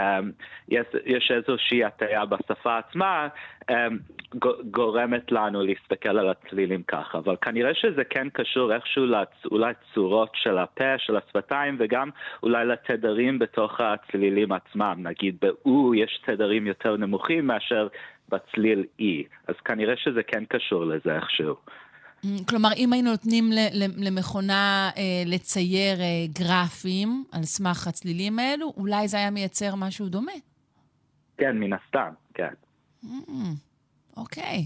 יש, 0.70 0.86
יש 1.06 1.32
איזושהי 1.32 1.84
הטיה 1.84 2.26
בשפה 2.26 2.78
עצמה 2.78 3.28
um, 3.72 3.74
גורמת 4.72 5.32
לנו 5.32 5.62
להסתכל 5.62 6.18
על 6.18 6.30
הצלילים 6.30 6.84
ככה. 6.84 7.18
אבל 7.18 7.36
כנראה 7.42 7.74
שזה 7.74 8.04
כן 8.04 8.28
קשור 8.30 8.74
איכשהו 8.74 9.06
לאולי 9.06 9.74
צורות 9.94 10.32
של 10.34 10.58
הפה, 10.58 10.98
של 10.98 11.18
השפתיים, 11.18 11.76
וגם 11.80 12.10
אולי 12.44 12.66
לתדרים 12.66 13.40
בתוך 13.40 13.82
הצלילים 13.82 14.52
עצמם. 14.52 14.96
נגיד 15.00 15.38
באו 15.42 15.96
יש 15.96 16.22
תדרים 16.26 16.68
יותר 16.68 16.98
נמוכים 16.98 17.48
מאשר 17.48 17.88
בצליל 18.34 18.86
E, 19.02 19.04
אז 19.48 19.56
כנראה 19.66 19.94
שזה 19.98 20.24
כן 20.24 20.44
קשור 20.46 20.86
לזה 20.86 21.16
איכשהו. 21.16 21.56
Mm, 22.26 22.28
כלומר, 22.50 22.70
אם 22.78 22.94
היינו 22.94 23.12
נותנים 23.12 23.50
למכונה 23.98 24.90
אה, 24.98 25.24
לצייר 25.26 26.02
אה, 26.02 26.06
גרפים 26.40 27.24
על 27.32 27.44
סמך 27.44 27.88
הצלילים 27.88 28.40
האלו, 28.40 28.74
אולי 28.78 29.08
זה 29.08 29.18
היה 29.18 29.32
מייצר 29.32 29.76
משהו 29.76 30.10
דומה. 30.10 30.32
כן, 31.38 31.58
מן 31.58 31.74
הסתם, 31.74 32.10
כן. 32.34 32.54
Mm, 33.04 33.08
אוקיי, 34.18 34.66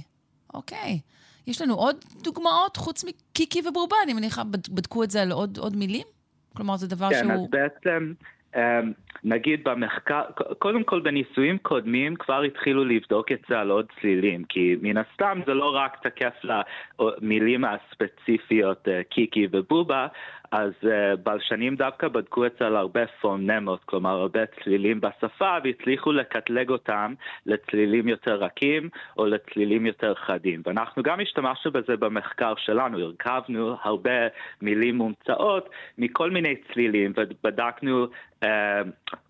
אוקיי. 0.54 1.00
יש 1.48 1.62
לנו 1.62 1.74
עוד 1.74 1.96
דוגמאות 2.24 2.78
חוץ 2.78 3.04
מקיקי 3.04 3.62
וברובה? 3.70 3.96
אני 4.04 4.14
מניחה, 4.14 4.44
בדקו 4.44 5.04
את 5.04 5.12
זה 5.12 5.22
על 5.22 5.32
עוד, 5.32 5.58
עוד 5.58 5.76
מילים? 5.76 6.08
כלומר, 6.56 6.78
זה 6.78 6.88
דבר 6.88 7.10
כן, 7.10 7.20
שהוא... 7.20 7.32
כן, 7.32 7.34
אז 7.34 7.48
בעצם... 7.50 8.14
אמ, 8.58 8.92
נגיד 9.24 9.64
במחקר, 9.64 10.22
קודם 10.60 10.84
כל 10.84 11.00
בניסויים 11.00 11.58
קודמים 11.58 12.16
כבר 12.16 12.42
התחילו 12.42 12.86
לבדוק 12.86 13.32
את 13.32 13.40
זה 13.50 13.60
על 13.60 13.70
עוד 13.70 13.86
צלילים, 14.02 14.44
כי 14.44 14.76
מן 14.82 14.98
הסתם 14.98 15.40
זה 15.46 15.54
לא 15.54 15.76
רק 15.76 15.98
תקף 16.08 16.34
למילים 16.44 17.66
הספציפיות 17.66 18.88
אה, 18.88 19.02
קיקי 19.04 19.48
ובובה, 19.52 20.08
אז 20.52 20.72
uh, 20.84 21.16
בלשנים 21.24 21.76
דווקא 21.76 22.08
בדקו 22.08 22.48
אצל 22.48 22.76
הרבה 22.76 23.08
פונמות, 23.22 23.84
כלומר 23.86 24.10
הרבה 24.10 24.40
צלילים 24.46 25.02
בשפה, 25.02 25.58
והצליחו 25.64 26.12
לקטלג 26.12 26.70
אותם 26.70 27.14
לצלילים 27.46 28.08
יותר 28.08 28.36
רכים 28.36 28.90
או 29.18 29.26
לצלילים 29.26 29.86
יותר 29.86 30.14
חדים. 30.16 30.62
ואנחנו 30.66 31.04
גם 31.04 31.20
השתמשנו 31.20 31.72
בזה 31.72 31.98
במחקר 31.98 32.54
שלנו, 32.58 33.00
הרכבנו 33.00 33.76
הרבה 33.82 34.28
מילים 34.62 34.96
מומצאות 34.96 35.70
מכל 35.98 36.32
מיני 36.32 36.56
צלילים, 36.74 37.14
ובדקנו 37.18 38.08
uh, 38.44 38.48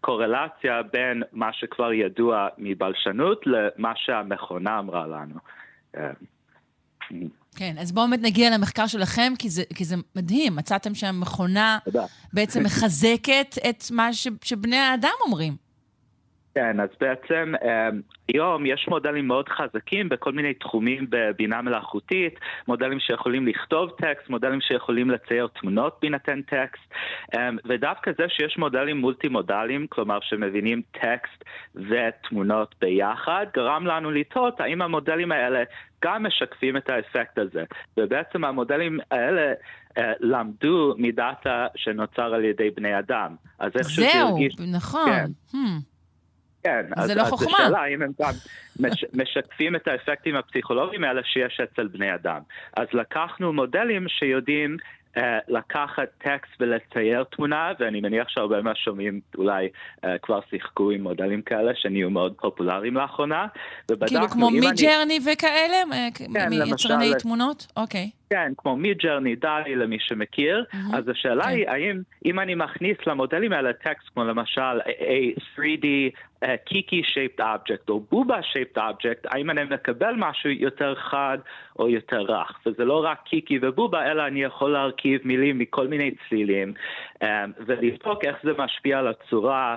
קורלציה 0.02 0.84
בין 0.84 1.24
מה 1.32 1.54
שכבר 1.54 1.94
ידוע 1.94 2.48
מבלשנות 2.58 3.44
למה 3.48 3.94
שהמכונה 3.96 4.80
אמרה 4.80 5.08
לנו. 5.08 5.36
Uh, 5.96 6.00
כן, 7.58 7.76
אז 7.80 7.92
בואו 7.92 8.08
באמת 8.10 8.22
נגיע 8.22 8.50
למחקר 8.50 8.88
שלכם, 8.88 9.34
כי 9.40 9.50
זה, 9.50 9.64
כי 9.76 9.86
זה 9.86 9.96
מדהים. 10.16 10.56
מצאתם 10.56 10.96
שהמכונה 10.96 11.78
בעצם 12.34 12.64
מחזקת 12.64 13.56
את 13.70 13.84
מה 13.92 14.14
ש, 14.14 14.28
שבני 14.44 14.78
האדם 14.78 15.14
אומרים. 15.26 15.68
כן, 16.58 16.80
אז 16.80 16.90
בעצם 17.00 17.54
אמ, 17.64 18.02
היום 18.34 18.66
יש 18.66 18.88
מודלים 18.88 19.28
מאוד 19.28 19.50
חזקים 19.50 20.10
בכל 20.10 20.32
מיני 20.32 20.54
תחומים 20.54 21.06
בבינה 21.10 21.62
מלאכותית, 21.62 22.40
מודלים 22.68 23.00
שיכולים 23.00 23.48
לכתוב 23.48 23.90
טקסט, 23.90 24.30
מודלים 24.30 24.62
שיכולים 24.62 25.10
לצייר 25.12 25.48
תמונות 25.62 25.98
בהינתן 26.02 26.42
טקסט, 26.42 26.94
אמ, 27.36 27.58
ודווקא 27.66 28.12
זה 28.18 28.26
שיש 28.30 28.58
מודלים 28.58 28.98
מולטי 28.98 29.28
מודליים, 29.28 29.88
כלומר 29.90 30.20
שמבינים 30.22 30.82
טקסט 30.92 31.44
ותמונות 31.76 32.76
ביחד, 32.82 33.46
גרם 33.54 33.86
לנו 33.86 34.12
לטעות 34.12 34.60
האם 34.60 34.82
המודלים 34.82 35.32
האלה 35.32 35.64
גם 36.06 36.24
משקפים 36.24 36.78
את 36.78 36.90
האפקט 36.90 37.38
הזה. 37.38 37.64
ובעצם 37.98 38.44
המודלים 38.44 39.00
האלה 39.12 39.54
אה, 39.98 40.14
למדו 40.20 40.96
מדאטה 40.98 41.68
שנוצר 41.76 42.34
על 42.34 42.46
ידי 42.46 42.70
בני 42.70 43.00
אדם. 43.00 43.36
אז 43.60 43.72
איכשהו 43.76 44.04
זהו, 44.04 44.12
שהרגיש... 44.12 44.56
נכון. 44.60 45.10
כן. 45.10 45.26
Hmm. 45.52 45.82
כן, 46.64 46.86
זה 46.96 47.02
אז, 47.02 47.12
לא 47.12 47.22
אז 47.22 47.30
חוכמה. 47.30 47.58
השאלה 47.58 47.86
אם 47.86 48.02
הם 48.02 48.12
גם 48.22 48.34
מש, 48.80 49.06
משקפים 49.22 49.76
את 49.76 49.88
האפקטים 49.88 50.36
הפסיכולוגיים 50.36 51.04
האלה 51.04 51.22
שיש 51.24 51.60
אצל 51.64 51.88
בני 51.88 52.16
אדם. 52.16 52.42
אז 52.78 52.88
לקחנו 52.94 53.54
מודלים 53.54 54.08
שיודעים 54.08 54.78
uh, 55.16 55.20
לקחת 55.48 56.08
טקסט 56.18 56.52
ולצייר 56.60 57.24
תמונה, 57.24 57.72
ואני 57.80 58.02
מניח 58.02 58.30
שהרבה 58.30 58.62
מהשומעים 58.62 59.20
אולי 59.38 59.68
uh, 59.68 60.08
כבר 60.22 60.40
שיחקו 60.50 60.92
עם 60.92 61.02
מודלים 61.02 61.42
כאלה 61.42 61.72
שנהיו 61.76 62.10
מאוד 62.10 62.34
פופולריים 62.42 62.96
לאחרונה. 62.96 63.46
כאילו 64.08 64.28
כמו 64.28 64.50
מידג'רני 64.50 65.18
אני... 65.18 65.34
וכאלה? 65.34 65.78
כן, 66.14 66.50
מיצרני 66.50 67.12
תמונות? 67.20 67.68
אוקיי. 67.78 68.10
Okay. 68.14 68.27
כן, 68.30 68.52
כמו 68.58 68.76
מידג'רני, 68.76 69.36
דלי 69.36 69.76
למי 69.76 69.98
שמכיר, 70.00 70.66
mm-hmm. 70.72 70.98
אז 70.98 71.10
השאלה 71.10 71.44
okay. 71.44 71.48
כן. 71.48 71.54
היא, 71.54 71.70
האם 71.70 72.02
אם 72.26 72.40
אני 72.40 72.56
מכניס 72.56 72.98
למודלים 73.08 73.54
האלה 73.54 73.74
טקסט 73.74 74.10
כמו 74.14 74.24
למשל 74.24 74.80
a 74.82 75.40
3D 75.56 75.86
uh, 76.44 76.48
קיקי 76.66 77.02
shaped 77.02 77.40
object 77.40 77.90
או 77.90 78.00
בובה 78.00 78.40
shaped 78.40 78.78
object, 78.78 79.28
האם 79.28 79.50
אני 79.50 79.64
מקבל 79.64 80.14
משהו 80.18 80.50
יותר 80.50 80.96
חד 80.96 81.38
או 81.80 81.90
יותר 81.90 82.22
רך? 82.22 82.60
וזה 82.66 82.86
לא 82.86 83.04
רק 83.06 83.20
קיקי 83.26 83.60
ובובה, 83.62 84.12
אלא 84.12 84.28
אני 84.28 84.44
יכול 84.44 84.72
להרכיב 84.72 85.22
מילים 85.26 85.60
מכל 85.60 85.88
מיני 85.88 86.12
צלילים 86.30 86.74
um, 87.24 87.26
ולבדוק 87.66 88.26
איך 88.26 88.38
זה 88.44 88.52
משפיע 88.58 89.00
על 89.00 89.08
הצורה 89.08 89.76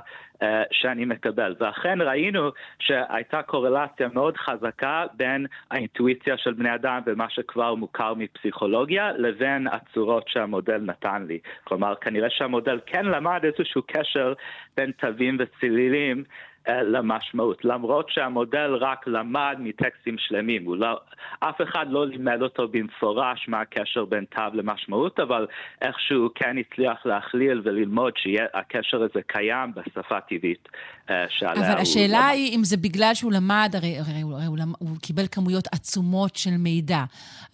שאני 0.70 1.04
מקבל. 1.04 1.54
ואכן 1.60 2.00
ראינו 2.00 2.50
שהייתה 2.78 3.42
קורלציה 3.42 4.08
מאוד 4.14 4.36
חזקה 4.36 5.04
בין 5.14 5.46
האינטואיציה 5.70 6.36
של 6.36 6.52
בני 6.52 6.74
אדם 6.74 7.00
ומה 7.06 7.26
שכבר 7.30 7.74
מוכר 7.74 8.14
מפסיכולוגיה 8.14 9.12
לבין 9.12 9.66
הצורות 9.66 10.28
שהמודל 10.28 10.78
נתן 10.78 11.24
לי. 11.28 11.38
כלומר, 11.64 11.94
כנראה 12.00 12.30
שהמודל 12.30 12.80
כן 12.86 13.06
למד 13.06 13.40
איזשהו 13.44 13.82
קשר 13.86 14.32
בין 14.76 14.90
תווים 14.90 15.36
וצלילים 15.40 16.18
אה, 16.18 16.49
למשמעות, 16.68 17.64
למרות 17.64 18.10
שהמודל 18.10 18.74
רק 18.80 19.06
למד 19.06 19.56
מטקסטים 19.58 20.16
שלמים, 20.18 20.74
לא, 20.74 21.00
אף 21.40 21.60
אחד 21.62 21.86
לא 21.90 22.06
לימד 22.06 22.42
אותו 22.42 22.68
במפורש 22.68 23.48
מה 23.48 23.60
הקשר 23.60 24.04
בין 24.04 24.24
תו 24.24 24.42
למשמעות, 24.52 25.20
אבל 25.20 25.46
איכשהו 25.82 26.28
כן 26.34 26.56
הצליח 26.58 27.06
להכליל 27.06 27.60
וללמוד 27.64 28.12
שהקשר 28.16 29.02
הזה 29.02 29.20
קיים 29.26 29.72
בשפה 29.74 30.20
טבעית 30.20 30.68
אה, 31.10 31.24
שעליה 31.28 31.72
אבל 31.72 31.80
השאלה 31.80 32.28
הוא... 32.28 32.30
היא 32.30 32.56
אם 32.56 32.64
זה 32.64 32.76
בגלל 32.76 33.14
שהוא 33.14 33.32
למד, 33.32 33.70
הרי, 33.74 33.98
הרי, 33.98 34.20
הרי 34.22 34.44
הוא, 34.46 34.58
למד, 34.58 34.74
הוא 34.78 34.96
קיבל 35.02 35.26
כמויות 35.32 35.66
עצומות 35.72 36.36
של 36.36 36.56
מידע, 36.58 37.04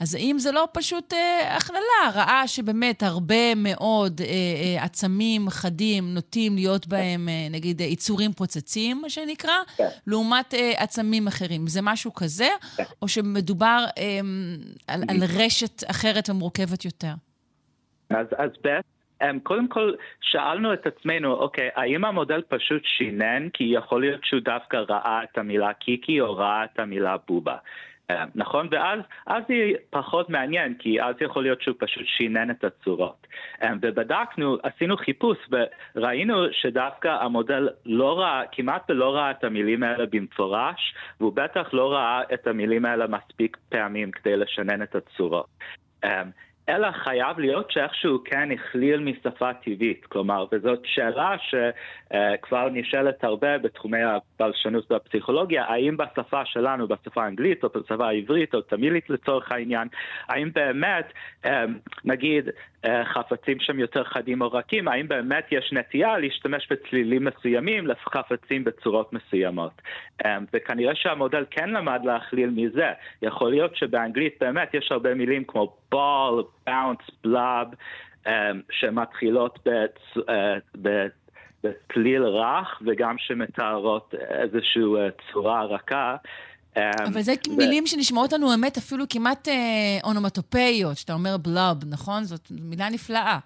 אז 0.01 0.15
האם 0.15 0.39
זה 0.39 0.53
לא 0.53 0.69
פשוט 0.73 1.13
אה, 1.13 1.57
הכללה, 1.57 2.11
ראה 2.15 2.49
שבאמת 2.49 3.03
הרבה 3.03 3.55
מאוד 3.57 4.21
אה, 4.21 4.27
אה, 4.27 4.85
עצמים 4.85 5.51
חדים 5.51 6.15
נוטים 6.15 6.55
להיות 6.55 6.87
בהם, 6.87 7.29
אה, 7.29 7.49
נגיד, 7.51 7.81
יצורים 7.81 8.33
פוצצים? 8.33 8.96
מה 9.03 9.11
שנקרא, 9.11 9.55
כן. 9.77 9.89
לעומת 10.07 10.55
uh, 10.55 10.57
עצמים 10.83 11.27
אחרים. 11.27 11.67
זה 11.67 11.81
משהו 11.83 12.15
כזה, 12.15 12.49
כן. 12.77 12.85
או 13.03 13.09
שמדובר 13.09 13.85
um, 13.89 14.01
על, 14.89 15.01
על 15.09 15.17
רשת 15.39 15.91
אחרת 15.91 16.31
ומורכבת 16.31 16.85
יותר? 16.85 17.13
אז, 18.11 18.27
אז 18.39 18.51
בעצם... 18.65 18.89
Um, 19.23 19.27
קודם 19.43 19.69
כל, 19.69 19.93
שאלנו 20.21 20.73
את 20.73 20.87
עצמנו, 20.87 21.33
אוקיי, 21.33 21.69
האם 21.75 22.05
המודל 22.05 22.43
פשוט 22.49 22.83
שינן? 22.85 23.49
כי 23.53 23.65
יכול 23.65 24.01
להיות 24.01 24.21
שהוא 24.25 24.41
דווקא 24.41 24.77
ראה 24.77 25.21
את 25.25 25.39
המילה 25.39 25.73
קיקי 25.73 26.21
או 26.21 26.37
ראה 26.37 26.65
את 26.65 26.79
המילה 26.79 27.17
בובה. 27.29 27.57
אה, 28.11 28.25
נכון? 28.35 28.69
ואז 28.71 29.01
אז 29.27 29.43
זה 29.49 29.55
פחות 29.91 30.31
מעניין, 30.31 30.75
כי 30.79 31.03
אז 31.03 31.15
יכול 31.21 31.43
להיות 31.43 31.63
שהוא 31.63 31.77
פשוט 31.79 32.07
שינן 32.07 32.51
את 32.51 32.65
הצורות. 32.65 33.27
אה, 33.63 33.73
ובדקנו, 33.83 34.57
עשינו 34.63 34.97
חיפוש 34.97 35.39
וראינו 35.95 36.35
שדווקא 36.53 37.09
המודל 37.09 37.69
לא 37.87 38.19
ראה, 38.21 38.43
כמעט 38.53 38.91
ולא 38.91 39.15
ראה 39.15 39.31
את 39.31 39.45
המילים 39.45 39.83
האלה 39.83 40.07
במפורש, 40.07 40.95
והוא 41.21 41.33
בטח 41.33 41.69
לא 41.73 41.93
ראה 41.93 42.23
את 42.35 42.47
המילים 42.47 42.85
האלה 42.85 43.07
מספיק 43.07 43.57
פעמים 43.69 44.11
כדי 44.11 44.37
לשנן 44.37 44.83
את 44.83 44.95
הצורות. 44.95 45.47
אלא 46.69 46.91
חייב 46.91 47.39
להיות 47.39 47.71
שאיכשהו 47.71 48.19
כן 48.25 48.49
הכליל 48.53 49.01
משפה 49.01 49.53
טבעית. 49.55 50.07
כלומר, 50.07 50.47
וזאת 50.53 50.81
שאלה 50.85 51.37
שכבר 51.39 52.69
נשאלת 52.73 53.25
הרבה 53.25 53.59
בתחומי 53.59 53.99
הבלשנות 54.03 54.93
והפסיכולוגיה, 54.93 55.65
האם 55.65 55.97
בשפה 55.97 56.45
שלנו, 56.45 56.89
בשפה 56.89 57.25
האנגלית 57.25 57.65
או 57.65 57.69
בשפה 57.69 58.09
העברית 58.09 58.55
או 58.55 58.61
תמילית 58.61 59.11
לצורך 59.11 59.53
העניין, 59.53 59.89
האם 60.29 60.51
באמת, 60.55 61.13
אה, 61.45 61.65
נגיד, 62.05 62.49
חפצים 63.05 63.61
שהם 63.61 63.79
יותר 63.79 64.05
חדים 64.05 64.41
או 64.41 64.53
רכים, 64.53 64.89
האם 64.89 65.09
באמת 65.09 65.47
יש 65.51 65.73
נטייה 65.73 66.19
להשתמש 66.19 66.69
בצלילים 66.71 67.25
מסוימים 67.25 67.87
לחפצים 67.87 68.65
בצורות 68.65 69.13
מסוימות. 69.13 69.83
אה, 70.25 70.39
וכנראה 70.53 70.95
שהמודל 70.95 71.45
כן 71.51 71.71
למד 71.71 72.01
להכליל 72.05 72.51
מזה. 72.51 72.93
יכול 73.23 73.51
להיות 73.51 73.77
שבאנגלית 73.77 74.35
באמת 74.41 74.75
יש 74.75 74.93
הרבה 74.93 75.15
מילים 75.15 75.45
כמו 75.45 75.77
בול, 75.91 76.45
באונס, 76.67 77.11
בלאב, 77.25 77.69
שמתחילות. 78.71 79.69
אה, 80.29 80.57
בצליל 81.65 82.23
רך 82.23 82.83
וגם 82.87 83.19
שמתארות 83.19 84.15
איזושהי 84.31 84.83
צורה 85.33 85.65
רכה. 85.65 86.17
אבל 87.07 87.21
זה 87.21 87.33
ו... 87.49 87.57
מילים 87.57 87.87
שנשמעות 87.87 88.33
לנו 88.33 88.55
אמת 88.55 88.77
אפילו 88.77 89.05
כמעט 89.09 89.49
אה, 89.49 89.55
אונומטופאיות, 90.05 90.97
שאתה 90.97 91.13
אומר 91.13 91.37
בלאב, 91.37 91.77
נכון? 91.91 92.25
זאת 92.25 92.49
מילה 92.51 92.89
נפלאה. 92.91 93.39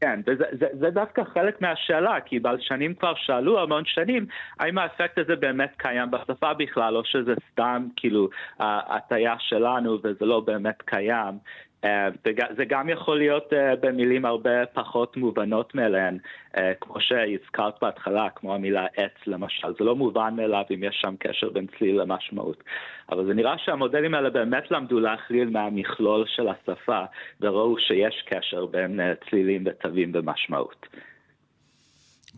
כן, 0.00 0.20
וזה 0.26 0.44
זה, 0.60 0.66
זה 0.80 0.90
דווקא 0.90 1.22
חלק 1.34 1.60
מהשאלה, 1.60 2.20
כי 2.20 2.38
בלשנים 2.38 2.94
כבר 2.94 3.12
שאלו 3.16 3.62
המון 3.62 3.82
שנים, 3.86 4.26
האם 4.60 4.78
האפקט 4.78 5.18
הזה 5.18 5.36
באמת 5.36 5.72
קיים 5.76 6.10
בשפה 6.10 6.54
בכלל, 6.54 6.96
או 6.96 7.04
שזה 7.04 7.34
סתם 7.52 7.86
כאילו 7.96 8.28
הטיה 8.60 9.34
שלנו 9.38 9.98
וזה 10.04 10.24
לא 10.24 10.40
באמת 10.40 10.82
קיים. 10.84 11.38
אה, 11.84 12.08
זה 12.56 12.64
גם 12.64 12.88
יכול 12.88 13.18
להיות 13.18 13.52
אה, 13.52 13.76
במילים 13.76 14.24
הרבה 14.24 14.66
פחות 14.66 15.16
מובנות 15.16 15.74
מאליהן, 15.74 16.18
אה, 16.56 16.72
כמו 16.80 17.00
שהזכרת 17.00 17.74
בהתחלה, 17.82 18.28
כמו 18.34 18.54
המילה 18.54 18.86
עץ 18.96 19.26
למשל. 19.26 19.68
זה 19.78 19.84
לא 19.84 19.96
מובן 19.96 20.34
מאליו 20.36 20.64
אם 20.74 20.84
יש 20.84 20.98
שם 21.00 21.14
קשר 21.18 21.50
בין 21.50 21.66
צליל 21.78 22.00
למשמעות. 22.00 22.64
אבל 23.12 23.26
זה 23.26 23.34
נראה 23.34 23.58
שהמודלים 23.58 24.14
האלה 24.14 24.30
באמת 24.30 24.70
למדו 24.70 25.00
להכליל 25.00 25.50
מהמכלול 25.50 26.24
של 26.26 26.48
השפה, 26.48 27.02
וראו 27.40 27.78
שיש 27.78 28.24
קשר 28.26 28.66
בין 28.66 29.00
צלילים 29.30 29.62
ותווים 29.66 30.10
ומשמעות. 30.14 30.86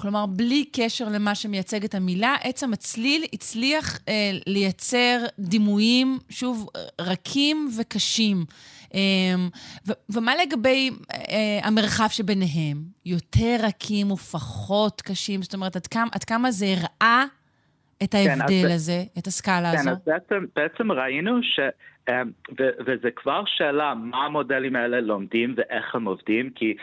כלומר, 0.01 0.27
בלי 0.27 0.65
קשר 0.77 1.05
למה 1.15 1.35
שמייצג 1.35 1.85
את 1.85 1.95
המילה, 1.95 2.37
עצם 2.43 2.73
הצליל 2.73 3.25
הצליח 3.33 3.99
אה, 4.09 4.31
לייצר 4.47 5.19
דימויים, 5.39 6.19
שוב, 6.31 6.67
רכים 7.01 7.69
וקשים. 7.81 8.37
אמ, 8.95 9.49
ומה 10.15 10.33
לגבי 10.43 10.91
אה, 11.13 11.69
המרחב 11.69 12.09
שביניהם? 12.09 12.77
יותר 13.07 13.57
רכים 13.63 14.11
ופחות 14.11 15.01
קשים? 15.01 15.43
זאת 15.43 15.55
אומרת, 15.55 15.77
עד 15.77 15.87
כמה, 15.87 16.09
עד 16.15 16.25
כמה 16.25 16.51
זה 16.51 16.67
הראה 16.67 17.25
את 18.03 18.13
כן, 18.13 18.41
ההבדל 18.41 18.69
כן, 18.69 18.75
הזה, 18.75 19.03
את 19.19 19.27
הסקאלה 19.27 19.73
כן, 19.73 19.79
הזו? 19.79 19.91
כן, 19.91 19.91
אז 19.91 19.99
בעצם, 20.07 20.45
בעצם 20.57 20.93
ראינו 20.93 21.43
ש... 21.43 21.61
אמ, 22.09 22.31
וזה 22.87 23.11
כבר 23.17 23.43
שאלה 23.47 23.95
מה 23.95 24.25
המודלים 24.25 24.77
האלה 24.77 25.01
לומדים 25.01 25.55
ואיך 25.57 25.95
הם 25.95 26.05
עובדים, 26.05 26.51
כי 26.51 26.75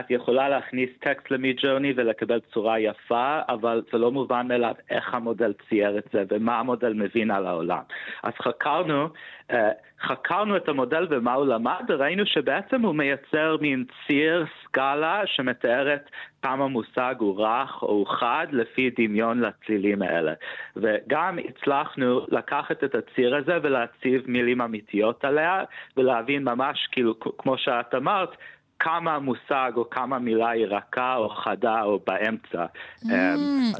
את 0.00 0.10
יכולה 0.10 0.48
להכניס 0.48 0.90
טקסט 1.00 1.30
למידג'רני 1.30 1.92
ולקבל 1.96 2.40
צורה 2.54 2.80
יפה, 2.80 3.40
אבל 3.48 3.82
זה 3.92 3.98
לא 3.98 4.12
מובן 4.12 4.48
מאליו 4.48 4.74
איך 4.90 5.14
המודל 5.14 5.52
צייר 5.68 5.98
את 5.98 6.04
זה 6.12 6.24
ומה 6.28 6.58
המודל 6.58 6.92
מבין 6.92 7.30
על 7.30 7.46
העולם. 7.46 7.82
אז 8.22 8.32
חקרנו, 8.42 9.08
אה, 9.50 9.70
חקרנו 10.00 10.56
את 10.56 10.68
המודל 10.68 11.06
ומה 11.10 11.34
הוא 11.34 11.46
למד, 11.46 11.84
וראינו 11.88 12.26
שבעצם 12.26 12.80
הוא 12.80 12.94
מייצר 12.94 13.56
מין 13.60 13.84
ציר, 14.06 14.44
סקאלה, 14.64 15.22
שמתארת 15.26 16.10
כמה 16.42 16.68
מושג 16.68 17.14
הוא 17.18 17.44
רך 17.44 17.82
או 17.82 17.88
הוא 17.88 18.06
חד 18.06 18.46
לפי 18.52 18.90
דמיון 18.98 19.40
לצלילים 19.40 20.02
האלה. 20.02 20.32
וגם 20.76 21.38
הצלחנו 21.48 22.26
לקחת 22.28 22.84
את 22.84 22.94
הציר 22.94 23.36
הזה 23.36 23.58
ולהציב 23.62 24.22
מילים 24.26 24.60
אמיתיות 24.60 25.24
עליה, 25.24 25.64
ולהבין 25.96 26.44
ממש, 26.44 26.88
כאילו, 26.92 27.14
כמו 27.38 27.58
שאת 27.58 27.94
אמרת, 27.94 28.36
כמה 28.78 29.18
מושג 29.18 29.72
או 29.76 29.90
כמה 29.90 30.18
מילה 30.18 30.50
היא 30.50 30.66
רכה 30.66 31.16
או 31.16 31.28
חדה 31.28 31.82
או 31.82 32.00
באמצע. 32.06 32.66
Mm, 33.04 33.08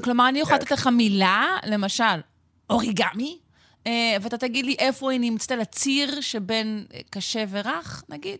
כלומר, 0.04 0.28
אני 0.28 0.38
יכולה 0.38 0.56
לתת 0.58 0.70
לך 0.70 0.86
מילה, 0.86 1.44
למשל, 1.66 2.04
אוריגמי, 2.70 3.38
אה, 3.86 4.16
ואתה 4.22 4.38
תגיד 4.38 4.64
לי 4.64 4.76
איפה 4.78 5.10
היא 5.10 5.20
נמצאת 5.20 5.50
על 5.50 5.60
הציר 5.60 6.20
שבין 6.20 6.86
קשה 7.10 7.44
ורך, 7.50 8.04
נגיד? 8.08 8.38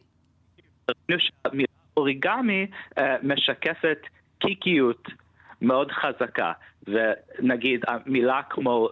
המילה 1.44 1.68
אוריגמי 1.96 2.66
אה, 2.98 3.16
משקפת 3.22 3.98
קיקיות 4.38 5.08
מאוד 5.62 5.92
חזקה. 5.92 6.52
ונגיד 6.88 7.80
המילה 7.88 8.40
כמו 8.50 8.88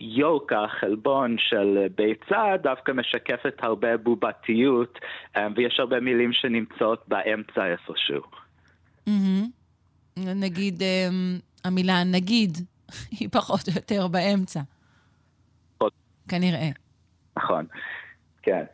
יוקה, 0.00 0.64
חלבון 0.80 1.36
של 1.38 1.86
ביצה, 1.94 2.56
דווקא 2.62 2.92
משקפת 2.92 3.54
הרבה 3.62 3.96
בובתיות, 3.96 4.98
אה, 5.36 5.46
ויש 5.56 5.80
הרבה 5.80 6.00
מילים 6.00 6.32
שנמצאות 6.32 7.04
באמצע 7.08 7.66
איפשהו. 7.66 8.22
נגיד, 10.16 10.82
אה, 10.82 11.08
המילה 11.64 12.04
נגיד 12.04 12.58
היא 13.18 13.28
פחות 13.32 13.68
או 13.68 13.72
יותר 13.76 14.08
באמצע. 14.08 14.60
כנראה. 16.28 16.68
נכון, 17.36 17.66
כן. 18.42 18.64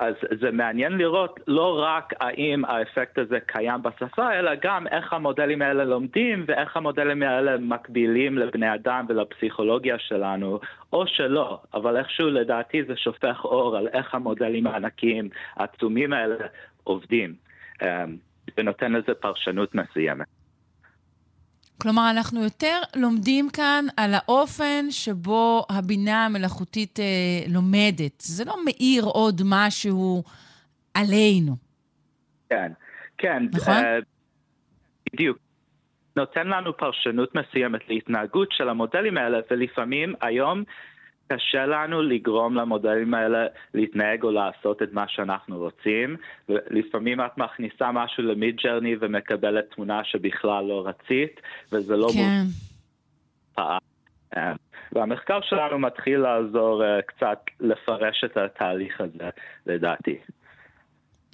אז 0.00 0.14
זה 0.40 0.50
מעניין 0.50 0.92
לראות 0.92 1.40
לא 1.46 1.82
רק 1.82 2.12
האם 2.20 2.64
האפקט 2.64 3.18
הזה 3.18 3.38
קיים 3.46 3.82
בשפה, 3.82 4.32
אלא 4.32 4.50
גם 4.62 4.86
איך 4.86 5.12
המודלים 5.12 5.62
האלה 5.62 5.84
לומדים 5.84 6.44
ואיך 6.48 6.76
המודלים 6.76 7.22
האלה 7.22 7.58
מקבילים 7.58 8.38
לבני 8.38 8.74
אדם 8.74 9.06
ולפסיכולוגיה 9.08 9.98
שלנו, 9.98 10.60
או 10.92 11.06
שלא, 11.06 11.60
אבל 11.74 11.96
איכשהו 11.96 12.30
לדעתי 12.30 12.84
זה 12.84 12.96
שופך 12.96 13.44
אור 13.44 13.76
על 13.76 13.88
איך 13.88 14.14
המודלים 14.14 14.66
הענקיים 14.66 15.28
העצומים 15.56 16.12
האלה 16.12 16.36
עובדים, 16.84 17.34
אמ, 17.82 18.16
ונותן 18.56 18.92
לזה 18.92 19.14
פרשנות 19.14 19.74
מסוימת. 19.74 20.39
כלומר, 21.82 22.10
אנחנו 22.10 22.44
יותר 22.44 22.80
לומדים 22.96 23.50
כאן 23.50 23.84
על 23.96 24.10
האופן 24.14 24.90
שבו 24.90 25.66
הבינה 25.70 26.26
המלאכותית 26.26 27.00
אה, 27.00 27.04
לומדת. 27.48 28.20
זה 28.20 28.44
לא 28.44 28.54
מאיר 28.64 29.04
עוד 29.04 29.40
משהו 29.44 30.22
עלינו. 30.94 31.56
כן, 32.50 32.72
כן. 33.18 33.42
נכון? 33.52 33.74
Uh, 33.74 34.04
בדיוק. 35.12 35.38
נותן 36.16 36.46
לנו 36.46 36.76
פרשנות 36.76 37.34
מסוימת 37.34 37.80
להתנהגות 37.88 38.48
של 38.52 38.68
המודלים 38.68 39.18
האלה, 39.18 39.38
ולפעמים 39.50 40.14
היום 40.20 40.64
קשה 41.32 41.66
לנו 41.66 42.02
לגרום 42.02 42.54
למודלים 42.54 43.14
האלה 43.14 43.46
להתנהג 43.74 44.22
או 44.22 44.30
לעשות 44.30 44.82
את 44.82 44.92
מה 44.92 45.04
שאנחנו 45.08 45.58
רוצים. 45.58 46.16
ולפעמים 46.48 47.20
את 47.20 47.38
מכניסה 47.38 47.92
משהו 47.92 48.22
למיד 48.22 48.56
ג'רני 48.64 48.94
ומקבלת 49.00 49.64
תמונה 49.74 50.04
שבכלל 50.04 50.64
לא 50.64 50.86
רצית, 50.86 51.40
וזה 51.72 51.96
לא 51.96 52.08
כן. 52.14 52.42
מופעה. 53.48 53.78
אה, 54.36 54.52
והמחקר 54.92 55.40
שלנו 55.42 55.78
מתחיל 55.78 56.18
לעזור 56.18 56.82
uh, 56.82 57.02
קצת 57.02 57.38
לפרש 57.60 58.24
את 58.24 58.36
התהליך 58.36 59.00
הזה, 59.00 59.30
לדעתי. 59.66 60.16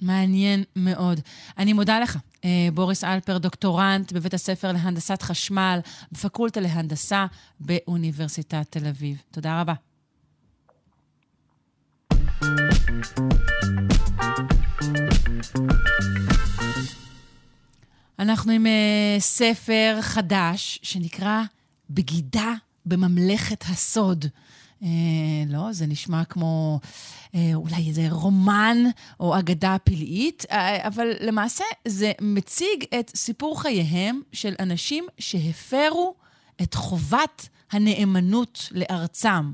מעניין 0.01 0.63
מאוד. 0.75 1.19
אני 1.57 1.73
מודה 1.73 1.99
לך, 1.99 2.17
אה, 2.45 2.49
בוריס 2.73 3.03
אלפר, 3.03 3.37
דוקטורנט 3.37 4.13
בבית 4.13 4.33
הספר 4.33 4.71
להנדסת 4.71 5.21
חשמל, 5.21 5.79
בפקולטה 6.11 6.59
להנדסה 6.59 7.25
באוניברסיטת 7.59 8.65
תל 8.69 8.87
אביב. 8.87 9.21
תודה 9.31 9.61
רבה. 9.61 9.86
אנחנו 18.19 18.51
עם 18.51 18.65
uh, 18.65 18.69
ספר 19.19 19.97
חדש 20.01 20.79
שנקרא 20.83 21.41
בגידה 21.89 22.53
בממלכת 22.85 23.63
הסוד. 23.69 24.25
Uh, 24.81 24.85
לא, 25.47 25.71
זה 25.71 25.85
נשמע 25.85 26.25
כמו 26.25 26.79
uh, 27.25 27.37
אולי 27.53 27.87
איזה 27.87 28.07
רומן 28.09 28.77
או 29.19 29.39
אגדה 29.39 29.77
פלאית, 29.83 30.45
uh, 30.49 30.53
אבל 30.87 31.07
למעשה 31.19 31.63
זה 31.87 32.11
מציג 32.21 32.85
את 32.99 33.11
סיפור 33.15 33.61
חייהם 33.61 34.21
של 34.33 34.53
אנשים 34.59 35.05
שהפרו 35.19 36.15
את 36.61 36.73
חובת 36.73 37.49
הנאמנות 37.71 38.69
לארצם. 38.71 39.51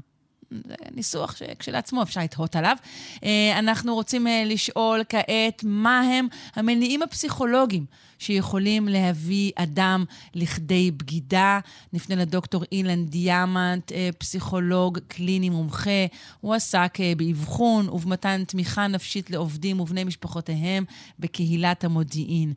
זה 0.66 0.76
ניסוח 0.92 1.36
שכשלעצמו 1.36 2.04
אפשר 2.04 2.22
לתהות 2.22 2.56
עליו. 2.56 2.76
אה, 3.24 3.60
אנחנו 3.60 3.96
רוצים 3.96 4.28
אה, 4.28 4.44
לשאול 4.46 5.02
כעת 5.10 5.64
מה 5.64 6.02
הם 6.02 6.28
המניעים 6.56 7.02
הפסיכולוגיים 7.02 7.86
שיכולים 8.20 8.88
להביא 8.88 9.52
אדם 9.56 10.04
לכדי 10.36 10.92
בגידה. 10.92 11.60
נפנה 11.94 12.16
לדוקטור 12.16 12.64
אילן 12.72 13.06
דיאמנט, 13.06 13.92
אה, 13.92 14.10
פסיכולוג 14.18 15.00
קליני 15.08 15.50
מומחה. 15.50 16.06
הוא 16.42 16.54
עסק 16.54 16.98
באבחון 17.18 17.90
ובמתן 17.90 18.44
תמיכה 18.44 18.88
נפשית 18.88 19.32
לעובדים 19.32 19.80
ובני 19.80 20.04
משפחותיהם 20.04 20.84
בקהילת 21.20 21.84
המודיעין, 21.84 22.54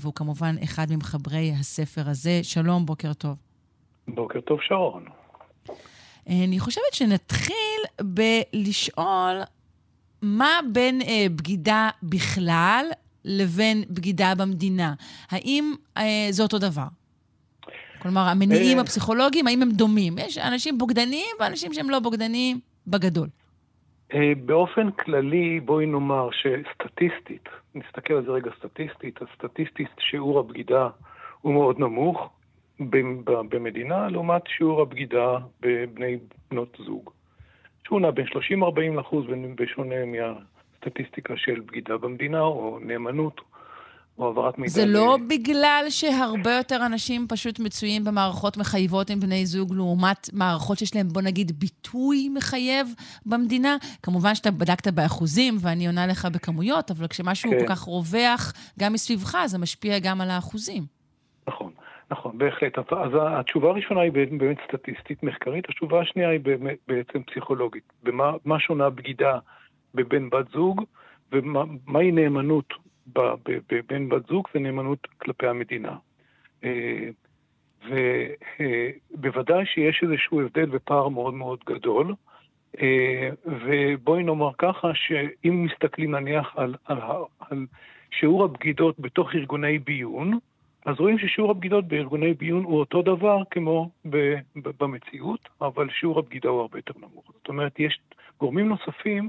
והוא 0.00 0.14
כמובן 0.14 0.54
אחד 0.64 0.86
ממחברי 0.90 1.52
הספר 1.60 2.08
הזה. 2.10 2.40
שלום, 2.42 2.86
בוקר 2.86 3.12
טוב. 3.12 3.34
בוקר 4.08 4.40
טוב, 4.40 4.58
שרון. 4.62 5.04
אני 6.28 6.60
חושבת 6.60 6.92
שנתחיל 6.92 7.80
בלשאול 8.00 9.40
מה 10.22 10.50
בין 10.72 11.02
אה, 11.02 11.26
בגידה 11.36 11.90
בכלל 12.02 12.84
לבין 13.24 13.84
בגידה 13.90 14.32
במדינה. 14.38 14.94
האם 15.30 15.74
אה, 15.96 16.26
זה 16.30 16.42
אותו 16.42 16.58
דבר? 16.58 16.86
כלומר, 17.98 18.20
המניעים 18.20 18.78
אה... 18.78 18.82
הפסיכולוגיים, 18.82 19.46
האם 19.46 19.62
הם 19.62 19.70
דומים? 19.70 20.18
יש 20.18 20.38
אנשים 20.38 20.78
בוגדניים 20.78 21.36
ואנשים 21.40 21.72
שהם 21.72 21.90
לא 21.90 21.98
בוגדניים 21.98 22.60
בגדול. 22.86 23.28
אה, 24.14 24.32
באופן 24.44 24.90
כללי, 24.90 25.60
בואי 25.60 25.86
נאמר 25.86 26.28
שסטטיסטית, 26.32 27.48
נסתכל 27.74 28.14
על 28.14 28.24
זה 28.24 28.30
רגע 28.30 28.50
סטטיסטית, 28.58 29.18
הסטטיסטית 29.22 29.88
שיעור 29.98 30.38
הבגידה 30.38 30.88
הוא 31.40 31.52
מאוד 31.52 31.78
נמוך, 31.78 32.30
במדינה 33.50 34.08
לעומת 34.08 34.42
שיעור 34.56 34.82
הבגידה 34.82 35.38
בבני 35.60 36.16
בנות 36.50 36.78
זוג. 36.86 37.10
שהוא 37.86 38.00
נע 38.00 38.10
בין 38.10 38.26
30-40 38.96 39.00
אחוז 39.00 39.24
בשונה 39.54 39.94
מהסטטיסטיקה 40.06 41.34
של 41.36 41.60
בגידה 41.60 41.96
במדינה 41.96 42.40
או 42.40 42.78
נאמנות 42.82 43.40
או 44.18 44.26
העברת 44.26 44.58
מידע. 44.58 44.72
זה 44.72 44.86
לא 44.86 45.18
בגלל 45.28 45.84
שהרבה 45.88 46.52
יותר 46.52 46.86
אנשים 46.86 47.26
פשוט 47.28 47.58
מצויים 47.60 48.04
במערכות 48.04 48.56
מחייבות 48.56 49.10
עם 49.10 49.20
בני 49.20 49.46
זוג 49.46 49.74
לעומת 49.74 50.30
מערכות 50.32 50.78
שיש 50.78 50.96
להן, 50.96 51.08
בוא 51.08 51.22
נגיד, 51.22 51.60
ביטוי 51.60 52.28
מחייב 52.28 52.88
במדינה? 53.26 53.76
כמובן 54.02 54.34
שאתה 54.34 54.50
בדקת 54.50 54.88
באחוזים 54.88 55.56
ואני 55.60 55.86
עונה 55.86 56.06
לך 56.06 56.28
בכמויות, 56.32 56.90
אבל 56.90 57.06
כשמשהו 57.06 57.50
כן. 57.50 57.58
כל 57.58 57.66
כך 57.68 57.80
רווח 57.80 58.52
גם 58.78 58.92
מסביבך, 58.92 59.38
זה 59.46 59.58
משפיע 59.58 59.98
גם 59.98 60.20
על 60.20 60.30
האחוזים. 60.30 60.82
נכון. 61.48 61.72
נכון, 62.10 62.38
בהחלט. 62.38 62.78
אז 62.78 63.12
התשובה 63.20 63.68
הראשונה 63.68 64.00
היא 64.00 64.12
באמת 64.12 64.56
סטטיסטית 64.68 65.22
מחקרית, 65.22 65.68
התשובה 65.68 66.00
השנייה 66.00 66.28
היא 66.28 66.40
בעצם 66.88 67.22
פסיכולוגית. 67.22 67.92
במה 68.02 68.58
שונה 68.58 68.90
בגידה 68.90 69.38
בבן 69.94 70.30
בת 70.30 70.50
זוג, 70.52 70.84
ומהי 71.32 72.12
נאמנות 72.12 72.74
בבן 73.06 74.08
בת 74.08 74.26
זוג 74.26 74.48
ונאמנות 74.54 75.06
כלפי 75.18 75.46
המדינה. 75.46 75.96
אה, 76.64 77.08
ובוודאי 77.90 79.66
שיש 79.66 80.00
איזשהו 80.02 80.40
הבדל 80.40 80.68
ופער 80.72 81.08
מאוד 81.08 81.34
מאוד 81.34 81.58
גדול. 81.66 82.14
אה, 82.82 83.30
ובואי 83.46 84.22
נאמר 84.22 84.50
ככה, 84.58 84.90
שאם 84.94 85.64
מסתכלים 85.64 86.14
נניח 86.14 86.52
על, 86.56 86.74
על, 86.84 86.98
על 87.40 87.66
שיעור 88.10 88.44
הבגידות 88.44 89.00
בתוך 89.00 89.34
ארגוני 89.34 89.78
ביון, 89.78 90.38
אז 90.88 91.00
רואים 91.00 91.18
ששיעור 91.18 91.50
הבגידות 91.50 91.88
בארגוני 91.88 92.34
ביון 92.34 92.64
הוא 92.64 92.78
אותו 92.78 93.02
דבר 93.02 93.42
כמו 93.50 93.90
במציאות, 94.80 95.48
אבל 95.60 95.88
שיעור 95.90 96.18
הבגידה 96.18 96.48
הוא 96.48 96.60
הרבה 96.60 96.78
יותר 96.78 96.94
נמוך. 96.96 97.32
זאת 97.34 97.48
אומרת, 97.48 97.80
יש 97.80 97.98
גורמים 98.40 98.68
נוספים 98.68 99.28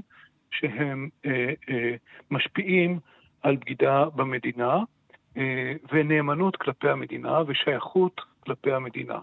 שהם 0.50 1.08
אה, 1.26 1.52
אה, 1.70 1.94
משפיעים 2.30 2.98
על 3.42 3.56
בגידה 3.56 4.04
במדינה, 4.04 4.78
אה, 5.36 5.72
ונאמנות 5.92 6.56
כלפי 6.56 6.88
המדינה 6.88 7.38
ושייכות 7.46 8.20
כלפי 8.40 8.72
המדינה. 8.72 9.18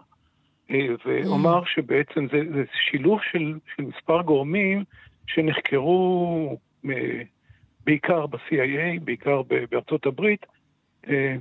אה, 0.72 0.88
ואומר. 1.06 1.62
שבעצם 1.66 2.28
זה, 2.32 2.42
זה 2.54 2.64
שילוב 2.90 3.20
של, 3.32 3.60
של 3.76 3.84
מספר 3.84 4.22
גורמים 4.22 4.84
שנחקרו 5.28 6.58
אה, 6.90 7.22
בעיקר 7.86 8.26
ב-CIA, 8.26 9.00
בעיקר 9.04 9.42
בארצות 9.72 10.06
הברית, 10.06 10.46
אה, 11.10 11.36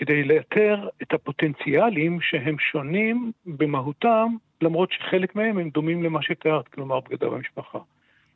כדי 0.00 0.24
לאתר 0.24 0.88
את 1.02 1.12
הפוטנציאלים 1.12 2.18
שהם 2.20 2.56
שונים 2.72 3.32
במהותם, 3.46 4.26
למרות 4.62 4.92
שחלק 4.92 5.36
מהם 5.36 5.58
הם 5.58 5.70
דומים 5.70 6.02
למה 6.02 6.22
שתיארת, 6.22 6.68
כלומר 6.68 7.00
בגדה 7.00 7.28
במשפחה. 7.28 7.78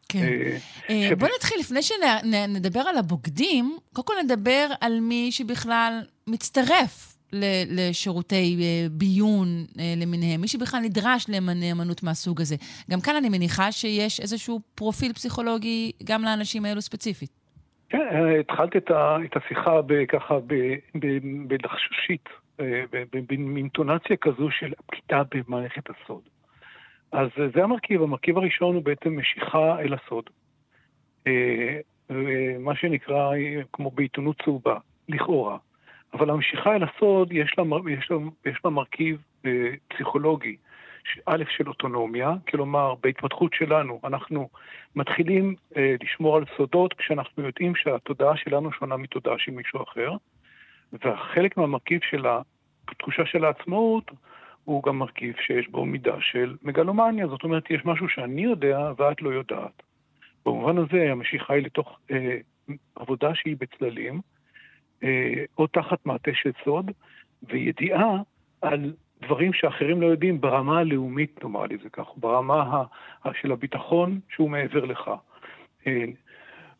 כן. 0.08 0.18
אה, 0.18 0.56
אה, 0.90 1.06
שב... 1.08 1.18
בוא 1.18 1.28
נתחיל, 1.36 1.56
לפני 1.60 1.82
שנדבר 1.82 2.80
על 2.80 2.96
הבוגדים, 2.98 3.76
קודם 3.92 4.06
כל 4.06 4.14
נדבר 4.24 4.66
על 4.80 5.00
מי 5.00 5.32
שבכלל 5.32 6.00
מצטרף 6.26 7.16
לשירותי 7.68 8.56
אה, 8.60 8.86
ביון 8.90 9.64
למיניהם, 9.96 10.40
מי 10.40 10.48
שבכלל 10.48 10.80
נדרש 10.80 11.26
לנאמנות 11.28 12.02
מהסוג 12.02 12.40
הזה. 12.40 12.56
גם 12.90 13.00
כאן 13.00 13.16
אני 13.16 13.28
מניחה 13.28 13.72
שיש 13.72 14.20
איזשהו 14.20 14.60
פרופיל 14.74 15.12
פסיכולוגי 15.12 15.92
גם 16.04 16.22
לאנשים 16.22 16.64
האלו 16.64 16.82
ספציפית. 16.82 17.43
כן, 17.94 18.08
אה, 18.12 18.40
התחלת 18.40 18.76
את, 18.76 19.36
השיחה 19.36 19.80
ככה 20.08 20.38
בלחשושית, 21.46 22.28
אה, 22.60 22.82
באינטונציה 23.28 24.16
כזו 24.16 24.50
של 24.50 24.72
פגיעה 24.86 25.22
במערכת 25.30 25.82
הסוד. 25.90 26.22
אז 27.12 27.28
זה 27.54 27.64
המרכיב, 27.64 28.02
המרכיב 28.02 28.38
הראשון 28.38 28.74
הוא 28.74 28.82
בעצם 28.82 29.18
משיכה 29.18 29.80
אל 29.80 29.94
הסוד. 29.94 30.30
אה, 31.26 31.78
מה 32.58 32.74
שנקרא, 32.74 33.30
כמו 33.72 33.90
בעיתונות 33.90 34.42
צהובה, 34.44 34.78
לכאורה. 35.08 35.58
אבל 36.12 36.30
המשיכה 36.30 36.76
אל 36.76 36.84
הסוד, 36.84 37.32
יש 37.32 37.54
לה, 37.58 37.64
יש 37.90 38.10
לה, 38.10 38.16
יש 38.46 38.58
לה 38.64 38.70
מרכיב 38.70 39.22
פסיכולוגי. 39.88 40.56
א', 41.26 41.44
של 41.56 41.68
אוטונומיה, 41.68 42.32
כלומר, 42.48 42.94
בהתפתחות 43.02 43.54
שלנו 43.54 44.00
אנחנו 44.04 44.48
מתחילים 44.96 45.54
אה, 45.76 45.94
לשמור 46.02 46.36
על 46.36 46.44
סודות 46.56 46.94
כשאנחנו 46.94 47.42
יודעים 47.46 47.74
שהתודעה 47.76 48.36
שלנו 48.36 48.72
שונה 48.72 48.96
מתודעה 48.96 49.38
של 49.38 49.52
מישהו 49.52 49.82
אחר, 49.82 50.10
וחלק 50.92 51.56
מהמרכיב 51.56 52.00
של 52.10 52.26
התחושה 52.88 53.26
של 53.26 53.44
העצמאות 53.44 54.10
הוא 54.64 54.82
גם 54.82 54.98
מרכיב 54.98 55.34
שיש 55.46 55.68
בו 55.68 55.84
מידה 55.84 56.16
של 56.20 56.56
מגלומניה, 56.62 57.26
זאת 57.26 57.44
אומרת, 57.44 57.70
יש 57.70 57.84
משהו 57.84 58.08
שאני 58.08 58.42
יודע 58.42 58.92
ואת 58.96 59.22
לא 59.22 59.30
יודעת. 59.30 59.82
במובן 60.46 60.78
הזה 60.78 61.12
המשיכה 61.12 61.54
היא 61.54 61.64
לתוך 61.64 61.98
אה, 62.10 62.36
עבודה 62.94 63.34
שהיא 63.34 63.56
בצללים, 63.58 64.20
אה, 65.02 65.44
או 65.58 65.66
תחת 65.66 66.06
מעטה 66.06 66.30
של 66.34 66.50
סוד, 66.64 66.90
וידיעה 67.42 68.16
על 68.62 68.92
דברים 69.24 69.52
שאחרים 69.52 70.00
לא 70.00 70.06
יודעים 70.06 70.40
ברמה 70.40 70.78
הלאומית, 70.78 71.42
נאמר 71.42 71.66
לי 71.66 71.76
זה 71.82 71.88
כך, 71.88 72.06
ברמה 72.16 72.84
של 73.40 73.52
הביטחון 73.52 74.20
שהוא 74.28 74.50
מעבר 74.50 74.84
לך. 74.84 75.10
אה, 75.86 76.04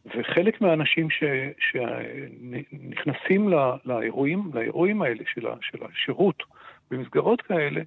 וחלק 0.06 0.60
מהאנשים 0.60 1.10
ש, 1.10 1.24
שנכנסים 1.58 3.48
לא, 3.48 3.74
לאירועים, 3.84 4.50
לאירועים 4.54 5.02
האלה 5.02 5.22
של, 5.34 5.46
ה, 5.46 5.54
של 5.60 5.78
השירות 5.84 6.42
במסגרות 6.90 7.42
כאלה, 7.42 7.80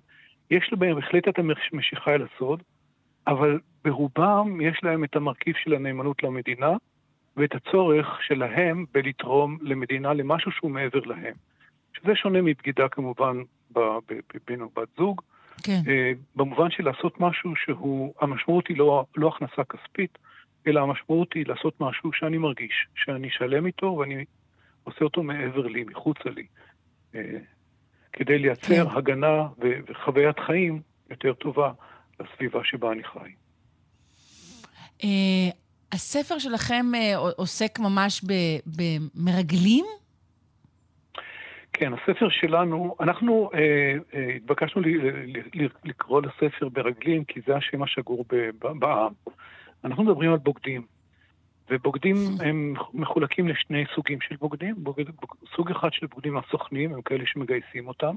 יש 0.52 0.70
להם 0.72 0.96
בהחלט 0.96 1.28
את 1.28 1.40
המשיכה 1.72 2.16
אל 2.16 2.22
הסוד, 2.22 2.64
אבל 3.28 3.60
ברובם 3.84 4.62
יש 4.62 4.80
להם 4.84 5.04
את 5.04 5.16
המרכיב 5.16 5.56
של 5.64 5.74
הנאמנות 5.74 6.24
למדינה 6.24 6.72
ואת 7.38 7.56
הצורך 7.56 8.20
שלהם 8.24 8.86
בלתרום 8.94 9.58
למדינה, 9.62 10.14
למשהו 10.14 10.52
שהוא 10.52 10.72
מעבר 10.72 11.00
להם. 11.06 11.34
שזה 11.94 12.16
שונה 12.16 12.42
מבגידה 12.42 12.90
כמובן 12.90 13.38
בבן 13.72 14.62
או 14.62 14.70
בת 14.76 14.88
זוג, 14.98 15.22
כן. 15.64 15.82
אה, 15.88 16.12
במובן 16.36 16.72
של 16.72 16.86
לעשות 16.86 17.20
משהו 17.20 17.56
שהוא, 17.56 18.14
המשמעות 18.22 18.68
היא 18.68 18.78
לא, 18.78 19.06
לא 19.16 19.28
הכנסה 19.28 19.64
כספית, 19.64 20.18
אלא 20.68 20.82
המשמעות 20.82 21.34
היא 21.34 21.46
לעשות 21.48 21.82
משהו 21.82 22.14
שאני 22.14 22.38
מרגיש, 22.38 22.88
שאני 22.96 23.30
שלם 23.32 23.66
איתו 23.66 23.86
ואני 23.86 24.26
עושה 24.84 25.06
אותו 25.06 25.24
מעבר 25.24 25.68
לי, 25.68 25.84
מחוצה 25.84 26.30
לי, 26.30 26.46
אה, 27.16 27.22
כדי 28.14 28.40
לייצר 28.40 28.90
כן. 28.90 28.98
הגנה 28.98 29.48
ו- 29.62 29.80
וחוויית 29.88 30.40
חיים 30.40 30.82
יותר 31.10 31.34
טובה 31.34 31.72
לסביבה 32.20 32.60
שבה 32.64 32.92
אני 32.92 33.04
חי. 33.04 33.30
אה, 35.04 35.50
הספר 35.92 36.40
שלכם 36.40 36.86
עוסק 37.38 37.80
ממש 37.80 38.22
במרגלים? 38.66 39.86
כן, 41.80 41.94
הספר 41.94 42.30
שלנו, 42.30 42.96
אנחנו 43.00 43.50
אה, 43.54 43.60
אה, 44.14 44.36
התבקשנו 44.36 44.82
ל- 44.82 44.88
ל- 44.88 45.64
ל- 45.64 45.68
לקרוא 45.84 46.22
לספר 46.22 46.70
ברגלים, 46.70 47.24
כי 47.24 47.42
זה 47.48 47.56
השם 47.56 47.84
השגור 47.84 48.26
בעם. 48.60 49.14
אנחנו 49.84 50.04
מדברים 50.04 50.32
על 50.32 50.38
בוגדים, 50.38 50.82
ובוגדים 51.70 52.16
הם 52.46 52.74
מחולקים 52.94 53.48
לשני 53.48 53.84
סוגים 53.96 54.22
של 54.22 54.36
בוגדים. 54.36 54.76
בוגד, 54.78 55.06
בוג, 55.10 55.34
סוג 55.56 55.72
אחד 55.72 55.94
של 55.94 56.06
בוגדים 56.06 56.38
הסוכנים, 56.38 56.94
הם 56.94 57.02
כאלה 57.02 57.24
שמגייסים 57.26 57.88
אותם. 57.88 58.16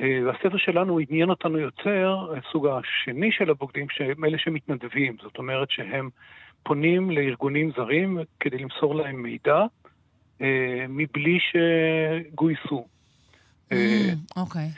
אה, 0.00 0.20
והספר 0.26 0.56
שלנו 0.56 0.98
עניין 0.98 1.30
אותנו 1.30 1.58
יותר, 1.58 2.34
הסוג 2.36 2.66
השני 2.66 3.32
של 3.32 3.50
הבוגדים, 3.50 3.86
שהם 3.90 4.24
אלה 4.24 4.38
שמתנדבים. 4.38 5.16
זאת 5.22 5.38
אומרת 5.38 5.70
שהם 5.70 6.10
פונים 6.62 7.10
לארגונים 7.10 7.70
זרים 7.76 8.18
כדי 8.40 8.58
למסור 8.58 8.94
להם 8.94 9.22
מידע, 9.22 9.64
מבלי 10.88 11.38
שגויסו. 11.40 12.86
אה, 13.72 14.12
אוקיי. 14.36 14.68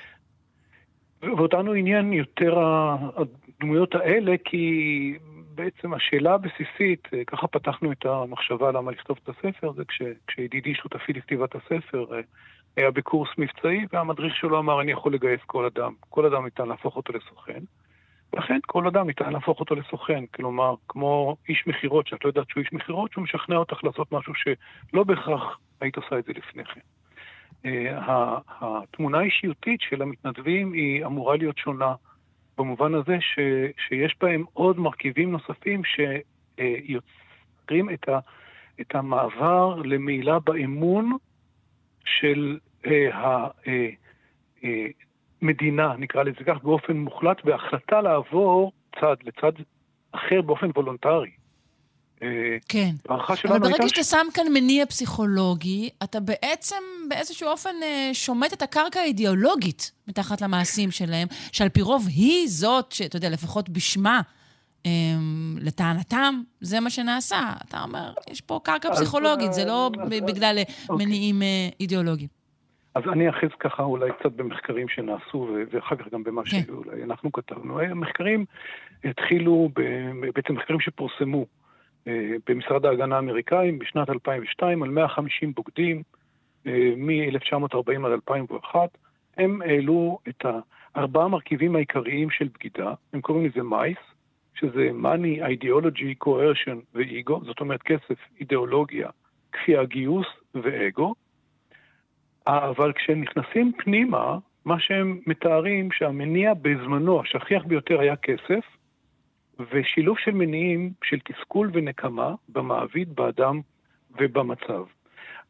ואותנו 1.23 1.73
עניין 1.73 2.13
יותר 2.13 2.59
הדמויות 2.59 3.95
האלה, 3.95 4.35
כי 4.45 5.19
בעצם 5.55 5.95
השאלה 5.95 6.35
הבסיסית, 6.35 7.09
אה, 7.15 7.25
ככה 7.27 7.47
פתחנו 7.47 7.93
את 7.93 8.07
המחשבה 8.07 8.73
למה 8.73 8.93
לכתוב 8.93 9.19
את 9.23 9.29
הספר, 9.29 9.73
זה 9.73 9.85
כש, 9.85 10.03
כשידידי 10.27 10.75
שותפי 10.75 11.13
לכתיבת 11.13 11.55
הספר 11.55 12.07
אה, 12.15 12.21
היה 12.77 12.91
בקורס 12.91 13.29
מבצעי, 13.39 13.87
והמדריך 13.93 14.37
שלו 14.37 14.59
אמר, 14.59 14.81
אני 14.81 14.93
יכול 14.93 15.15
לגייס 15.15 15.41
כל 15.47 15.65
אדם. 15.65 15.93
כל 16.11 16.27
אדם 16.27 16.45
ניתן 16.45 16.69
להפוך 16.69 16.97
אותו 16.97 17.13
לסוכן. 17.13 17.61
ולכן 18.35 18.59
כל 18.67 18.87
אדם 18.87 19.07
ניתן 19.07 19.33
להפוך 19.33 19.61
אותו 19.61 19.75
לסוכן. 19.75 20.25
כלומר, 20.35 20.75
כמו 20.89 21.37
איש 21.49 21.67
מכירות, 21.67 22.07
שאת 22.07 22.25
לא 22.25 22.29
יודעת 22.29 22.49
שהוא 22.49 22.61
איש 22.61 22.73
מכירות, 22.73 23.13
שהוא 23.13 23.25
משכנע 23.25 23.57
אותך 23.57 23.85
לעשות 23.85 24.13
משהו 24.13 24.33
שלא 24.35 25.05
בהכרח 25.05 25.59
היית 25.81 25.97
עושה 25.97 26.19
את 26.19 26.25
זה 26.25 26.33
לפני 26.33 26.65
כן. 26.65 26.81
אה, 27.65 28.39
התמונה 28.61 29.19
האישיותית 29.19 29.81
של 29.81 30.03
המתנדבים 30.03 30.73
היא 30.73 31.05
אמורה 31.05 31.37
להיות 31.37 31.59
שונה. 31.59 31.95
במובן 32.59 32.95
הזה 32.95 33.17
ש, 33.21 33.39
שיש 33.89 34.17
בהם 34.21 34.45
עוד 34.53 34.79
מרכיבים 34.79 35.33
נוספים 35.33 35.83
שיוצרים 35.85 37.01
את, 37.91 38.09
ה, 38.09 38.19
את 38.81 38.95
המעבר 38.95 39.75
למעילה 39.85 40.39
באמון 40.39 41.17
של 42.05 42.59
אה, 45.45 45.51
המדינה, 45.51 45.91
אה, 45.91 45.97
נקרא 45.97 46.23
לזה 46.23 46.45
כך, 46.47 46.63
באופן 46.63 46.97
מוחלט, 46.97 47.37
והחלטה 47.45 48.01
לעבור 48.01 48.73
צד 49.01 49.17
לצד 49.25 49.53
אחר 50.13 50.43
באופן 50.43 50.71
וולונטרי. 50.77 51.31
כן, 52.69 52.91
אבל 53.09 53.59
ברגע 53.59 53.89
שאתה 53.89 54.03
שם 54.03 54.27
כאן 54.35 54.47
מניע 54.53 54.87
פסיכולוגי, 54.87 55.91
אתה 56.03 56.21
בעצם 56.21 56.83
באיזשהו 57.09 57.49
אופן 57.49 57.75
שומט 58.13 58.53
את 58.53 58.63
הקרקע 58.63 59.01
האידיאולוגית 59.01 59.93
מתחת 60.09 60.41
למעשים 60.41 60.91
שלהם, 60.91 61.29
שעל 61.53 61.69
פי 61.69 61.83
רוב 61.83 62.07
היא 62.09 62.49
זאת 62.49 62.93
שאתה 62.93 63.17
יודע, 63.17 63.31
לפחות 63.31 63.69
בשמה, 63.69 64.21
לטענתם, 65.61 66.43
זה 66.61 66.81
מה 66.81 66.91
שנעשה. 66.91 67.53
אתה 67.69 67.83
אומר, 67.83 68.13
יש 68.31 68.41
פה 68.41 68.61
קרקע 68.63 68.95
פסיכולוגית, 68.95 69.53
זה 69.53 69.65
לא 69.65 69.91
בגלל 70.09 70.59
מניעים 70.91 71.43
אידיאולוגיים. 71.81 72.44
אז 72.95 73.03
אני 73.13 73.29
אאחז 73.29 73.49
ככה 73.59 73.83
אולי 73.83 74.11
קצת 74.19 74.33
במחקרים 74.33 74.89
שנעשו, 74.89 75.49
ואחר 75.71 75.97
כך 75.97 76.09
גם 76.13 76.25
במה 76.25 76.43
כן. 76.45 76.61
שאולי 76.67 77.03
אנחנו 77.03 77.33
כתבנו. 77.33 77.81
המחקרים 77.81 78.45
התחילו, 79.05 79.69
בעצם 80.35 80.55
מחקרים 80.55 80.81
שפורסמו. 80.81 81.47
במשרד 82.47 82.87
ההגנה 82.87 83.17
האמריקאי 83.17 83.73
בשנת 83.73 84.11
2002 84.11 84.83
על 84.83 84.91
150 84.91 85.53
בוגדים 85.53 86.03
מ-1940 86.97 88.07
עד 88.07 88.13
2001. 88.13 88.99
הם 89.37 89.63
העלו 89.63 90.19
את 90.29 90.45
הארבעה 90.95 91.29
מרכיבים 91.29 91.77
העיקריים 91.77 92.31
של 92.31 92.49
בגידה, 92.55 92.95
הם 93.13 93.21
קוראים 93.21 93.47
לזה 93.47 93.63
מייס, 93.63 93.99
שזה 94.55 94.91
money, 95.03 95.43
ideology, 95.43 96.27
coercion 96.27 96.79
ואגו, 96.95 97.41
זאת 97.45 97.61
אומרת 97.61 97.83
כסף, 97.83 98.19
אידיאולוגיה, 98.41 99.09
כפייה, 99.53 99.85
גיוס 99.85 100.27
ואגו. 100.55 101.15
אבל 102.47 102.93
כשהם 102.93 103.21
נכנסים 103.21 103.73
פנימה, 103.79 104.39
מה 104.65 104.81
שהם 104.81 105.21
מתארים 105.27 105.93
שהמניע 105.93 106.55
בזמנו, 106.55 107.21
השכיח 107.21 107.65
ביותר 107.65 108.01
היה 108.01 108.17
כסף, 108.17 108.65
ושילוב 109.71 110.19
של 110.19 110.31
מניעים 110.31 110.93
של 111.05 111.19
תסכול 111.21 111.71
ונקמה 111.73 112.35
במעביד, 112.49 113.17
באדם 113.17 113.61
ובמצב. 114.21 114.85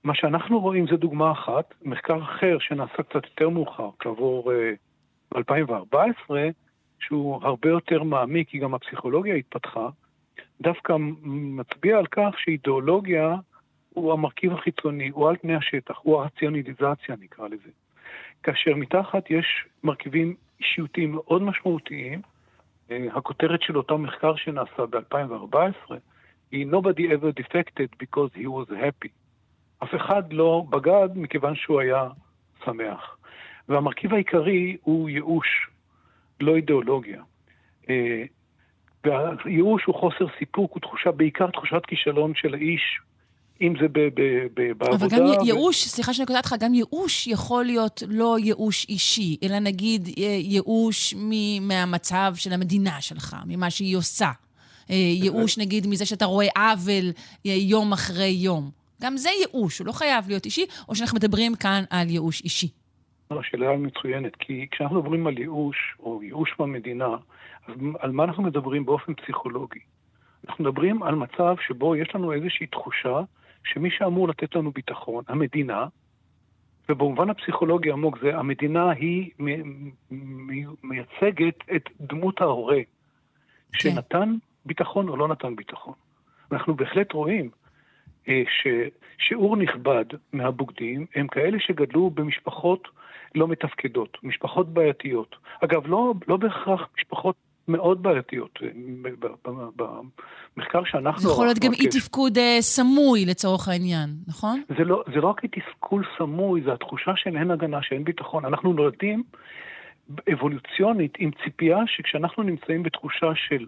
מה 0.04 0.14
שאנחנו 0.14 0.60
רואים 0.60 0.86
זה 0.86 0.96
דוגמה 0.96 1.32
אחת, 1.32 1.74
מחקר 1.82 2.22
אחר 2.22 2.56
שנעשה 2.60 3.02
קצת 3.02 3.24
יותר 3.24 3.48
מאוחר, 3.48 3.88
כעבור 3.98 4.52
uh, 4.52 5.36
2014, 5.36 6.48
שהוא 7.00 7.40
הרבה 7.42 7.68
יותר 7.68 8.02
מעמיק, 8.02 8.48
כי 8.48 8.58
גם 8.58 8.74
הפסיכולוגיה 8.74 9.34
התפתחה, 9.34 9.88
דווקא 10.60 10.96
מצביע 11.22 11.98
על 11.98 12.06
כך 12.06 12.34
שאידיאולוגיה 12.38 13.34
הוא 13.94 14.12
המרכיב 14.12 14.52
החיצוני, 14.52 15.08
הוא 15.08 15.28
על 15.28 15.36
פני 15.36 15.54
השטח, 15.54 15.98
הוא 16.02 16.20
הרציונליזציה 16.20 17.16
נקרא 17.20 17.48
לזה. 17.48 17.70
כאשר 18.42 18.74
מתחת 18.74 19.30
יש 19.30 19.66
מרכיבים 19.84 20.34
אישיותיים 20.60 21.12
מאוד 21.12 21.42
משמעותיים, 21.42 22.22
הכותרת 22.90 23.62
של 23.62 23.76
אותו 23.76 23.98
מחקר 23.98 24.36
שנעשה 24.36 24.86
ב-2014 24.90 25.94
היא 26.50 26.66
Nobody 26.66 27.06
ever 27.12 27.32
defected 27.42 27.88
because 28.02 28.30
he 28.36 28.46
was 28.46 28.70
happy. 28.70 29.08
אף 29.82 29.94
אחד 29.94 30.32
לא 30.32 30.64
בגד 30.70 31.08
מכיוון 31.14 31.54
שהוא 31.56 31.80
היה 31.80 32.08
שמח. 32.64 33.16
והמרכיב 33.68 34.14
העיקרי 34.14 34.76
הוא 34.82 35.08
ייאוש, 35.08 35.68
לא 36.40 36.56
אידיאולוגיה. 36.56 37.22
והייאוש 39.04 39.84
הוא 39.84 39.94
חוסר 39.94 40.26
סיפוק, 40.38 40.72
הוא 40.72 40.80
תחושה, 40.80 41.10
בעיקר 41.10 41.50
תחושת 41.50 41.86
כישלון 41.86 42.34
של 42.34 42.54
האיש 42.54 43.00
אם 43.60 43.74
זה 43.80 43.88
ב- 43.88 43.98
ב- 43.98 44.46
ב- 44.54 44.72
בעבודה... 44.78 45.06
אבל 45.06 45.08
גם 45.08 45.24
ו... 45.24 45.44
ייאוש, 45.46 45.84
סליחה 45.84 46.14
שאני 46.14 46.26
קוטעת 46.26 46.44
אותך, 46.44 46.62
גם 46.62 46.74
ייאוש 46.74 47.26
יכול 47.26 47.64
להיות 47.64 48.02
לא 48.08 48.36
ייאוש 48.38 48.86
אישי, 48.88 49.36
אלא 49.42 49.58
נגיד 49.58 50.08
ייאוש 50.18 51.14
מ- 51.16 51.68
מהמצב 51.68 52.32
של 52.36 52.52
המדינה 52.52 53.00
שלך, 53.00 53.36
ממה 53.46 53.70
שהיא 53.70 53.96
עושה. 53.96 54.30
ייאוש 54.88 55.58
נגיד 55.58 55.86
מזה 55.86 56.06
שאתה 56.06 56.24
רואה 56.24 56.46
עוול 56.56 57.12
יום 57.44 57.92
אחרי 57.92 58.28
יום. 58.28 58.70
גם 59.02 59.16
זה 59.16 59.28
ייאוש, 59.40 59.78
הוא 59.78 59.86
לא 59.86 59.92
חייב 59.92 60.28
להיות 60.28 60.44
אישי, 60.44 60.66
או 60.88 60.94
שאנחנו 60.94 61.16
מדברים 61.16 61.54
כאן 61.54 61.84
על 61.90 62.10
ייאוש 62.10 62.42
אישי. 62.44 62.68
השאלה 63.30 63.76
מצוינת, 63.76 64.36
כי 64.38 64.66
כשאנחנו 64.70 65.00
מדברים 65.00 65.26
על 65.26 65.38
ייאוש, 65.38 65.76
או 66.00 66.22
ייאוש 66.22 66.54
במדינה, 66.58 67.08
אז 67.68 67.74
על 67.98 68.12
מה 68.12 68.24
אנחנו 68.24 68.42
מדברים 68.42 68.84
באופן 68.86 69.14
פסיכולוגי? 69.14 69.80
אנחנו 70.48 70.64
מדברים 70.64 71.02
על 71.02 71.14
מצב 71.14 71.54
שבו 71.66 71.96
יש 71.96 72.08
לנו 72.14 72.32
איזושהי 72.32 72.66
תחושה 72.66 73.20
שמי 73.64 73.90
שאמור 73.90 74.28
לתת 74.28 74.54
לנו 74.54 74.70
ביטחון, 74.70 75.24
המדינה, 75.28 75.86
ובמובן 76.88 77.30
הפסיכולוגי 77.30 77.90
עמוק 77.90 78.18
זה, 78.22 78.36
המדינה 78.36 78.90
היא 78.90 79.30
מייצגת 80.82 81.54
את 81.76 81.88
דמות 82.00 82.40
ההורה, 82.40 82.80
שנתן 83.72 84.34
ביטחון 84.64 85.08
או 85.08 85.16
לא 85.16 85.28
נתן 85.28 85.56
ביטחון. 85.56 85.94
אנחנו 86.52 86.74
בהחלט 86.74 87.12
רואים 87.12 87.50
אה, 88.28 88.42
ששיעור 88.48 89.56
נכבד 89.56 90.04
מהבוגדים 90.32 91.06
הם 91.14 91.28
כאלה 91.28 91.58
שגדלו 91.60 92.10
במשפחות 92.10 92.88
לא 93.34 93.48
מתפקדות, 93.48 94.18
משפחות 94.22 94.74
בעייתיות. 94.74 95.36
אגב, 95.64 95.86
לא, 95.86 96.14
לא 96.28 96.36
בהכרח 96.36 96.88
משפחות 96.98 97.36
מאוד 97.68 98.02
בעייתיות. 98.02 98.58
במחקר 100.56 100.84
שאנחנו... 100.84 101.20
זה 101.20 101.28
יכול 101.28 101.46
להיות 101.46 101.58
גם 101.58 101.72
אי 101.72 101.88
תפקוד 101.88 102.38
אה, 102.38 102.56
סמוי 102.60 103.24
לצורך 103.24 103.68
העניין, 103.68 104.10
נכון? 104.28 104.62
זה 104.78 104.84
לא, 104.84 105.04
זה 105.14 105.20
לא 105.20 105.28
רק 105.28 105.40
תסכול 105.46 106.04
סמוי, 106.18 106.62
זה 106.64 106.72
התחושה 106.72 107.12
של 107.16 107.36
אין 107.36 107.50
הגנה, 107.50 107.78
שאין 107.82 108.04
ביטחון. 108.04 108.44
אנחנו 108.44 108.72
נולדים 108.72 109.22
אבולוציונית 110.32 111.14
עם 111.18 111.30
ציפייה 111.44 111.78
שכשאנחנו 111.86 112.42
נמצאים 112.42 112.82
בתחושה 112.82 113.32
של 113.34 113.66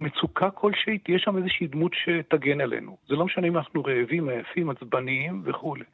מצוקה 0.00 0.50
כלשהי, 0.50 0.98
תהיה 0.98 1.18
שם 1.18 1.38
איזושהי 1.38 1.66
דמות 1.66 1.92
שתגן 1.94 2.60
עלינו. 2.60 2.96
זה 3.08 3.14
לא 3.14 3.24
משנה 3.24 3.46
אם 3.46 3.56
אנחנו 3.56 3.84
רעבים, 3.84 4.28
עייפים, 4.28 4.70
עצבניים 4.70 5.42
וכולי. 5.44 5.84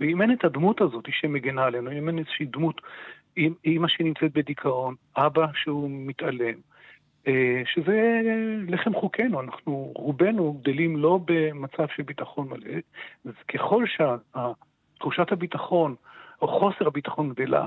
ואם 0.00 0.22
אין 0.22 0.32
את 0.32 0.44
הדמות 0.44 0.80
הזאת 0.80 1.04
שמגנה 1.10 1.64
עלינו, 1.64 1.92
אם 1.92 2.08
אין 2.08 2.18
איזושהי 2.18 2.46
דמות, 2.46 2.80
אימא 3.64 3.88
שנמצאת 3.88 4.32
בדיכאון, 4.32 4.94
אבא 5.16 5.46
שהוא 5.54 5.90
מתעלם, 5.90 6.54
שזה 7.64 8.20
לחם 8.68 8.94
חוקנו, 8.94 9.40
אנחנו 9.40 9.92
רובנו 9.96 10.52
גדלים 10.52 10.96
לא 10.96 11.20
במצב 11.24 11.86
של 11.96 12.02
ביטחון 12.02 12.48
מלא, 12.48 12.78
אז 13.24 13.32
ככל 13.48 13.84
שתחושת 13.86 15.32
הביטחון 15.32 15.94
או 16.42 16.48
חוסר 16.48 16.86
הביטחון 16.86 17.32
גדלה, 17.32 17.66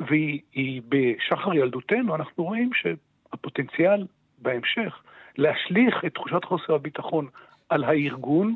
והיא 0.00 0.82
בשחר 0.88 1.54
ילדותנו, 1.54 2.14
אנחנו 2.14 2.44
רואים 2.44 2.70
שהפוטנציאל 2.74 4.06
בהמשך 4.38 5.02
להשליך 5.38 6.04
את 6.06 6.14
תחושת 6.14 6.44
חוסר 6.44 6.74
הביטחון 6.74 7.26
על 7.68 7.84
הארגון 7.84 8.54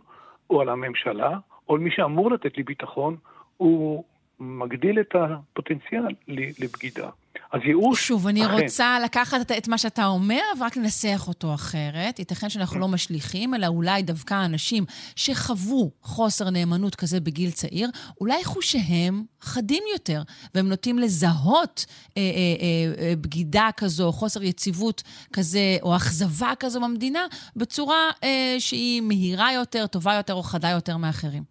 או 0.51 0.61
על 0.61 0.69
הממשלה, 0.69 1.39
או 1.69 1.75
על 1.75 1.81
מי 1.81 1.91
שאמור 1.91 2.31
לתת 2.31 2.57
לי 2.57 2.63
ביטחון, 2.63 3.17
הוא 3.57 4.05
מגדיל 4.41 5.01
את 5.01 5.15
הפוטנציאל 5.15 6.07
לבגידה. 6.29 7.11
אז 7.53 7.61
ייאוש, 7.65 8.09
שוב, 8.09 8.27
אני 8.27 8.47
אכן. 8.47 8.63
רוצה 8.63 8.99
לקחת 9.05 9.53
את 9.59 9.69
מה 9.69 9.79
שאתה 9.79 10.07
אומר 10.07 10.41
ורק 10.61 10.77
לנסח 10.77 11.25
אותו 11.29 11.55
אחרת. 11.55 12.19
ייתכן 12.19 12.49
שאנחנו 12.49 12.81
לא 12.81 12.89
משליכים, 12.89 13.55
אלא 13.55 13.67
אולי 13.67 14.03
דווקא 14.03 14.45
אנשים 14.45 14.85
שחוו 15.17 15.91
חוסר 16.03 16.51
נאמנות 16.51 16.95
כזה 16.95 17.21
בגיל 17.21 17.51
צעיר, 17.51 17.89
אולי 18.21 18.45
חושיהם 18.45 19.23
חדים 19.41 19.83
יותר, 19.93 20.23
והם 20.55 20.69
נוטים 20.69 20.99
לזהות 20.99 21.87
אה, 22.17 22.23
אה, 22.23 22.27
אה, 22.27 23.05
אה, 23.05 23.15
בגידה 23.21 23.69
כזו, 23.77 24.13
חוסר 24.13 24.43
יציבות 24.43 25.03
כזה, 25.33 25.77
או 25.83 25.97
אכזבה 25.97 26.53
כזו 26.61 26.81
במדינה, 26.81 27.27
בצורה 27.57 28.11
אה, 28.25 28.55
שהיא 28.59 29.03
מהירה 29.03 29.53
יותר, 29.53 29.87
טובה 29.87 30.15
יותר 30.15 30.35
או 30.35 30.43
חדה 30.43 30.71
יותר 30.71 30.97
מאחרים. 30.97 31.43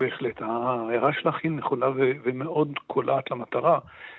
בהחלט, 0.00 0.42
ההערה 0.42 1.10
שלך 1.12 1.34
היא 1.42 1.50
נכונה 1.50 1.86
ו- 1.86 2.12
ומאוד 2.24 2.68
קולעת 2.86 3.30
למטרה, 3.30 3.78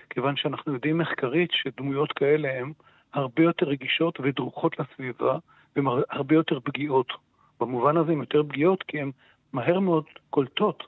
כיוון 0.10 0.36
שאנחנו 0.36 0.74
יודעים 0.74 0.98
מחקרית 0.98 1.50
שדמויות 1.54 2.12
כאלה 2.12 2.60
הן 2.60 2.72
הרבה 3.14 3.44
יותר 3.44 3.66
רגישות 3.66 4.20
ודרוכות 4.20 4.76
לסביבה, 4.80 5.38
והן 5.76 5.86
הרבה 6.10 6.36
יותר 6.36 6.60
פגיעות. 6.60 7.14
במובן 7.60 7.98
הזה 7.98 8.12
הן 8.12 8.20
יותר 8.20 8.44
פגיעות 8.44 8.84
כי 8.84 9.02
הן 9.02 9.12
מהר 9.54 9.80
מאוד 9.80 10.04
קולטות 10.30 10.84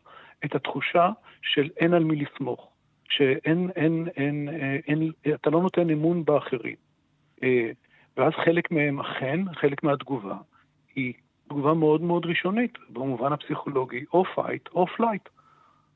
את 0.46 0.56
התחושה 0.56 1.10
של 1.42 1.70
אין 1.78 1.94
על 1.94 2.04
מי 2.04 2.16
לסמוך, 2.16 2.70
שאין, 3.10 3.70
אין, 3.76 4.08
אין, 4.16 4.50
אין, 4.50 5.12
אין, 5.26 5.34
אתה 5.34 5.50
לא 5.50 5.62
נותן 5.62 5.90
אמון 5.90 6.26
באחרים. 6.26 6.76
אה, 7.44 7.72
ואז 8.18 8.34
חלק 8.46 8.72
מהם 8.72 9.00
אכן, 9.00 9.54
חלק 9.54 9.84
מהתגובה, 9.84 10.36
היא 10.96 11.14
תגובה 11.48 11.74
מאוד 11.74 12.02
מאוד 12.02 12.26
ראשונית, 12.26 12.78
במובן 12.90 13.34
הפסיכולוגי, 13.34 14.06
או 14.14 14.26
fight 14.36 14.68
או 14.68 14.88
flight. 14.88 15.30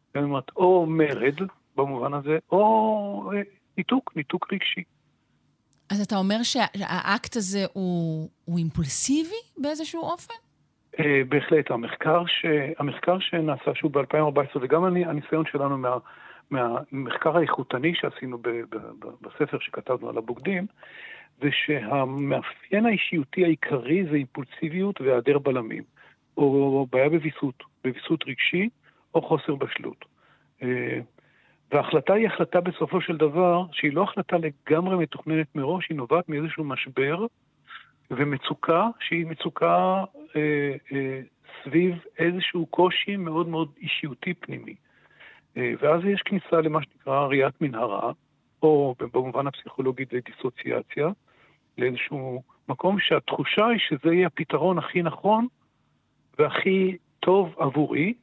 זאת 0.08 0.24
אומרת, 0.24 0.52
או 0.56 0.86
מרד, 0.86 1.38
במובן 1.76 2.14
הזה, 2.14 2.38
או 2.52 3.32
אה, 3.36 3.42
ניתוק, 3.78 4.12
ניתוק 4.16 4.54
רגשי. 4.54 4.84
אז 5.92 6.02
אתה 6.02 6.16
אומר 6.16 6.44
שהאקט 6.44 7.36
הזה 7.36 7.66
הוא, 7.74 8.30
הוא 8.46 8.58
אימפולסיבי 8.58 9.42
באיזשהו 9.58 10.02
אופן? 10.02 10.34
Uh, 10.96 11.02
בהחלט, 11.30 11.72
המחקר, 11.72 12.24
ש... 12.28 12.46
המחקר 12.80 13.20
שנעשה 13.20 13.76
שוב 13.76 14.00
ב-2014, 14.00 14.58
וגם 14.62 14.86
אני, 14.86 15.06
הניסיון 15.06 15.46
שלנו 15.52 15.78
מה, 15.78 15.98
מהמחקר 16.52 17.38
האיכותני 17.38 17.96
שעשינו 17.96 18.38
ב, 18.38 18.48
ב, 18.48 18.76
ב, 18.76 19.06
בספר 19.22 19.60
שכתבנו 19.60 20.10
על 20.10 20.18
הבוגדים, 20.18 20.66
זה 21.42 21.50
שהמאפיין 21.52 22.86
האישיותי 22.86 23.44
העיקרי 23.44 24.06
זה 24.06 24.16
אימפולסיביות 24.16 25.02
והיעדר 25.02 25.40
בלמים, 25.40 25.84
או 26.38 26.88
בעיה 26.92 27.10
בוויסות, 27.10 27.64
בוויסות 27.84 28.24
רגשי 28.28 28.70
או 29.16 29.22
חוסר 29.22 29.56
בשלות. 29.56 30.06
אה, 30.64 31.00
וההחלטה 31.72 32.14
היא 32.14 32.28
החלטה 32.28 32.62
בסופו 32.62 33.02
של 33.02 33.18
דבר, 33.18 33.64
שהיא 33.72 33.94
לא 33.94 34.04
החלטה 34.04 34.38
לגמרי 34.38 34.96
מתוכננת 34.96 35.56
מראש, 35.56 35.90
היא 35.90 35.98
נובעת 35.98 36.30
מאיזשהו 36.30 36.64
משבר 36.64 37.26
ומצוקה 38.12 38.88
שהיא 39.00 39.26
מצוקה 39.26 40.04
אה, 40.36 40.76
אה, 40.94 41.22
סביב 41.64 41.96
איזשהו 42.20 42.66
קושי 42.66 43.16
מאוד 43.16 43.48
מאוד 43.48 43.72
אישיותי 43.82 44.34
פנימי. 44.34 44.76
אה, 45.58 45.74
ואז 45.80 46.06
יש 46.06 46.22
כניסה 46.22 46.62
למה 46.62 46.80
שנקרא 46.84 47.26
ראיית 47.26 47.62
מנהרה, 47.62 48.12
או 48.64 48.96
במובן 49.14 49.48
הפסיכולוגי 49.48 50.06
זה 50.12 50.20
דיסוציאציה, 50.26 51.10
לאיזשהו 51.78 52.44
מקום 52.70 53.00
שהתחושה 53.00 53.68
היא 53.68 53.80
שזה 53.80 54.14
יהיה 54.14 54.28
הפתרון 54.28 54.78
הכי 54.78 55.02
נכון 55.02 55.48
והכי 56.40 56.98
טוב 57.20 57.56
עבורי, 57.58 58.14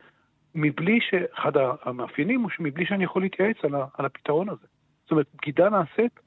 מבלי 0.54 0.98
שאחד 1.00 1.52
המאפיינים 1.82 2.40
הוא 2.40 2.50
שמבלי 2.50 2.86
שאני 2.86 3.04
יכול 3.04 3.22
להתייעץ 3.22 3.56
על, 3.62 3.74
ה, 3.74 3.86
על 3.98 4.04
הפתרון 4.04 4.48
הזה. 4.48 4.66
זאת 5.02 5.10
אומרת, 5.10 5.26
בגידה 5.34 5.68
נעשית 5.68 6.20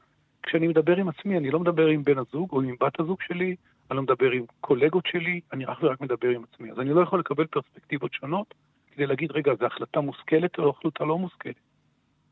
כשאני 0.43 0.67
מדבר 0.67 0.97
עם 0.97 1.09
עצמי, 1.09 1.37
אני 1.37 1.51
לא 1.51 1.59
מדבר 1.59 1.87
עם 1.87 2.03
בן 2.03 2.17
הזוג 2.17 2.51
או 2.51 2.61
עם 2.61 2.75
בת 2.79 2.99
הזוג 2.99 3.21
שלי, 3.21 3.55
אני 3.91 3.97
לא 3.97 4.03
מדבר 4.03 4.31
עם 4.31 4.43
קולגות 4.61 5.05
שלי, 5.07 5.39
אני 5.53 5.65
אך 5.65 5.83
ורק 5.83 6.01
מדבר 6.01 6.29
עם 6.29 6.43
עצמי. 6.43 6.71
אז 6.71 6.79
אני 6.79 6.89
לא 6.89 7.01
יכול 7.01 7.19
לקבל 7.19 7.45
פרספקטיבות 7.45 8.13
שונות 8.13 8.53
כדי 8.91 9.05
להגיד, 9.05 9.31
רגע, 9.31 9.51
זו 9.59 9.65
החלטה 9.65 10.01
מושכלת 10.01 10.59
או 10.59 10.69
החלטה 10.69 11.03
לא 11.03 11.17
מושכלת. 11.17 11.55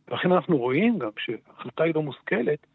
ולכן 0.08 0.32
אנחנו 0.32 0.58
רואים 0.58 1.00
גם 1.00 1.10
שההחלטה 1.20 1.84
היא 1.84 1.96
לא 1.96 2.02
מושכלת, 2.04 2.68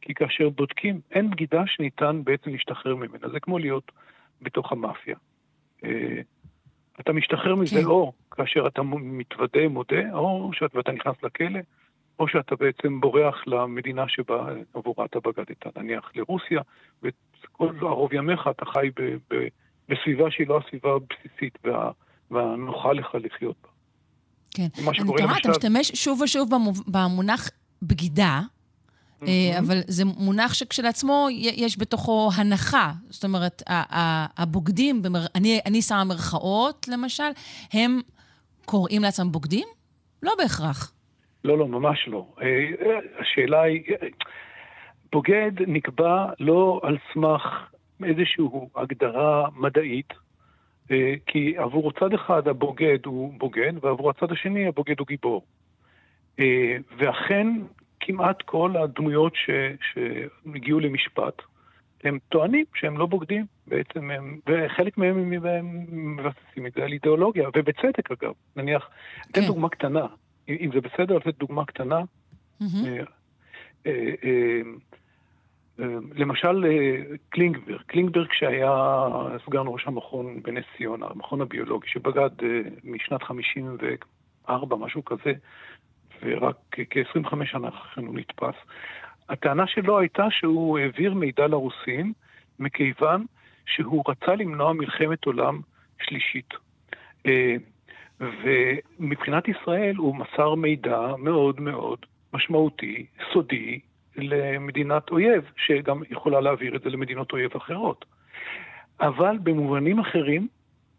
כי 0.00 0.14
כאשר 0.14 0.48
בודקים, 0.48 1.00
אין 1.10 1.30
בגידה 1.30 1.62
שניתן 1.66 2.20
בעצם 2.24 2.50
להשתחרר 2.50 2.96
ממנה. 2.96 3.28
זה 3.32 3.40
כמו 3.40 3.58
להיות 3.58 3.92
בתוך 4.42 4.72
המאפיה. 4.72 5.16
אה, 6.96 7.00
אתה 7.00 7.12
משתחרר 7.12 7.54
מזה 7.54 7.80
כן. 7.80 7.84
או 7.84 8.12
כאשר 8.30 8.66
אתה 8.66 8.82
מתוודה, 8.82 9.68
מודה, 9.68 10.12
או 10.12 10.50
שאתה 10.52 10.92
נכנס 10.92 11.14
לכלא, 11.22 11.60
או 12.18 12.28
שאתה 12.28 12.56
בעצם 12.56 13.00
בורח 13.00 13.36
למדינה 13.46 14.04
שבה 14.08 14.46
עבורה 14.74 15.04
אתה 15.04 15.18
בגדת, 15.20 15.76
נניח 15.76 16.10
לרוסיה, 16.14 16.60
וכל 17.02 17.68
ערוב 17.80 18.12
ימיך 18.12 18.48
אתה 18.50 18.64
חי 18.64 18.90
ב, 18.96 19.02
ב, 19.30 19.46
בסביבה 19.88 20.30
שהיא 20.30 20.46
לא 20.46 20.58
הסביבה 20.58 20.90
הבסיסית 20.94 21.58
וה, 21.64 21.90
והנוחה 22.30 22.92
לך 22.92 23.14
לחיות 23.14 23.56
בה. 23.62 23.68
כן. 24.50 24.66
אני 24.88 25.16
תוהה, 25.16 25.38
אתה 25.38 25.50
משתמש 25.50 25.92
שוב 25.94 26.20
ושוב 26.20 26.50
במונח 26.86 27.50
בגידה, 27.82 28.24
אה, 28.24 28.40
אבל 29.58 29.80
זה 29.86 30.04
מונח 30.04 30.54
שכשלעצמו 30.54 31.26
יש 31.30 31.78
בתוכו 31.78 32.30
הנחה. 32.36 32.92
זאת 33.10 33.24
אומרת, 33.24 33.62
הבוגדים, 34.36 35.02
אני, 35.34 35.60
אני 35.66 35.82
שמה 35.82 36.04
מרכאות 36.04 36.86
למשל, 36.88 37.30
הם 37.72 38.00
קוראים 38.64 39.02
לעצמם 39.02 39.32
בוגדים? 39.32 39.68
לא 40.22 40.32
בהכרח. 40.38 40.92
לא, 41.44 41.58
לא, 41.58 41.68
ממש 41.68 42.08
לא. 42.08 42.26
אה, 42.42 42.46
אה, 42.46 42.98
השאלה 43.18 43.62
היא, 43.62 43.82
בוגד 45.12 45.52
נקבע 45.66 46.26
לא 46.40 46.80
על 46.82 46.96
סמך 47.12 47.42
איזושהי 48.04 48.44
הגדרה 48.76 49.48
מדעית, 49.56 50.12
כי 51.26 51.54
עבור 51.56 51.92
צד 51.92 52.12
אחד 52.14 52.48
הבוגד 52.48 52.98
הוא 53.06 53.32
בוגד, 53.38 53.72
ועבור 53.80 54.10
הצד 54.10 54.32
השני 54.32 54.66
הבוגד 54.66 54.98
הוא 54.98 55.06
גיבור. 55.06 55.44
ואכן 56.98 57.48
כמעט 58.06 58.42
כל 58.42 58.76
הדמויות 58.76 59.32
ש, 59.36 59.50
שהגיעו 59.92 60.80
למשפט, 60.80 61.42
הם 62.04 62.18
טוענים 62.28 62.64
שהם 62.74 62.98
לא 62.98 63.06
בוגדים, 63.06 63.46
בעצם 63.66 64.10
הם, 64.10 64.38
וחלק 64.46 64.98
מהם 64.98 65.18
הם 65.18 65.86
מבססים 66.16 66.66
את 66.66 66.72
זה 66.72 66.84
על 66.84 66.92
אידיאולוגיה, 66.92 67.48
ובצדק 67.48 68.10
אגב. 68.10 68.32
נניח, 68.56 68.88
אתן 69.30 69.40
כן. 69.40 69.46
דוגמה 69.46 69.68
קטנה, 69.68 70.06
אם 70.48 70.70
זה 70.74 70.80
בסדר 70.80 71.16
לתת 71.16 71.38
דוגמה 71.38 71.64
קטנה. 71.64 72.00
Mm-hmm. 72.62 72.66
אה, 73.86 73.92
אה, 74.24 74.60
למשל 76.14 76.64
קלינגברג, 77.28 77.80
קלינגברג 77.86 78.28
שהיה 78.32 78.98
סגן 79.46 79.62
ראש 79.66 79.86
המכון 79.86 80.42
בנס 80.42 80.64
ציונה, 80.76 81.06
המכון 81.10 81.40
הביולוגי, 81.40 81.88
שבגד 81.88 82.30
משנת 82.84 83.22
54, 83.22 84.76
משהו 84.76 85.04
כזה, 85.04 85.32
ורק 86.24 86.56
כ-25 86.70 87.44
שנה 87.44 87.68
אחרי 87.68 87.90
כן 87.94 88.06
הוא 88.06 88.14
נתפס. 88.14 88.54
הטענה 89.28 89.66
שלו 89.66 89.98
הייתה 89.98 90.26
שהוא 90.30 90.78
העביר 90.78 91.14
מידע 91.14 91.46
לרוסים 91.46 92.12
מכיוון 92.58 93.24
שהוא 93.66 94.04
רצה 94.08 94.34
למנוע 94.34 94.72
מלחמת 94.72 95.24
עולם 95.24 95.60
שלישית. 96.02 96.54
אה, 97.26 97.56
ומבחינת 98.20 99.48
ישראל 99.48 99.96
הוא 99.96 100.16
מסר 100.16 100.54
מידע 100.54 101.00
מאוד 101.18 101.60
מאוד 101.60 101.98
משמעותי, 102.32 103.06
סודי, 103.32 103.80
למדינת 104.16 105.10
אויב, 105.10 105.50
שגם 105.56 106.02
יכולה 106.10 106.40
להעביר 106.40 106.76
את 106.76 106.82
זה 106.82 106.90
למדינות 106.90 107.32
אויב 107.32 107.50
אחרות. 107.56 108.04
אבל 109.00 109.38
במובנים 109.42 109.98
אחרים, 109.98 110.48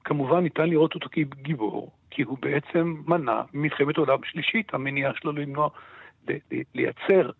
כמובן 0.05 0.39
ניתן 0.39 0.69
לראות 0.69 0.95
אותו 0.95 1.09
כגיבור, 1.11 1.91
כי 2.09 2.21
הוא 2.21 2.37
בעצם 2.41 2.95
מנע 3.07 3.41
מלחמת 3.53 3.97
עולם 3.97 4.17
שלישית, 4.23 4.73
המניעה 4.73 5.11
שלו 5.15 5.31
למנוע, 5.31 5.69
לייצר 6.75 7.31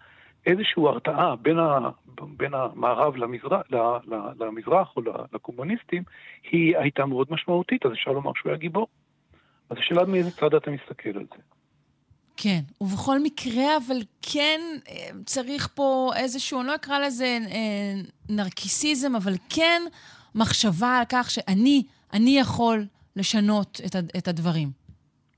איזושהי 0.45 0.83
הרתעה 0.83 1.35
בין, 1.35 1.59
ה, 1.59 1.89
בין 2.37 2.53
המערב 2.53 3.15
למזרח, 3.15 3.61
למזרח 4.39 4.97
או 4.97 5.01
לקומוניסטים, 5.33 6.03
היא 6.51 6.77
הייתה 6.77 7.05
מאוד 7.05 7.27
משמעותית, 7.29 7.85
אז 7.85 7.91
אפשר 7.91 8.11
לומר 8.11 8.31
שהוא 8.35 8.49
היה 8.49 8.57
גיבור. 8.59 8.87
אז 9.69 9.77
השאלה 9.77 10.05
מאיזה 10.05 10.31
צד 10.31 10.53
אתה 10.53 10.71
מסתכל 10.71 11.09
על 11.09 11.25
זה. 11.35 11.41
כן, 12.37 12.59
ובכל 12.81 13.19
מקרה, 13.19 13.77
אבל 13.87 13.97
כן 14.21 14.61
אה, 14.89 15.07
צריך 15.25 15.67
פה 15.75 16.11
איזשהו, 16.15 16.59
אני 16.59 16.67
לא 16.67 16.75
אקרא 16.75 16.99
לזה 16.99 17.37
אה, 17.51 18.01
נרקיסיזם, 18.29 19.15
אבל 19.15 19.33
כן 19.49 19.81
מחשבה 20.35 20.97
על 20.97 21.03
כך 21.09 21.31
שאני, 21.31 21.83
אני 22.15 22.39
יכול 22.39 22.79
לשנות 23.15 23.81
את, 23.85 23.95
את 24.17 24.27
הדברים. 24.27 24.67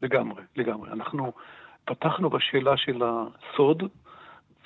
לגמרי, 0.01 0.43
לגמרי. 0.55 0.91
אנחנו 0.91 1.31
פתחנו 1.85 2.29
בשאלה 2.29 2.77
של 2.77 3.01
הסוד, 3.03 3.83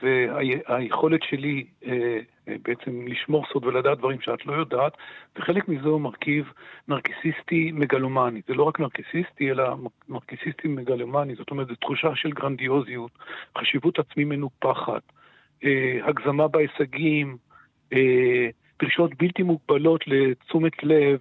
והיכולת 0.02 1.24
שלי 1.24 1.66
אה, 1.86 2.20
אה, 2.48 2.56
בעצם 2.64 3.08
לשמור 3.08 3.46
סוד 3.54 3.66
ולדעת 3.66 3.98
דברים 3.98 4.22
שאת 4.22 4.46
לא 4.46 4.54
יודעת, 4.54 4.94
וחלק 5.36 5.68
מזה 5.68 5.88
הוא 5.88 6.02
מרכיב 6.02 6.52
נרקיסיסטי 6.88 7.72
מגלומני. 7.72 8.42
זה 8.48 8.54
לא 8.54 8.64
רק 8.64 8.80
נרקיסיסטי, 8.80 9.52
אלא 9.52 9.76
נרקיסיסטי 10.10 10.68
מגלומני, 10.68 11.36
זאת 11.36 11.52
אומרת, 11.52 11.68
זו 11.68 11.76
תחושה 11.76 12.16
של 12.16 12.32
גרנדיוזיות, 12.32 13.12
חשיבות 13.58 14.00
עצמי 14.00 14.24
מנופחת, 14.24 15.02
אה, 15.64 16.00
הגזמה 16.04 16.48
בהישגים, 16.48 17.38
אה, 17.94 18.50
דרישות 18.82 19.12
בלתי 19.18 19.44
מוגבלות 19.44 20.08
לתשומת 20.08 20.84
לב, 20.84 21.20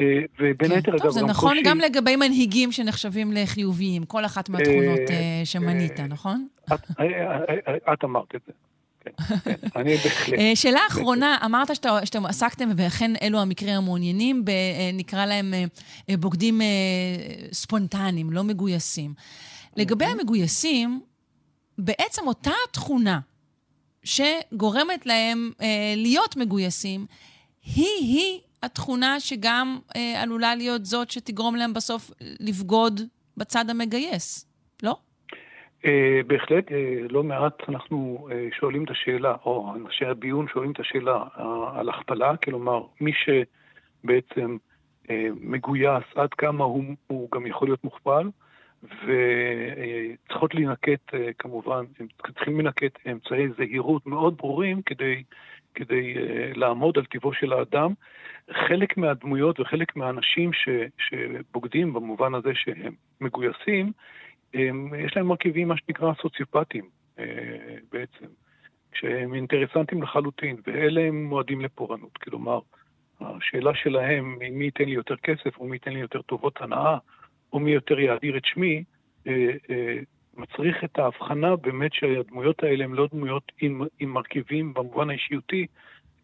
אה, 0.00 0.20
ובין 0.38 0.68
כן, 0.70 0.76
היתר, 0.76 0.96
אגב, 0.96 1.04
גם 1.04 1.10
זה 1.10 1.22
נכון 1.22 1.56
גם 1.64 1.78
לגבי 1.78 2.16
מנהיגים 2.16 2.72
שנחשבים 2.72 3.32
לחיוביים, 3.32 4.04
כל 4.04 4.24
אחת 4.24 4.48
מהתכונות 4.48 5.10
אה, 5.10 5.40
שמנית, 5.44 6.00
נכון? 6.00 6.48
את 7.92 8.04
אמרת 8.04 8.34
את 8.34 8.40
זה. 8.46 8.52
כן, 9.04 9.10
כן, 9.44 9.54
אני 9.76 9.96
בהחלט. 9.96 10.38
שאלה 10.54 10.80
אחרונה, 10.88 11.38
אמרת 11.44 11.76
שאתם 11.76 12.26
עסקתם, 12.26 12.68
ואכן 12.76 13.10
אלו 13.22 13.40
המקרים 13.40 13.74
המעוניינים, 13.74 14.44
נקרא 14.92 15.26
להם 15.26 15.54
בוגדים 16.18 16.60
ספונטניים, 17.52 18.30
לא 18.30 18.44
מגויסים. 18.44 19.14
לגבי 19.76 20.04
המגויסים, 20.04 21.00
בעצם 21.78 22.26
אותה 22.26 22.50
תכונה 22.72 23.20
שגורמת 24.04 25.06
להם 25.06 25.50
להיות 25.96 26.36
מגויסים, 26.36 27.06
היא-היא 27.64 28.40
התכונה 28.62 29.20
שגם 29.20 29.78
אה, 29.96 30.22
עלולה 30.22 30.54
להיות 30.54 30.84
זאת 30.84 31.10
שתגרום 31.10 31.56
להם 31.56 31.74
בסוף 31.74 32.10
לבגוד 32.40 33.00
בצד 33.36 33.64
המגייס, 33.70 34.46
לא? 34.82 34.96
אה, 35.84 36.20
בהחלט, 36.26 36.72
אה, 36.72 36.96
לא 37.10 37.22
מעט 37.22 37.68
אנחנו 37.68 38.28
אה, 38.32 38.48
שואלים 38.58 38.84
את 38.84 38.90
השאלה, 38.90 39.36
או 39.44 39.74
אנשי 39.76 40.04
הביון 40.04 40.48
שואלים 40.48 40.72
את 40.72 40.80
השאלה 40.80 41.24
אה, 41.38 41.80
על 41.80 41.88
הכפלה, 41.88 42.36
כלומר, 42.36 42.82
מי 43.00 43.12
שבעצם 43.12 44.56
אה, 45.10 45.28
מגויס, 45.40 46.04
עד 46.14 46.34
כמה 46.34 46.64
הוא, 46.64 46.84
הוא 47.06 47.28
גם 47.34 47.46
יכול 47.46 47.68
להיות 47.68 47.84
מוכפל, 47.84 48.30
וצריכות 48.82 50.54
להינקט, 50.54 51.14
אה, 51.14 51.30
כמובן, 51.38 51.84
צריכים 52.34 52.60
לנקט 52.60 52.98
אמצעי 53.10 53.48
זהירות 53.56 54.06
מאוד 54.06 54.36
ברורים 54.36 54.82
כדי 54.82 55.22
כדי 55.74 56.14
uh, 56.14 56.58
לעמוד 56.58 56.98
על 56.98 57.04
טיבו 57.04 57.32
של 57.32 57.52
האדם. 57.52 57.92
חלק 58.50 58.96
מהדמויות 58.96 59.60
וחלק 59.60 59.96
מהאנשים 59.96 60.52
ש, 60.52 60.68
שבוגדים 60.98 61.92
במובן 61.92 62.34
הזה 62.34 62.50
שהם 62.54 62.94
מגויסים, 63.20 63.92
הם, 64.54 64.94
יש 64.98 65.16
להם 65.16 65.26
מרכיבים, 65.26 65.68
מה 65.68 65.76
שנקרא, 65.76 66.12
סוציופטיים 66.22 66.88
uh, 67.16 67.20
בעצם, 67.92 68.26
שהם 68.94 69.34
אינטרסנטים 69.34 70.02
לחלוטין, 70.02 70.56
ואלה 70.66 71.00
הם 71.00 71.24
מועדים 71.24 71.60
לפורענות. 71.60 72.18
כלומר, 72.18 72.60
השאלה 73.20 73.74
שלהם, 73.74 74.38
מי 74.50 74.64
ייתן 74.64 74.84
לי 74.84 74.90
יותר 74.90 75.16
כסף, 75.16 75.58
או 75.58 75.66
מי 75.66 75.76
ייתן 75.76 75.92
לי 75.92 76.00
יותר 76.00 76.22
טובות 76.22 76.60
הנאה, 76.60 76.98
או 77.52 77.58
מי 77.58 77.70
יותר 77.70 78.00
יאדיר 78.00 78.36
את 78.36 78.44
שמי, 78.44 78.84
uh, 79.26 79.30
מצריך 80.40 80.84
את 80.84 80.98
ההבחנה 80.98 81.56
באמת 81.56 81.92
שהדמויות 81.94 82.62
האלה 82.62 82.84
הן 82.84 82.92
לא 82.92 83.08
דמויות 83.12 83.52
עם, 83.60 83.82
עם 84.00 84.08
מרכיבים 84.08 84.74
במובן 84.74 85.10
האישיותי, 85.10 85.66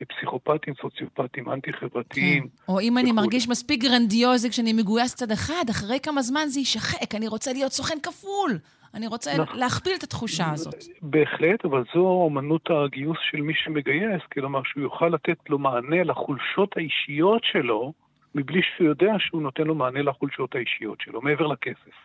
פסיכופטים, 0.09 0.74
סוציופטים, 0.80 1.48
אנטי-חברתיים. 1.48 2.43
כן. 2.43 2.48
או 2.72 2.80
אם 2.80 2.98
אני 2.98 3.12
מרגיש 3.12 3.48
מספיק 3.48 3.80
גרנדיוזי 3.80 4.51
כשאני 4.51 4.72
מגויס 4.72 5.14
צד 5.14 5.30
אחד, 5.30 5.64
אחרי 5.70 5.98
כמה 6.02 6.22
זמן 6.22 6.47
זה 6.47 6.60
יישחק, 6.60 7.14
אני 7.14 7.28
רוצה 7.28 7.52
להיות 7.52 7.72
סוכן 7.72 7.98
כפול. 8.02 8.59
אני 8.94 9.06
רוצה 9.06 9.30
נכון. 9.38 9.59
להכפיל 9.59 9.93
את 9.98 10.02
התחושה 10.02 10.51
הזאת. 10.52 10.74
בהחלט, 11.02 11.64
אבל 11.64 11.84
זו 11.94 12.28
אמנות 12.30 12.68
הגיוס 12.70 13.18
של 13.30 13.40
מי 13.40 13.52
שמגייס, 13.55 14.22
כלומר 14.32 14.60
שהוא 14.64 14.82
יוכל 14.82 15.09
לתת 15.09 15.38
לו 15.48 15.59
מענה 15.59 16.05
לחולשות 16.05 16.76
האישיות 16.76 17.43
שלו, 17.44 17.93
מבלי 18.34 18.60
שהוא 18.62 18.88
יודע 18.88 19.12
שהוא 19.18 19.43
נותן 19.43 19.62
לו 19.62 19.74
מענה 19.74 20.02
לחולשות 20.02 20.55
האישיות 20.55 21.01
שלו, 21.01 21.22
מעבר 21.22 21.47
לכסף. 21.47 21.97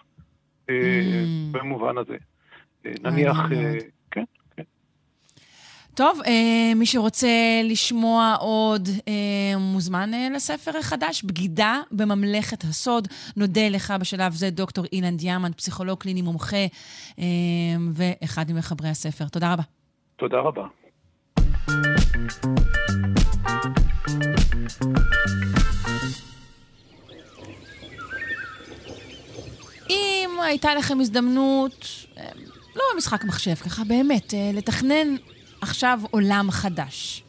אה, 0.70 0.76
mm. 0.76 1.58
במובן 1.58 1.98
הזה. 1.98 2.16
אה, 2.86 2.92
נניח, 3.04 3.38
אה, 3.38 3.78
כן, 4.12 4.24
כן. 4.56 4.64
טוב, 5.94 6.20
מי 6.76 6.86
שרוצה 6.86 7.28
לשמוע 7.64 8.36
עוד, 8.40 8.90
מוזמן 9.58 10.12
לספר 10.36 10.78
החדש, 10.78 11.24
בגידה 11.24 11.82
בממלכת 11.92 12.64
הסוד. 12.64 13.08
נודה 13.38 13.70
לך 13.70 13.94
בשלב 14.00 14.34
זה, 14.34 14.50
דוקטור 14.50 14.86
אילן 14.94 15.18
דיאמנט, 15.18 15.58
פסיכולוג 15.58 16.00
קליני 16.00 16.22
מומחה 16.22 16.66
ואחד 17.94 18.52
ממחברי 18.52 18.90
הספר. 18.90 19.28
תודה 19.28 19.54
רבה. 19.54 19.64
תודה 20.16 20.40
רבה. 20.40 20.68
הייתה 30.42 30.76
לכם 30.76 31.00
הזדמנות, 31.00 31.88
אה, 32.18 32.24
לא 32.76 32.84
במשחק 32.94 33.24
מחשב, 33.24 33.56
ככה 33.56 33.84
באמת, 33.84 34.34
אה, 34.34 34.52
לתכנן 34.54 35.16
עכשיו 35.62 36.02
עולם 36.12 36.52
חדש. 36.52 37.24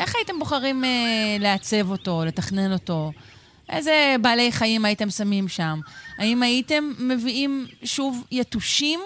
איך 0.00 0.14
הייתם 0.16 0.38
בוחרים 0.38 0.84
אה, 0.84 0.90
לעצב 1.40 1.90
אותו, 1.90 2.24
לתכנן 2.24 2.72
אותו? 2.72 3.12
איזה 3.68 4.16
בעלי 4.20 4.52
חיים 4.52 4.84
הייתם 4.84 5.10
שמים 5.10 5.48
שם? 5.48 5.80
האם 6.18 6.42
הייתם 6.42 6.92
מביאים 6.98 7.66
שוב 7.84 8.24
יתושים? 8.30 9.00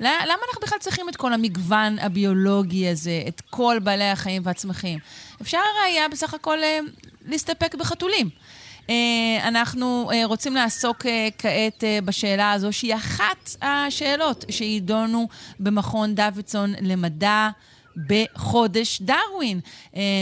למה 0.00 0.42
אנחנו 0.48 0.62
בכלל 0.62 0.78
צריכים 0.78 1.08
את 1.08 1.16
כל 1.16 1.32
המגוון 1.32 1.98
הביולוגי 1.98 2.88
הזה, 2.88 3.22
את 3.28 3.42
כל 3.50 3.78
בעלי 3.82 4.10
החיים 4.10 4.42
והצמחים? 4.44 4.98
אפשר 5.42 5.58
היה 5.86 6.08
בסך 6.08 6.34
הכל 6.34 6.58
להסתפק 7.26 7.74
בחתולים. 7.74 8.30
אה, 8.90 9.48
אנחנו 9.48 10.10
אה, 10.12 10.26
רוצים 10.26 10.54
לעסוק 10.54 11.06
אה, 11.06 11.28
כעת 11.38 11.84
בשאלה 12.04 12.52
הזו, 12.52 12.72
שהיא 12.72 12.94
אחת 12.94 13.50
השאלות 13.62 14.44
שיידונו 14.50 15.28
במכון 15.60 16.14
דוידסון 16.14 16.70
למדע. 16.80 17.48
בחודש 18.08 19.02
דרווין. 19.02 19.60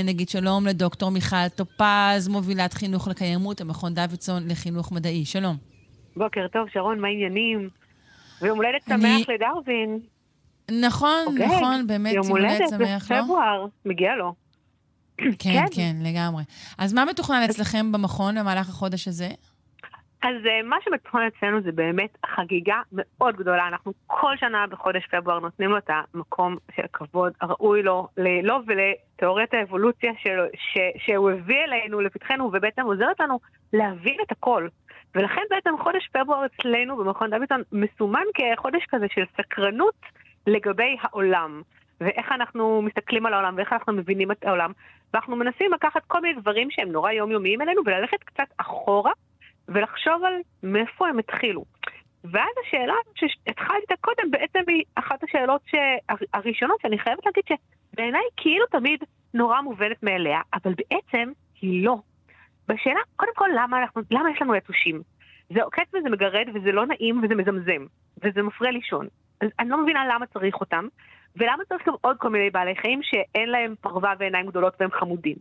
נגיד 0.05 0.29
שלום 0.29 0.67
לדוקטור 0.67 1.11
מיכל 1.11 1.49
טופז, 1.57 2.29
מובילת 2.29 2.73
חינוך 2.73 3.09
לקיימות, 3.09 3.61
המכון 3.61 3.95
דוידסון 3.95 4.49
לחינוך 4.49 4.93
מדעי. 4.93 5.25
שלום. 5.25 5.57
בוקר 6.17 6.47
טוב, 6.53 6.69
שרון, 6.73 7.01
מה 7.01 7.09
העניינים? 7.09 7.69
ויום 8.43 8.57
הולדת 8.57 8.83
שמח 8.89 9.29
לדרווין. 9.29 10.01
נכון, 10.71 11.25
okay. 11.27 11.31
אוקיי. 11.31 11.47
נכון, 11.47 11.87
באמת 11.87 12.15
יום 12.15 12.27
הולדת 12.27 12.69
שמח, 12.71 13.11
לא? 13.11 13.17
יום 13.17 13.29
הולדת 13.29 13.41
בפברואר, 13.41 13.67
מגיע 13.85 14.17
לו. 14.17 14.35
כן, 15.23 15.35
כן, 15.39 15.65
כן, 15.75 15.97
לגמרי. 16.03 16.43
אז 16.79 16.93
מה 16.93 17.05
מתוכנן 17.05 17.43
אצלכם 17.51 17.93
במכון 17.93 18.39
במהלך 18.39 18.69
החודש 18.69 19.09
הזה? 19.09 19.29
אז 20.23 20.47
אה, 20.47 20.63
מה 20.65 20.77
שמתוכנן 20.85 21.29
אצלנו 21.37 21.61
זה 21.63 21.73
באמת 21.73 22.11
חגיגה 22.27 22.77
מאוד 22.93 23.37
גדולה. 23.37 23.69
אנחנו 23.69 23.93
כל 24.07 24.37
שנה 24.37 24.67
בחודש 24.67 25.07
פברואר 25.07 25.39
נותנים 25.39 25.71
לו 25.71 25.79
את 25.79 25.91
המקום 25.91 26.57
של 26.77 26.83
הכבוד 26.85 27.33
הראוי 27.41 27.83
לו, 27.83 28.09
לו 28.43 28.59
ולתיאוריית 28.67 29.55
האבולוציה 29.55 30.13
שלו, 30.19 30.43
ש, 30.55 30.79
שהוא 31.05 31.31
הביא 31.31 31.65
אלינו, 31.65 32.01
לפתחנו, 32.01 32.45
ובעצם 32.45 32.83
עוזרת 32.83 33.21
לנו 33.21 33.39
להבין 33.73 34.17
את 34.27 34.33
הכל. 34.33 34.69
ולכן 35.15 35.43
בעצם 35.51 35.71
חודש 35.83 36.09
פברואר 36.13 36.47
אצלנו 36.47 36.97
במכון 36.97 37.31
דוידסון 37.31 37.63
מסומן 37.73 38.25
כחודש 38.35 38.87
כזה 38.89 39.07
של 39.15 39.23
סקרנות 39.37 40.01
לגבי 40.47 40.97
העולם. 41.01 41.63
ואיך 42.01 42.33
אנחנו 42.33 42.83
מסתכלים 42.83 43.27
על 43.27 43.35
העולם 43.35 43.55
ואיך 43.57 43.73
אנחנו 43.73 43.93
מבינים 43.93 44.31
את 44.33 44.45
העולם. 44.45 44.73
ואנחנו 45.15 45.37
מנסים 45.37 45.73
לקחת 45.73 46.03
כל 46.07 46.21
מיני 46.21 46.41
דברים 46.41 46.71
שהם 46.71 46.93
נורא 46.93 47.11
יומיומיים 47.13 47.63
אלינו 47.63 47.83
וללכת 47.87 48.23
קצת 48.25 48.49
אחורה 48.57 49.13
ולחשוב 49.69 50.25
על 50.25 50.35
מאיפה 50.63 51.09
הם 51.09 51.19
התחילו. 51.19 51.65
ואז 52.25 52.51
השאלה 52.67 52.95
שהתחלתי 53.15 53.81
איתה 53.81 53.95
קודם 54.01 54.31
בעצם 54.31 54.59
היא 54.67 54.83
אחת 54.95 55.23
השאלות 55.23 55.61
ש... 55.67 55.75
הראשונות 56.35 56.81
שאני 56.81 56.99
חייבת 56.99 57.27
להגיד 57.27 57.45
שבעיניי 57.93 58.23
כאילו 58.37 58.67
תמיד 58.67 59.05
נורא 59.35 59.61
מובנת 59.61 60.03
מאליה, 60.03 60.41
אבל 60.55 60.73
בעצם 60.75 61.33
היא 61.61 61.85
לא. 61.85 61.97
בשאלה, 62.69 63.01
קודם 63.17 63.33
כל, 63.35 63.49
למה, 63.57 63.83
אנחנו, 63.83 64.03
למה 64.11 64.31
יש 64.31 64.43
לנו 64.43 64.55
יתושים? 64.55 65.03
זה 65.53 65.63
עוקץ 65.63 65.95
וזה 65.95 66.11
מגרד 66.11 66.47
וזה 66.55 66.73
לא 66.73 66.87
נעים 66.87 67.21
וזה 67.23 67.35
מזמזם, 67.35 67.87
וזה 68.25 68.43
מפריע 68.43 68.71
לישון. 68.71 69.07
אז 69.41 69.49
אני 69.59 69.69
לא 69.69 69.83
מבינה 69.83 70.07
למה 70.15 70.27
צריך 70.27 70.61
אותם, 70.61 70.89
ולמה 71.39 71.65
צריך 71.69 71.89
גם 71.89 71.95
עוד 72.01 72.17
כל 72.19 72.31
מיני 72.31 72.51
בעלי 72.51 72.77
חיים 72.77 73.01
שאין 73.03 73.49
להם 73.49 73.75
פרווה 73.81 74.13
ועיניים 74.19 74.47
גדולות 74.47 74.75
והם 74.81 74.91
חמודים. 74.91 75.37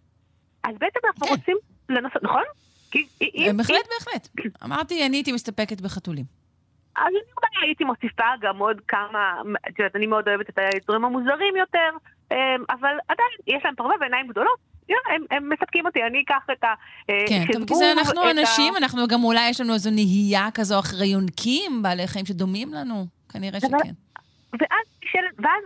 אז 0.64 0.76
בעצם 0.80 1.00
אנחנו 1.08 1.28
רוצים 1.28 1.58
לנסות, 1.90 2.24
נכון? 2.24 2.44
בהחלט, 3.58 3.88
בהחלט. 4.00 4.28
אמרתי, 4.64 5.06
אני 5.06 5.18
הייתי 5.18 5.32
מסתפקת 5.32 5.82
בחתולים. 5.82 6.26
אז 6.96 7.04
אני 7.08 7.16
אולי 7.38 7.68
הייתי 7.68 7.84
מוסיפה 7.84 8.24
גם 8.42 8.58
עוד 8.58 8.82
כמה, 8.88 9.42
את 9.70 9.80
יודעת, 9.80 9.96
אני 9.96 10.08
מאוד 10.08 10.28
אוהבת 10.28 10.50
את 10.50 10.58
היצורים 10.58 11.06
המוזרים 11.06 11.56
יותר, 11.56 11.90
אמ, 12.32 12.64
אבל 12.70 12.96
עדיין, 13.08 13.30
יש 13.48 13.66
להם 13.66 13.76
פרווה 13.76 13.96
ועיניים 14.00 14.28
גדולות. 14.28 14.60
הם, 14.90 15.24
הם 15.32 15.50
מספקים 15.50 15.86
אותי, 15.86 16.00
אני 16.04 16.22
אקח 16.22 16.46
את 16.52 16.64
ה... 16.64 16.68
אה, 17.10 17.26
כן, 17.28 17.54
טוב, 17.54 17.68
כי 17.68 17.76
זה 17.76 17.92
אנחנו 17.92 18.22
אנשים, 18.32 18.74
ה... 18.74 18.78
אנחנו 18.78 19.08
גם 19.08 19.24
אולי 19.24 19.50
יש 19.50 19.62
לנו 19.62 19.74
איזו 19.74 19.92
נהייה 19.92 20.48
כזו 20.54 20.80
אחרי 20.80 21.08
יונקים, 21.08 21.82
בעלי 21.82 22.08
חיים 22.08 22.26
שדומים 22.26 22.74
לנו, 22.74 23.06
כנראה 23.30 23.60
שכן. 23.60 23.94
ואז, 24.54 25.00
ואז, 25.38 25.64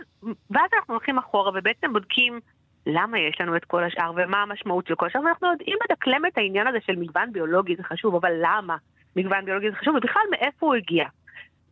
ואז 0.50 0.70
אנחנו 0.74 0.94
הולכים 0.94 1.18
אחורה 1.18 1.50
ובעצם 1.54 1.92
בודקים 1.92 2.40
למה 2.86 3.18
יש 3.18 3.40
לנו 3.40 3.56
את 3.56 3.64
כל 3.64 3.84
השאר 3.84 4.12
ומה 4.16 4.42
המשמעות 4.42 4.86
של 4.86 4.94
כל 4.94 5.06
השאר, 5.06 5.20
ואנחנו 5.24 5.50
יודעים 5.50 5.76
לדקלם 5.84 6.26
את 6.26 6.38
העניין 6.38 6.66
הזה 6.66 6.78
של 6.86 6.96
מגוון 6.96 7.32
ביולוגי, 7.32 7.76
זה 7.76 7.82
חשוב, 7.82 8.14
אבל 8.14 8.32
למה 8.40 8.76
מגוון 9.16 9.44
ביולוגי 9.44 9.70
זה 9.70 9.76
חשוב, 9.76 9.94
ובכלל 9.94 10.22
מאיפה 10.30 10.66
הוא 10.66 10.74
הגיע. 10.74 11.04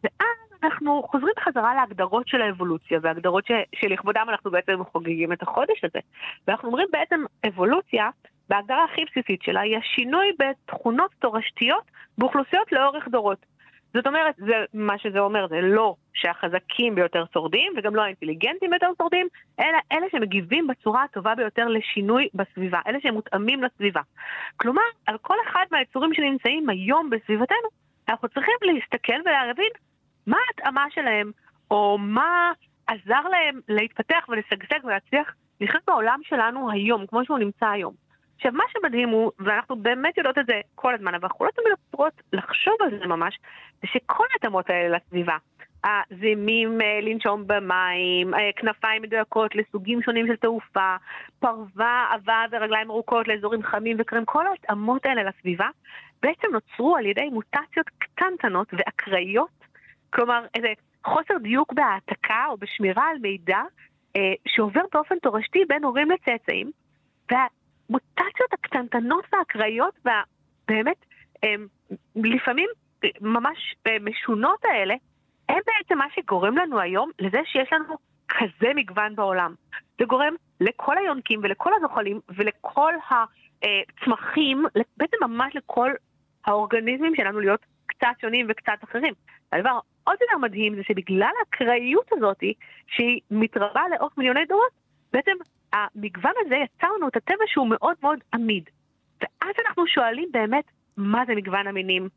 ואז 0.04 0.62
אנחנו 0.62 1.02
חוזרים 1.02 1.32
בחזרה 1.36 1.74
להגדרות 1.74 2.28
של 2.28 2.42
האבולוציה, 2.42 2.98
והגדרות 3.02 3.46
ש, 3.46 3.50
שלכבודם 3.74 4.26
אנחנו 4.28 4.50
בעצם 4.50 4.84
חוגגים 4.92 5.32
את 5.32 5.42
החודש 5.42 5.84
הזה. 5.84 5.98
ואנחנו 6.48 6.68
אומרים 6.68 6.88
בעצם 6.92 7.24
אבולוציה, 7.46 8.10
בהגדרה 8.48 8.84
הכי 8.84 9.04
בסיסית 9.04 9.42
שלה, 9.42 9.60
היא 9.60 9.76
השינוי 9.76 10.26
בתכונות 10.38 11.10
תורשתיות 11.18 11.84
באוכלוסיות 12.18 12.72
לאורך 12.72 13.08
דורות. 13.08 13.46
זאת 13.94 14.06
אומרת, 14.06 14.34
זה, 14.36 14.64
מה 14.74 14.98
שזה 14.98 15.18
אומר 15.18 15.48
זה 15.48 15.60
לא 15.60 15.94
שהחזקים 16.14 16.94
ביותר 16.94 17.24
שורדים, 17.32 17.72
וגם 17.76 17.94
לא 17.94 18.02
האינטליגנטים 18.02 18.70
ביותר 18.70 18.90
שורדים, 18.98 19.28
אלא 19.60 19.78
אלה 19.92 20.06
שמגיבים 20.12 20.66
בצורה 20.66 21.04
הטובה 21.04 21.34
ביותר 21.34 21.68
לשינוי 21.68 22.28
בסביבה, 22.34 22.80
אלה 22.86 22.98
שהם 23.02 23.14
מותאמים 23.14 23.62
לסביבה. 23.62 24.00
כלומר, 24.56 24.82
על 25.06 25.18
כל 25.18 25.36
אחד 25.46 25.64
מהיצורים 25.70 26.14
שנמצאים 26.14 26.68
היום 26.68 27.10
בסביבתנו, 27.10 27.68
אנחנו 28.08 28.28
צריכים 28.28 28.54
להסתכל 28.62 29.20
ולהבין 29.26 29.70
מה 30.26 30.36
ההתאמה 30.48 30.86
שלהם, 30.90 31.30
או 31.70 31.98
מה 31.98 32.52
עזר 32.86 33.28
להם 33.30 33.60
להתפתח 33.68 34.26
ולשגשג 34.28 34.84
ולהצליח 34.84 35.34
לחיות 35.60 35.82
בעולם 35.86 36.20
שלנו 36.22 36.70
היום, 36.70 37.06
כמו 37.06 37.24
שהוא 37.24 37.38
נמצא 37.38 37.66
היום. 37.66 37.94
עכשיו, 38.36 38.52
מה 38.52 38.64
שמדהים 38.72 39.08
הוא, 39.08 39.30
ואנחנו 39.38 39.76
באמת 39.76 40.18
יודעות 40.18 40.38
את 40.38 40.46
זה 40.46 40.60
כל 40.74 40.94
הזמן, 40.94 41.14
אבל 41.14 41.24
אנחנו 41.24 41.44
לא 41.44 41.50
תמיד 41.50 41.72
יכולות 41.94 42.12
לחשוב 42.32 42.74
על 42.80 42.98
זה 42.98 43.06
ממש, 43.06 43.38
שכל 43.84 44.24
ההתאמות 44.32 44.70
האלה 44.70 44.96
לסביבה, 44.96 45.36
הזימים 45.84 46.80
אה, 46.80 47.00
לנשום 47.02 47.46
במים, 47.46 48.34
אה, 48.34 48.50
כנפיים 48.56 49.02
מדויקות 49.02 49.54
לסוגים 49.54 50.02
שונים 50.02 50.26
של 50.26 50.36
תעופה, 50.36 50.96
פרווה, 51.38 52.06
עבה 52.12 52.44
ורגליים 52.50 52.90
ארוכות 52.90 53.28
לאזורים 53.28 53.62
חמים 53.62 53.96
וקרים, 54.00 54.24
כל 54.24 54.46
ההתאמות 54.46 55.06
האלה 55.06 55.22
לסביבה 55.22 55.68
בעצם 56.22 56.48
נוצרו 56.52 56.96
על 56.96 57.06
ידי 57.06 57.28
מוטציות 57.32 57.90
קטנטנות 57.98 58.68
ואקראיות, 58.72 59.64
כלומר 60.10 60.46
איזה 60.54 60.68
חוסר 61.04 61.38
דיוק 61.42 61.72
בהעתקה 61.72 62.44
או 62.48 62.56
בשמירה 62.56 63.08
על 63.10 63.16
מידע 63.22 63.58
אה, 64.16 64.32
שעובר 64.48 64.82
באופן 64.92 65.18
תורשתי 65.18 65.64
בין 65.68 65.84
הורים 65.84 66.10
לצאצאים, 66.10 66.70
והמוטציות 67.30 68.52
הקטנטנות 68.52 69.24
והאקראיות 69.32 69.94
והבאמת 70.04 71.04
לפעמים 72.14 72.68
ממש 73.20 73.74
משונות 74.00 74.64
האלה, 74.64 74.94
הם 75.48 75.58
בעצם 75.66 75.98
מה 75.98 76.06
שגורם 76.14 76.56
לנו 76.56 76.80
היום 76.80 77.10
לזה 77.18 77.40
שיש 77.44 77.72
לנו 77.72 77.96
כזה 78.28 78.74
מגוון 78.74 79.16
בעולם. 79.16 79.54
זה 79.98 80.04
גורם 80.04 80.34
לכל 80.60 80.98
היונקים 80.98 81.40
ולכל 81.42 81.72
הזוחלים 81.74 82.20
ולכל 82.28 82.92
הצמחים, 83.62 84.64
בעצם 84.96 85.16
ממש 85.20 85.56
לכל 85.56 85.90
האורגניזמים 86.44 87.16
שלנו 87.16 87.40
להיות 87.40 87.66
קצת 87.86 88.20
שונים 88.20 88.46
וקצת 88.48 88.84
אחרים. 88.84 89.14
הדבר 89.52 89.78
עוד 90.04 90.16
יותר 90.20 90.38
מדהים 90.38 90.76
זה 90.76 90.82
שבגלל 90.82 91.32
האקראיות 91.40 92.12
הזאת, 92.12 92.40
שהיא 92.86 93.20
מתרבה 93.30 93.82
לאורך 93.90 94.18
מיליוני 94.18 94.44
דורות, 94.48 94.72
בעצם 95.12 95.32
המגוון 95.72 96.32
הזה 96.46 96.56
יצר 96.56 96.88
לנו 96.96 97.08
את 97.08 97.16
הטבע 97.16 97.44
שהוא 97.46 97.68
מאוד 97.70 97.96
מאוד 98.02 98.18
עמיד. 98.34 98.70
ואז 99.20 99.54
אנחנו 99.66 99.86
שואלים 99.86 100.28
באמת, 100.32 100.64
מה 100.96 101.22
זה 101.26 101.34
מגוון 101.34 101.66
המינים? 101.66 102.08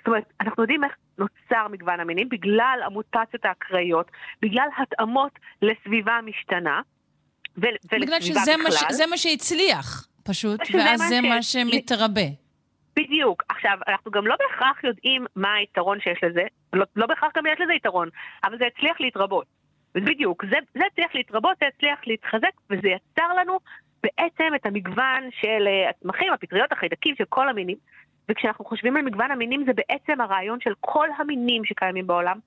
זאת 0.00 0.06
אומרת, 0.06 0.32
אנחנו 0.40 0.62
יודעים 0.62 0.84
איך 0.84 0.92
נוצר 1.18 1.68
מגוון 1.70 2.00
המינים 2.00 2.28
בגלל 2.28 2.80
המוטציות 2.86 3.44
האקראיות, 3.44 4.10
בגלל 4.42 4.68
התאמות 4.78 5.38
לסביבה 5.62 6.18
משתנה, 6.24 6.80
ו- 7.56 7.60
ולסביבה 7.62 8.06
בגלל 8.06 8.20
שזה 8.20 8.52
בכלל. 8.54 8.86
מה, 8.86 8.92
זה 8.92 9.06
מה 9.06 9.16
שהצליח, 9.16 10.08
פשוט, 10.24 10.60
ואז 10.74 11.00
זה 11.08 11.20
מה 11.20 11.42
שמתרבה. 11.42 12.28
בדיוק. 12.96 13.42
עכשיו, 13.48 13.78
אנחנו 13.88 14.10
גם 14.10 14.26
לא 14.26 14.36
בהכרח 14.38 14.84
יודעים 14.84 15.26
מה 15.36 15.54
היתרון 15.54 16.00
שיש 16.00 16.18
לזה, 16.24 16.42
לא, 16.72 16.84
לא 16.96 17.06
בהכרח 17.06 17.32
גם 17.36 17.46
יש 17.46 17.60
לזה 17.60 17.72
יתרון, 17.72 18.08
אבל 18.44 18.58
זה 18.58 18.64
הצליח 18.66 19.00
להתרבות. 19.00 19.46
בדיוק, 19.94 20.44
זה, 20.50 20.56
זה 20.74 20.84
הצליח 20.92 21.14
להתרבות, 21.14 21.56
זה 21.60 21.66
הצליח 21.66 21.98
להתחזק, 22.06 22.52
וזה 22.70 22.88
יצר 22.88 23.34
לנו 23.40 23.58
בעצם 24.02 24.54
את 24.54 24.66
המגוון 24.66 25.28
של 25.40 25.66
uh, 25.66 25.90
הצמחים, 25.90 26.32
הפטריות, 26.32 26.72
החיידקים, 26.72 27.14
של 27.18 27.24
כל 27.28 27.48
המינים. 27.48 27.76
וכשאנחנו 28.28 28.64
חושבים 28.64 28.96
על 28.96 29.02
מגוון 29.02 29.30
המינים, 29.30 29.64
זה 29.66 29.72
בעצם 29.72 30.20
הרעיון 30.20 30.60
של 30.60 30.72
כל 30.80 31.08
המינים 31.18 31.64
שקיימים 31.64 32.06
בעולם, 32.06 32.38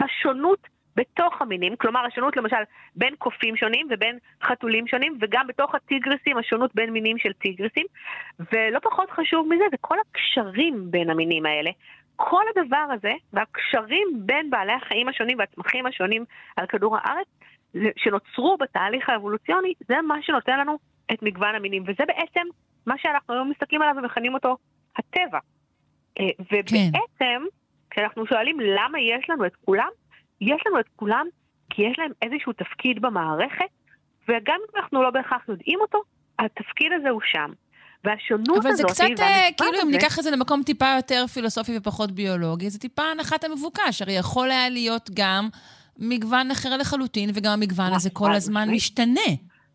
השונות 0.00 0.66
בתוך 0.96 1.42
המינים, 1.42 1.76
כלומר 1.76 2.06
השונות 2.06 2.36
למשל 2.36 2.62
בין 2.96 3.14
קופים 3.18 3.56
שונים 3.56 3.86
ובין 3.90 4.18
חתולים 4.42 4.86
שונים, 4.86 5.18
וגם 5.20 5.46
בתוך 5.46 5.74
הטיגרסים 5.74 6.38
השונות 6.38 6.74
בין 6.74 6.90
מינים 6.90 7.18
של 7.18 7.32
טיגרסים, 7.32 7.86
ולא 8.52 8.78
פחות 8.78 9.10
חשוב 9.10 9.48
מזה, 9.48 9.64
זה 9.70 9.76
כל 9.80 9.96
הקשרים 10.00 10.90
בין 10.90 11.10
המינים 11.10 11.46
האלה. 11.46 11.70
כל 12.16 12.42
הדבר 12.56 12.86
הזה, 12.94 13.12
והקשרים 13.32 14.08
בין 14.26 14.50
בעלי 14.50 14.72
החיים 14.72 15.08
השונים 15.08 15.38
והצמחים 15.38 15.86
השונים 15.86 16.24
על 16.56 16.66
כדור 16.66 16.96
הארץ, 16.96 17.26
שנוצרו 17.96 18.56
בתהליך 18.56 19.08
האבולוציוני, 19.08 19.72
זה 19.88 20.02
מה 20.02 20.22
שנותן 20.22 20.60
לנו 20.60 20.78
את 21.12 21.22
מגוון 21.22 21.54
המינים, 21.54 21.82
וזה 21.82 22.04
בעצם 22.06 22.46
מה 22.86 22.94
שאנחנו 22.98 23.34
היום 23.34 23.50
מסתכלים 23.50 23.82
עליו 23.82 23.94
ומכנים 23.98 24.34
אותו 24.34 24.56
הטבע. 24.98 25.38
אה, 26.20 26.24
ובעצם, 26.40 27.00
כן. 27.18 27.42
כשאנחנו 27.90 28.26
שואלים 28.26 28.60
למה 28.60 29.00
יש 29.00 29.30
לנו 29.30 29.46
את 29.46 29.56
כולם, 29.64 29.88
יש 30.40 30.62
לנו 30.66 30.80
את 30.80 30.88
כולם 30.96 31.26
כי 31.70 31.82
יש 31.82 31.98
להם 31.98 32.12
איזשהו 32.22 32.52
תפקיד 32.52 33.02
במערכת, 33.02 33.70
וגם 34.28 34.56
אם 34.56 34.80
אנחנו 34.80 35.02
לא 35.02 35.10
בהכרח 35.10 35.48
יודעים 35.48 35.78
אותו, 35.80 35.98
התפקיד 36.38 36.92
הזה 36.92 37.10
הוא 37.10 37.20
שם. 37.24 37.52
והשונות 38.04 38.48
הזאת... 38.48 38.64
אבל 38.64 38.74
זה 38.74 38.82
קצת, 38.82 39.04
אה, 39.20 39.48
כאילו, 39.56 39.72
הזה... 39.72 39.82
אם 39.82 39.90
ניקח 39.90 40.18
את 40.18 40.24
זה 40.24 40.30
למקום 40.30 40.62
טיפה 40.62 40.86
יותר 40.96 41.26
פילוסופי 41.26 41.76
ופחות 41.76 42.10
ביולוגי, 42.10 42.70
זה 42.70 42.78
טיפה 42.78 43.02
הנחת 43.02 43.44
המבוקש. 43.44 44.02
הרי 44.02 44.12
יכול 44.12 44.50
היה 44.50 44.68
להיות 44.68 45.10
גם 45.14 45.48
מגוון 45.98 46.50
אחר 46.50 46.76
לחלוטין, 46.76 47.30
וגם 47.34 47.52
המגוון 47.52 47.92
הזה 47.92 48.10
כל 48.10 48.32
הזמן 48.32 48.68
משתנה. 48.70 49.30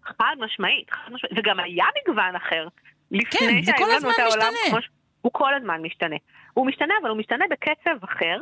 חד 0.05 0.35
משמעית, 0.39 0.91
חד 0.91 1.11
משמעית. 1.13 1.37
וגם 1.37 1.59
היה 1.59 1.85
מגוון 2.01 2.35
אחר. 2.35 2.67
כן, 3.31 3.61
זה 3.63 3.71
כל 3.77 3.91
הזמן 3.91 4.11
משתנה. 4.27 4.79
הוא 5.25 5.31
כל 5.33 5.53
הזמן 5.53 5.81
משתנה. 5.81 6.15
הוא 6.53 6.67
משתנה, 6.67 6.93
אבל 7.01 7.09
הוא 7.09 7.17
משתנה 7.17 7.45
בקצב 7.51 8.03
אחר, 8.03 8.37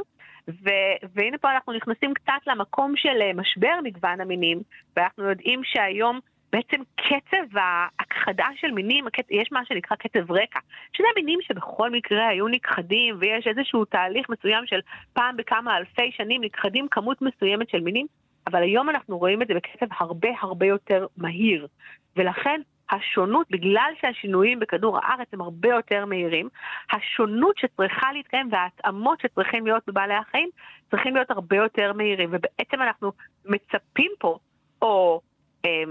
ו- 0.48 0.96
והנה 1.14 1.38
פה 1.38 1.52
אנחנו 1.52 1.74
נכנסים 1.74 2.14
קצת 2.14 2.48
למקום 2.48 2.94
של 2.96 3.22
אה, 3.22 3.32
משבר 3.34 3.80
מגוון 3.84 4.22
המינים, 4.22 4.62
ואנחנו 4.96 5.24
יודעים 5.30 5.62
שהיום 5.64 6.20
בעצם 6.52 6.82
קצב 6.96 7.58
ההכחדה 7.58 8.46
של 8.56 8.72
מינים, 8.72 9.06
יש 9.30 9.52
מה 9.52 9.66
שנקרא 9.66 9.98
קצב 9.98 10.32
רקע, 10.32 10.60
שזה 10.94 11.08
מינים 11.16 11.40
שבכל 11.42 11.92
מקרה 11.92 12.28
היו 12.28 12.48
נכחדים, 12.48 13.16
ויש 13.20 13.48
איזשהו 13.48 13.86
תהליך 13.86 14.30
מסוים 14.30 14.66
של 14.66 14.80
פעם 15.14 15.38
בכמה 15.38 15.78
אלפי 15.78 16.12
שנים 16.12 16.42
נכחדים 16.44 16.88
כמות 16.88 17.22
מסוימת 17.22 17.70
של 17.70 17.82
מינים, 17.82 18.06
אבל 18.48 18.64
היום 18.64 18.90
אנחנו 18.90 19.18
רואים 19.18 19.42
את 19.42 19.48
זה 19.48 19.54
בקצב 19.54 19.86
הרבה 20.00 20.30
הרבה 20.42 20.66
יותר 20.66 21.06
מהיר, 21.18 21.68
ולכן 22.16 22.62
השונות, 22.92 23.48
בגלל 23.52 23.94
שהשינויים 24.02 24.60
בכדור 24.60 24.98
הארץ 24.98 25.28
הם 25.34 25.42
הרבה 25.42 25.70
יותר 25.70 26.06
מהירים, 26.06 26.50
השונות 26.92 27.58
שצריכה 27.58 28.12
להתקיים 28.14 28.50
וההתאמות 28.52 29.20
שצריכים 29.22 29.66
להיות 29.66 29.84
בבעלי 29.88 30.14
החיים 30.14 30.50
צריכים 30.92 31.16
להיות 31.16 31.32
הרבה 31.32 31.56
יותר 31.56 31.94
מהירים. 31.94 32.30
ובעצם 32.32 32.82
אנחנו 32.82 33.12
מצפים 33.46 34.12
פה, 34.20 34.38
או 34.82 35.22
אה, 35.66 35.84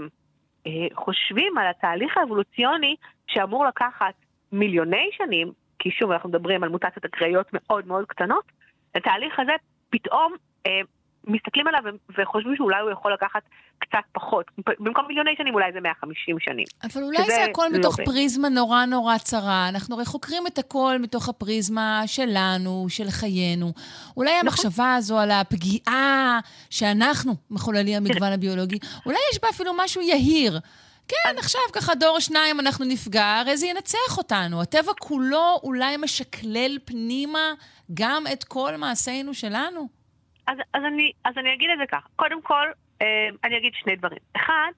אה, 0.67 0.71
חושבים 0.93 1.57
על 1.57 1.67
התהליך 1.67 2.17
האבולוציוני 2.17 2.95
שאמור 3.27 3.65
לקחת 3.65 4.13
מיליוני 4.51 5.09
שנים, 5.11 5.51
כי 5.79 5.91
שוב 5.91 6.11
אנחנו 6.11 6.29
מדברים 6.29 6.63
על 6.63 6.69
מוטציות 6.69 7.05
אקראיות 7.05 7.47
מאוד 7.53 7.87
מאוד 7.87 8.05
קטנות, 8.05 8.51
התהליך 8.95 9.39
הזה 9.39 9.51
פתאום 9.89 10.33
אה, 10.67 10.81
מסתכלים 11.27 11.67
עליו 11.67 11.81
וחושבים 12.17 12.55
שאולי 12.55 12.81
הוא 12.81 12.91
יכול 12.91 13.13
לקחת 13.13 13.41
קצת 13.79 14.03
פחות. 14.11 14.45
במקום 14.79 15.05
מיליוני 15.07 15.31
שנים 15.37 15.53
אולי 15.53 15.71
זה 15.73 15.79
150 15.81 16.39
שנים. 16.39 16.65
אבל 16.83 17.03
אולי 17.03 17.23
זה 17.25 17.43
הכל 17.43 17.67
לא 17.71 17.79
מתוך 17.79 17.97
בין. 17.97 18.05
פריזמה 18.05 18.49
נורא 18.49 18.85
נורא 18.85 19.17
צרה. 19.17 19.69
אנחנו 19.69 19.95
הרי 19.95 20.05
חוקרים 20.05 20.47
את 20.47 20.57
הכל 20.57 20.97
מתוך 20.99 21.29
הפריזמה 21.29 22.01
שלנו, 22.05 22.85
של 22.89 23.09
חיינו. 23.09 23.73
אולי 24.17 24.31
נכון. 24.31 24.47
המחשבה 24.47 24.95
הזו 24.95 25.19
על 25.19 25.31
הפגיעה 25.31 26.39
שאנחנו 26.69 27.33
מחוללים 27.51 27.97
המגוון 27.97 28.31
הביולוגי, 28.31 28.79
אולי 29.05 29.17
יש 29.33 29.39
בה 29.41 29.49
אפילו 29.49 29.71
משהו 29.77 30.01
יהיר. 30.01 30.59
כן, 31.07 31.35
עכשיו 31.37 31.61
ככה 31.73 31.95
דור 31.95 32.19
שניים 32.19 32.59
אנחנו 32.59 32.85
נפגע, 32.85 33.39
הרי 33.39 33.57
זה 33.57 33.67
ינצח 33.67 34.17
אותנו. 34.17 34.61
הטבע 34.61 34.91
כולו 34.99 35.59
אולי 35.63 35.97
משקלל 35.97 36.77
פנימה 36.85 37.53
גם 37.93 38.23
את 38.33 38.43
כל 38.43 38.77
מעשינו 38.77 39.33
שלנו. 39.33 40.02
אז, 40.47 40.57
אז, 40.73 40.81
אני, 40.87 41.11
אז 41.25 41.33
אני 41.37 41.53
אגיד 41.53 41.69
את 41.73 41.77
זה 41.77 41.85
כך. 41.91 42.07
קודם 42.15 42.41
כל, 42.41 42.67
אה, 43.01 43.27
אני 43.43 43.57
אגיד 43.57 43.73
שני 43.73 43.95
דברים. 43.95 44.19
אחד, 44.35 44.71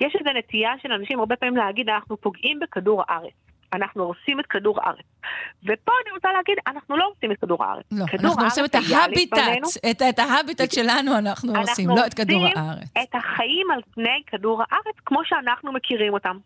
יש 0.00 0.16
איזו 0.20 0.30
נטייה 0.38 0.72
של 0.82 0.92
אנשים 0.92 1.18
הרבה 1.18 1.36
פעמים 1.36 1.56
להגיד, 1.56 1.88
אנחנו 1.88 2.16
פוגעים 2.16 2.60
בכדור 2.60 3.02
הארץ. 3.08 3.32
אנחנו 3.72 4.02
הורסים 4.02 4.40
את 4.40 4.46
כדור 4.46 4.78
הארץ. 4.82 5.04
ופה 5.64 5.92
אני 6.04 6.12
רוצה 6.14 6.28
להגיד, 6.32 6.56
אנחנו 6.66 6.96
לא 6.96 7.04
הורסים 7.04 7.32
את 7.32 7.38
כדור 7.40 7.64
הארץ. 7.64 7.84
לא, 7.92 8.06
כדור 8.06 8.30
אנחנו 8.30 8.44
עושים 8.44 8.64
את 8.64 8.74
ההביטט. 8.74 9.38
את, 9.90 10.02
את 10.08 10.18
ההביטט 10.18 10.72
שלנו 10.72 11.18
אנחנו 11.18 11.52
עושים, 11.56 11.88
לא 11.88 12.06
את 12.06 12.14
כדור 12.14 12.46
אנחנו 12.46 12.60
הארץ. 12.60 12.78
עושים 12.78 13.02
את 13.02 13.14
החיים 13.14 13.70
על 13.70 13.80
פני 13.94 14.22
כדור 14.26 14.62
הארץ 14.62 14.96
כמו 15.06 15.20
שאנחנו 15.24 15.72
מכירים 15.72 16.12
אותם. 16.12 16.36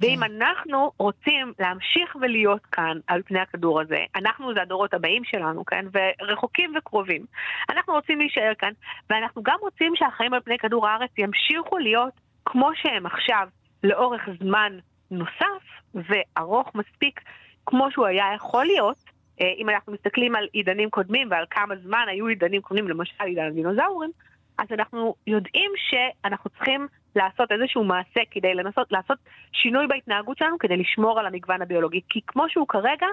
ואם 0.00 0.16
כן. 0.16 0.22
אנחנו 0.22 0.92
רוצים 0.98 1.52
להמשיך 1.58 2.16
ולהיות 2.20 2.66
כאן 2.66 2.98
על 3.06 3.22
פני 3.22 3.40
הכדור 3.40 3.80
הזה, 3.80 4.04
אנחנו 4.16 4.54
זה 4.54 4.62
הדורות 4.62 4.94
הבאים 4.94 5.24
שלנו, 5.24 5.64
כן? 5.64 5.86
ורחוקים 5.92 6.72
וקרובים. 6.78 7.24
אנחנו 7.70 7.92
רוצים 7.92 8.18
להישאר 8.18 8.52
כאן, 8.58 8.72
ואנחנו 9.10 9.42
גם 9.42 9.56
רוצים 9.60 9.92
שהחיים 9.96 10.34
על 10.34 10.40
פני 10.40 10.58
כדור 10.58 10.88
הארץ 10.88 11.10
ימשיכו 11.18 11.78
להיות 11.78 12.12
כמו 12.44 12.70
שהם 12.74 13.06
עכשיו, 13.06 13.48
לאורך 13.84 14.28
זמן 14.40 14.78
נוסף 15.10 15.62
וארוך 15.94 16.74
מספיק, 16.74 17.20
כמו 17.66 17.90
שהוא 17.90 18.06
היה 18.06 18.24
יכול 18.34 18.64
להיות. 18.64 18.96
אה, 19.40 19.52
אם 19.58 19.68
אנחנו 19.68 19.92
מסתכלים 19.92 20.36
על 20.36 20.48
עידנים 20.52 20.90
קודמים 20.90 21.28
ועל 21.30 21.44
כמה 21.50 21.74
זמן 21.76 22.04
היו 22.08 22.26
עידנים 22.26 22.62
קודמים, 22.62 22.88
למשל 22.88 23.24
עידן 23.24 23.46
הדינוזאורים, 23.46 24.10
אז 24.58 24.66
אנחנו 24.72 25.14
יודעים 25.26 25.72
שאנחנו 25.76 26.50
צריכים 26.50 26.88
לעשות 27.16 27.52
איזשהו 27.52 27.84
מעשה 27.84 28.20
כדי 28.30 28.54
לנסות 28.54 28.86
לעשות 28.92 29.18
שינוי 29.52 29.86
בהתנהגות 29.86 30.38
שלנו 30.38 30.58
כדי 30.58 30.76
לשמור 30.76 31.20
על 31.20 31.26
המגוון 31.26 31.62
הביולוגי. 31.62 32.00
כי 32.08 32.20
כמו 32.26 32.44
שהוא 32.48 32.68
כרגע, 32.68 33.06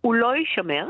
הוא 0.00 0.14
לא 0.14 0.36
יישמר. 0.36 0.88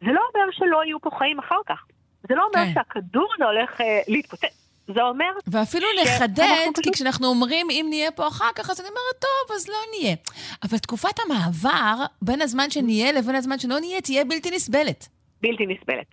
זה 0.00 0.12
לא 0.12 0.20
אומר 0.34 0.50
שלא 0.52 0.84
יהיו 0.84 1.00
פה 1.00 1.10
חיים 1.18 1.38
אחר 1.38 1.60
כך. 1.66 1.84
זה 2.28 2.34
לא 2.34 2.44
אומר 2.44 2.64
כן. 2.66 2.72
שהכדור 2.74 3.28
הזה 3.36 3.44
הולך 3.44 3.80
אה, 3.80 4.00
להתפוצץ. 4.08 4.58
זה 4.94 5.02
אומר... 5.02 5.24
ואפילו 5.46 5.86
ש- 6.04 6.20
אנחנו 6.22 6.72
כי 6.74 6.80
פשוט- 6.82 6.94
כשאנחנו 6.94 7.26
אומרים 7.26 7.66
אם 7.70 7.86
נהיה 7.88 8.10
פה 8.10 8.28
אחר 8.28 8.50
כך, 8.54 8.70
אז 8.70 8.80
אני 8.80 8.88
אומרת, 8.88 9.20
טוב, 9.20 9.56
אז 9.56 9.68
לא 9.68 9.74
נהיה. 9.98 10.16
אבל 10.62 10.78
תקופת 10.78 11.18
המעבר 11.26 11.94
בין 12.22 12.42
הזמן 12.42 12.70
שנהיה 12.70 13.12
לבין 13.12 13.34
הזמן 13.34 13.58
שלא 13.58 13.80
נהיה 13.80 14.00
תהיה 14.00 14.24
בלתי 14.24 14.50
נסבלת. 14.50 15.08
בלתי 15.42 15.66
נסבלת. 15.66 16.06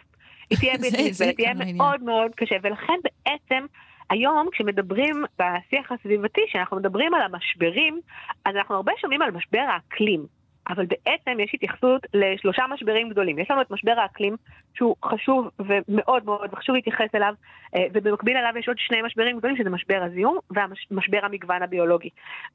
היא 0.50 0.58
תהיה 0.58 0.74
בלתי 0.82 1.10
נסבלת, 1.10 1.36
תהיה. 1.36 1.54
מאוד 1.74 2.04
מאוד 2.04 2.32
קשה, 2.36 2.56
ולכן 2.64 2.94
בעצם 3.04 3.66
היום 4.10 4.48
כשמדברים 4.52 5.24
בשיח 5.40 5.92
הסביבתי, 5.92 6.42
כשאנחנו 6.48 6.78
מדברים 6.78 7.14
על 7.14 7.22
המשברים, 7.22 8.00
אז 8.46 8.56
אנחנו 8.56 8.76
הרבה 8.76 8.92
שומעים 9.02 9.22
על 9.22 9.32
משבר 9.32 9.66
האקלים, 9.70 10.26
אבל 10.70 10.86
בעצם 10.86 11.40
יש 11.40 11.52
התייחסות 11.54 12.02
לשלושה 12.14 12.64
משברים 12.74 13.10
גדולים. 13.10 13.40
יש 13.40 13.52
לנו 13.52 13.62
את 13.62 13.72
משבר 13.72 14.00
האקלים, 14.00 14.36
שהוא 14.74 14.96
חשוב 15.06 15.50
ומאוד 15.60 16.26
מאוד 16.26 16.56
חשוב 16.56 16.76
להתייחס 16.76 17.16
אליו, 17.16 17.34
אה, 17.76 17.86
ובמקביל 17.94 18.38
אליו 18.38 18.54
יש 18.60 18.68
עוד 18.68 18.78
שני 18.80 19.02
משברים 19.02 19.38
גדולים, 19.38 19.58
שזה 19.58 19.70
משבר 19.70 20.04
הזיהום 20.04 20.38
ומשבר 20.92 21.20
המגוון 21.26 21.64
הביולוגי. 21.64 22.10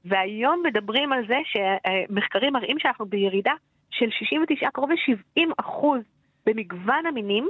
והיום 0.05 0.63
מדברים 0.67 1.13
על 1.13 1.27
זה 1.27 1.39
שמחקרים 1.45 2.53
מראים 2.53 2.79
שאנחנו 2.79 3.07
בירידה 3.07 3.53
של 3.91 4.11
69, 4.11 4.71
קרוב 4.71 4.91
ל-70 4.91 5.53
אחוז 5.57 6.01
במגוון 6.47 7.07
המינים 7.07 7.49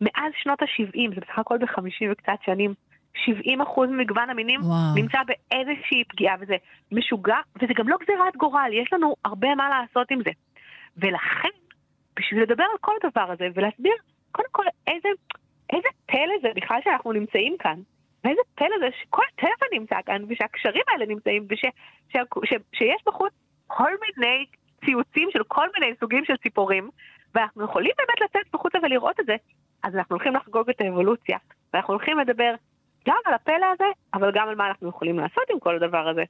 מאז 0.00 0.32
שנות 0.42 0.62
ה-70, 0.62 1.14
זה 1.14 1.20
בסך 1.20 1.38
הכל 1.38 1.58
ב-50 1.58 2.12
וקצת 2.12 2.38
שנים. 2.44 2.74
70 3.24 3.60
אחוז 3.60 3.88
ממגוון 3.90 4.30
המינים 4.30 4.60
וואו. 4.60 4.94
נמצא 4.94 5.18
באיזושהי 5.26 6.04
פגיעה, 6.08 6.36
וזה 6.40 6.56
משוגע, 6.92 7.36
וזה 7.62 7.74
גם 7.74 7.88
לא 7.88 7.96
גזירת 8.02 8.36
גורל, 8.36 8.70
יש 8.72 8.92
לנו 8.92 9.14
הרבה 9.24 9.54
מה 9.54 9.68
לעשות 9.68 10.10
עם 10.10 10.18
זה. 10.24 10.30
ולכן, 10.96 11.54
בשביל 12.16 12.42
לדבר 12.42 12.64
על 12.72 12.78
כל 12.80 12.92
הדבר 13.02 13.32
הזה 13.32 13.48
ולהסביר, 13.54 13.94
קודם 14.32 14.48
כל, 14.52 14.64
איזה, 14.86 15.08
איזה 15.72 15.88
פלא 16.06 16.34
זה 16.42 16.48
בכלל 16.56 16.78
שאנחנו 16.84 17.12
נמצאים 17.12 17.56
כאן, 17.58 17.80
ואיזה 18.24 18.40
פלא 18.54 18.76
זה 18.80 18.86
שכל 19.02 19.22
הטבע 19.32 19.66
נמצא 19.72 19.96
כאן, 20.06 20.24
ושהקשרים 20.28 20.82
האלה 20.88 21.06
נמצאים, 21.06 21.46
וש, 21.50 21.60
ש, 22.08 22.16
ש, 22.44 22.54
שיש 22.72 23.02
בחוץ 23.06 23.32
כל 23.66 23.90
מיני 24.00 24.46
ציוצים 24.84 25.28
של 25.32 25.42
כל 25.48 25.66
מיני 25.78 25.94
סוגים 26.00 26.24
של 26.24 26.36
ציפורים, 26.36 26.90
ואנחנו 27.34 27.64
יכולים 27.64 27.92
באמת 27.98 28.20
לצאת 28.20 28.52
בחוצה 28.52 28.78
ולראות 28.82 29.20
את 29.20 29.26
זה, 29.26 29.36
אז 29.82 29.94
אנחנו 29.94 30.16
הולכים 30.16 30.34
לחגוג 30.34 30.70
את 30.70 30.80
האבולוציה, 30.80 31.38
ואנחנו 31.74 31.94
הולכים 31.94 32.18
לדבר 32.18 32.54
גם 33.08 33.16
על 33.24 33.34
הפלא 33.34 33.66
הזה, 33.74 33.84
אבל 34.14 34.30
גם 34.34 34.48
על 34.48 34.54
מה 34.54 34.68
אנחנו 34.68 34.88
יכולים 34.88 35.18
לעשות 35.18 35.44
עם 35.50 35.58
כל 35.60 35.76
הדבר 35.76 36.08
הזה. 36.08 36.22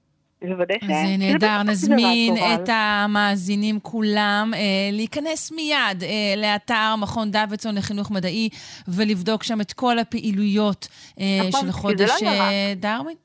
לוודא 0.43 0.75
ש... 0.75 0.85
שזה 0.85 1.17
נהדר, 1.19 1.63
נזמין. 1.63 2.35
את 2.37 2.69
המאזינים 2.73 3.81
כולם 3.81 4.51
אה, 4.55 4.61
להיכנס 4.93 5.53
מיד 5.53 6.03
אה, 6.03 6.35
לאתר 6.37 6.95
מכון 7.03 7.31
דוידסון 7.31 7.75
לחינוך 7.75 8.11
מדעי 8.11 8.49
ולבדוק 8.89 9.43
שם 9.43 9.61
את 9.61 9.73
כל 9.73 9.99
הפעילויות 9.99 10.89
אה, 11.21 11.25
נכון, 11.49 11.61
של 11.61 11.73
חודש 11.73 12.11
זה 12.19 12.25
לא 12.25 12.31
אה, 12.31 12.73
דרווין. 12.77 13.17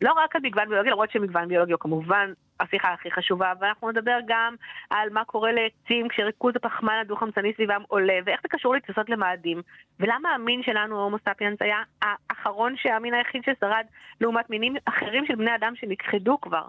לא 0.00 0.12
רק 0.24 0.36
על 0.36 0.42
מגוון 0.44 0.68
ביולוגי, 0.68 0.90
למרות 0.90 1.10
שמגוון 1.10 1.48
ביולוגי 1.48 1.72
הוא 1.72 1.80
כמובן 1.80 2.32
השיחה 2.60 2.92
הכי 2.92 3.10
חשובה, 3.10 3.52
ואנחנו 3.60 3.90
נדבר 3.90 4.18
גם 4.26 4.54
על 4.90 5.10
מה 5.10 5.24
קורה 5.24 5.52
לעצים 5.52 6.08
כשריכוז 6.08 6.52
הפחמן 6.56 6.98
הדו-חמצני 7.00 7.52
סביבם 7.54 7.82
עולה, 7.88 8.18
ואיך 8.24 8.40
זה 8.42 8.48
קשור 8.48 8.74
לתפיסות 8.74 9.10
למאדים, 9.10 9.62
ולמה 10.00 10.28
המין 10.34 10.62
שלנו, 10.62 11.02
הומו 11.02 11.16
ספיאנס, 11.18 11.56
היה 11.62 11.82
האחרון 12.02 12.74
שהמין 12.76 13.14
היחיד 13.14 13.42
ששרד 13.44 13.84
לעומת 14.20 14.50
מינים 14.50 14.76
אחרים 14.84 15.26
של 15.26 15.34
בני 15.34 15.54
אדם 15.54 15.72
שנכחדו 15.76 16.40
כבר. 16.40 16.64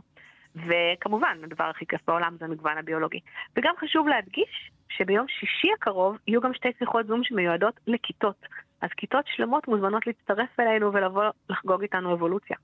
וכמובן, 0.56 1.38
הדבר 1.44 1.64
הכי 1.64 1.86
כיף 1.86 2.02
בעולם 2.08 2.36
זה 2.40 2.46
המגוון 2.46 2.78
הביולוגי. 2.78 3.20
וגם 3.56 3.74
חשוב 3.80 4.08
להדגיש 4.08 4.72
שביום 4.90 5.28
שישי 5.28 5.68
הקרוב 5.74 6.18
יהיו 6.28 6.42
גם 6.42 6.54
שתי 6.54 6.70
שיחות 6.80 7.08
זום 7.08 7.24
שמיועדות 7.24 7.80
לכיתות. 7.88 8.46
אז 8.82 8.90
כיתות 8.98 9.26
שלמות 9.28 9.68
מוזמנות 9.68 10.08
להצטרף 10.08 10.60
אלינו 10.60 10.94
ולבוא 10.94 11.24
לחגוג 11.50 11.82
איתנו 11.82 12.14
אבולוציה. 12.14 12.58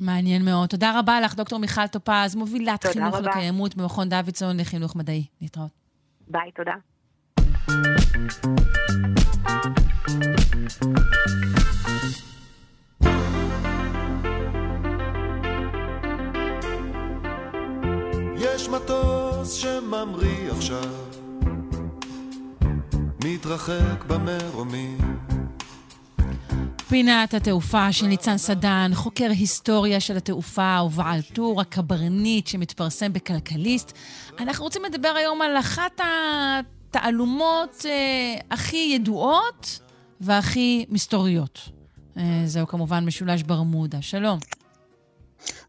מעניין 0.00 0.44
מאוד. 0.44 0.68
תודה 0.68 0.98
רבה 0.98 1.20
לך, 1.20 1.34
דוקטור 1.34 1.58
מיכל 1.58 1.86
טופז, 1.86 2.34
מובילת 2.34 2.80
תודה 2.80 2.92
חינוך 2.92 3.14
רבה. 3.14 3.30
לקיימות 3.30 3.76
במכון 3.76 4.08
דוידסון 4.08 4.60
לחינוך 4.60 4.96
מדעי. 4.96 5.24
להתראות. 5.40 5.70
ביי, 6.28 6.50
תודה. 6.56 6.72
יש 18.36 18.68
מטוס 18.68 19.52
שממריא 19.52 20.50
עכשיו, 20.50 20.94
מתרחק 23.24 24.04
במרומים. 24.08 25.29
פינת 26.90 27.34
התעופה 27.34 27.92
של 27.92 28.06
ניצן 28.06 28.38
סדן, 28.38 28.90
חוקר 28.94 29.30
היסטוריה 29.30 30.00
של 30.00 30.16
התעופה 30.16 30.78
ובעל 30.86 31.22
טור 31.22 31.60
הקברניט 31.60 32.46
שמתפרסם 32.46 33.12
בכלכליסט. 33.12 33.92
אנחנו 34.38 34.64
רוצים 34.64 34.82
לדבר 34.84 35.08
היום 35.08 35.42
על 35.42 35.56
אחת 35.56 36.00
התעלומות 36.88 37.86
אה, 37.86 38.34
הכי 38.50 38.92
ידועות 38.94 39.80
והכי 40.20 40.86
מסתוריות. 40.88 41.68
אה, 42.16 42.42
זהו 42.46 42.66
כמובן 42.66 43.04
משולש 43.04 43.42
ברמודה. 43.42 44.02
שלום. 44.02 44.38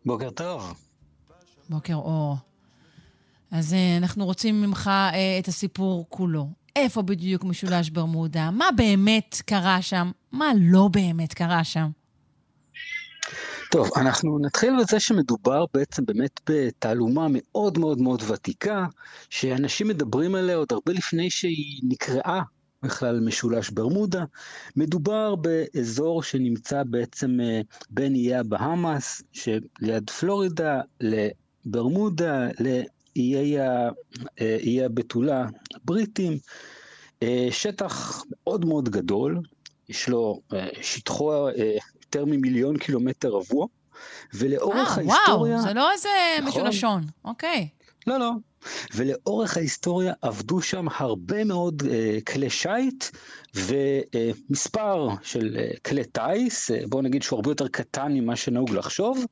בוקר 0.05 0.29
טוב. 0.29 0.73
בוקר 1.69 1.95
אור. 1.95 2.35
אז 3.51 3.73
אה, 3.73 3.97
אנחנו 3.97 4.25
רוצים 4.25 4.61
ממך 4.61 4.87
אה, 4.87 5.39
את 5.39 5.47
הסיפור 5.47 6.05
כולו. 6.09 6.47
איפה 6.75 7.01
בדיוק 7.01 7.43
משולש 7.43 7.89
ברמודה? 7.89 8.51
מה 8.51 8.65
באמת 8.77 9.41
קרה 9.45 9.81
שם? 9.81 10.11
מה 10.31 10.51
לא 10.61 10.89
באמת 10.91 11.33
קרה 11.33 11.63
שם? 11.63 11.89
טוב, 13.71 13.89
אנחנו 13.97 14.39
נתחיל 14.39 14.73
בזה 14.79 14.99
שמדובר 14.99 15.65
בעצם 15.73 16.05
באמת 16.05 16.39
בתעלומה 16.49 17.27
מאוד 17.29 17.77
מאוד 17.77 18.01
מאוד 18.01 18.23
ותיקה, 18.27 18.85
שאנשים 19.29 19.87
מדברים 19.87 20.35
עליה 20.35 20.55
עוד 20.55 20.67
הרבה 20.71 20.93
לפני 20.93 21.29
שהיא 21.29 21.81
נקראה 21.83 22.41
בכלל 22.83 23.19
משולש 23.19 23.69
ברמודה. 23.69 24.23
מדובר 24.75 25.35
באזור 25.35 26.23
שנמצא 26.23 26.83
בעצם 26.83 27.39
אה, 27.41 27.61
בין 27.89 28.15
איי 28.15 28.35
הבהאמאס, 28.35 29.21
שליד 29.31 30.09
פלורידה, 30.19 30.81
לברמודה, 31.01 32.47
איי 33.15 34.85
הבתולה 34.85 35.45
הבריטים. 35.75 36.37
אה, 37.23 37.47
שטח 37.51 38.23
מאוד 38.31 38.65
מאוד 38.65 38.89
גדול, 38.89 39.39
יש 39.89 40.09
לו, 40.09 40.41
אה, 40.53 40.67
שטחו 40.81 41.47
אה, 41.47 41.77
יותר 42.03 42.25
ממיליון 42.25 42.77
קילומטר 42.77 43.29
רבוע, 43.29 43.67
ולאורך 44.33 44.97
אה, 44.97 45.03
ההיסטוריה... 45.03 45.53
וואו, 45.53 45.67
זה 45.67 45.73
לא 45.73 45.91
איזה 45.91 46.09
נכון. 46.41 46.61
משולשון. 46.61 47.01
אוקיי. 47.25 47.67
לא, 48.07 48.19
לא. 48.19 48.31
ולאורך 48.95 49.57
ההיסטוריה 49.57 50.13
עבדו 50.21 50.61
שם 50.61 50.85
הרבה 50.95 51.43
מאוד 51.43 51.83
אה, 51.91 52.17
כלי 52.27 52.49
שיט 52.49 53.05
ומספר 53.55 55.07
של 55.23 55.57
אה, 55.59 55.71
כלי 55.85 56.03
טיס, 56.03 56.71
אה, 56.71 56.83
בואו 56.87 57.01
נגיד 57.01 57.23
שהוא 57.23 57.37
הרבה 57.37 57.51
יותר 57.51 57.67
קטן 57.67 58.11
ממה 58.13 58.35
שנהוג 58.35 58.69
לחשוב, 58.71 59.25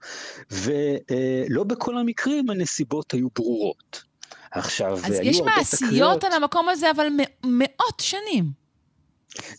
ולא 0.51 1.63
בכל 1.63 1.97
המקרים 1.97 2.49
הנסיבות 2.49 3.11
היו 3.11 3.27
ברורות. 3.35 4.03
עכשיו, 4.51 4.97
אז 5.03 5.19
יש 5.23 5.41
מעשיות. 5.41 6.23
על 6.23 6.33
המקום 6.33 6.69
הזה, 6.69 6.91
אבל 6.91 7.07
מאות 7.45 7.99
שנים. 7.99 8.59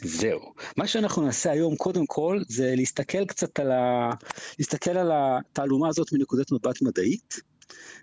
זהו. 0.02 0.40
מה 0.76 0.86
שאנחנו 0.86 1.22
נעשה 1.22 1.50
היום, 1.50 1.76
קודם 1.76 2.06
כל, 2.06 2.40
זה 2.48 2.72
להסתכל 2.76 3.24
קצת 3.24 3.58
על 3.58 3.72
ה... 3.72 4.10
להסתכל 4.58 4.90
על 4.90 5.10
התעלומה 5.14 5.88
הזאת 5.88 6.12
מנקודת 6.12 6.52
מבט 6.52 6.82
מדעית, 6.82 7.40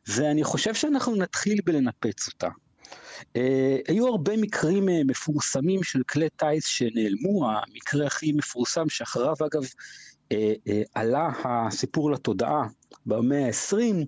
ואני 0.07 0.43
חושב 0.43 0.73
שאנחנו 0.73 1.15
נתחיל 1.15 1.59
בלנפץ 1.65 2.27
אותה. 2.27 2.47
Uh, 3.21 3.39
היו 3.87 4.07
הרבה 4.07 4.37
מקרים 4.37 4.89
uh, 4.89 4.91
מפורסמים 5.05 5.83
של 5.83 6.03
כלי 6.03 6.29
טיס 6.29 6.65
שנעלמו, 6.65 7.49
המקרה 7.51 8.07
הכי 8.07 8.31
מפורסם 8.31 8.89
שאחריו 8.89 9.35
אגב 9.45 9.63
uh, 9.63 10.35
uh, 10.35 10.71
עלה 10.95 11.29
הסיפור 11.43 12.11
לתודעה 12.11 12.67
במאה 13.05 13.45
ה-20, 13.47 14.05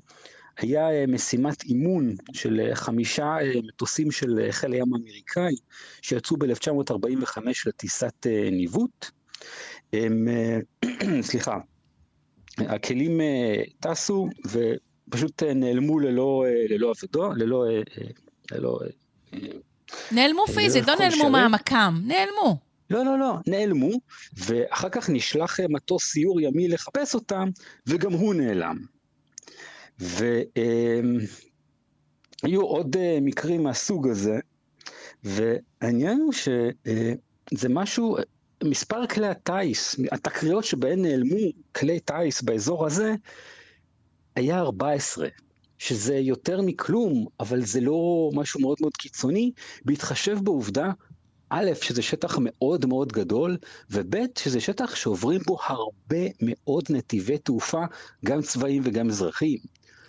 היה 0.58 0.88
uh, 0.90 1.12
משימת 1.12 1.64
אימון 1.64 2.16
של 2.34 2.70
uh, 2.72 2.76
חמישה 2.76 3.38
uh, 3.38 3.68
מטוסים 3.68 4.12
של 4.12 4.40
uh, 4.40 4.52
חיל 4.52 4.74
הים 4.74 4.94
האמריקאי 4.94 5.56
שיצאו 6.02 6.38
ב-1945 6.38 7.42
לטיסת 7.66 8.26
uh, 8.26 8.52
ניווט. 8.52 9.06
הם, 9.94 10.28
uh, 10.86 10.88
סליחה, 11.30 11.58
הכלים 12.58 13.20
uh, 13.20 13.72
טסו 13.80 14.30
ופשוט 14.46 14.89
uh, 15.16 15.54
נעלמו 15.56 16.00
ללא, 16.00 16.46
uh, 16.48 16.74
ללא 16.74 16.94
עבודו, 16.98 17.34
ללא... 17.34 17.66
Uh, 17.70 18.14
ללא 18.52 18.80
נעלמו 20.12 20.46
אה, 20.50 20.54
פיזית, 20.54 20.88
לא 20.88 20.96
נעלמו. 20.96 21.30
מהמקם, 21.30 22.02
נעלמו. 22.06 22.58
לא, 22.90 23.06
לא, 23.06 23.20
לא, 23.20 23.34
נעלמו, 23.48 23.90
ואחר 24.38 24.90
כך 24.90 25.10
נשלח 25.10 25.60
אה, 25.60 25.66
מטוס 25.70 26.04
סיור 26.04 26.42
ימי 26.42 26.68
לחפש 26.68 27.16
אותם, 27.16 27.50
וגם 27.88 28.14
הוא 28.14 28.34
נעלם. 28.34 28.78
והיו 30.00 30.32
עוד 32.62 32.98
אה, 32.98 33.18
מקרים 33.22 33.64
מהסוג 33.64 34.08
הזה, 34.08 34.40
והעניין 35.24 36.20
הוא 36.20 36.34
שזה 36.34 37.70
משהו, 37.70 38.18
מספר 38.64 39.08
כלי 39.08 39.28
הטיס, 39.28 39.96
התקריות 40.12 40.64
שבהן 40.64 41.02
נעלמו 41.02 41.38
כלי 41.76 42.00
טיס 42.00 42.42
באזור 42.42 42.86
הזה, 42.86 43.16
היה 44.36 44.60
14. 44.60 45.28
שזה 45.78 46.16
יותר 46.16 46.62
מכלום, 46.62 47.26
אבל 47.40 47.66
זה 47.66 47.82
לא 47.82 48.30
משהו 48.34 48.60
מאוד 48.62 48.78
מאוד 48.82 48.98
קיצוני, 48.98 49.52
בהתחשב 49.86 50.38
בעובדה, 50.44 50.92
א', 51.50 51.72
שזה 51.82 52.02
שטח 52.02 52.38
מאוד 52.42 52.86
מאוד 52.86 53.12
גדול, 53.12 53.58
וב', 53.92 54.16
שזה 54.40 54.60
שטח 54.60 54.96
שעוברים 54.96 55.42
בו 55.48 55.58
הרבה 55.66 56.26
מאוד 56.42 56.84
נתיבי 56.90 57.38
תעופה, 57.38 57.82
גם 58.26 58.42
צבאיים 58.42 58.82
וגם 58.86 59.10
אזרחיים. 59.10 59.58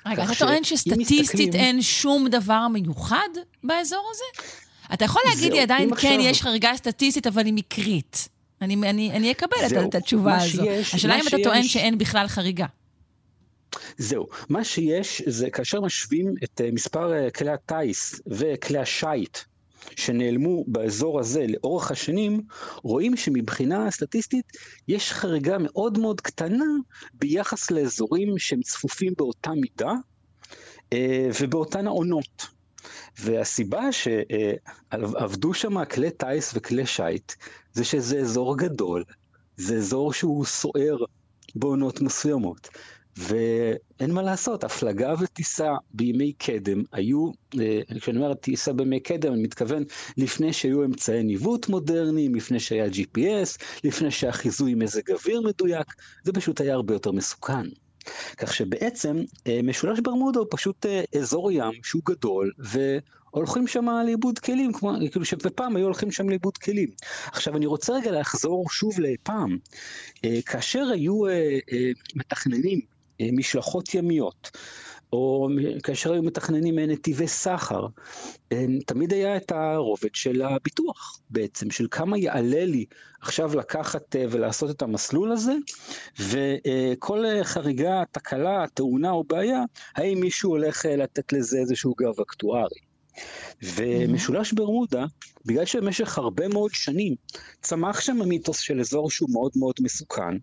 רגע, 0.06 0.24
אתה 0.24 0.32
טוען 0.38 0.64
שאם 0.64 0.76
שסטטיסטית 0.76 1.20
מסתכלים- 1.20 1.52
אין 1.52 1.82
שום 1.82 2.28
דבר 2.28 2.68
מיוחד 2.68 3.28
באזור 3.64 4.05
הזה? 4.10 4.48
אתה 4.94 5.05
יכול 5.05 5.22
להגיד 5.28 5.52
לי 5.52 5.60
עדיין, 5.60 5.88
כן, 5.88 5.94
עכשיו- 5.94 6.20
יש 6.20 6.42
חריגה 6.42 6.72
סטטיסטית, 6.76 7.26
אבל 7.26 7.44
היא 7.47 7.55
מקרית. 7.55 8.28
אני, 8.62 8.74
אני, 8.74 9.10
אני 9.12 9.30
אקבל 9.32 9.56
את, 9.66 9.72
את 9.88 9.94
התשובה 9.94 10.36
הזו. 10.36 10.48
שיש- 10.64 10.94
השאלה 10.94 11.16
אם 11.20 11.28
אתה 11.28 11.36
טוען 11.44 11.62
שיש- 11.62 11.72
שאין 11.72 11.98
בכלל 11.98 12.28
חריגה. 12.28 12.66
זהו, 13.98 14.26
מה 14.48 14.64
שיש 14.64 15.22
זה 15.26 15.51
כאשר 15.51 15.80
משווים 15.80 16.34
את 16.44 16.60
אה, 16.60 16.70
מספר 16.72 17.12
אה, 17.12 17.30
כלי 17.30 17.51
הטיס 17.51 18.20
וכלי 18.26 18.78
השיט 18.78 19.38
שנעלמו 19.97 20.64
באזור 20.66 21.20
הזה 21.20 21.47
לאורך 21.48 21.90
השנים, 21.90 22.42
רואים 22.82 23.16
שמבחינה 23.16 23.90
סטטיסטית 23.90 24.47
יש 24.88 25.12
חריגה 25.12 25.56
מאוד 25.59 25.98
מאוד 25.98 26.20
קטנה 26.20 26.64
ביחס 27.14 27.70
לאזורים 27.70 28.38
שהם 28.38 28.60
צפופים 28.62 29.12
באותה 29.18 29.51
מידה 29.51 29.92
אה, 30.92 31.28
ובאותן 31.40 31.86
העונות. 31.86 32.47
והסיבה 33.18 33.82
שעבדו 33.92 35.55
שם 35.55 35.84
כלי 35.84 36.10
טיס 36.10 36.52
וכלי 36.55 36.86
שיט 36.86 37.32
זה 37.72 37.84
שזה 37.84 38.18
אזור 38.18 38.59
גדול, 38.59 39.05
זה 39.56 39.76
אזור 39.76 40.12
שהוא 40.12 40.44
סוער 40.44 40.97
בעונות 41.55 42.01
מסוימות. 42.01 42.68
ואין 43.20 44.12
מה 44.12 44.22
לעשות, 44.22 44.64
הפלגה 44.64 45.14
וטיסה 45.20 45.74
בימי 45.94 46.32
קדם 46.32 46.82
היו, 46.92 47.30
אה, 47.60 47.80
כשאני 48.01 48.18
אומר 48.18 48.34
טיסה 48.34 48.72
בימי 48.72 49.01
קדם, 49.01 49.32
אני 49.32 49.42
מתכוון 49.42 49.84
לפני 50.16 50.52
שהיו 50.52 50.84
אמצעי 50.84 51.22
ניווט 51.22 51.68
מודרניים, 51.68 52.34
לפני 52.34 52.60
שהיה 52.60 52.86
GPS, 52.86 53.64
לפני 53.84 54.10
שהיה 54.10 54.32
חיזוי 54.32 54.74
מזג 54.74 55.10
אוויר 55.10 55.40
מדויק, 55.40 55.94
זה 56.24 56.32
פשוט 56.32 56.60
היה 56.60 56.74
הרבה 56.74 56.94
יותר 56.94 57.12
מסוכן. 57.12 57.66
כך 58.36 58.55
שבעצם 58.55 59.16
אה, 59.47 59.60
משולש 59.62 60.01
ברמודה 60.01 60.38
הוא 60.40 60.48
פשוט 60.51 60.86
אה, 60.86 61.02
אזור 61.18 61.52
ים 61.52 61.72
שהוא 61.82 62.02
גדול, 62.05 62.52
והולכים 62.59 63.66
שם 63.66 63.86
לאיבוד 64.06 64.38
כלים, 64.38 64.72
כמו, 64.72 64.92
כאילו 65.10 65.24
שפעם 65.24 65.76
היו 65.76 65.84
הולכים 65.84 66.10
שם 66.10 66.28
לאיבוד 66.28 66.59
כלים. 66.59 66.88
עכשיו 67.26 67.56
אני 67.56 67.66
רוצה 67.66 67.92
רגע 67.92 68.10
לחזור 68.10 68.70
שוב 68.70 69.01
לפעם. 69.01 69.59
כאשר 70.47 70.84
היו 70.92 71.22
מתכננים 72.14 72.80
משלחות 73.32 73.94
ימיות, 73.94 74.51
או 75.12 75.48
כאשר 75.82 76.12
היו 76.12 76.22
מתכננים 76.22 76.78
אה, 76.78 76.86
נתיבי 76.86 77.28
סחר, 77.28 77.86
אה, 78.52 78.64
תמיד 78.86 79.12
היה 79.12 79.36
את 79.36 79.52
הרובד 79.52 80.14
של 80.14 80.42
הביטוח 80.42 81.20
בעצם, 81.30 81.70
של 81.70 81.86
כמה 81.90 82.18
יעלה 82.18 82.64
לי 82.64 82.84
עכשיו 83.20 83.56
לקחת 83.56 84.16
אה, 84.16 84.24
ולעשות 84.30 84.70
את 84.70 84.82
המסלול 84.82 85.32
הזה, 85.32 85.52
וכל 86.18 87.24
אה, 87.24 87.44
חריגה, 87.44 88.02
תקלה, 88.12 88.64
תאונה 88.74 89.10
או 89.10 89.24
בעיה, 89.24 89.62
האם 89.94 90.20
מישהו 90.20 90.51
הולך 90.51 90.86
אה, 90.86 90.97
לתת 90.97 91.32
לזה 91.32 91.59
איזשהו 91.59 91.94
גב 91.98 92.20
אקטוארי. 92.20 92.89
ומשולש 93.62 94.53
ברמודה, 94.53 95.05
בגלל 95.47 95.65
שבמשך 95.65 96.19
הרבה 96.19 96.49
מאוד 96.49 96.70
שנים 96.74 97.15
צמח 97.62 98.01
שם 98.01 98.23
המיתוס 98.23 98.59
של 98.59 98.81
אזור 98.81 99.11
שהוא 99.11 99.31
מאוד 99.32 99.53
מאוד 99.57 99.74
מסוכן, 99.81 100.37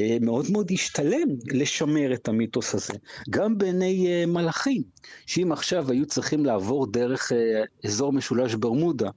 אה, 0.00 0.16
מאוד 0.20 0.50
מאוד 0.50 0.70
השתלם 0.72 1.28
לשמר 1.52 2.14
את 2.14 2.28
המיתוס 2.28 2.74
הזה, 2.74 2.94
גם 3.30 3.58
בעיני 3.58 4.06
אה, 4.06 4.26
מלאכים, 4.26 4.82
שאם 5.26 5.52
עכשיו 5.52 5.90
היו 5.90 6.06
צריכים 6.06 6.44
לעבור 6.44 6.86
דרך 6.86 7.32
אה, 7.32 7.62
אזור 7.84 8.12
משולש 8.12 8.54
ברמודה, 8.54 9.10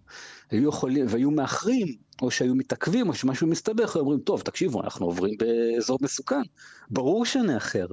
היו 0.52 0.70
יכולים, 0.70 1.06
והיו 1.10 1.32
מאחרים, 1.32 2.07
או 2.22 2.32
שהיו 2.32 2.56
מתעכבים, 2.56 3.10
או 3.10 3.14
שמשהו 3.14 3.48
מסתבך, 3.48 3.96
היו 3.96 4.02
אומרים, 4.02 4.20
טוב, 4.20 4.42
תקשיבו, 4.42 4.84
אנחנו 4.84 5.06
עוברים 5.06 5.34
באזור 5.38 5.98
מסוכן, 6.02 6.42
ברור 6.90 7.26
שנאחר. 7.26 7.88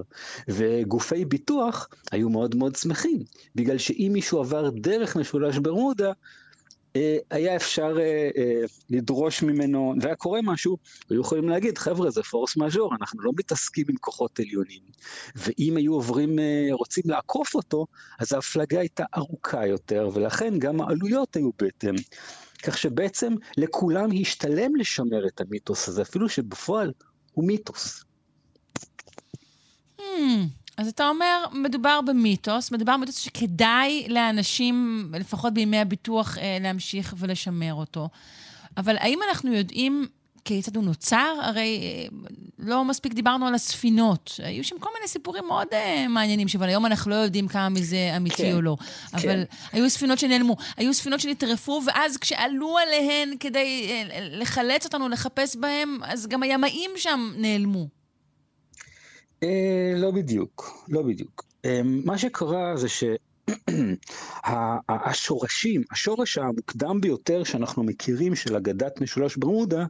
וגופי 0.47 1.25
ביטוח 1.25 1.87
היו 2.11 2.29
מאוד 2.29 2.55
מאוד 2.55 2.75
שמחים, 2.75 3.19
בגלל 3.55 3.77
שאם 3.77 4.09
מישהו 4.13 4.39
עבר 4.39 4.69
דרך 4.69 5.15
משולש 5.15 5.57
ברמודה, 5.57 6.11
אה, 6.95 7.17
היה 7.31 7.55
אפשר 7.55 7.97
אה, 7.99 8.29
אה, 8.37 8.61
לדרוש 8.89 9.43
ממנו, 9.43 9.93
והיה 10.01 10.15
קורה 10.15 10.39
משהו, 10.43 10.77
היו 11.09 11.21
יכולים 11.21 11.49
להגיד, 11.49 11.77
חבר'ה, 11.77 12.09
זה 12.09 12.23
פורס 12.23 12.57
מאז'ור, 12.57 12.95
אנחנו 12.99 13.21
לא 13.21 13.31
מתעסקים 13.37 13.85
עם 13.89 13.95
כוחות 13.97 14.39
עליונים. 14.39 14.81
ואם 15.35 15.77
היו 15.77 15.93
עוברים, 15.93 16.39
רוצים 16.71 17.03
לעקוף 17.05 17.55
אותו, 17.55 17.85
אז 18.19 18.33
ההפלגה 18.33 18.79
הייתה 18.79 19.03
ארוכה 19.17 19.67
יותר, 19.67 20.09
ולכן 20.13 20.59
גם 20.59 20.81
העלויות 20.81 21.35
היו 21.35 21.49
בהתאם. 21.59 21.95
כך 22.65 22.77
שבעצם 22.77 23.33
לכולם 23.57 24.09
השתלם 24.21 24.75
לשמר 24.75 25.27
את 25.27 25.41
המיתוס 25.41 25.87
הזה, 25.87 26.01
אפילו 26.01 26.29
שבפועל 26.29 26.91
הוא 27.33 27.47
מיתוס. 27.47 28.03
Hmm, 29.99 30.01
אז 30.77 30.87
אתה 30.87 31.09
אומר, 31.09 31.45
מדובר 31.53 31.99
במיתוס, 32.07 32.71
מדובר 32.71 32.97
במיתוס 32.97 33.17
שכדאי 33.17 34.05
לאנשים, 34.09 35.07
לפחות 35.19 35.53
בימי 35.53 35.77
הביטוח, 35.77 36.37
אה, 36.37 36.57
להמשיך 36.61 37.15
ולשמר 37.17 37.73
אותו. 37.73 38.09
אבל 38.77 38.97
האם 38.97 39.19
אנחנו 39.29 39.53
יודעים 39.53 40.07
כיצד 40.45 40.75
הוא 40.75 40.83
נוצר? 40.83 41.35
הרי 41.41 41.79
אה, 41.81 42.17
לא 42.59 42.85
מספיק 42.85 43.13
דיברנו 43.13 43.47
על 43.47 43.55
הספינות. 43.55 44.39
היו 44.43 44.63
שם 44.63 44.79
כל 44.79 44.89
מיני 44.95 45.07
סיפורים 45.07 45.43
מאוד 45.47 45.67
אה, 45.73 46.07
מעניינים, 46.07 46.47
אבל 46.57 46.67
היום 46.67 46.85
אנחנו 46.85 47.11
לא 47.11 47.15
יודעים 47.15 47.47
כמה 47.47 47.69
מזה 47.69 48.13
אמיתי 48.17 48.35
כן, 48.35 48.53
או 48.53 48.61
לא. 48.61 48.77
כן. 49.11 49.17
אבל 49.17 49.43
היו 49.71 49.89
ספינות 49.89 50.19
שנעלמו, 50.19 50.55
היו 50.77 50.93
ספינות 50.93 51.19
שנטרפו, 51.19 51.81
ואז 51.85 52.17
כשעלו 52.17 52.77
עליהן 52.77 53.33
כדי 53.39 53.87
אה, 53.89 54.03
לחלץ 54.31 54.85
אותנו, 54.85 55.09
לחפש 55.09 55.55
בהם, 55.55 55.99
אז 56.03 56.27
גם 56.27 56.43
הימאים 56.43 56.91
שם 56.95 57.31
נעלמו. 57.37 57.87
אה, 59.43 59.93
לא 59.95 60.11
בדיוק, 60.11 60.85
לא 60.89 61.01
בדיוק. 61.01 61.45
אה, 61.65 61.81
מה 61.83 62.17
שקרה 62.17 62.77
זה 62.77 62.87
השורשים, 64.89 65.83
השורש 65.91 66.37
המוקדם 66.37 67.01
ביותר 67.01 67.43
שאנחנו 67.43 67.83
מכירים 67.83 68.35
של 68.35 68.55
אגדת 68.55 69.01
משולש 69.01 69.37
ברמודה, 69.37 69.85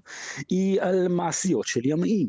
היא 0.49 0.81
על 0.81 1.07
מעשיות 1.07 1.67
של 1.67 1.85
ימאים. 1.85 2.27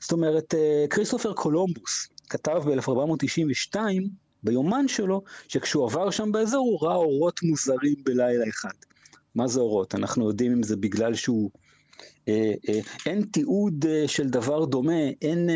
זאת 0.00 0.12
אומרת, 0.12 0.54
אה, 0.54 0.84
כריסטופר 0.90 1.32
קולומבוס 1.32 2.08
כתב 2.30 2.62
ב-1492, 2.66 3.76
ביומן 4.42 4.88
שלו, 4.88 5.22
שכשהוא 5.48 5.86
עבר 5.86 6.10
שם 6.10 6.32
באזור 6.32 6.68
הוא 6.70 6.88
ראה 6.88 6.96
אורות 6.96 7.42
מוזרים 7.42 7.94
בלילה 8.04 8.48
אחד. 8.48 8.74
מה 9.34 9.48
זה 9.48 9.60
אורות? 9.60 9.94
אנחנו 9.94 10.28
יודעים 10.28 10.52
אם 10.52 10.62
זה 10.62 10.76
בגלל 10.76 11.14
שהוא... 11.14 11.50
אה, 12.28 12.52
אה, 12.68 12.80
אין 13.06 13.22
תיעוד 13.22 13.84
אה, 13.88 14.08
של 14.08 14.30
דבר 14.30 14.64
דומה, 14.64 15.08
אין 15.22 15.48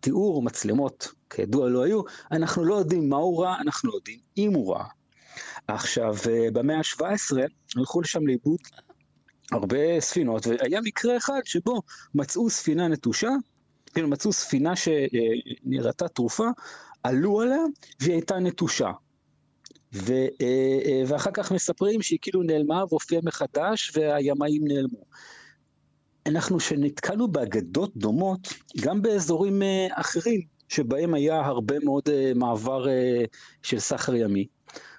תיאור, 0.00 0.42
מצלמות 0.42 1.08
כידוע 1.30 1.68
לא 1.68 1.84
היו, 1.84 2.02
אנחנו 2.32 2.64
לא 2.64 2.74
יודעים 2.74 3.08
מה 3.08 3.16
הוא 3.16 3.42
ראה, 3.44 3.60
אנחנו 3.60 3.90
לא 3.90 3.94
יודעים 3.94 4.18
אם 4.38 4.54
הוא 4.54 4.74
ראה. 4.74 4.86
עכשיו, 5.68 6.14
אה, 6.30 6.50
במאה 6.52 6.78
ה-17 6.78 7.36
הלכו 7.76 8.00
לשם 8.00 8.26
לאיבוד 8.26 8.60
הרבה 9.52 10.00
ספינות, 10.00 10.46
והיה 10.46 10.80
מקרה 10.80 11.16
אחד 11.16 11.40
שבו 11.44 11.82
מצאו 12.14 12.50
ספינה 12.50 12.88
נטושה, 12.88 13.30
כאילו 13.94 14.08
מצאו 14.08 14.32
ספינה 14.32 14.72
שנראתה 14.76 16.08
תרופה, 16.08 16.48
עלו 17.02 17.40
עליה 17.40 17.62
והיא 18.00 18.12
הייתה 18.12 18.38
נטושה. 18.38 18.90
ו, 19.94 20.12
ואחר 21.06 21.30
כך 21.34 21.52
מספרים 21.52 22.02
שהיא 22.02 22.18
כאילו 22.22 22.42
נעלמה 22.42 22.84
והופיעה 22.88 23.22
מחדש 23.24 23.92
והימאים 23.96 24.62
נעלמו. 24.64 25.04
אנחנו 26.26 26.60
שנתקלנו 26.60 27.28
באגדות 27.28 27.96
דומות, 27.96 28.48
גם 28.80 29.02
באזורים 29.02 29.62
אה, 29.62 29.86
אחרים, 29.92 30.40
שבהם 30.68 31.14
היה 31.14 31.40
הרבה 31.40 31.78
מאוד 31.84 32.08
מעבר 32.34 32.86
של 33.62 33.78
סחר 33.78 34.14
ימי, 34.14 34.46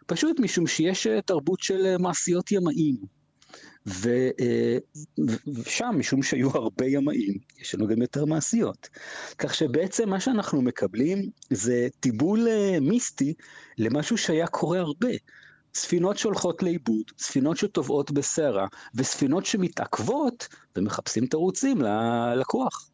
פשוט 0.06 0.40
משום 0.40 0.68
שיש 0.68 1.08
תרבות 1.26 1.60
של 1.60 1.98
מעשיות 1.98 2.52
ימאים. 2.52 2.96
ושם, 3.86 5.96
משום 5.98 6.24
שהיו 6.24 6.50
הרבה 6.50 6.86
ימאים, 6.86 7.38
יש 7.62 7.76
לנו 7.76 7.88
גם 7.88 8.02
יותר 8.02 8.26
מעשיות. 8.26 8.90
כך 9.38 9.56
שבעצם 9.56 10.10
מה 10.10 10.20
שאנחנו 10.20 10.62
מקבלים 10.62 11.30
זה 11.50 11.88
טיבול 12.00 12.48
מיסטי 12.82 13.34
למשהו 13.78 14.18
שהיה 14.18 14.48
קורה 14.48 14.80
הרבה. 14.80 15.10
ספינות 15.76 16.18
שהולכות 16.18 16.64
לאיבוד, 16.64 17.04
ספינות 17.18 17.58
שטובעות 17.58 18.12
בסערה, 18.12 18.68
וספינות 18.96 19.46
שמתעכבות 19.46 20.48
ומחפשים 20.76 21.26
תירוצים 21.26 21.82
ללקוח. 21.82 22.90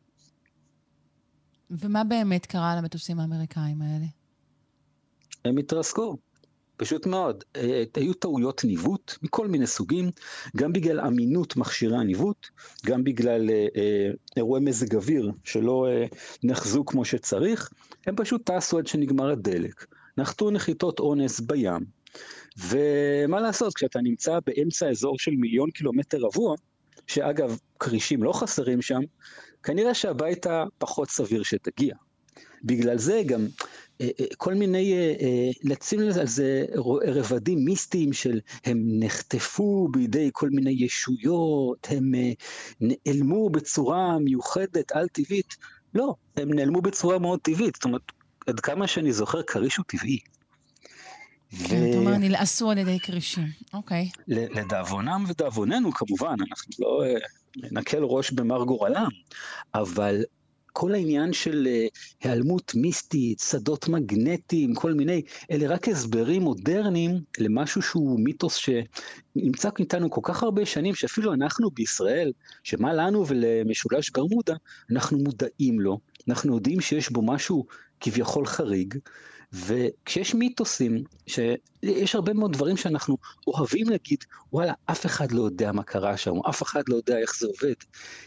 ומה 1.69 2.03
באמת 2.03 2.45
קרה 2.45 2.75
למטוסים 2.75 3.19
האמריקאים 3.19 3.81
האלה? 3.81 4.05
הם 5.45 5.57
התרסקו. 5.57 6.17
פשוט 6.77 7.05
מאוד. 7.05 7.43
אה, 7.55 7.83
היו 7.95 8.13
טעויות 8.13 8.63
ניווט 8.63 9.13
מכל 9.21 9.47
מיני 9.47 9.67
סוגים, 9.67 10.11
גם 10.57 10.73
בגלל 10.73 10.99
אמינות 10.99 11.55
מכשירי 11.55 11.97
הניווט, 11.97 12.47
גם 12.85 13.03
בגלל 13.03 13.49
אה, 13.49 13.67
אה, 13.75 14.09
אירועי 14.37 14.61
מזג 14.63 14.95
אוויר 14.95 15.31
שלא 15.43 15.87
נחזו 16.43 16.85
כמו 16.85 17.05
שצריך, 17.05 17.69
הם 18.07 18.15
פשוט 18.15 18.51
טסו 18.51 18.77
עד 18.77 18.87
שנגמר 18.87 19.29
הדלק. 19.29 19.85
נחתו 20.17 20.51
נחיתות 20.51 20.99
אונס 20.99 21.39
בים, 21.39 21.85
ומה 22.57 23.41
לעשות, 23.41 23.73
כשאתה 23.73 24.01
נמצא 24.01 24.39
באמצע 24.45 24.89
אזור 24.89 25.19
של 25.19 25.31
מיליון 25.31 25.71
קילומטר 25.71 26.17
רבוע, 26.21 26.55
שאגב, 27.07 27.57
כרישים 27.79 28.23
לא 28.23 28.33
חסרים 28.33 28.81
שם, 28.81 28.99
כנראה 29.63 29.93
שהביתה 29.93 30.63
פחות 30.77 31.09
סביר 31.09 31.43
שתגיע. 31.43 31.95
בגלל 32.63 32.97
זה 32.97 33.21
גם 33.25 33.47
אה, 34.01 34.09
אה, 34.19 34.25
כל 34.37 34.53
מיני, 34.53 34.93
אה, 34.93 35.49
לשים 35.63 35.99
על 35.99 36.27
זה 36.27 36.65
רבדים 37.07 37.65
מיסטיים 37.65 38.13
של 38.13 38.39
הם 38.65 38.83
נחטפו 38.85 39.87
בידי 39.91 40.29
כל 40.33 40.49
מיני 40.49 40.71
ישויות, 40.71 41.87
הם 41.89 42.11
נעלמו 42.81 43.49
בצורה 43.49 44.19
מיוחדת, 44.19 44.91
על-טבעית. 44.91 45.55
לא, 45.93 46.15
הם 46.37 46.53
נעלמו 46.53 46.81
בצורה 46.81 47.19
מאוד 47.19 47.39
טבעית. 47.41 47.75
זאת 47.75 47.83
אומרת, 47.83 48.01
עד 48.47 48.59
כמה 48.59 48.87
שאני 48.87 49.13
זוכר, 49.13 49.43
כריש 49.43 49.77
הוא 49.77 49.85
טבעי. 49.87 50.19
כן, 51.49 51.89
אתה 51.89 51.97
אומר, 51.97 52.17
נלעסו 52.17 52.71
על 52.71 52.77
ידי 52.77 52.99
כרישים, 52.99 53.47
אוקיי. 53.73 54.09
לדאבונם 54.27 55.25
ודאבוננו, 55.27 55.91
כמובן, 55.91 56.35
אנחנו 56.49 56.71
לא 56.79 57.03
נקל 57.71 58.03
ראש 58.03 58.31
במר 58.31 58.63
גורלם, 58.63 59.09
אבל 59.73 60.23
כל 60.73 60.93
העניין 60.93 61.33
של 61.33 61.67
אה, 61.67 61.87
היעלמות 62.23 62.71
מיסטית, 62.75 63.39
שדות 63.39 63.87
מגנטיים, 63.87 64.75
כל 64.75 64.93
מיני, 64.93 65.21
אלה 65.51 65.67
רק 65.67 65.87
הסברים 65.87 66.41
מודרניים 66.41 67.21
למשהו 67.37 67.81
שהוא 67.81 68.19
מיתוס 68.19 68.55
שנמצא 68.55 69.69
איתנו 69.79 70.09
כל 70.09 70.21
כך 70.23 70.43
הרבה 70.43 70.65
שנים, 70.65 70.95
שאפילו 70.95 71.33
אנחנו 71.33 71.69
בישראל, 71.71 72.31
שמה 72.63 72.93
לנו 72.93 73.27
ולמשולש 73.27 74.09
ברמודה, 74.09 74.55
אנחנו 74.91 75.17
מודעים 75.17 75.79
לו, 75.79 75.99
אנחנו 76.27 76.55
יודעים 76.55 76.81
שיש 76.81 77.11
בו 77.11 77.21
משהו 77.21 77.65
כביכול 77.99 78.45
חריג, 78.45 78.95
וכשיש 79.53 80.35
מיתוסים, 80.35 81.03
שיש 81.27 82.15
הרבה 82.15 82.33
מאוד 82.33 82.53
דברים 82.53 82.77
שאנחנו 82.77 83.17
אוהבים 83.47 83.89
להגיד, 83.89 84.23
וואלה, 84.53 84.73
אף 84.85 85.05
אחד 85.05 85.31
לא 85.31 85.41
יודע 85.41 85.71
מה 85.71 85.83
קרה 85.83 86.17
שם, 86.17 86.35
אף 86.49 86.63
אחד 86.63 86.83
לא 86.87 86.95
יודע 86.95 87.17
איך 87.17 87.39
זה 87.39 87.47
עובד, 87.47 87.73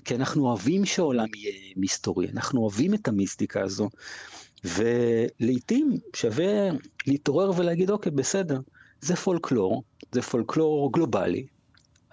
כי 0.05 0.15
אנחנו 0.15 0.47
אוהבים 0.47 0.85
שהעולם 0.85 1.29
יהיה 1.37 1.75
מסתורי, 1.77 2.29
אנחנו 2.33 2.61
אוהבים 2.61 2.95
את 2.95 3.09
המיסטיקה 3.09 3.65
הזו, 3.65 3.89
ולעיתים 4.65 5.99
שווה 6.17 6.71
להתעורר 7.07 7.51
ולהגיד, 7.57 7.91
אוקיי, 7.91 8.13
בסדר, 8.13 8.61
זה 9.01 9.17
פולקלור, 9.17 9.83
זה 10.13 10.23
פולקלור 10.23 10.93
גלובלי, 10.93 11.47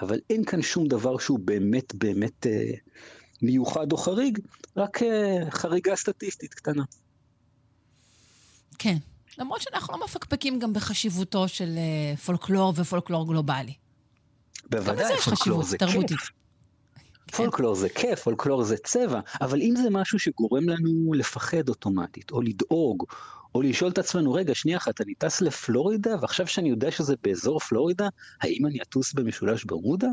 אבל 0.02 0.20
אין 0.30 0.46
כאן 0.46 0.62
שום 0.62 0.88
דבר 0.88 1.18
שהוא 1.18 1.40
באמת 1.40 1.96
באמת 1.96 2.48
אה, 2.48 2.72
מיוחד 3.42 3.92
או 3.92 3.98
חריג, 3.98 4.40
רק 4.78 5.04
אה, 5.04 5.52
חריגה 5.52 5.96
סטטיסטית 5.96 6.54
קטנה. 6.54 6.84
כן. 8.80 8.98
למרות 9.38 9.62
שאנחנו 9.62 9.98
לא 9.98 10.06
מפקפקים 10.06 10.60
גם 10.60 10.74
בחשיבותו 10.74 11.48
של 11.48 11.76
uh, 12.16 12.20
פולקלור 12.20 12.74
ופולקלור 12.76 13.28
גלובלי. 13.28 13.74
בוודאי, 14.70 15.18
פולקלור 15.18 15.64
זה 15.64 15.78
תרבותית. 15.78 16.18
כיף. 16.18 16.32
כן. 17.28 17.36
פולקלור 17.36 17.76
זה 17.76 17.90
כיף, 17.90 18.20
פולקלור 18.20 18.64
זה 18.64 18.78
צבע, 18.78 19.20
אבל 19.42 19.62
אם 19.62 19.74
זה 19.76 19.90
משהו 19.90 20.20
שגורם 20.20 20.70
לנו 20.70 21.14
לפחד 21.14 21.70
אוטומטית, 21.70 22.32
או 22.32 22.42
לדאוג, 22.42 23.04
או 23.56 23.62
לשאול 23.62 23.92
את 23.92 23.98
עצמנו, 23.98 24.34
רגע, 24.34 24.56
שנייה 24.56 24.78
אחת, 24.78 25.02
אני 25.02 25.16
טס 25.16 25.42
לפלורידה, 25.42 26.16
ועכשיו 26.22 26.48
שאני 26.48 26.70
יודע 26.70 26.92
שזה 26.92 27.16
באזור 27.24 27.60
פלורידה, 27.60 28.08
האם 28.42 28.66
אני 28.66 28.82
אטוס 28.82 29.14
במשולש 29.14 29.64
ברמודה? 29.64 30.08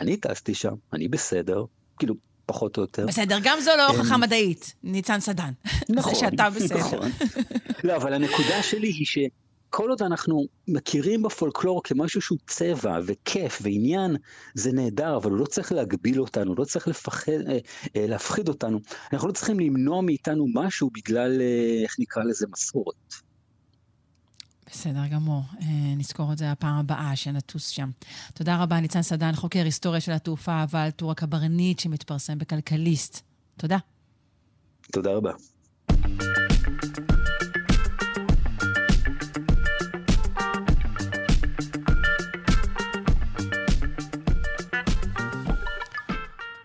אני 0.00 0.16
טסתי 0.16 0.54
שם, 0.54 0.74
אני 0.92 1.08
בסדר. 1.08 1.64
כאילו, 1.98 2.14
פחות 2.48 2.76
או 2.76 2.82
יותר. 2.82 3.06
בסדר, 3.06 3.38
גם 3.42 3.60
זו 3.60 3.70
לא 3.76 3.86
הוכחה 3.86 4.16
מדעית, 4.16 4.74
ניצן 4.82 5.20
סדן. 5.20 5.50
נכון, 5.88 6.14
זה 6.14 6.20
שאתה 6.20 6.50
בסדר. 6.50 6.78
נכון. 6.78 7.10
לא, 7.84 7.96
אבל 7.96 8.14
הנקודה 8.14 8.62
שלי 8.62 8.88
היא 8.88 9.06
שכל 9.06 9.90
עוד 9.90 10.02
אנחנו 10.02 10.46
מכירים 10.68 11.22
בפולקלור 11.22 11.82
כמשהו 11.84 12.20
שהוא 12.20 12.38
צבע 12.46 12.98
וכיף 13.06 13.58
ועניין, 13.62 14.16
זה 14.54 14.72
נהדר, 14.72 15.16
אבל 15.16 15.30
הוא 15.30 15.38
לא 15.38 15.44
צריך 15.44 15.72
להגביל 15.72 16.20
אותנו, 16.20 16.54
לא 16.54 16.64
צריך 16.64 16.88
לפחד, 16.88 17.32
אה, 17.32 17.58
אה, 17.96 18.06
להפחיד 18.06 18.48
אותנו. 18.48 18.80
אנחנו 19.12 19.28
לא 19.28 19.32
צריכים 19.32 19.60
למנוע 19.60 20.02
מאיתנו 20.02 20.46
משהו 20.54 20.90
בגלל, 20.94 21.40
אה, 21.40 21.82
איך 21.82 21.96
נקרא 21.98 22.22
לזה, 22.24 22.46
מסורת. 22.52 23.27
בסדר 24.70 25.06
גמור. 25.06 25.42
אה, 25.62 25.66
נזכור 25.96 26.32
את 26.32 26.38
זה 26.38 26.50
הפעם 26.50 26.78
הבאה, 26.78 27.16
שנטוס 27.16 27.68
שם. 27.68 27.90
תודה 28.34 28.62
רבה, 28.62 28.80
ניצן 28.80 29.02
סדן, 29.02 29.34
חוקר 29.34 29.64
היסטוריה 29.64 30.00
של 30.00 30.12
התעופה 30.12 30.62
אבל 30.62 30.90
טור 30.90 31.10
הקברניט 31.10 31.78
שמתפרסם 31.78 32.38
בכלכליסט. 32.38 33.20
תודה. 33.56 33.78
תודה 34.92 35.12
רבה. 35.12 35.32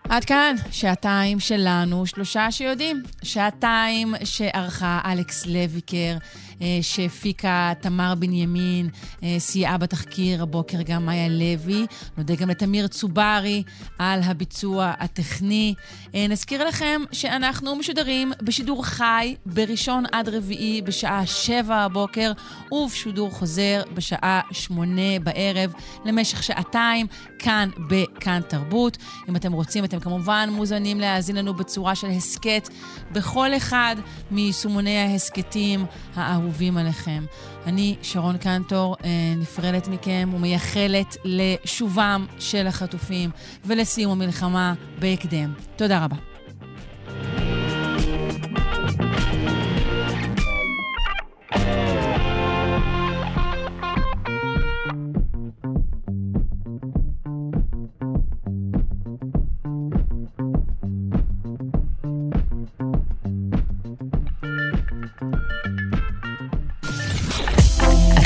עד 0.08 0.24
כאן, 0.24 0.56
שעתיים 0.70 1.40
שלנו, 1.40 2.06
שלושה 2.06 2.50
שיודעים. 2.50 3.02
שעתיים 3.22 4.14
שערכה 4.24 5.00
אלכס 5.04 5.46
לויקר. 5.46 6.16
אה, 6.62 6.78
שהפיקה 6.82 7.72
תמר 7.80 8.14
בנימין, 8.18 8.88
אה, 9.22 9.36
סייעה 9.38 9.78
בתחקיר 9.78 10.42
הבוקר 10.42 10.82
גם 10.82 11.06
מאיה 11.06 11.28
לוי. 11.28 11.86
נודה 12.16 12.34
גם 12.34 12.50
לתמיר 12.50 12.86
צוברי 12.86 13.62
על 13.98 14.20
הביצוע 14.22 14.92
הטכני. 14.98 15.74
אה, 16.14 16.26
נזכיר 16.28 16.64
לכם 16.64 17.02
שאנחנו 17.12 17.76
משודרים 17.76 18.32
בשידור 18.42 18.84
חי 18.84 19.34
בראשון 19.46 20.04
עד 20.12 20.28
רביעי 20.28 20.82
בשעה 20.82 21.26
שבע 21.26 21.76
הבוקר, 21.76 22.32
ובשידור 22.72 23.30
חוזר 23.30 23.82
בשעה 23.94 24.40
שמונה 24.52 25.18
בערב 25.22 25.72
למשך 26.04 26.42
שעתיים, 26.42 27.06
כאן 27.44 27.68
בכאן 27.88 28.40
תרבות. 28.48 28.98
אם 29.28 29.36
אתם 29.36 29.52
רוצים, 29.52 29.84
אתם 29.84 30.00
כמובן 30.00 30.48
מוזמנים 30.52 31.00
להאזין 31.00 31.36
לנו 31.36 31.54
בצורה 31.54 31.94
של 31.94 32.10
הסכת 32.10 32.68
בכל 33.12 33.56
אחד 33.56 33.96
מיישומוני 34.30 34.98
ההסכתים 34.98 35.84
האהובים. 36.14 36.44
אהובים 36.54 36.76
עליכם. 36.76 37.24
אני, 37.66 37.96
שרון 38.02 38.38
קנטור, 38.38 38.96
אה, 39.04 39.10
נפרדת 39.36 39.88
מכם 39.88 40.30
ומייחלת 40.34 41.16
לשובם 41.24 42.26
של 42.38 42.66
החטופים 42.66 43.30
ולסיום 43.64 44.12
המלחמה 44.12 44.74
בהקדם. 44.98 45.54
תודה 45.76 46.04
רבה. 46.04 46.16